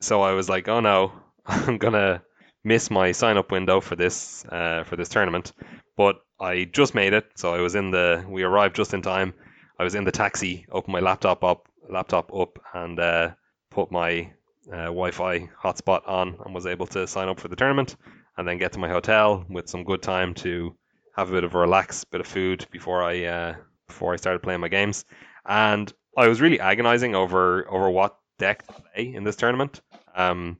so 0.00 0.22
I 0.22 0.32
was 0.32 0.48
like, 0.48 0.66
oh 0.66 0.80
no, 0.80 1.12
I'm 1.46 1.78
gonna 1.78 2.22
miss 2.64 2.90
my 2.90 3.12
sign 3.12 3.36
up 3.36 3.52
window 3.52 3.80
for 3.80 3.94
this 3.94 4.44
uh, 4.46 4.82
for 4.84 4.96
this 4.96 5.08
tournament. 5.08 5.52
But 5.96 6.16
I 6.40 6.64
just 6.64 6.96
made 6.96 7.12
it, 7.12 7.26
so 7.36 7.54
I 7.54 7.60
was 7.60 7.76
in 7.76 7.92
the. 7.92 8.24
We 8.28 8.42
arrived 8.42 8.74
just 8.74 8.92
in 8.92 9.02
time. 9.02 9.34
I 9.78 9.84
was 9.84 9.94
in 9.94 10.04
the 10.04 10.12
taxi, 10.12 10.66
opened 10.70 10.92
my 10.92 11.00
laptop 11.00 11.44
up, 11.44 11.68
laptop 11.88 12.34
up, 12.34 12.58
and 12.74 12.98
uh, 12.98 13.30
put 13.72 13.90
my 13.90 14.30
uh, 14.72 14.86
Wi-Fi 14.86 15.48
hotspot 15.62 16.06
on, 16.06 16.36
and 16.44 16.54
was 16.54 16.66
able 16.66 16.86
to 16.88 17.06
sign 17.06 17.28
up 17.28 17.40
for 17.40 17.48
the 17.48 17.56
tournament, 17.56 17.96
and 18.36 18.46
then 18.46 18.58
get 18.58 18.72
to 18.72 18.78
my 18.78 18.88
hotel 18.88 19.44
with 19.48 19.68
some 19.68 19.84
good 19.84 20.02
time 20.02 20.34
to 20.34 20.76
have 21.16 21.28
a 21.30 21.32
bit 21.32 21.44
of 21.44 21.54
a 21.54 21.58
relax, 21.58 22.04
bit 22.04 22.20
of 22.20 22.26
food 22.26 22.66
before 22.70 23.02
I 23.02 23.24
uh, 23.24 23.54
before 23.88 24.12
I 24.12 24.16
started 24.16 24.42
playing 24.42 24.60
my 24.60 24.68
games. 24.68 25.04
And 25.46 25.92
I 26.16 26.28
was 26.28 26.40
really 26.40 26.60
agonizing 26.60 27.14
over 27.14 27.70
over 27.70 27.90
what 27.90 28.16
deck 28.38 28.66
to 28.66 28.72
play 28.72 29.14
in 29.14 29.24
this 29.24 29.36
tournament. 29.36 29.80
Um, 30.14 30.58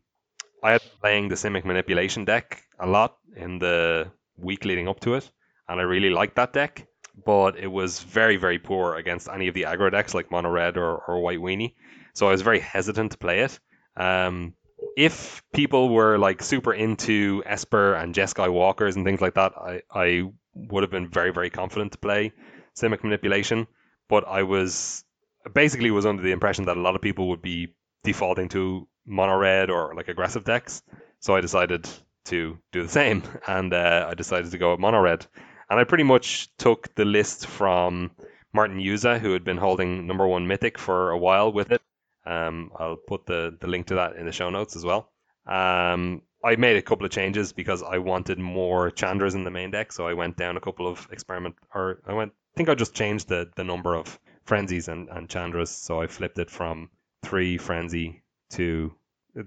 I 0.62 0.72
had 0.72 0.82
been 0.82 1.00
playing 1.00 1.28
the 1.28 1.34
Simic 1.36 1.64
Manipulation 1.64 2.24
deck 2.24 2.62
a 2.78 2.86
lot 2.86 3.16
in 3.36 3.58
the 3.58 4.10
week 4.36 4.64
leading 4.64 4.88
up 4.88 5.00
to 5.00 5.14
it, 5.14 5.30
and 5.68 5.80
I 5.80 5.84
really 5.84 6.10
liked 6.10 6.36
that 6.36 6.52
deck. 6.52 6.86
But 7.26 7.58
it 7.58 7.66
was 7.66 8.00
very, 8.00 8.36
very 8.36 8.58
poor 8.58 8.94
against 8.96 9.28
any 9.28 9.48
of 9.48 9.54
the 9.54 9.64
aggro 9.64 9.90
decks 9.90 10.14
like 10.14 10.30
Mono 10.30 10.48
Red 10.48 10.76
or, 10.78 10.96
or 10.96 11.20
White 11.20 11.40
Weenie. 11.40 11.74
So 12.14 12.28
I 12.28 12.32
was 12.32 12.42
very 12.42 12.60
hesitant 12.60 13.12
to 13.12 13.18
play 13.18 13.40
it. 13.40 13.58
Um, 13.96 14.54
if 14.96 15.42
people 15.52 15.88
were 15.88 16.18
like 16.18 16.42
super 16.42 16.74
into 16.74 17.42
Esper 17.46 17.94
and 17.94 18.14
Jeskai 18.14 18.52
Walkers 18.52 18.96
and 18.96 19.04
things 19.04 19.20
like 19.20 19.34
that, 19.34 19.52
I, 19.56 19.82
I 19.90 20.22
would 20.54 20.82
have 20.82 20.90
been 20.90 21.08
very, 21.08 21.32
very 21.32 21.50
confident 21.50 21.92
to 21.92 21.98
play 21.98 22.32
Simic 22.76 23.02
Manipulation. 23.02 23.66
But 24.08 24.26
I 24.28 24.42
was 24.42 25.04
basically 25.54 25.90
was 25.90 26.06
under 26.06 26.22
the 26.22 26.32
impression 26.32 26.66
that 26.66 26.76
a 26.76 26.80
lot 26.80 26.94
of 26.94 27.02
people 27.02 27.28
would 27.28 27.42
be 27.42 27.74
defaulting 28.04 28.48
to 28.50 28.86
mono 29.06 29.36
red 29.36 29.70
or 29.70 29.94
like 29.94 30.08
aggressive 30.08 30.44
decks. 30.44 30.82
So 31.20 31.34
I 31.34 31.40
decided 31.40 31.88
to 32.26 32.58
do 32.72 32.82
the 32.82 32.88
same, 32.88 33.22
and 33.46 33.72
uh, 33.72 34.06
I 34.08 34.14
decided 34.14 34.50
to 34.50 34.58
go 34.58 34.72
with 34.72 34.80
mono 34.80 35.00
red. 35.00 35.26
And 35.70 35.80
I 35.80 35.84
pretty 35.84 36.04
much 36.04 36.54
took 36.58 36.94
the 36.94 37.04
list 37.04 37.46
from 37.46 38.10
Martin 38.52 38.78
Juza, 38.78 39.18
who 39.18 39.32
had 39.32 39.44
been 39.44 39.56
holding 39.56 40.06
number 40.06 40.26
one 40.26 40.46
mythic 40.46 40.78
for 40.78 41.10
a 41.10 41.18
while 41.18 41.50
with 41.50 41.72
it. 41.72 41.80
Um, 42.24 42.70
I'll 42.78 42.96
put 42.96 43.26
the, 43.26 43.56
the 43.60 43.66
link 43.66 43.86
to 43.88 43.96
that 43.96 44.16
in 44.16 44.26
the 44.26 44.32
show 44.32 44.50
notes 44.50 44.76
as 44.76 44.84
well. 44.84 45.10
Um, 45.46 46.22
I 46.44 46.56
made 46.56 46.76
a 46.76 46.82
couple 46.82 47.06
of 47.06 47.12
changes 47.12 47.52
because 47.52 47.82
I 47.82 47.98
wanted 47.98 48.38
more 48.38 48.90
Chandras 48.90 49.34
in 49.34 49.44
the 49.44 49.50
main 49.50 49.70
deck, 49.70 49.92
so 49.92 50.06
I 50.06 50.14
went 50.14 50.36
down 50.36 50.56
a 50.56 50.60
couple 50.60 50.88
of 50.88 51.08
experiment, 51.10 51.54
or 51.74 52.02
I 52.06 52.14
went. 52.14 52.32
I 52.32 52.56
think 52.56 52.68
I 52.68 52.74
just 52.74 52.94
changed 52.94 53.28
the, 53.28 53.50
the 53.56 53.64
number 53.64 53.94
of 53.94 54.18
frenzies 54.44 54.88
and, 54.88 55.08
and 55.08 55.28
Chandras, 55.28 55.68
so 55.68 56.00
I 56.00 56.06
flipped 56.06 56.38
it 56.38 56.50
from 56.50 56.90
three 57.22 57.58
frenzy, 57.58 58.22
to 58.50 58.92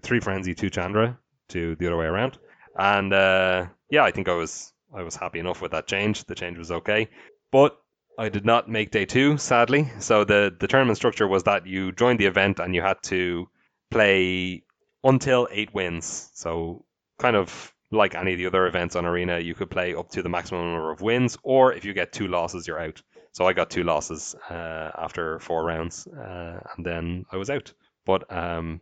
three 0.01 0.19
frenzy, 0.19 0.55
two 0.55 0.69
Chandra, 0.69 1.17
to 1.49 1.75
the 1.75 1.87
other 1.87 1.97
way 1.97 2.05
around. 2.05 2.37
And 2.77 3.13
uh, 3.13 3.67
yeah, 3.89 4.03
I 4.03 4.11
think 4.11 4.29
I 4.29 4.33
was 4.33 4.73
I 4.93 5.03
was 5.03 5.15
happy 5.15 5.39
enough 5.39 5.61
with 5.61 5.71
that 5.71 5.87
change. 5.87 6.23
The 6.23 6.35
change 6.35 6.57
was 6.57 6.71
okay, 6.71 7.09
but 7.51 7.77
I 8.17 8.29
did 8.29 8.45
not 8.45 8.69
make 8.69 8.91
day 8.91 9.05
two, 9.05 9.37
sadly. 9.37 9.91
So 9.99 10.23
the 10.23 10.55
the 10.57 10.67
tournament 10.67 10.97
structure 10.97 11.27
was 11.27 11.43
that 11.43 11.67
you 11.67 11.91
joined 11.91 12.19
the 12.19 12.25
event 12.25 12.59
and 12.59 12.73
you 12.73 12.81
had 12.81 13.01
to 13.03 13.49
play 13.91 14.63
until 15.03 15.47
eight 15.51 15.73
wins. 15.73 16.31
So 16.33 16.85
kind 17.19 17.35
of 17.35 17.73
like 17.91 18.15
any 18.15 18.33
of 18.33 18.37
the 18.37 18.47
other 18.47 18.67
events 18.67 18.95
on 18.95 19.05
Arena, 19.05 19.39
you 19.39 19.53
could 19.53 19.69
play 19.69 19.93
up 19.93 20.09
to 20.09 20.21
the 20.21 20.29
maximum 20.29 20.71
number 20.71 20.91
of 20.91 21.01
wins, 21.01 21.37
or 21.43 21.73
if 21.73 21.85
you 21.85 21.93
get 21.93 22.11
two 22.11 22.27
losses, 22.27 22.67
you're 22.67 22.79
out. 22.79 23.01
So 23.31 23.45
I 23.45 23.53
got 23.53 23.69
two 23.69 23.83
losses 23.83 24.35
uh, 24.49 24.91
after 24.97 25.39
four 25.39 25.65
rounds, 25.65 26.07
uh, 26.07 26.59
and 26.75 26.85
then 26.85 27.25
I 27.31 27.37
was 27.37 27.49
out. 27.49 27.73
But 28.05 28.31
um, 28.31 28.79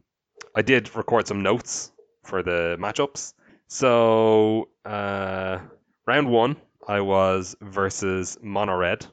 I 0.55 0.61
did 0.61 0.95
record 0.95 1.27
some 1.27 1.41
notes 1.41 1.91
for 2.23 2.43
the 2.43 2.77
matchups. 2.79 3.33
So 3.67 4.69
uh, 4.85 5.59
round 6.05 6.29
one, 6.29 6.55
I 6.87 7.01
was 7.01 7.55
versus 7.61 8.37
Mono 8.41 8.75
Red, 8.75 9.07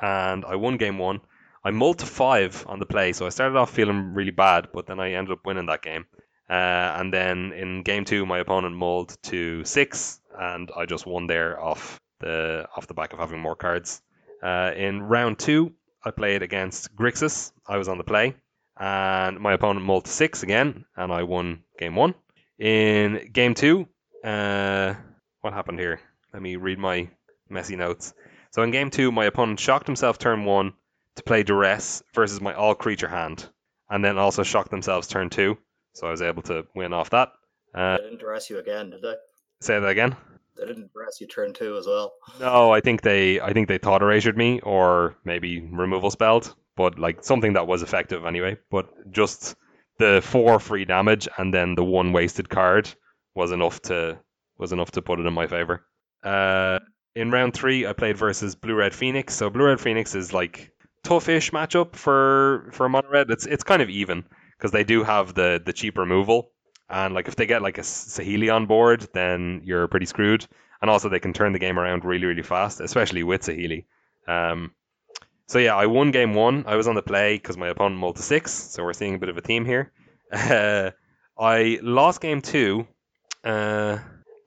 and 0.00 0.44
I 0.44 0.56
won 0.56 0.76
game 0.76 0.98
one. 0.98 1.20
I 1.64 1.70
mulled 1.70 1.98
to 1.98 2.06
five 2.06 2.64
on 2.68 2.78
the 2.78 2.86
play, 2.86 3.12
so 3.12 3.26
I 3.26 3.30
started 3.30 3.56
off 3.56 3.70
feeling 3.70 4.14
really 4.14 4.30
bad, 4.30 4.68
but 4.72 4.86
then 4.86 5.00
I 5.00 5.12
ended 5.12 5.32
up 5.32 5.44
winning 5.44 5.66
that 5.66 5.82
game. 5.82 6.06
Uh, 6.48 6.94
and 6.98 7.12
then 7.12 7.52
in 7.52 7.82
game 7.82 8.04
two, 8.04 8.24
my 8.24 8.38
opponent 8.38 8.76
mulled 8.76 9.16
to 9.24 9.64
six, 9.64 10.20
and 10.38 10.70
I 10.76 10.86
just 10.86 11.06
won 11.06 11.26
there 11.26 11.60
off 11.60 12.00
the 12.20 12.66
off 12.76 12.86
the 12.86 12.94
back 12.94 13.12
of 13.12 13.18
having 13.18 13.40
more 13.40 13.56
cards. 13.56 14.00
Uh, 14.42 14.70
in 14.76 15.02
round 15.02 15.38
two, 15.38 15.72
I 16.04 16.12
played 16.12 16.42
against 16.42 16.94
Grixis. 16.94 17.52
I 17.66 17.78
was 17.78 17.88
on 17.88 17.98
the 17.98 18.04
play, 18.04 18.36
and 18.78 19.40
my 19.40 19.54
opponent 19.54 19.84
mulled 19.84 20.04
to 20.04 20.10
six 20.12 20.44
again, 20.44 20.84
and 20.96 21.12
I 21.12 21.24
won 21.24 21.64
game 21.78 21.96
one. 21.96 22.14
In 22.58 23.28
game 23.32 23.54
two, 23.54 23.88
uh, 24.22 24.94
what 25.40 25.52
happened 25.52 25.80
here? 25.80 26.00
Let 26.32 26.42
me 26.42 26.56
read 26.56 26.78
my 26.78 27.08
messy 27.48 27.74
notes. 27.74 28.14
So 28.56 28.62
in 28.62 28.70
game 28.70 28.88
two, 28.88 29.12
my 29.12 29.26
opponent 29.26 29.60
shocked 29.60 29.86
himself 29.86 30.18
turn 30.18 30.46
one 30.46 30.72
to 31.16 31.22
play 31.22 31.42
duress 31.42 32.02
versus 32.14 32.40
my 32.40 32.54
all 32.54 32.74
creature 32.74 33.06
hand, 33.06 33.46
and 33.90 34.02
then 34.02 34.16
also 34.16 34.42
shocked 34.42 34.70
themselves 34.70 35.06
turn 35.08 35.28
two. 35.28 35.58
So 35.92 36.06
I 36.06 36.10
was 36.10 36.22
able 36.22 36.40
to 36.44 36.66
win 36.74 36.94
off 36.94 37.10
that. 37.10 37.32
Uh, 37.74 37.98
they 37.98 38.04
didn't 38.04 38.20
dress 38.20 38.48
you 38.48 38.58
again, 38.58 38.88
did 38.88 39.02
they? 39.02 39.12
say 39.60 39.78
that 39.78 39.86
again. 39.86 40.16
They 40.56 40.64
didn't 40.64 40.90
dress 40.90 41.20
you 41.20 41.26
turn 41.26 41.52
two 41.52 41.76
as 41.76 41.86
well. 41.86 42.14
No, 42.40 42.72
I 42.72 42.80
think 42.80 43.02
they 43.02 43.42
I 43.42 43.52
think 43.52 43.68
they 43.68 43.76
thought 43.76 44.00
erasured 44.00 44.38
me 44.38 44.60
or 44.60 45.18
maybe 45.22 45.60
removal 45.60 46.10
spelled, 46.10 46.54
but 46.76 46.98
like 46.98 47.22
something 47.22 47.52
that 47.52 47.66
was 47.66 47.82
effective 47.82 48.24
anyway. 48.24 48.56
But 48.70 49.12
just 49.12 49.54
the 49.98 50.22
four 50.24 50.60
free 50.60 50.86
damage 50.86 51.28
and 51.36 51.52
then 51.52 51.74
the 51.74 51.84
one 51.84 52.14
wasted 52.14 52.48
card 52.48 52.88
was 53.34 53.52
enough 53.52 53.82
to 53.82 54.18
was 54.56 54.72
enough 54.72 54.92
to 54.92 55.02
put 55.02 55.20
it 55.20 55.26
in 55.26 55.34
my 55.34 55.46
favor. 55.46 55.84
Uh, 56.24 56.78
in 57.16 57.30
round 57.30 57.54
three, 57.54 57.86
I 57.86 57.94
played 57.94 58.18
versus 58.18 58.54
Blue 58.54 58.74
Red 58.74 58.94
Phoenix. 58.94 59.34
So 59.34 59.48
Blue 59.48 59.64
Red 59.64 59.80
Phoenix 59.80 60.14
is 60.14 60.34
like 60.34 60.70
toughish 61.02 61.50
matchup 61.50 61.96
for 61.96 62.68
for 62.72 62.88
Mono 62.88 63.08
Red. 63.08 63.30
It's 63.30 63.46
it's 63.46 63.64
kind 63.64 63.80
of 63.80 63.88
even 63.88 64.24
because 64.56 64.70
they 64.70 64.84
do 64.84 65.02
have 65.02 65.34
the 65.34 65.60
the 65.64 65.72
cheap 65.72 65.96
removal, 65.96 66.50
and 66.90 67.14
like 67.14 67.26
if 67.26 67.34
they 67.34 67.46
get 67.46 67.62
like 67.62 67.78
a 67.78 67.82
Saheeli 67.82 68.54
on 68.54 68.66
board, 68.66 69.08
then 69.14 69.62
you're 69.64 69.88
pretty 69.88 70.06
screwed. 70.06 70.46
And 70.82 70.90
also 70.90 71.08
they 71.08 71.18
can 71.18 71.32
turn 71.32 71.54
the 71.54 71.58
game 71.58 71.78
around 71.78 72.04
really 72.04 72.26
really 72.26 72.42
fast, 72.42 72.80
especially 72.80 73.22
with 73.22 73.40
Saheeli. 73.40 73.86
Um, 74.28 74.72
so 75.46 75.58
yeah, 75.58 75.74
I 75.74 75.86
won 75.86 76.10
game 76.10 76.34
one. 76.34 76.64
I 76.66 76.76
was 76.76 76.86
on 76.86 76.96
the 76.96 77.02
play 77.02 77.36
because 77.36 77.56
my 77.56 77.68
opponent 77.68 77.98
mulled 77.98 78.16
to 78.16 78.22
six, 78.22 78.52
so 78.52 78.84
we're 78.84 78.92
seeing 78.92 79.14
a 79.14 79.18
bit 79.18 79.30
of 79.30 79.38
a 79.38 79.42
theme 79.42 79.64
here. 79.64 79.90
Uh, 80.32 80.90
I 81.38 81.78
lost 81.82 82.20
game 82.20 82.40
two, 82.40 82.88
uh, 83.44 83.98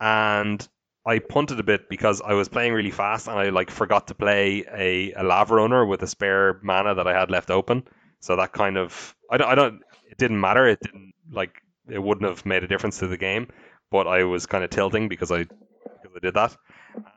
and 0.01 0.67
I 1.05 1.19
punted 1.19 1.59
a 1.59 1.63
bit 1.63 1.89
because 1.89 2.21
I 2.21 2.33
was 2.33 2.49
playing 2.49 2.73
really 2.73 2.91
fast 2.91 3.27
and 3.27 3.39
I 3.39 3.49
like 3.49 3.71
forgot 3.71 4.07
to 4.07 4.15
play 4.15 4.65
a, 4.71 5.13
a 5.13 5.23
lava 5.23 5.55
runner 5.55 5.85
with 5.85 6.03
a 6.03 6.07
spare 6.07 6.59
mana 6.61 6.95
that 6.95 7.07
I 7.07 7.17
had 7.17 7.31
left 7.31 7.49
open. 7.49 7.83
So 8.19 8.35
that 8.35 8.53
kind 8.53 8.77
of 8.77 9.15
I 9.31 9.37
don't, 9.37 9.49
I 9.49 9.55
don't 9.55 9.81
it 10.09 10.17
didn't 10.17 10.39
matter. 10.39 10.67
It 10.67 10.79
didn't 10.81 11.13
like 11.31 11.61
it 11.89 11.99
wouldn't 12.01 12.29
have 12.29 12.45
made 12.45 12.63
a 12.63 12.67
difference 12.67 12.99
to 12.99 13.07
the 13.07 13.17
game, 13.17 13.47
but 13.91 14.07
I 14.07 14.23
was 14.23 14.45
kind 14.45 14.63
of 14.63 14.69
tilting 14.69 15.07
because 15.07 15.31
I 15.31 15.43
because 15.43 16.15
I 16.15 16.19
did 16.21 16.33
that. 16.35 16.55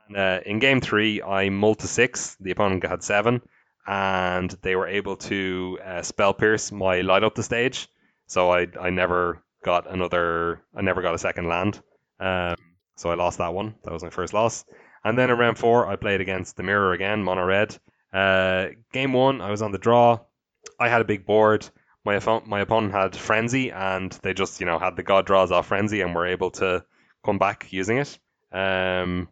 And, 0.07 0.17
uh, 0.17 0.39
in 0.45 0.59
game 0.59 0.81
three, 0.81 1.21
I 1.21 1.49
mulled 1.49 1.79
to 1.79 1.87
six. 1.87 2.35
The 2.39 2.51
opponent 2.51 2.85
had 2.85 3.03
seven, 3.03 3.41
and 3.85 4.49
they 4.61 4.75
were 4.75 4.87
able 4.87 5.17
to 5.17 5.79
uh, 5.83 6.01
spell 6.01 6.33
pierce 6.33 6.71
my 6.71 7.01
light 7.01 7.23
up 7.23 7.35
the 7.35 7.43
stage. 7.43 7.87
So 8.27 8.51
I 8.51 8.67
I 8.79 8.89
never 8.89 9.43
got 9.63 9.91
another 9.91 10.61
I 10.75 10.81
never 10.81 11.01
got 11.01 11.15
a 11.15 11.19
second 11.19 11.47
land. 11.47 11.81
Um, 12.19 12.55
so 12.95 13.09
I 13.09 13.15
lost 13.15 13.37
that 13.39 13.53
one. 13.53 13.75
That 13.83 13.93
was 13.93 14.03
my 14.03 14.09
first 14.09 14.33
loss. 14.33 14.65
And 15.03 15.17
then 15.17 15.29
in 15.29 15.37
round 15.37 15.57
four, 15.57 15.87
I 15.87 15.95
played 15.95 16.21
against 16.21 16.55
the 16.55 16.63
Mirror 16.63 16.93
again, 16.93 17.23
mono 17.23 17.43
red. 17.43 17.77
Uh, 18.13 18.67
game 18.91 19.13
one, 19.13 19.41
I 19.41 19.49
was 19.49 19.61
on 19.61 19.71
the 19.71 19.77
draw. 19.77 20.19
I 20.79 20.87
had 20.87 21.01
a 21.01 21.05
big 21.05 21.25
board. 21.25 21.67
My 22.05 22.19
my 22.45 22.61
opponent 22.61 22.93
had 22.93 23.15
frenzy, 23.15 23.71
and 23.71 24.11
they 24.23 24.33
just 24.33 24.59
you 24.59 24.65
know 24.65 24.77
had 24.77 24.95
the 24.95 25.03
god 25.03 25.25
draws 25.25 25.51
off 25.51 25.67
frenzy, 25.67 26.01
and 26.01 26.13
were 26.13 26.27
able 26.27 26.51
to 26.51 26.85
come 27.25 27.39
back 27.39 27.71
using 27.71 27.97
it. 27.97 28.17
Um, 28.51 29.29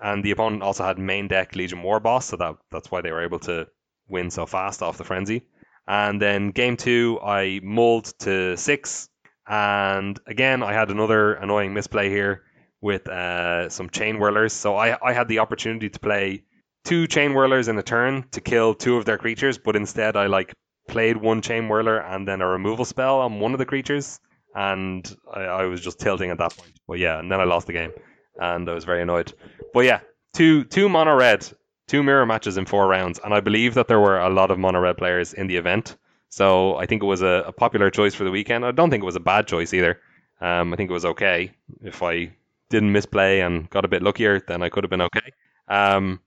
and 0.00 0.24
the 0.24 0.32
opponent 0.32 0.62
also 0.62 0.84
had 0.84 0.98
main 0.98 1.28
deck 1.28 1.54
Legion 1.54 1.82
War 1.82 2.00
Boss, 2.00 2.26
so 2.26 2.36
that 2.36 2.56
that's 2.70 2.90
why 2.90 3.00
they 3.00 3.12
were 3.12 3.24
able 3.24 3.38
to 3.40 3.68
win 4.08 4.30
so 4.30 4.46
fast 4.46 4.82
off 4.82 4.98
the 4.98 5.04
frenzy. 5.04 5.42
And 5.86 6.20
then 6.20 6.50
game 6.50 6.76
two, 6.76 7.18
I 7.22 7.60
mulled 7.62 8.12
to 8.20 8.56
six, 8.56 9.08
and 9.46 10.18
again 10.26 10.62
I 10.62 10.72
had 10.72 10.90
another 10.90 11.34
annoying 11.34 11.72
misplay 11.72 12.10
here 12.10 12.42
with 12.80 13.08
uh, 13.08 13.68
some 13.68 13.90
chain 13.90 14.18
whirlers. 14.18 14.52
So 14.52 14.76
I 14.76 14.96
I 15.02 15.12
had 15.12 15.28
the 15.28 15.40
opportunity 15.40 15.88
to 15.88 15.98
play 15.98 16.44
two 16.84 17.06
chain 17.06 17.34
whirlers 17.34 17.68
in 17.68 17.78
a 17.78 17.82
turn 17.82 18.24
to 18.30 18.40
kill 18.40 18.74
two 18.74 18.96
of 18.96 19.04
their 19.04 19.18
creatures, 19.18 19.58
but 19.58 19.76
instead 19.76 20.16
I 20.16 20.26
like 20.26 20.54
played 20.88 21.16
one 21.16 21.42
chain 21.42 21.68
whirler 21.68 21.98
and 21.98 22.26
then 22.26 22.40
a 22.40 22.46
removal 22.46 22.84
spell 22.84 23.20
on 23.20 23.40
one 23.40 23.52
of 23.52 23.58
the 23.58 23.66
creatures, 23.66 24.20
and 24.54 25.16
I, 25.32 25.42
I 25.42 25.64
was 25.64 25.80
just 25.80 26.00
tilting 26.00 26.30
at 26.30 26.38
that 26.38 26.56
point. 26.56 26.72
But 26.86 26.98
yeah, 26.98 27.18
and 27.18 27.30
then 27.30 27.40
I 27.40 27.44
lost 27.44 27.66
the 27.66 27.74
game, 27.74 27.92
and 28.40 28.68
I 28.68 28.74
was 28.74 28.84
very 28.84 29.02
annoyed. 29.02 29.32
But 29.74 29.84
yeah, 29.84 30.00
two 30.32 30.64
two 30.64 30.88
mono 30.88 31.14
red, 31.14 31.46
two 31.88 32.02
mirror 32.02 32.26
matches 32.26 32.56
in 32.56 32.64
four 32.64 32.86
rounds, 32.88 33.20
and 33.22 33.34
I 33.34 33.40
believe 33.40 33.74
that 33.74 33.88
there 33.88 34.00
were 34.00 34.18
a 34.18 34.30
lot 34.30 34.50
of 34.50 34.58
mono 34.58 34.80
red 34.80 34.96
players 34.96 35.34
in 35.34 35.46
the 35.46 35.56
event. 35.56 35.96
So 36.30 36.76
I 36.76 36.86
think 36.86 37.02
it 37.02 37.06
was 37.06 37.22
a, 37.22 37.44
a 37.46 37.52
popular 37.52 37.90
choice 37.90 38.14
for 38.14 38.24
the 38.24 38.30
weekend. 38.30 38.64
I 38.64 38.70
don't 38.70 38.90
think 38.90 39.02
it 39.02 39.06
was 39.06 39.16
a 39.16 39.20
bad 39.20 39.46
choice 39.46 39.72
either. 39.72 40.00
Um, 40.40 40.72
I 40.72 40.76
think 40.76 40.90
it 40.90 40.92
was 40.92 41.06
okay. 41.06 41.52
If 41.82 42.02
I 42.02 42.30
didn't 42.70 42.92
misplay 42.92 43.40
and 43.40 43.68
got 43.70 43.84
a 43.84 43.88
bit 43.88 44.02
luckier, 44.02 44.40
then 44.40 44.62
I 44.62 44.68
could 44.68 44.84
have 44.84 44.90
been 44.90 45.02
okay. 45.02 45.32
Um, 45.68 46.20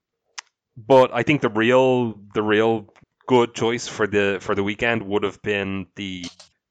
but 0.78 1.14
I 1.14 1.24
think 1.24 1.42
the 1.42 1.50
real 1.50 2.20
the 2.34 2.44
real 2.44 2.94
good 3.28 3.54
choice 3.54 3.88
for 3.88 4.08
the 4.08 4.38
for 4.42 4.56
the 4.56 4.64
weekend 4.64 5.04
would 5.04 5.24
have 5.24 5.42
been 5.42 5.88
the 5.96 6.26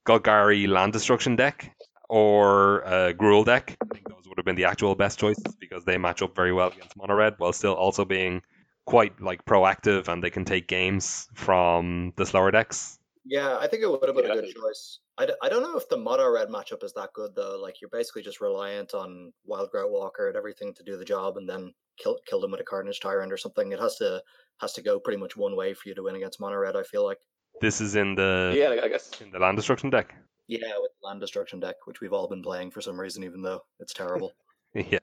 Golgari 0.06 0.68
land 0.68 0.92
destruction 0.92 1.36
deck 1.36 1.74
or 2.08 2.84
uh, 2.86 3.12
deck. 3.44 3.76
I 3.80 3.94
think 3.94 4.08
those 4.08 4.26
would 4.28 4.38
have 4.38 4.44
been 4.44 4.56
the 4.56 4.64
actual 4.64 4.94
best 4.94 5.18
choices 5.18 5.54
because 5.60 5.84
they 5.84 5.98
match 5.98 6.22
up 6.22 6.34
very 6.34 6.52
well 6.52 6.68
against 6.68 6.96
Mono 6.96 7.14
Red 7.14 7.34
while 7.38 7.52
still 7.52 7.74
also 7.74 8.04
being 8.04 8.42
quite 8.84 9.20
like 9.20 9.44
proactive 9.44 10.08
and 10.08 10.22
they 10.22 10.30
can 10.30 10.44
take 10.44 10.66
games 10.66 11.28
from 11.34 12.12
the 12.16 12.26
slower 12.26 12.50
decks. 12.50 12.98
Yeah, 13.24 13.58
I 13.58 13.66
think 13.66 13.82
it 13.82 13.90
would 13.90 14.02
have 14.06 14.16
been 14.16 14.26
yeah. 14.26 14.32
a 14.32 14.40
good 14.40 14.54
choice. 14.54 15.00
I 15.18 15.26
d- 15.26 15.34
I 15.42 15.48
don't 15.48 15.62
know 15.62 15.76
if 15.76 15.88
the 15.88 15.96
mono 15.96 16.30
red 16.30 16.48
matchup 16.48 16.82
is 16.82 16.92
that 16.94 17.12
good 17.12 17.34
though. 17.34 17.58
Like 17.60 17.80
you're 17.80 17.90
basically 17.90 18.22
just 18.22 18.40
reliant 18.40 18.94
on 18.94 19.32
Wild 19.44 19.70
Wildgrowth 19.70 19.90
Walker 19.90 20.28
and 20.28 20.36
everything 20.36 20.72
to 20.74 20.82
do 20.82 20.96
the 20.96 21.04
job, 21.04 21.36
and 21.36 21.48
then 21.48 21.74
kill 21.98 22.18
kill 22.26 22.40
them 22.40 22.52
with 22.52 22.60
a 22.60 22.64
Carnage 22.64 23.00
Tyrant 23.00 23.32
or 23.32 23.36
something. 23.36 23.72
It 23.72 23.80
has 23.80 23.96
to 23.96 24.22
has 24.60 24.72
to 24.74 24.82
go 24.82 24.98
pretty 24.98 25.18
much 25.18 25.36
one 25.36 25.56
way 25.56 25.74
for 25.74 25.88
you 25.88 25.94
to 25.94 26.02
win 26.02 26.16
against 26.16 26.40
mono 26.40 26.56
red. 26.56 26.76
I 26.76 26.82
feel 26.82 27.04
like 27.04 27.18
this 27.60 27.80
is 27.80 27.94
in 27.94 28.14
the 28.14 28.54
yeah, 28.56 28.82
I 28.82 28.88
guess 28.88 29.10
in 29.20 29.30
the 29.30 29.38
land 29.38 29.56
destruction 29.56 29.90
deck. 29.90 30.14
Yeah, 30.48 30.72
with 30.78 30.90
the 31.00 31.06
land 31.06 31.20
destruction 31.20 31.60
deck, 31.60 31.76
which 31.84 32.00
we've 32.00 32.12
all 32.12 32.26
been 32.26 32.42
playing 32.42 32.70
for 32.70 32.80
some 32.80 32.98
reason, 32.98 33.22
even 33.22 33.42
though 33.42 33.62
it's 33.78 33.92
terrible. 33.92 34.32
yeah. 34.74 34.98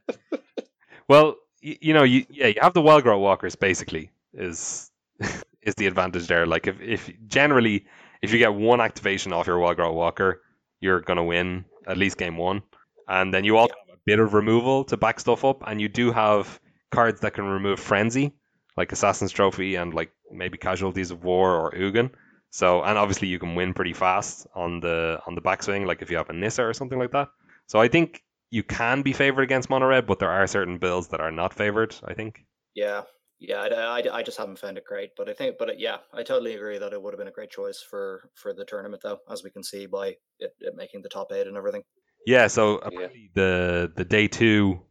Well, 1.07 1.35
you, 1.61 1.77
you 1.81 1.93
know, 1.93 2.03
you 2.03 2.25
yeah, 2.29 2.47
you 2.47 2.55
have 2.61 2.73
the 2.73 2.81
Wild 2.81 3.03
Wildgrowth 3.03 3.21
Walkers 3.21 3.55
basically 3.55 4.11
is 4.33 4.91
is 5.61 5.75
the 5.75 5.87
advantage 5.87 6.27
there. 6.27 6.45
Like 6.45 6.67
if 6.67 6.81
if 6.81 7.09
generally 7.27 7.85
if 8.21 8.31
you 8.31 8.39
get 8.39 8.53
one 8.53 8.81
activation 8.81 9.33
off 9.33 9.47
your 9.47 9.57
Wildgrowth 9.57 9.93
Walker, 9.93 10.41
you're 10.79 11.01
gonna 11.01 11.23
win 11.23 11.65
at 11.87 11.97
least 11.97 12.17
game 12.17 12.37
one. 12.37 12.61
And 13.07 13.33
then 13.33 13.43
you 13.43 13.57
also 13.57 13.73
have 13.87 13.97
a 13.97 13.99
bit 14.05 14.19
of 14.19 14.33
removal 14.33 14.83
to 14.85 14.97
back 14.97 15.19
stuff 15.19 15.45
up, 15.45 15.63
and 15.65 15.79
you 15.79 15.87
do 15.87 16.11
have 16.11 16.59
cards 16.91 17.21
that 17.21 17.33
can 17.33 17.45
remove 17.45 17.79
frenzy, 17.79 18.33
like 18.75 18.91
Assassin's 18.91 19.31
Trophy 19.31 19.75
and 19.75 19.93
like 19.93 20.11
maybe 20.31 20.57
Casualties 20.57 21.11
of 21.11 21.23
War 21.23 21.55
or 21.55 21.71
Ugin. 21.71 22.11
So 22.49 22.81
and 22.83 22.97
obviously 22.97 23.27
you 23.27 23.39
can 23.39 23.55
win 23.55 23.73
pretty 23.73 23.93
fast 23.93 24.47
on 24.55 24.79
the 24.79 25.19
on 25.27 25.35
the 25.35 25.41
backswing, 25.41 25.85
like 25.85 26.01
if 26.01 26.09
you 26.09 26.17
have 26.17 26.29
a 26.29 26.33
Nissa 26.33 26.63
or 26.63 26.73
something 26.73 26.99
like 26.99 27.11
that. 27.11 27.29
So 27.67 27.79
I 27.79 27.87
think 27.87 28.23
you 28.49 28.63
can 28.63 29.01
be 29.01 29.13
favored 29.13 29.43
against 29.43 29.69
mono 29.69 29.87
red, 29.87 30.07
but 30.07 30.19
there 30.19 30.29
are 30.29 30.47
certain 30.47 30.77
builds 30.77 31.09
that 31.09 31.19
are 31.19 31.31
not 31.31 31.53
favored. 31.53 31.95
I 32.05 32.13
think. 32.13 32.45
Yeah, 32.73 33.03
Yeah, 33.39 33.61
I, 33.61 33.99
I, 33.99 34.17
I 34.17 34.23
just 34.23 34.37
haven't 34.37 34.57
found 34.57 34.77
it 34.77 34.85
great, 34.85 35.11
but 35.15 35.29
I 35.29 35.33
think, 35.33 35.57
but 35.59 35.69
uh, 35.69 35.73
yeah, 35.77 35.97
I 36.11 36.23
totally 36.23 36.55
agree 36.55 36.79
that 36.79 36.93
it 36.93 37.01
would 37.01 37.13
have 37.13 37.19
been 37.19 37.27
a 37.27 37.31
great 37.31 37.51
choice 37.51 37.83
for 37.87 38.29
for 38.33 38.51
the 38.53 38.65
tournament, 38.65 39.03
though, 39.03 39.19
as 39.29 39.43
we 39.43 39.51
can 39.51 39.63
see 39.63 39.85
by 39.85 40.15
it, 40.39 40.55
it 40.59 40.75
making 40.75 41.03
the 41.03 41.09
top 41.09 41.31
eight 41.31 41.45
and 41.45 41.55
everything. 41.55 41.83
Yeah, 42.25 42.47
so 42.47 42.77
apparently 42.77 43.29
the 43.35 43.91
the 43.95 44.05
day 44.05 44.27
two, 44.27 44.81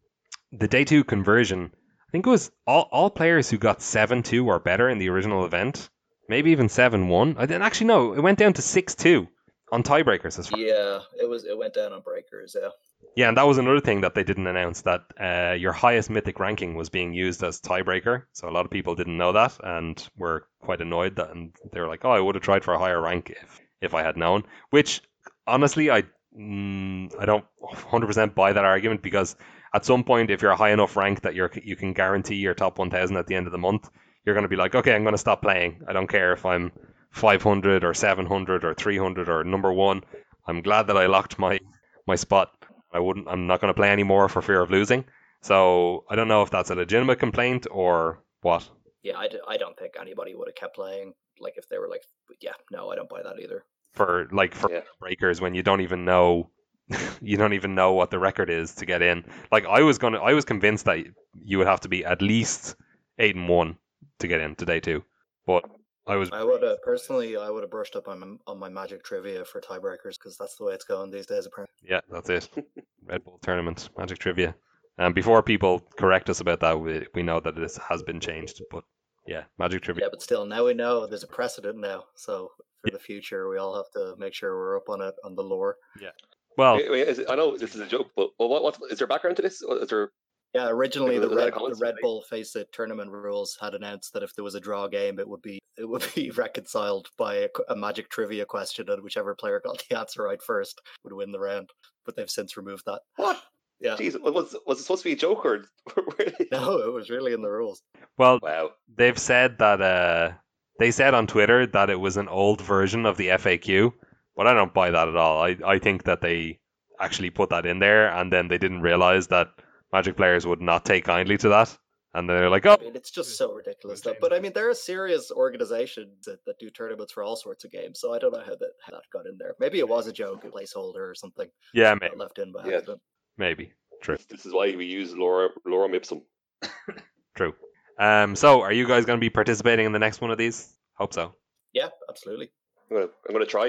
the 0.53 0.69
day 0.69 0.85
two 0.85 1.03
conversion, 1.03 1.73
I 1.75 2.11
think 2.13 2.27
it 2.27 2.31
was 2.31 2.53
all, 2.67 2.89
all 2.93 3.11
players 3.11 3.51
who 3.51 3.59
got 3.59 3.83
seven 3.83 4.23
two 4.23 4.47
or 4.47 4.61
better 4.61 4.89
in 4.89 4.99
the 4.99 5.09
original 5.09 5.45
event, 5.45 5.89
maybe 6.29 6.53
even 6.53 6.69
seven 6.69 7.09
one. 7.09 7.35
I 7.39 7.47
didn't 7.47 7.63
actually 7.63 7.89
know 7.89 8.15
it 8.15 8.23
went 8.23 8.39
down 8.39 8.53
to 8.55 8.63
six 8.63 8.95
two 8.95 9.27
on 9.73 9.83
tiebreakers 9.83 10.39
as 10.39 10.49
far. 10.49 10.59
Yeah, 10.59 11.01
it 11.21 11.29
was 11.29 11.45
it 11.45 11.57
went 11.57 11.75
down 11.75 11.93
on 11.93 12.01
breakers. 12.01 12.57
Yeah. 12.61 12.71
Yeah, 13.17 13.29
and 13.29 13.37
that 13.39 13.47
was 13.47 13.57
another 13.57 13.81
thing 13.81 14.03
that 14.03 14.14
they 14.14 14.25
didn't 14.25 14.47
announce 14.47 14.83
that 14.83 15.01
uh, 15.19 15.55
your 15.55 15.73
highest 15.73 16.11
mythic 16.11 16.39
ranking 16.39 16.75
was 16.75 16.91
being 16.91 17.14
used 17.14 17.43
as 17.43 17.61
tiebreaker. 17.61 18.25
So 18.33 18.49
a 18.49 18.51
lot 18.51 18.67
of 18.67 18.71
people 18.71 18.95
didn't 18.95 19.17
know 19.17 19.33
that 19.33 19.57
and 19.62 20.07
were 20.19 20.47
quite 20.61 20.83
annoyed 20.83 21.17
that, 21.17 21.31
and 21.31 21.55
they 21.73 21.81
were 21.81 21.89
like, 21.89 22.05
"Oh, 22.05 22.11
I 22.11 22.21
would 22.21 22.35
have 22.35 22.45
tried 22.45 22.64
for 22.64 22.75
a 22.75 22.79
higher 22.79 23.01
rank 23.01 23.31
if 23.31 23.61
if 23.81 23.95
I 23.95 24.03
had 24.03 24.17
known." 24.17 24.45
Which 24.71 25.03
honestly, 25.47 25.91
I 25.91 26.05
mm, 26.39 27.11
I 27.19 27.25
don't 27.25 27.45
100% 27.62 28.35
buy 28.35 28.53
that 28.53 28.64
argument 28.64 29.03
because 29.03 29.35
at 29.75 29.87
some 29.87 30.05
point, 30.05 30.31
if 30.31 30.43
you're 30.43 30.51
a 30.51 30.57
high 30.57 30.73
enough 30.73 30.97
rank 30.97 31.23
that 31.23 31.35
you're 31.35 31.51
you 31.62 31.77
can 31.77 31.95
guarantee 31.95 32.37
your 32.37 32.55
top 32.55 32.79
1,000 32.79 33.17
at 33.17 33.27
the 33.27 33.35
end 33.35 33.47
of 33.47 33.53
the 33.53 33.59
month, 33.59 33.89
you're 34.25 34.35
going 34.35 34.45
to 34.45 34.49
be 34.49 34.57
like, 34.57 34.75
"Okay, 34.75 34.95
I'm 34.95 35.05
going 35.05 35.14
to 35.14 35.19
stop 35.19 35.41
playing. 35.41 35.83
I 35.89 35.95
don't 35.95 36.09
care 36.09 36.33
if 36.35 36.45
I'm 36.45 36.71
500 37.11 37.85
or 37.85 37.95
700 37.95 38.65
or 38.65 38.75
300 38.75 39.29
or 39.29 39.45
number 39.45 39.73
one. 39.73 40.03
I'm 40.47 40.63
glad 40.63 40.87
that 40.89 40.97
I 40.97 41.07
locked 41.07 41.39
my 41.39 41.59
my 42.07 42.17
spot." 42.17 42.53
I 42.93 43.01
wouldn't. 43.01 43.29
I'm 43.29 43.47
not 43.47 43.61
going 43.61 43.69
to 43.73 43.75
play 43.77 43.91
anymore 43.91 44.29
for 44.29 44.41
fear 44.41 44.63
of 44.63 44.71
losing. 44.71 45.05
So 45.43 46.05
I 46.09 46.17
don't 46.17 46.29
know 46.29 46.43
if 46.43 46.51
that's 46.51 46.71
a 46.71 46.75
legitimate 46.75 47.19
complaint 47.19 47.67
or 47.71 48.23
what. 48.41 48.69
Yeah, 49.03 49.19
I, 49.19 49.29
d- 49.29 49.41
I 49.47 49.57
don't 49.59 49.77
think 49.79 49.95
anybody 50.01 50.35
would 50.35 50.49
have 50.49 50.55
kept 50.55 50.77
playing. 50.77 51.13
Like 51.41 51.55
if 51.57 51.69
they 51.69 51.79
were 51.79 51.89
like, 51.89 52.03
yeah, 52.41 52.53
no, 52.71 52.91
I 52.91 52.97
don't 52.97 53.09
buy 53.09 53.23
that 53.23 53.39
either. 53.43 53.65
For 53.93 54.29
like 54.33 54.55
for 54.55 54.71
Yeah. 54.71 54.81
breakers 54.99 55.41
when 55.41 55.55
you 55.55 55.63
don't 55.63 55.83
even 55.83 56.05
know, 56.05 56.51
you 57.21 57.37
don't 57.37 57.53
even 57.53 57.75
know 57.75 57.93
what 57.93 58.11
the 58.11 58.19
record 58.19 58.49
is 58.51 58.75
to 58.77 58.87
get 58.87 59.03
in. 59.03 59.25
Like 59.53 59.67
I 59.67 59.83
was 59.83 59.99
gonna, 59.99 60.19
I 60.21 60.33
was 60.33 60.45
convinced 60.45 60.87
that 60.87 60.99
you 61.35 61.59
would 61.59 61.67
have 61.67 61.81
to 61.81 61.89
be 61.89 62.05
at 62.05 62.23
least 62.23 62.77
eight 63.19 63.37
and 63.37 63.49
one 63.49 63.77
to 64.21 64.29
get 64.29 64.41
in 64.41 64.55
to 64.57 64.65
day 64.65 64.81
two, 64.81 65.05
but 65.47 65.65
I 66.07 66.17
was. 66.17 66.31
I 66.33 66.45
would 66.45 66.63
have 66.63 66.83
personally, 66.83 67.37
I 67.37 67.51
would 67.51 67.63
have 67.63 67.71
brushed 67.71 67.97
up 67.97 68.09
on 68.09 68.21
my, 68.21 68.27
on 68.47 68.59
my 68.59 68.69
magic 68.69 69.03
trivia 69.05 69.45
for 69.45 69.61
tiebreakers 69.61 70.19
because 70.19 70.37
that's 70.39 70.57
the 70.57 70.65
way 70.65 70.73
it's 70.75 70.85
going 70.85 71.11
these 71.11 71.27
days. 71.27 71.47
Apparently, 71.47 71.75
Yeah, 71.83 72.01
that's 72.11 72.29
it. 72.31 72.49
Red 73.07 73.25
Bull 73.25 73.39
tournament, 73.43 73.89
Magic 73.97 74.19
Trivia. 74.19 74.55
And 74.99 75.15
before 75.15 75.43
people 75.43 75.81
correct 75.99 76.31
us 76.31 76.41
about 76.41 76.61
that, 76.61 76.81
we, 76.81 77.07
we 77.15 77.23
know 77.23 77.39
that 77.41 77.55
this 77.55 77.77
has 77.89 78.03
been 78.03 78.19
changed. 78.21 78.63
But 78.71 78.85
yeah, 79.27 79.45
Magic 79.59 79.83
Trivia. 79.83 80.05
yeah, 80.05 80.09
but 80.11 80.23
still, 80.23 80.45
now 80.47 80.65
we 80.65 80.75
know 80.75 81.07
there's 81.07 81.23
a 81.23 81.29
precedent 81.29 81.79
now. 81.79 82.05
So 82.15 82.51
for 82.83 82.91
the 82.91 82.99
future, 82.99 83.49
we 83.49 83.59
all 83.59 83.75
have 83.77 83.91
to 83.95 84.15
make 84.19 84.33
sure 84.35 84.57
we're 84.57 84.77
up 84.77 84.89
on 84.89 85.01
it 85.03 85.15
on 85.25 85.35
the 85.35 85.43
lore. 85.43 85.77
Yeah. 86.01 86.11
Well, 86.57 86.77
Wait, 86.77 86.91
wait, 86.91 87.09
is 87.09 87.19
it- 87.19 87.31
I 87.31 87.35
know 87.35 87.57
this 87.57 87.75
is 87.75 87.81
a 87.81 87.87
joke, 87.87 88.11
but 88.17 88.31
well, 88.39 88.49
what, 88.49 88.63
what 88.63 88.79
is 88.91 88.99
there 88.99 89.07
background 89.07 89.37
to 89.37 89.43
this? 89.43 89.61
Is 89.61 89.89
there? 89.89 90.11
Yeah, 90.57 90.69
originally 90.71 91.19
the 91.19 91.29
Was 91.29 91.37
that 91.37 91.55
a 91.55 91.67
Red, 91.67 91.77
the 91.77 91.79
Red 91.79 91.95
Bull 92.01 92.23
Face 92.23 92.57
It 92.57 92.73
tournament 92.73 93.11
rules 93.11 93.59
had 93.61 93.75
announced 93.75 94.15
that 94.15 94.23
if 94.23 94.35
there 94.35 94.45
was 94.45 94.55
a 94.55 94.61
draw 94.61 94.89
game, 94.89 95.19
it 95.19 95.29
would 95.29 95.43
be 95.43 95.59
it 95.79 95.87
would 95.87 96.07
be 96.15 96.31
reconciled 96.31 97.09
by 97.19 97.35
a, 97.35 97.49
a 97.69 97.77
magic 97.77 98.09
trivia 98.09 98.47
question, 98.47 98.89
and 98.89 99.03
whichever 99.03 99.35
player 99.35 99.61
got 99.63 99.85
the 99.89 99.99
answer 99.99 100.23
right 100.23 100.43
first 100.43 100.81
would 101.05 101.13
win 101.13 101.31
the 101.31 101.39
round. 101.39 101.69
But 102.07 102.17
they've 102.17 102.31
since 102.31 102.57
removed 102.57 102.85
that. 102.87 103.01
What? 103.17 103.43
Yeah, 103.81 103.97
Jeez, 103.97 104.19
was 104.19 104.57
was 104.67 104.81
it 104.81 104.83
supposed 104.85 105.03
to 105.03 105.09
be 105.09 105.13
a 105.13 105.17
joke 105.17 105.45
or? 105.45 105.67
no, 106.53 106.79
it 106.79 106.93
was 106.93 107.11
really 107.11 107.35
in 107.35 107.43
the 107.43 107.51
rules. 107.51 107.83
well, 108.17 108.39
wow. 108.43 108.71
they've 108.97 109.19
said 109.19 109.59
that 109.59 109.83
uh, 109.83 110.33
they 110.79 110.91
said 110.91 111.13
on 111.13 111.27
Twitter 111.27 111.67
that 111.67 111.91
it 111.91 112.01
was 112.01 112.17
an 112.17 112.29
old 112.29 112.63
version 112.63 113.05
of 113.05 113.19
the 113.19 113.29
FAQ, 113.29 113.93
but 114.35 114.47
I 114.47 114.55
don't 114.55 114.73
buy 114.73 114.91
that 114.91 115.09
at 115.09 115.17
all. 115.17 115.43
I, 115.43 115.57
I 115.67 115.79
think 115.79 116.05
that 116.05 116.23
they 116.23 116.59
actually 116.99 117.29
put 117.29 117.51
that 117.51 117.67
in 117.67 117.79
there 117.79 118.09
and 118.09 118.33
then 118.33 118.49
they 118.49 118.57
didn't 118.57 118.81
realize 118.81 119.27
that 119.27 119.49
Magic 119.97 120.15
players 120.15 120.47
would 120.47 120.61
not 120.61 120.85
take 120.85 121.05
kindly 121.05 121.39
to 121.39 121.49
that. 121.49 121.75
And 122.13 122.29
they're 122.29 122.51
like, 122.51 122.67
oh, 122.67 122.77
I 122.79 122.85
mean, 122.85 122.97
it's 122.97 123.11
just 123.11 123.39
so 123.39 123.55
ridiculous. 123.55 124.05
we'll 124.05 124.15
but 124.21 124.31
I 124.35 124.41
mean, 124.41 124.53
there 124.53 124.69
are 124.69 124.75
serious 124.75 125.31
organizations 125.31 126.27
that, 126.27 126.45
that 126.45 126.59
do 126.59 126.69
tournaments 126.69 127.15
for 127.15 127.23
all 127.23 127.35
sorts 127.35 127.65
of 127.65 127.71
games. 127.73 127.99
So 127.99 128.13
I 128.13 128.19
don't 128.19 128.33
know 128.35 128.43
how 128.45 128.57
that 128.57 128.73
how 128.85 128.93
that 128.93 129.05
got 129.11 129.27
in 129.27 129.39
there. 129.39 129.55
Maybe 129.59 129.79
it 129.79 129.89
was 129.89 130.07
a 130.07 130.13
joke, 130.13 130.45
a 130.45 130.49
placeholder 130.49 130.99
or 131.11 131.15
something 131.15 131.49
yeah, 131.73 131.95
got 131.95 132.03
maybe. 132.03 132.17
left 132.17 132.39
in 132.39 132.53
by 132.53 132.67
Yeah. 132.67 132.77
accident. 132.77 133.01
Maybe. 133.39 133.73
True. 134.03 134.17
This, 134.17 134.27
this 134.27 134.45
is 134.45 134.53
why 134.53 134.77
we 134.77 134.85
use 134.85 135.15
Lorem 135.15 135.49
Lorem 135.67 135.95
Ipsum. 135.95 136.21
True. 137.37 137.55
Um, 137.99 138.37
so, 138.37 138.61
are 138.61 138.73
you 138.73 138.87
guys 138.87 139.07
going 139.07 139.19
to 139.19 139.25
be 139.25 139.31
participating 139.31 139.87
in 139.87 139.93
the 139.93 139.99
next 139.99 140.21
one 140.21 140.31
of 140.31 140.37
these? 140.37 140.75
Hope 140.95 141.15
so. 141.15 141.35
Yeah, 141.73 141.89
absolutely. 142.11 142.51
I'm 142.91 143.09
gonna 143.33 143.47
try. 143.47 143.69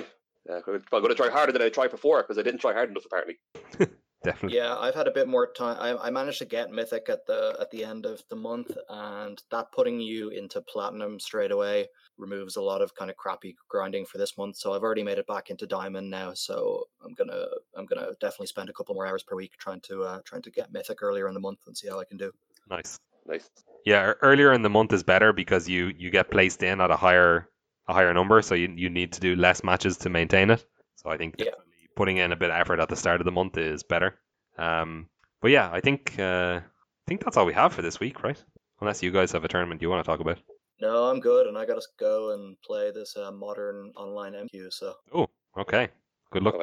Uh, 0.50 0.60
I'm 0.68 0.82
gonna 1.02 1.16
try 1.16 1.30
harder 1.30 1.54
than 1.54 1.62
I 1.62 1.70
tried 1.70 1.92
before 1.92 2.22
because 2.22 2.38
I 2.38 2.42
didn't 2.42 2.60
try 2.60 2.74
hard 2.74 2.90
enough 2.90 3.06
apparently. 3.06 3.38
Definitely. 4.24 4.58
Yeah, 4.58 4.76
I've 4.76 4.96
had 4.96 5.08
a 5.08 5.12
bit 5.12 5.28
more 5.28 5.52
time. 5.52 5.78
I, 5.80 6.08
I 6.08 6.10
managed 6.10 6.40
to 6.40 6.46
get 6.46 6.72
mythic 6.72 7.08
at 7.08 7.26
the 7.28 7.56
at 7.62 7.70
the 7.70 7.84
end 7.84 8.06
of 8.06 8.22
the 8.30 8.36
month, 8.36 8.76
and 8.90 9.42
that 9.52 9.72
putting 9.72 10.02
you 10.02 10.30
into 10.30 10.60
platinum 10.62 11.20
straight 11.20 11.52
away 11.52 11.88
removes 12.18 12.56
a 12.56 12.62
lot 12.62 12.82
of 12.82 12.96
kind 12.96 13.12
of 13.12 13.18
crappy 13.18 13.56
grinding 13.70 14.06
for 14.06 14.18
this 14.18 14.38
month. 14.38 14.58
So 14.58 14.74
I've 14.74 14.82
already 14.82 15.04
made 15.04 15.20
it 15.20 15.28
back 15.28 15.50
into 15.52 15.68
diamond 15.68 16.10
now. 16.10 16.34
So 16.34 16.86
I'm 17.06 17.14
gonna 17.14 17.46
I'm 17.76 17.86
gonna 17.86 18.14
definitely 18.20 18.48
spend 18.48 18.70
a 18.70 18.74
couple 18.74 18.96
more 18.96 19.06
hours 19.06 19.24
per 19.24 19.36
week 19.36 19.54
trying 19.60 19.82
to 19.82 20.04
uh, 20.04 20.20
trying 20.26 20.42
to 20.42 20.52
get 20.52 20.74
mythic 20.74 21.04
earlier 21.04 21.28
in 21.28 21.36
the 21.36 21.40
month 21.40 21.60
and 21.68 21.78
see 21.78 21.88
how 21.88 22.00
I 22.00 22.06
can 22.06 22.18
do. 22.18 22.32
Nice. 22.70 23.00
Nice. 23.28 23.50
Yeah, 23.86 24.14
earlier 24.22 24.52
in 24.52 24.64
the 24.64 24.70
month 24.70 24.94
is 24.94 25.04
better 25.04 25.32
because 25.32 25.70
you 25.70 25.94
you 25.96 26.10
get 26.10 26.32
placed 26.32 26.64
in 26.64 26.82
at 26.82 26.90
a 26.90 26.98
higher 26.98 27.50
a 27.88 27.94
higher 27.94 28.14
number, 28.14 28.42
so 28.42 28.56
you 28.56 28.74
you 28.76 28.90
need 28.90 29.14
to 29.14 29.20
do 29.20 29.36
less 29.36 29.64
matches 29.64 29.98
to 29.98 30.10
maintain 30.10 30.50
it. 30.50 30.66
So 30.96 31.10
I 31.12 31.18
think 31.18 31.36
Yeah. 31.38 31.52
Definitely 31.98 32.14
putting 32.14 32.18
in 32.24 32.32
a 32.32 32.36
bit 32.36 32.52
of 32.52 32.62
effort 32.62 32.80
at 32.80 32.90
the 32.90 32.96
start 32.96 33.22
of 33.22 33.26
the 33.26 33.32
month 33.32 33.58
is 33.58 33.84
better. 33.84 34.20
Um, 34.58 35.10
but 35.42 35.52
yeah, 35.52 35.70
I 35.72 35.82
think 35.82 36.16
uh, 36.20 36.60
I 36.62 37.06
think 37.08 37.24
that's 37.24 37.38
all 37.38 37.46
we 37.46 37.54
have 37.54 37.74
for 37.74 37.82
this 37.82 38.00
week, 38.00 38.24
right? 38.24 38.42
Unless 38.82 39.02
you 39.04 39.12
guys 39.12 39.32
have 39.32 39.44
a 39.44 39.48
tournament 39.48 39.82
you 39.82 39.90
want 39.90 40.06
to 40.06 40.10
talk 40.10 40.20
about. 40.20 40.40
No, 40.80 41.06
I'm 41.06 41.20
good, 41.20 41.48
and 41.48 41.58
I 41.58 41.66
gotta 41.66 41.82
go 42.00 42.34
and 42.34 42.56
play 42.62 42.92
this 42.92 43.18
uh, 43.18 43.32
modern 43.32 43.92
online 43.96 44.34
MQ. 44.34 44.72
So 44.72 44.94
Oh, 45.14 45.28
okay. 45.58 45.90
Good 46.32 46.44
luck. 46.44 46.56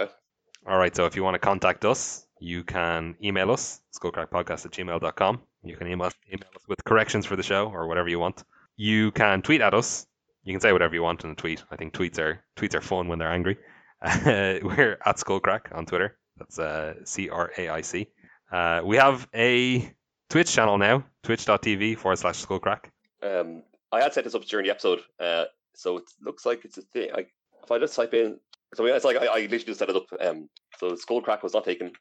All 0.67 0.79
right, 0.79 0.95
so 0.95 1.05
if 1.05 1.17
you 1.17 1.25
want 1.25 1.35
to 1.35 1.39
contact 1.39 1.85
us, 1.85 2.27
you 2.39 2.63
can 2.63 3.17
email 3.23 3.51
us, 3.51 3.81
skullcraicpodcast 3.99 4.65
at 4.65 4.73
gmail.com. 4.73 5.41
You 5.63 5.77
can 5.77 5.89
email, 5.89 6.11
email 6.29 6.49
us 6.55 6.63
with 6.69 6.85
corrections 6.85 7.27
for 7.27 7.37
the 7.37 7.43
show 7.43 7.69
or 7.71 7.87
whatever 7.87 8.09
you 8.09 8.19
want. 8.19 8.45
You 8.77 9.11
can 9.11 9.43
tweet 9.43 9.61
at 9.61 9.75
us. 9.75 10.07
You 10.45 10.53
can 10.55 10.61
say 10.61 10.73
whatever 10.73 10.95
you 10.95 11.03
want 11.03 11.25
in 11.25 11.31
a 11.31 11.35
tweet. 11.35 11.65
I 11.71 11.77
think 11.77 11.93
tweets 11.93 12.19
are 12.19 12.43
tweets 12.57 12.75
are 12.75 12.81
fun 12.81 13.09
when 13.09 13.19
they're 13.19 13.33
angry. 13.33 13.59
we're 14.27 14.99
at 15.07 15.17
Skullcraic 15.17 15.75
on 15.75 15.87
Twitter. 15.87 16.19
That's 16.37 16.59
uh, 16.59 16.95
C 17.05 17.31
R 17.31 17.51
A 17.57 17.69
I 17.71 17.81
C. 17.81 18.07
Uh, 18.53 18.83
we 18.85 18.97
have 18.97 19.27
a 19.35 19.91
Twitch 20.29 20.53
channel 20.53 20.77
now, 20.77 21.05
twitch.tv 21.23 21.97
forward 21.97 22.19
slash 22.19 22.45
Skullcraic. 22.45 22.85
Um, 23.23 23.63
I 23.93 24.03
had 24.03 24.13
set 24.13 24.25
this 24.25 24.35
up 24.35 24.45
during 24.45 24.67
the 24.67 24.73
episode, 24.73 25.01
uh, 25.21 25.45
so 25.75 25.97
it 25.97 26.05
looks 26.21 26.45
like 26.45 26.67
it's 26.67 26.77
a 26.77 26.83
thing. 26.83 27.11
I, 27.15 27.21
if 27.63 27.71
I 27.71 27.79
just 27.79 27.97
type 27.97 28.13
in, 28.13 28.39
so 28.75 28.85
it's 28.85 29.07
like 29.07 29.17
I, 29.17 29.25
I 29.25 29.41
literally 29.41 29.65
just 29.65 29.79
set 29.79 29.89
it 29.89 29.97
up. 29.97 30.07
Um, 30.21 30.51
so 30.79 30.91
Skullcraic 30.93 31.43
was 31.43 31.55
not 31.55 31.65
taken. 31.65 31.93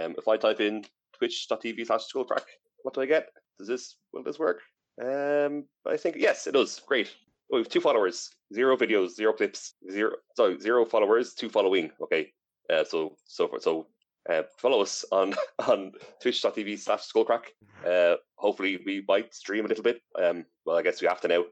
Um, 0.00 0.14
if 0.16 0.28
I 0.28 0.36
type 0.36 0.60
in 0.60 0.84
twitch.tv 1.18 1.86
slash 1.86 2.02
Skullcraic, 2.14 2.44
what 2.84 2.94
do 2.94 3.00
I 3.00 3.06
get? 3.06 3.30
Does 3.58 3.66
this 3.66 3.96
will 4.12 4.22
this 4.22 4.38
work? 4.38 4.60
Um, 5.02 5.64
I 5.86 5.96
think 5.96 6.16
yes, 6.18 6.46
it 6.46 6.52
does. 6.52 6.80
Great. 6.86 7.12
Oh, 7.52 7.56
we 7.56 7.60
have 7.60 7.68
two 7.68 7.82
followers, 7.82 8.30
zero 8.54 8.78
videos, 8.78 9.10
zero 9.10 9.34
clips, 9.34 9.74
zero 9.90 10.12
sorry, 10.34 10.58
zero 10.58 10.86
followers, 10.86 11.34
two 11.34 11.50
following. 11.50 11.90
Okay. 12.02 12.32
Uh, 12.72 12.82
so 12.82 13.14
so 13.26 13.46
for 13.46 13.60
so 13.60 13.88
uh, 14.30 14.42
follow 14.56 14.80
us 14.80 15.04
on 15.12 15.34
on 15.68 15.92
twitch.tv 16.22 16.78
slash 16.78 17.02
skullcraic. 17.12 17.44
Uh, 17.86 18.16
hopefully 18.36 18.80
we 18.86 19.04
might 19.06 19.34
stream 19.34 19.66
a 19.66 19.68
little 19.68 19.84
bit. 19.84 20.00
Um, 20.18 20.46
well, 20.64 20.78
I 20.78 20.82
guess 20.82 21.02
we 21.02 21.08
have 21.08 21.20
to 21.20 21.28
now. 21.28 21.44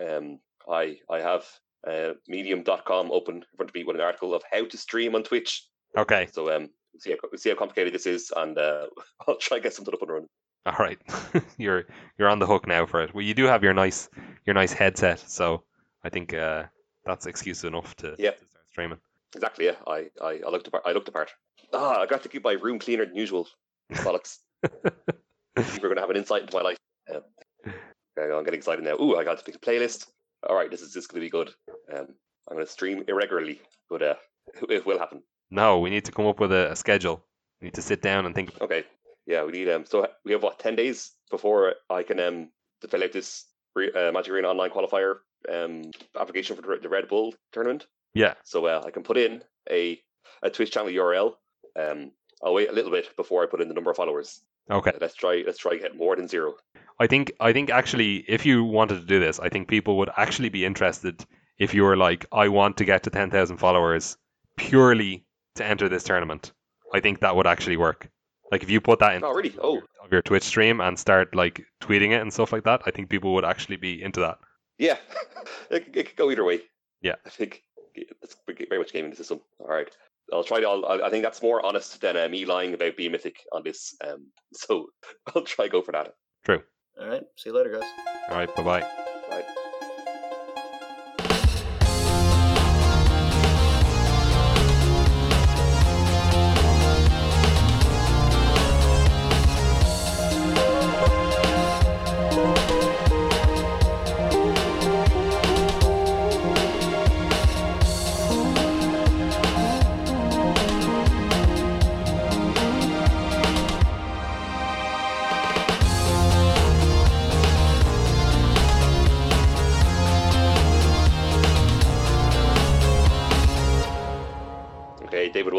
Um, 0.00 0.38
I 0.70 0.98
I 1.10 1.18
have 1.18 1.44
uh, 1.86 2.12
medium.com 2.28 3.10
open 3.10 3.36
in 3.36 3.44
front 3.56 3.70
of 3.70 3.74
me 3.74 3.82
with 3.82 3.96
an 3.96 4.02
article 4.02 4.34
of 4.34 4.44
how 4.52 4.64
to 4.64 4.76
stream 4.76 5.16
on 5.16 5.24
Twitch. 5.24 5.66
Okay, 5.96 6.28
So 6.30 6.54
um, 6.54 6.68
see 7.00 7.10
how, 7.10 7.36
see 7.36 7.48
how 7.48 7.56
complicated 7.56 7.94
this 7.94 8.06
is, 8.06 8.30
and 8.36 8.56
uh, 8.56 8.86
I'll 9.26 9.38
try 9.38 9.56
and 9.56 9.64
get 9.64 9.74
something 9.74 9.92
up 9.92 10.02
and 10.02 10.10
running. 10.10 10.28
All 10.66 10.76
right. 10.78 10.98
you're 11.58 11.84
you're 12.18 12.28
on 12.28 12.38
the 12.38 12.46
hook 12.46 12.66
now 12.66 12.86
for 12.86 13.02
it. 13.02 13.14
Well, 13.14 13.24
you 13.24 13.34
do 13.34 13.44
have 13.44 13.62
your 13.62 13.74
nice 13.74 14.08
your 14.44 14.54
nice 14.54 14.72
headset, 14.72 15.18
so 15.18 15.62
I 16.04 16.08
think 16.08 16.34
uh, 16.34 16.64
that's 17.04 17.26
excuse 17.26 17.64
enough 17.64 17.94
to, 17.96 18.14
yeah. 18.18 18.32
to 18.32 18.46
start 18.50 18.66
streaming. 18.70 18.98
Exactly. 19.34 19.66
Yeah. 19.66 19.76
I 19.86 20.06
I, 20.20 20.40
I 20.46 20.50
looked 20.50 20.68
apart. 20.68 20.84
I 20.86 20.92
looked 20.92 21.08
apart. 21.08 21.30
Ah, 21.72 22.00
I 22.00 22.06
got 22.06 22.22
to 22.22 22.28
keep 22.28 22.44
my 22.44 22.52
room 22.52 22.78
cleaner 22.78 23.04
than 23.04 23.16
usual. 23.16 23.48
Bollocks. 23.92 24.38
We're 24.62 25.80
going 25.80 25.96
to 25.96 26.00
have 26.00 26.10
an 26.10 26.16
insight 26.16 26.42
into 26.42 26.56
my 26.56 26.62
life. 26.62 26.78
Um, 27.12 27.22
okay, 27.66 28.32
I'm 28.32 28.44
getting 28.44 28.58
excited 28.58 28.84
now. 28.84 28.94
Ooh, 29.00 29.16
I 29.16 29.24
got 29.24 29.38
to 29.38 29.44
pick 29.44 29.56
a 29.56 29.58
playlist. 29.58 30.06
All 30.48 30.54
right, 30.54 30.70
this 30.70 30.82
is 30.82 30.92
this 30.92 31.06
going 31.06 31.20
to 31.20 31.26
be 31.26 31.30
good. 31.30 31.50
Um, 31.92 32.14
I'm 32.48 32.56
going 32.56 32.66
to 32.66 32.72
stream 32.72 33.04
irregularly, 33.08 33.60
but 33.90 34.02
uh, 34.02 34.14
it 34.68 34.86
will 34.86 34.98
happen. 34.98 35.22
No, 35.50 35.80
we 35.80 35.90
need 35.90 36.04
to 36.04 36.12
come 36.12 36.26
up 36.26 36.40
with 36.40 36.52
a, 36.52 36.70
a 36.70 36.76
schedule. 36.76 37.24
We 37.60 37.66
need 37.66 37.74
to 37.74 37.82
sit 37.82 38.02
down 38.02 38.26
and 38.26 38.34
think. 38.34 38.52
Okay. 38.60 38.84
Yeah, 39.28 39.44
we 39.44 39.52
need 39.52 39.68
um. 39.68 39.84
So 39.84 40.08
we 40.24 40.32
have 40.32 40.42
what 40.42 40.58
ten 40.58 40.74
days 40.74 41.12
before 41.30 41.74
I 41.90 42.02
can 42.02 42.18
um 42.18 42.48
to 42.80 42.88
fill 42.88 43.04
out 43.04 43.12
this 43.12 43.44
re- 43.76 43.92
uh, 43.92 44.10
Magic 44.10 44.32
Arena 44.32 44.48
online 44.48 44.70
qualifier 44.70 45.16
um, 45.52 45.90
application 46.18 46.56
for 46.56 46.62
the, 46.62 46.88
Red 46.88 47.08
Bull 47.08 47.34
tournament. 47.52 47.86
Yeah. 48.14 48.34
So 48.44 48.66
uh, 48.66 48.82
I 48.84 48.90
can 48.90 49.02
put 49.02 49.18
in 49.18 49.42
a 49.70 50.00
a 50.42 50.48
Twitch 50.48 50.72
channel 50.72 50.90
URL. 50.90 51.34
Um, 51.78 52.12
I'll 52.42 52.54
wait 52.54 52.70
a 52.70 52.72
little 52.72 52.90
bit 52.90 53.14
before 53.16 53.42
I 53.42 53.46
put 53.46 53.60
in 53.60 53.68
the 53.68 53.74
number 53.74 53.90
of 53.90 53.96
followers. 53.96 54.40
Okay. 54.70 54.92
Let's 54.98 55.14
try. 55.14 55.42
Let's 55.44 55.58
try 55.58 55.76
get 55.76 55.94
more 55.94 56.16
than 56.16 56.26
zero. 56.26 56.54
I 56.98 57.06
think 57.06 57.32
I 57.38 57.52
think 57.52 57.68
actually 57.68 58.24
if 58.28 58.46
you 58.46 58.64
wanted 58.64 59.00
to 59.00 59.06
do 59.06 59.20
this, 59.20 59.38
I 59.38 59.50
think 59.50 59.68
people 59.68 59.98
would 59.98 60.10
actually 60.16 60.48
be 60.48 60.64
interested 60.64 61.24
if 61.58 61.74
you 61.74 61.82
were 61.82 61.96
like, 61.98 62.24
I 62.32 62.48
want 62.48 62.78
to 62.78 62.86
get 62.86 63.02
to 63.02 63.10
ten 63.10 63.30
thousand 63.30 63.58
followers 63.58 64.16
purely 64.56 65.26
to 65.56 65.64
enter 65.64 65.88
this 65.88 66.04
tournament. 66.04 66.52
I 66.94 67.00
think 67.00 67.20
that 67.20 67.36
would 67.36 67.46
actually 67.46 67.76
work. 67.76 68.08
Like 68.50 68.62
if 68.62 68.70
you 68.70 68.80
put 68.80 68.98
that 69.00 69.14
in 69.14 69.24
Oh, 69.24 69.32
really? 69.32 69.54
Oh, 69.62 69.80
of 70.02 70.12
your 70.12 70.22
Twitch 70.22 70.42
stream 70.44 70.80
and 70.80 70.98
start 70.98 71.34
like 71.34 71.62
tweeting 71.80 72.10
it 72.12 72.22
and 72.22 72.32
stuff 72.32 72.52
like 72.52 72.64
that, 72.64 72.82
I 72.86 72.90
think 72.90 73.10
people 73.10 73.34
would 73.34 73.44
actually 73.44 73.76
be 73.76 74.02
into 74.02 74.20
that. 74.20 74.38
yeah. 74.78 74.96
it, 75.70 75.88
it 75.94 76.06
could 76.06 76.16
go 76.16 76.30
either 76.30 76.44
way. 76.44 76.60
Yeah. 77.02 77.16
I 77.26 77.30
think 77.30 77.62
it's 77.94 78.36
very 78.46 78.78
much 78.78 78.92
gaming 78.92 79.10
the 79.10 79.16
system. 79.16 79.40
All 79.60 79.68
right. 79.68 79.88
I'll 80.32 80.44
try. 80.44 80.60
To, 80.60 80.68
I'll, 80.68 81.02
I 81.04 81.10
think 81.10 81.24
that's 81.24 81.42
more 81.42 81.64
honest 81.64 82.00
than 82.00 82.16
uh, 82.16 82.28
me 82.28 82.44
lying 82.44 82.74
about 82.74 82.96
being 82.96 83.12
mythic 83.12 83.36
on 83.52 83.62
this. 83.62 83.94
Um, 84.06 84.26
so 84.52 84.88
I'll 85.34 85.42
try 85.42 85.68
go 85.68 85.82
for 85.82 85.92
that. 85.92 86.14
True. 86.44 86.62
All 87.00 87.08
right. 87.08 87.22
See 87.36 87.50
you 87.50 87.56
later, 87.56 87.78
guys. 87.78 87.88
All 88.30 88.36
right, 88.36 88.54
bye 88.54 88.62
bye. 88.62 89.07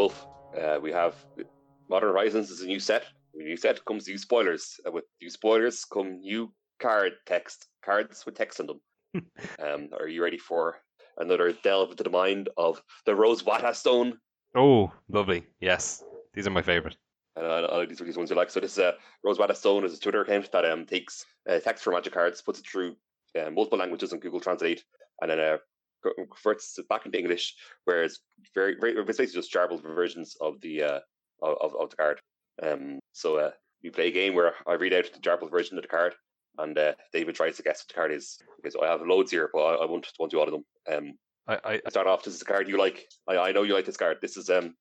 Wolf. 0.00 0.26
Uh, 0.58 0.78
we 0.80 0.92
have 0.92 1.14
Modern 1.90 2.08
Horizons 2.08 2.50
is 2.50 2.62
a 2.62 2.66
new 2.66 2.80
set. 2.80 3.04
With 3.34 3.44
new 3.44 3.56
set 3.58 3.84
comes 3.84 4.08
new 4.08 4.16
spoilers. 4.16 4.80
Uh, 4.86 4.92
with 4.92 5.04
new 5.20 5.28
spoilers 5.28 5.84
come 5.84 6.20
new 6.20 6.50
card 6.80 7.12
text 7.26 7.66
cards 7.84 8.24
with 8.24 8.34
text 8.34 8.60
on 8.60 8.66
them. 8.66 8.80
um, 9.62 9.90
are 9.98 10.08
you 10.08 10.22
ready 10.22 10.38
for 10.38 10.76
another 11.18 11.52
delve 11.52 11.90
into 11.90 12.02
the 12.02 12.08
mind 12.22 12.48
of 12.56 12.82
the 13.04 13.14
Rosewater 13.14 13.74
Stone? 13.74 14.18
Oh, 14.56 14.90
lovely. 15.10 15.44
Yes, 15.60 16.02
these 16.32 16.46
are 16.46 16.56
my 16.58 16.62
favorite. 16.62 16.96
And 17.36 17.44
I, 17.46 17.66
I, 17.66 17.84
these 17.84 18.00
are 18.00 18.04
these 18.04 18.16
ones 18.16 18.30
you 18.30 18.36
like. 18.36 18.48
So 18.48 18.60
this 18.60 18.78
uh, 18.78 18.92
Rosewater 19.22 19.54
Stone 19.54 19.84
is 19.84 19.94
a 19.94 20.00
Twitter 20.00 20.22
account 20.22 20.50
that 20.52 20.64
um, 20.64 20.86
takes 20.86 21.26
uh, 21.46 21.60
text 21.60 21.84
from 21.84 21.92
Magic 21.92 22.14
cards, 22.14 22.40
puts 22.40 22.58
it 22.58 22.66
through 22.66 22.96
uh, 23.38 23.50
multiple 23.50 23.78
languages 23.78 24.14
on 24.14 24.18
Google 24.18 24.40
Translate, 24.40 24.82
and 25.20 25.30
then 25.30 25.40
uh, 25.40 25.58
converts 26.02 26.78
it 26.78 26.88
back 26.88 27.06
into 27.06 27.18
English. 27.18 27.54
Whereas 27.84 28.18
very, 28.54 28.76
very 28.80 28.92
it's 28.92 29.06
basically 29.06 29.40
just 29.40 29.52
jarbled 29.52 29.82
versions 29.82 30.36
of 30.40 30.60
the 30.60 30.82
uh, 30.82 30.98
of, 31.42 31.56
of- 31.60 31.76
of 31.80 31.90
the 31.90 31.96
card. 31.96 32.20
Um, 32.62 32.98
so 33.12 33.36
uh, 33.36 33.50
we 33.82 33.90
play 33.90 34.08
a 34.08 34.12
game 34.12 34.34
where 34.34 34.54
I 34.66 34.74
read 34.74 34.92
out 34.92 35.10
the 35.12 35.20
jarbled 35.20 35.50
version 35.50 35.78
of 35.78 35.82
the 35.82 35.88
card, 35.88 36.14
and 36.58 36.78
uh, 36.78 36.92
David 37.12 37.34
tries 37.34 37.56
to 37.56 37.62
guess 37.62 37.80
what 37.82 37.88
the 37.88 37.94
card 37.94 38.12
is. 38.12 38.38
Because 38.56 38.76
I 38.82 38.86
have 38.86 39.00
loads 39.02 39.30
here, 39.30 39.50
but 39.52 39.60
I, 39.60 39.74
I 39.84 39.86
won't 39.86 40.06
won't 40.18 40.32
do 40.32 40.40
all 40.40 40.48
of 40.48 40.52
them. 40.52 40.64
Um, 40.92 41.12
I, 41.48 41.58
I 41.64 41.80
I 41.86 41.90
start 41.90 42.06
off. 42.06 42.24
This 42.24 42.34
is 42.34 42.42
a 42.42 42.46
card 42.46 42.68
you 42.68 42.78
like. 42.78 43.06
I, 43.28 43.36
I 43.38 43.52
know 43.52 43.62
you 43.62 43.74
like 43.74 43.86
this 43.86 43.96
card. 43.96 44.18
This 44.20 44.36
is 44.36 44.50
um, 44.50 44.74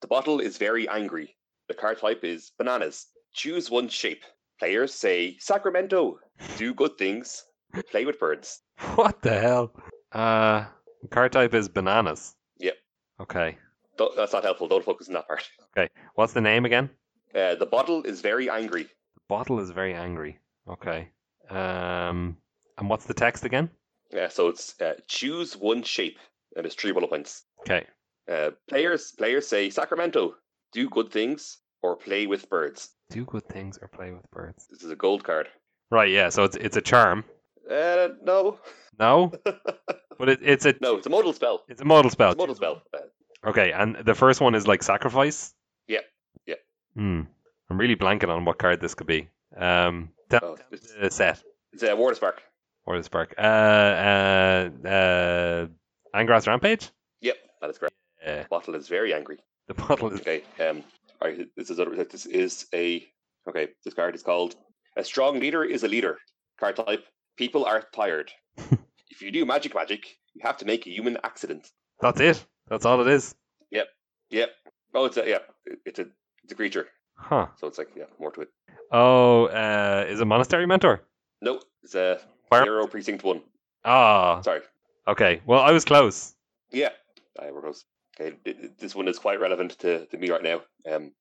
the 0.00 0.08
bottle 0.08 0.40
is 0.40 0.56
very 0.58 0.88
angry. 0.88 1.36
The 1.68 1.74
card 1.74 1.98
type 1.98 2.24
is 2.24 2.52
bananas. 2.58 3.06
Choose 3.34 3.70
one 3.70 3.88
shape. 3.88 4.22
Players 4.58 4.94
say 4.94 5.36
Sacramento. 5.40 6.18
Do 6.56 6.74
good 6.74 6.96
things. 6.98 7.44
Play 7.90 8.04
with 8.04 8.18
birds. 8.20 8.60
what 8.94 9.20
the 9.22 9.38
hell? 9.40 9.72
Uh, 10.14 10.64
card 11.10 11.32
type 11.32 11.54
is 11.54 11.68
bananas. 11.68 12.34
Yep. 12.58 12.74
Okay. 13.20 13.58
Don't, 13.96 14.16
that's 14.16 14.32
not 14.32 14.44
helpful. 14.44 14.68
Don't 14.68 14.84
focus 14.84 15.08
on 15.08 15.14
that 15.14 15.26
part. 15.28 15.48
Okay. 15.76 15.88
What's 16.14 16.32
the 16.32 16.40
name 16.40 16.64
again? 16.64 16.88
Uh, 17.34 17.56
the 17.56 17.66
bottle 17.66 18.04
is 18.04 18.20
very 18.20 18.48
angry. 18.48 18.84
The 18.84 19.20
bottle 19.28 19.58
is 19.58 19.70
very 19.70 19.92
angry. 19.92 20.38
Okay. 20.68 21.08
Um, 21.50 22.36
and 22.78 22.88
what's 22.88 23.06
the 23.06 23.14
text 23.14 23.44
again? 23.44 23.68
Yeah, 24.12 24.28
so 24.28 24.46
it's 24.46 24.80
uh, 24.80 24.94
choose 25.08 25.56
one 25.56 25.82
shape, 25.82 26.18
and 26.56 26.64
it's 26.64 26.76
three 26.76 26.92
bullet 26.92 27.10
points. 27.10 27.42
Okay. 27.62 27.86
Uh, 28.30 28.50
players 28.68 29.10
players 29.18 29.48
say 29.48 29.68
Sacramento. 29.68 30.36
Do 30.72 30.88
good 30.88 31.10
things 31.10 31.58
or 31.82 31.96
play 31.96 32.28
with 32.28 32.48
birds. 32.48 32.90
Do 33.10 33.24
good 33.24 33.48
things 33.48 33.76
or 33.82 33.88
play 33.88 34.12
with 34.12 34.30
birds. 34.30 34.68
This 34.70 34.84
is 34.84 34.92
a 34.92 34.96
gold 34.96 35.24
card. 35.24 35.48
Right. 35.90 36.10
Yeah. 36.10 36.28
So 36.28 36.44
it's 36.44 36.56
it's 36.56 36.76
a 36.76 36.80
charm. 36.80 37.24
Uh, 37.70 38.08
no, 38.22 38.58
No, 38.98 39.32
but 40.18 40.28
it, 40.28 40.40
it's 40.42 40.66
a 40.66 40.74
no, 40.80 40.96
it's 40.96 41.06
a 41.06 41.10
modal 41.10 41.32
spell. 41.32 41.62
it's 41.68 41.80
a 41.80 41.84
modal 41.84 42.10
spell. 42.10 42.30
It's 42.32 42.38
a 42.38 42.42
modal 42.42 42.54
spell. 42.54 42.82
Uh, 42.92 42.98
Okay, 43.46 43.72
and 43.72 43.96
the 44.06 44.14
first 44.14 44.40
one 44.40 44.54
is 44.54 44.66
like 44.66 44.82
sacrifice. 44.82 45.52
Yeah, 45.86 46.00
yeah. 46.46 46.54
Hmm. 46.96 47.22
I'm 47.68 47.78
really 47.78 47.94
blanking 47.96 48.30
on 48.30 48.44
what 48.46 48.58
card 48.58 48.80
this 48.80 48.94
could 48.94 49.06
be. 49.06 49.28
Um, 49.56 50.10
tell, 50.30 50.40
Oh, 50.42 50.54
it's- 50.72 50.92
the 51.00 51.10
set 51.10 51.42
It's 51.72 51.82
a 51.82 51.94
water 51.94 52.14
spark. 52.14 52.40
the 52.86 53.02
spark. 53.02 53.34
Uh, 53.36 53.42
uh, 53.42 54.88
uh, 54.88 55.66
Angrath's 56.14 56.46
Rampage. 56.46 56.90
Yep, 57.20 57.36
that 57.60 57.70
is 57.70 57.78
correct. 57.78 57.94
Yeah. 58.24 58.44
Bottle 58.48 58.74
is 58.76 58.88
very 58.88 59.12
angry. 59.14 59.38
The 59.68 59.74
bottle 59.74 60.12
is 60.12 60.20
Okay. 60.20 60.42
Um. 60.60 60.82
All 61.20 61.28
right. 61.28 61.46
This 61.56 61.70
is 61.70 61.78
other, 61.80 61.94
this 62.04 62.26
is 62.26 62.66
a 62.74 63.06
okay. 63.48 63.68
This 63.84 63.94
card 63.94 64.14
is 64.14 64.22
called 64.22 64.56
a 64.96 65.04
strong 65.04 65.38
leader 65.40 65.64
is 65.64 65.84
a 65.84 65.88
leader. 65.88 66.18
Card 66.60 66.76
type. 66.76 67.04
People 67.36 67.64
are 67.64 67.82
tired. 67.94 68.30
if 69.10 69.22
you 69.22 69.30
do 69.30 69.44
magic 69.44 69.74
magic, 69.74 70.06
you 70.34 70.42
have 70.44 70.56
to 70.58 70.64
make 70.64 70.86
a 70.86 70.90
human 70.90 71.18
accident. 71.24 71.68
That's 72.00 72.20
it. 72.20 72.44
That's 72.68 72.84
all 72.84 73.00
it 73.00 73.08
is. 73.08 73.34
Yep. 73.70 73.86
Yep. 74.30 74.50
Oh, 74.94 75.04
it's 75.06 75.16
a 75.16 75.28
yeah. 75.28 75.38
It's 75.84 75.98
a 75.98 76.06
it's 76.42 76.52
a 76.52 76.54
creature. 76.54 76.86
Huh. 77.16 77.46
So 77.56 77.66
it's 77.66 77.78
like 77.78 77.88
yeah, 77.96 78.04
more 78.18 78.30
to 78.32 78.42
it. 78.42 78.48
Oh, 78.92 79.46
uh, 79.46 80.04
is 80.08 80.20
a 80.20 80.24
Monastery 80.24 80.66
Mentor? 80.66 81.00
No, 81.40 81.60
it's 81.82 81.94
a 81.94 82.20
Fire- 82.50 82.64
zero 82.64 82.86
precinct 82.86 83.24
one. 83.24 83.42
Ah. 83.84 84.40
Sorry. 84.42 84.60
Okay. 85.06 85.40
Well, 85.46 85.60
I 85.60 85.72
was 85.72 85.84
close. 85.84 86.34
Yeah. 86.70 86.90
I 87.40 87.50
we're 87.50 87.60
close. 87.62 87.84
Okay. 88.20 88.36
th- 88.44 88.56
th- 88.56 88.72
This 88.78 88.94
one 88.94 89.08
is 89.08 89.18
quite 89.18 89.40
relevant 89.40 89.78
to, 89.80 90.06
to 90.06 90.16
me 90.16 90.30
right 90.30 90.42
now. 90.42 90.62
Um, 90.90 91.12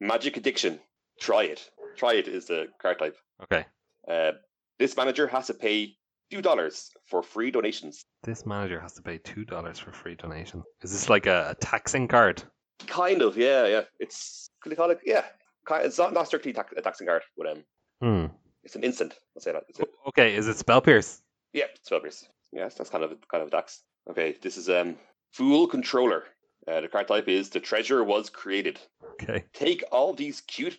magic 0.00 0.36
addiction. 0.36 0.78
Try 1.20 1.44
it. 1.44 1.68
Try 1.96 2.14
it 2.14 2.28
is 2.28 2.46
the 2.46 2.68
card 2.80 2.98
type. 2.98 3.16
Okay. 3.42 3.66
Uh, 4.08 4.32
this 4.80 4.96
manager 4.96 5.28
has 5.28 5.46
to 5.46 5.54
pay 5.54 5.94
two 6.32 6.42
dollars 6.42 6.90
for 7.06 7.22
free 7.22 7.50
donations. 7.52 8.02
This 8.24 8.44
manager 8.46 8.80
has 8.80 8.94
to 8.94 9.02
pay 9.02 9.18
two 9.18 9.44
dollars 9.44 9.78
for 9.78 9.92
free 9.92 10.16
donation. 10.16 10.64
Is 10.82 10.90
this 10.90 11.08
like 11.08 11.26
a, 11.26 11.50
a 11.50 11.54
taxing 11.54 12.08
card? 12.08 12.42
Kind 12.86 13.22
of, 13.22 13.36
yeah, 13.36 13.66
yeah. 13.66 13.82
It's 14.00 14.50
can 14.62 14.70
they 14.70 14.76
call 14.76 14.90
it? 14.90 15.00
Yeah, 15.04 15.24
it's 15.70 15.98
not 15.98 16.12
not 16.12 16.26
strictly 16.26 16.52
tax, 16.52 16.72
a 16.76 16.80
taxing 16.82 17.06
card, 17.06 17.22
but 17.36 17.46
um, 17.52 17.64
Hmm. 18.02 18.26
it's 18.64 18.74
an 18.76 18.82
instant. 18.82 19.12
Let's 19.34 19.44
say 19.44 19.52
that. 19.52 19.64
Okay. 20.08 20.34
Is 20.34 20.48
it 20.48 20.56
spell 20.56 20.80
pierce? 20.80 21.20
yeah, 21.52 21.66
spell 21.82 22.00
pierce. 22.00 22.26
Yes, 22.52 22.74
that's 22.74 22.90
kind 22.90 23.04
of 23.04 23.10
kind 23.30 23.42
of 23.42 23.48
a 23.48 23.50
tax. 23.50 23.82
Okay, 24.08 24.36
this 24.42 24.56
is 24.56 24.68
um, 24.68 24.96
fool 25.32 25.66
controller. 25.68 26.24
Uh, 26.66 26.80
the 26.80 26.88
card 26.88 27.08
type 27.08 27.28
is 27.28 27.50
the 27.50 27.60
treasure 27.60 28.02
was 28.04 28.30
created. 28.30 28.78
Okay. 29.12 29.44
Take 29.52 29.82
all 29.92 30.14
these 30.14 30.40
cute. 30.42 30.78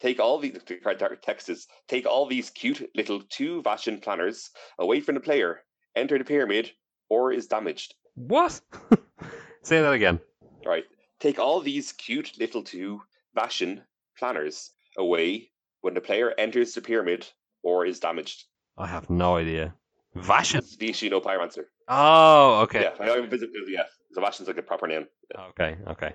Take 0.00 0.20
all 0.20 0.38
the 0.38 0.50
the 0.50 0.76
card 0.76 1.02
text 1.22 1.48
is 1.48 1.66
take 1.88 2.06
all 2.06 2.26
these 2.26 2.50
cute 2.50 2.90
little 2.94 3.22
two 3.28 3.62
Vashin 3.62 4.02
planners 4.02 4.50
away 4.78 5.00
from 5.00 5.14
the 5.14 5.20
player. 5.20 5.62
Enter 5.96 6.18
the 6.18 6.24
pyramid 6.24 6.70
or 7.08 7.32
is 7.32 7.46
damaged. 7.46 7.94
What? 8.14 8.60
Say 9.62 9.80
that 9.80 9.92
again. 9.92 10.20
Right. 10.66 10.84
Take 11.20 11.38
all 11.38 11.60
these 11.60 11.92
cute 11.92 12.32
little 12.38 12.62
two 12.62 13.02
Vashin 13.36 13.82
planners 14.18 14.70
away 14.98 15.50
when 15.80 15.94
the 15.94 16.00
player 16.00 16.34
enters 16.38 16.74
the 16.74 16.80
pyramid 16.80 17.26
or 17.62 17.86
is 17.86 18.00
damaged. 18.00 18.44
I 18.76 18.86
have 18.86 19.08
no 19.10 19.36
idea. 19.36 19.74
Vashin. 20.16 20.58
It's 20.58 21.02
no 21.02 21.20
Pyromancer. 21.20 21.64
Oh, 21.88 22.60
okay. 22.62 22.82
Yeah, 22.82 22.94
I 23.00 23.06
know, 23.06 23.22
visit- 23.26 23.50
yeah. 23.68 23.84
So 24.12 24.20
Vashin's 24.20 24.46
like 24.48 24.58
a 24.58 24.62
proper 24.62 24.86
name. 24.86 25.06
Okay, 25.50 25.76
okay. 25.88 26.12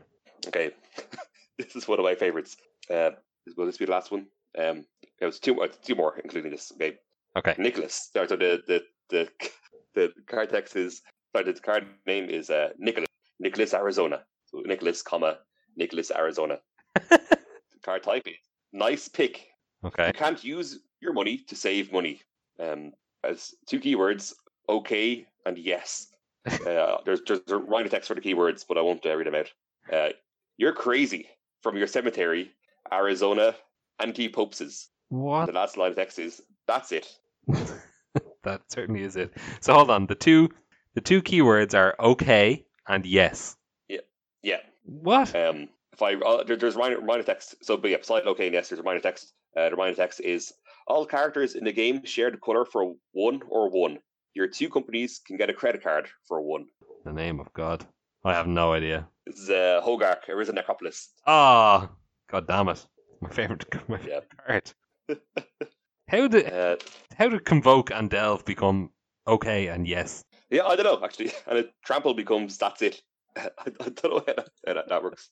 Okay. 0.47 0.71
this 1.57 1.75
is 1.75 1.87
one 1.87 1.99
of 1.99 2.05
my 2.05 2.15
favorites. 2.15 2.55
Uh, 2.89 3.11
will 3.57 3.65
this 3.65 3.77
be 3.77 3.85
the 3.85 3.91
last 3.91 4.11
one? 4.11 4.27
Um, 4.57 4.85
it 5.19 5.25
was 5.25 5.39
two 5.39 5.55
more, 5.55 5.67
two 5.67 5.95
more, 5.95 6.17
including 6.23 6.51
this. 6.51 6.71
game. 6.79 6.93
Okay. 7.37 7.55
Nicholas. 7.57 8.09
Sorry, 8.13 8.27
so 8.27 8.35
the 8.35 8.61
the 8.67 8.83
the 9.09 9.29
the 9.95 10.13
card 10.27 10.49
text 10.49 10.75
is 10.75 11.01
sorry, 11.35 11.51
the 11.51 11.59
card 11.59 11.87
name 12.05 12.29
is 12.29 12.49
uh, 12.49 12.69
Nicholas. 12.77 13.07
Nicholas 13.39 13.73
Arizona. 13.73 14.23
So 14.45 14.61
Nicholas, 14.65 15.01
comma 15.01 15.37
Nicholas 15.75 16.11
Arizona. 16.11 16.59
the 17.09 17.19
card 17.83 18.03
type 18.03 18.27
is 18.27 18.35
nice 18.73 19.07
pick. 19.07 19.47
Okay. 19.85 20.07
You 20.07 20.13
can't 20.13 20.43
use 20.43 20.79
your 20.99 21.13
money 21.13 21.37
to 21.47 21.55
save 21.55 21.91
money. 21.91 22.21
Um, 22.59 22.91
as 23.23 23.53
two 23.67 23.79
keywords, 23.79 24.33
okay 24.67 25.25
and 25.45 25.57
yes. 25.57 26.07
Uh, 26.65 26.97
there's 27.05 27.21
there's 27.27 27.41
a 27.49 27.57
rhyme 27.57 27.87
text 27.89 28.07
for 28.07 28.15
the 28.15 28.21
keywords, 28.21 28.65
but 28.67 28.77
I 28.77 28.81
won't 28.81 29.05
uh, 29.05 29.15
read 29.15 29.27
them 29.27 29.35
out. 29.35 29.51
Uh, 29.91 30.09
you're 30.57 30.73
crazy 30.73 31.27
from 31.61 31.77
your 31.77 31.85
cemetery, 31.85 32.51
Arizona, 32.91 33.55
anti 33.99 34.29
popes. 34.29 34.89
What? 35.09 35.47
The 35.47 35.53
last 35.53 35.77
line 35.77 35.91
of 35.91 35.95
text 35.95 36.19
is 36.19 36.41
that's 36.67 36.91
it. 36.91 37.07
that 38.43 38.61
certainly 38.69 39.03
is 39.03 39.15
it. 39.15 39.33
So 39.61 39.73
hold 39.73 39.89
on. 39.89 40.07
The 40.07 40.15
two 40.15 40.49
the 40.95 41.01
two 41.01 41.21
keywords 41.21 41.73
are 41.73 41.95
okay 41.99 42.65
and 42.87 43.05
yes. 43.05 43.55
Yeah. 43.87 44.01
Yeah. 44.43 44.59
What? 44.83 45.35
Um, 45.35 45.69
if 45.93 46.01
I 46.01 46.15
uh, 46.15 46.43
there, 46.43 46.55
there's 46.55 46.75
reminder, 46.75 46.99
reminder 46.99 47.23
text. 47.23 47.55
So, 47.63 47.77
but 47.77 47.91
yeah, 47.91 47.97
slide 48.01 48.25
okay 48.25 48.45
and 48.45 48.53
yes. 48.53 48.69
There's 48.69 48.79
a 48.79 48.83
reminder 48.83 49.01
text. 49.01 49.33
Uh, 49.55 49.65
the 49.65 49.71
reminder 49.71 49.95
text 49.95 50.21
is 50.21 50.53
all 50.87 51.05
characters 51.05 51.55
in 51.55 51.63
the 51.63 51.71
game 51.71 52.05
share 52.05 52.31
the 52.31 52.37
color 52.37 52.65
for 52.65 52.95
one 53.11 53.41
or 53.49 53.69
one. 53.69 53.99
Your 54.33 54.47
two 54.47 54.69
companies 54.69 55.19
can 55.25 55.37
get 55.37 55.49
a 55.49 55.53
credit 55.53 55.83
card 55.83 56.07
for 56.27 56.41
one. 56.41 56.67
The 57.05 57.13
name 57.13 57.39
of 57.39 57.51
God. 57.53 57.85
I 58.23 58.33
have 58.33 58.47
no 58.47 58.73
idea. 58.73 59.07
This 59.25 59.39
is 59.39 59.49
uh, 59.49 59.81
Hogaak, 59.85 60.27
Arisen 60.27 60.55
Necropolis. 60.55 61.09
Ah, 61.25 61.89
god 62.31 62.47
damn 62.47 62.69
it! 62.69 62.85
My 63.21 63.29
favorite, 63.29 63.65
my 63.89 63.97
favorite 63.97 64.37
card. 64.45 64.73
how 66.07 66.27
did 66.27 66.51
Uh, 66.51 66.77
how 67.17 67.29
did 67.29 67.45
convoke 67.45 67.91
and 67.91 68.09
delve 68.09 68.45
become 68.45 68.91
okay 69.27 69.67
and 69.67 69.87
yes? 69.87 70.23
yeah, 70.49 70.65
I 70.65 70.75
don't 70.75 70.85
know 70.85 71.03
actually, 71.03 71.31
and 71.47 71.59
it 71.59 71.73
trample 71.85 72.13
becomes 72.13 72.57
that's 72.57 72.81
it. 72.81 73.01
I, 73.35 73.69
don't 73.69 74.03
know 74.03 74.23
how 74.25 74.33
that, 74.33 74.49
how 74.67 74.73
that, 74.73 74.89
that 74.89 75.03
works. 75.03 75.29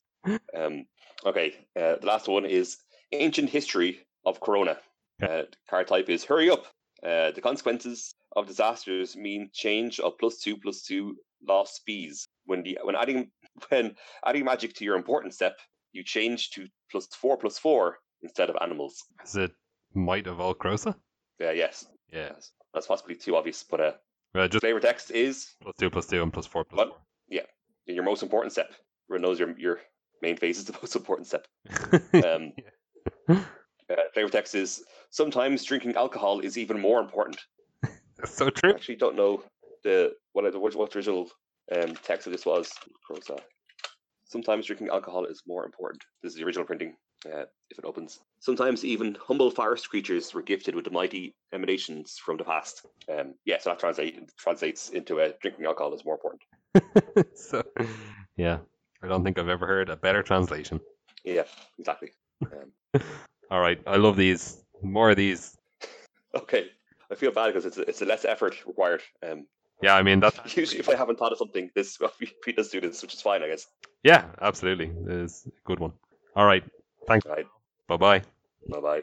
Um, 0.55 0.85
okay, 1.25 1.53
uh, 1.75 1.95
the 1.99 2.05
last 2.05 2.27
one 2.27 2.45
is 2.45 2.77
ancient 3.11 3.49
history 3.49 3.99
of 4.25 4.39
Corona. 4.39 4.77
Uh, 5.21 5.43
card 5.69 5.87
type 5.87 6.09
is 6.09 6.23
hurry 6.23 6.49
up. 6.49 6.65
Uh, 7.03 7.31
the 7.31 7.41
consequences 7.41 8.13
of 8.35 8.47
disasters 8.47 9.15
mean 9.15 9.49
change 9.53 9.99
of 9.99 10.17
plus 10.19 10.39
two 10.39 10.57
plus 10.57 10.83
two 10.83 11.15
lost 11.47 11.75
speeds. 11.75 12.27
When 12.45 12.63
the 12.63 12.77
when 12.83 12.95
adding 12.95 13.31
when 13.69 13.95
adding 14.25 14.45
magic 14.45 14.75
to 14.75 14.85
your 14.85 14.95
important 14.95 15.33
step, 15.33 15.57
you 15.97 16.03
change 16.03 16.51
to 16.51 16.67
plus 16.91 17.07
four 17.07 17.37
plus 17.37 17.57
four 17.59 17.97
instead 18.21 18.49
of 18.49 18.55
animals. 18.61 19.03
Is 19.25 19.35
it 19.35 19.51
Might 19.93 20.27
of 20.27 20.39
Old 20.39 20.59
Krosa? 20.59 20.95
Yeah, 21.39 21.51
yes, 21.51 21.85
Yeah. 22.11 22.29
yes. 22.33 22.51
That's 22.73 22.87
possibly 22.87 23.15
too 23.15 23.35
obvious, 23.35 23.63
but 23.69 23.79
uh, 23.81 23.91
Well, 24.33 24.47
just 24.47 24.61
flavor 24.61 24.79
text 24.79 25.11
is 25.11 25.55
plus 25.61 25.75
two 25.79 25.89
plus 25.89 26.07
two 26.07 26.21
and 26.21 26.31
plus 26.31 26.45
four 26.47 26.63
plus 26.63 26.89
Yeah. 27.27 27.45
your 27.85 28.03
most 28.03 28.23
important 28.23 28.51
step. 28.53 28.69
Everyone 29.09 29.23
knows 29.23 29.39
your 29.39 29.57
your 29.59 29.79
main 30.21 30.37
phase 30.37 30.57
is 30.59 30.65
the 30.65 30.73
most 30.81 30.95
important 30.95 31.27
step. 31.27 31.45
four. 32.11 32.23
Um, 32.25 32.53
uh, 33.89 33.95
flavor 34.13 34.29
text 34.29 34.53
is 34.55 34.83
sometimes 35.11 35.63
drinking 35.63 35.95
alcohol 35.95 36.39
is 36.41 36.57
even 36.57 36.79
more 36.79 36.99
important. 36.99 37.37
That's 38.17 38.35
so 38.35 38.47
I 38.47 38.49
true. 38.49 38.71
actually 38.71 38.97
don't 38.97 39.15
know 39.15 39.43
the 39.83 40.13
what 40.33 40.51
the 40.51 40.59
what, 40.59 40.75
what 40.75 40.95
original 40.95 41.29
um, 41.71 41.95
text 42.03 42.27
of 42.27 42.33
this 42.33 42.45
was. 42.45 42.71
Prosa. 43.09 43.39
Sometimes 44.29 44.65
drinking 44.65 44.89
alcohol 44.89 45.25
is 45.25 45.41
more 45.47 45.65
important. 45.65 46.03
This 46.21 46.33
is 46.33 46.39
the 46.39 46.45
original 46.45 46.65
printing. 46.65 46.95
Uh, 47.25 47.45
if 47.69 47.79
it 47.79 47.85
opens, 47.85 48.19
sometimes 48.39 48.85
even 48.85 49.17
humble 49.25 49.49
forest 49.49 49.89
creatures 49.89 50.33
were 50.33 50.41
gifted 50.41 50.75
with 50.75 50.85
the 50.85 50.91
mighty 50.91 51.33
emanations 51.53 52.17
from 52.23 52.37
the 52.37 52.43
past. 52.43 52.85
Um, 53.09 53.35
yeah, 53.45 53.57
so 53.59 53.69
that 53.69 53.79
translate, 53.79 54.19
translates 54.37 54.89
into 54.89 55.21
uh, 55.21 55.31
drinking 55.41 55.65
alcohol 55.65 55.93
is 55.93 56.05
more 56.05 56.15
important. 56.15 56.41
so, 57.35 57.63
yeah, 58.35 58.59
I 59.01 59.07
don't 59.07 59.23
think 59.23 59.39
I've 59.39 59.49
ever 59.49 59.65
heard 59.65 59.89
a 59.89 59.95
better 59.95 60.21
translation. 60.21 60.79
Yeah, 61.23 61.43
exactly. 61.79 62.11
Um, 62.43 63.01
All 63.51 63.61
right, 63.61 63.79
I 63.87 63.95
love 63.95 64.17
these. 64.17 64.61
More 64.81 65.09
of 65.09 65.15
these. 65.15 65.57
okay, 66.35 66.67
I 67.11 67.15
feel 67.15 67.31
bad 67.31 67.47
because 67.47 67.65
it's 67.65 67.77
a, 67.77 67.81
it's 67.81 68.01
a 68.01 68.05
less 68.05 68.25
effort 68.25 68.65
required. 68.65 69.01
Um, 69.25 69.47
Yeah, 69.81 69.95
I 69.95 70.03
mean 70.03 70.19
that's 70.19 70.39
usually, 70.57 70.79
if 70.79 70.89
I 70.89 70.95
haven't 70.95 71.19
thought 71.19 71.31
of 71.31 71.37
something, 71.37 71.69
this 71.75 71.99
we 72.45 72.53
does 72.53 72.69
do 72.69 72.81
this, 72.81 73.01
which 73.01 73.13
is 73.13 73.21
fine, 73.21 73.43
I 73.43 73.47
guess. 73.47 73.67
yeah, 74.03 74.25
absolutely. 74.41 74.85
It 74.85 75.11
is 75.11 75.43
a 75.47 75.51
good 75.65 75.79
one. 75.79 75.93
All 76.35 76.45
right, 76.45 76.63
thanks. 77.07 77.25
Right. 77.25 77.45
Bye 77.87 77.97
bye. 77.97 78.21
Bye 78.69 78.79
bye. 78.81 79.01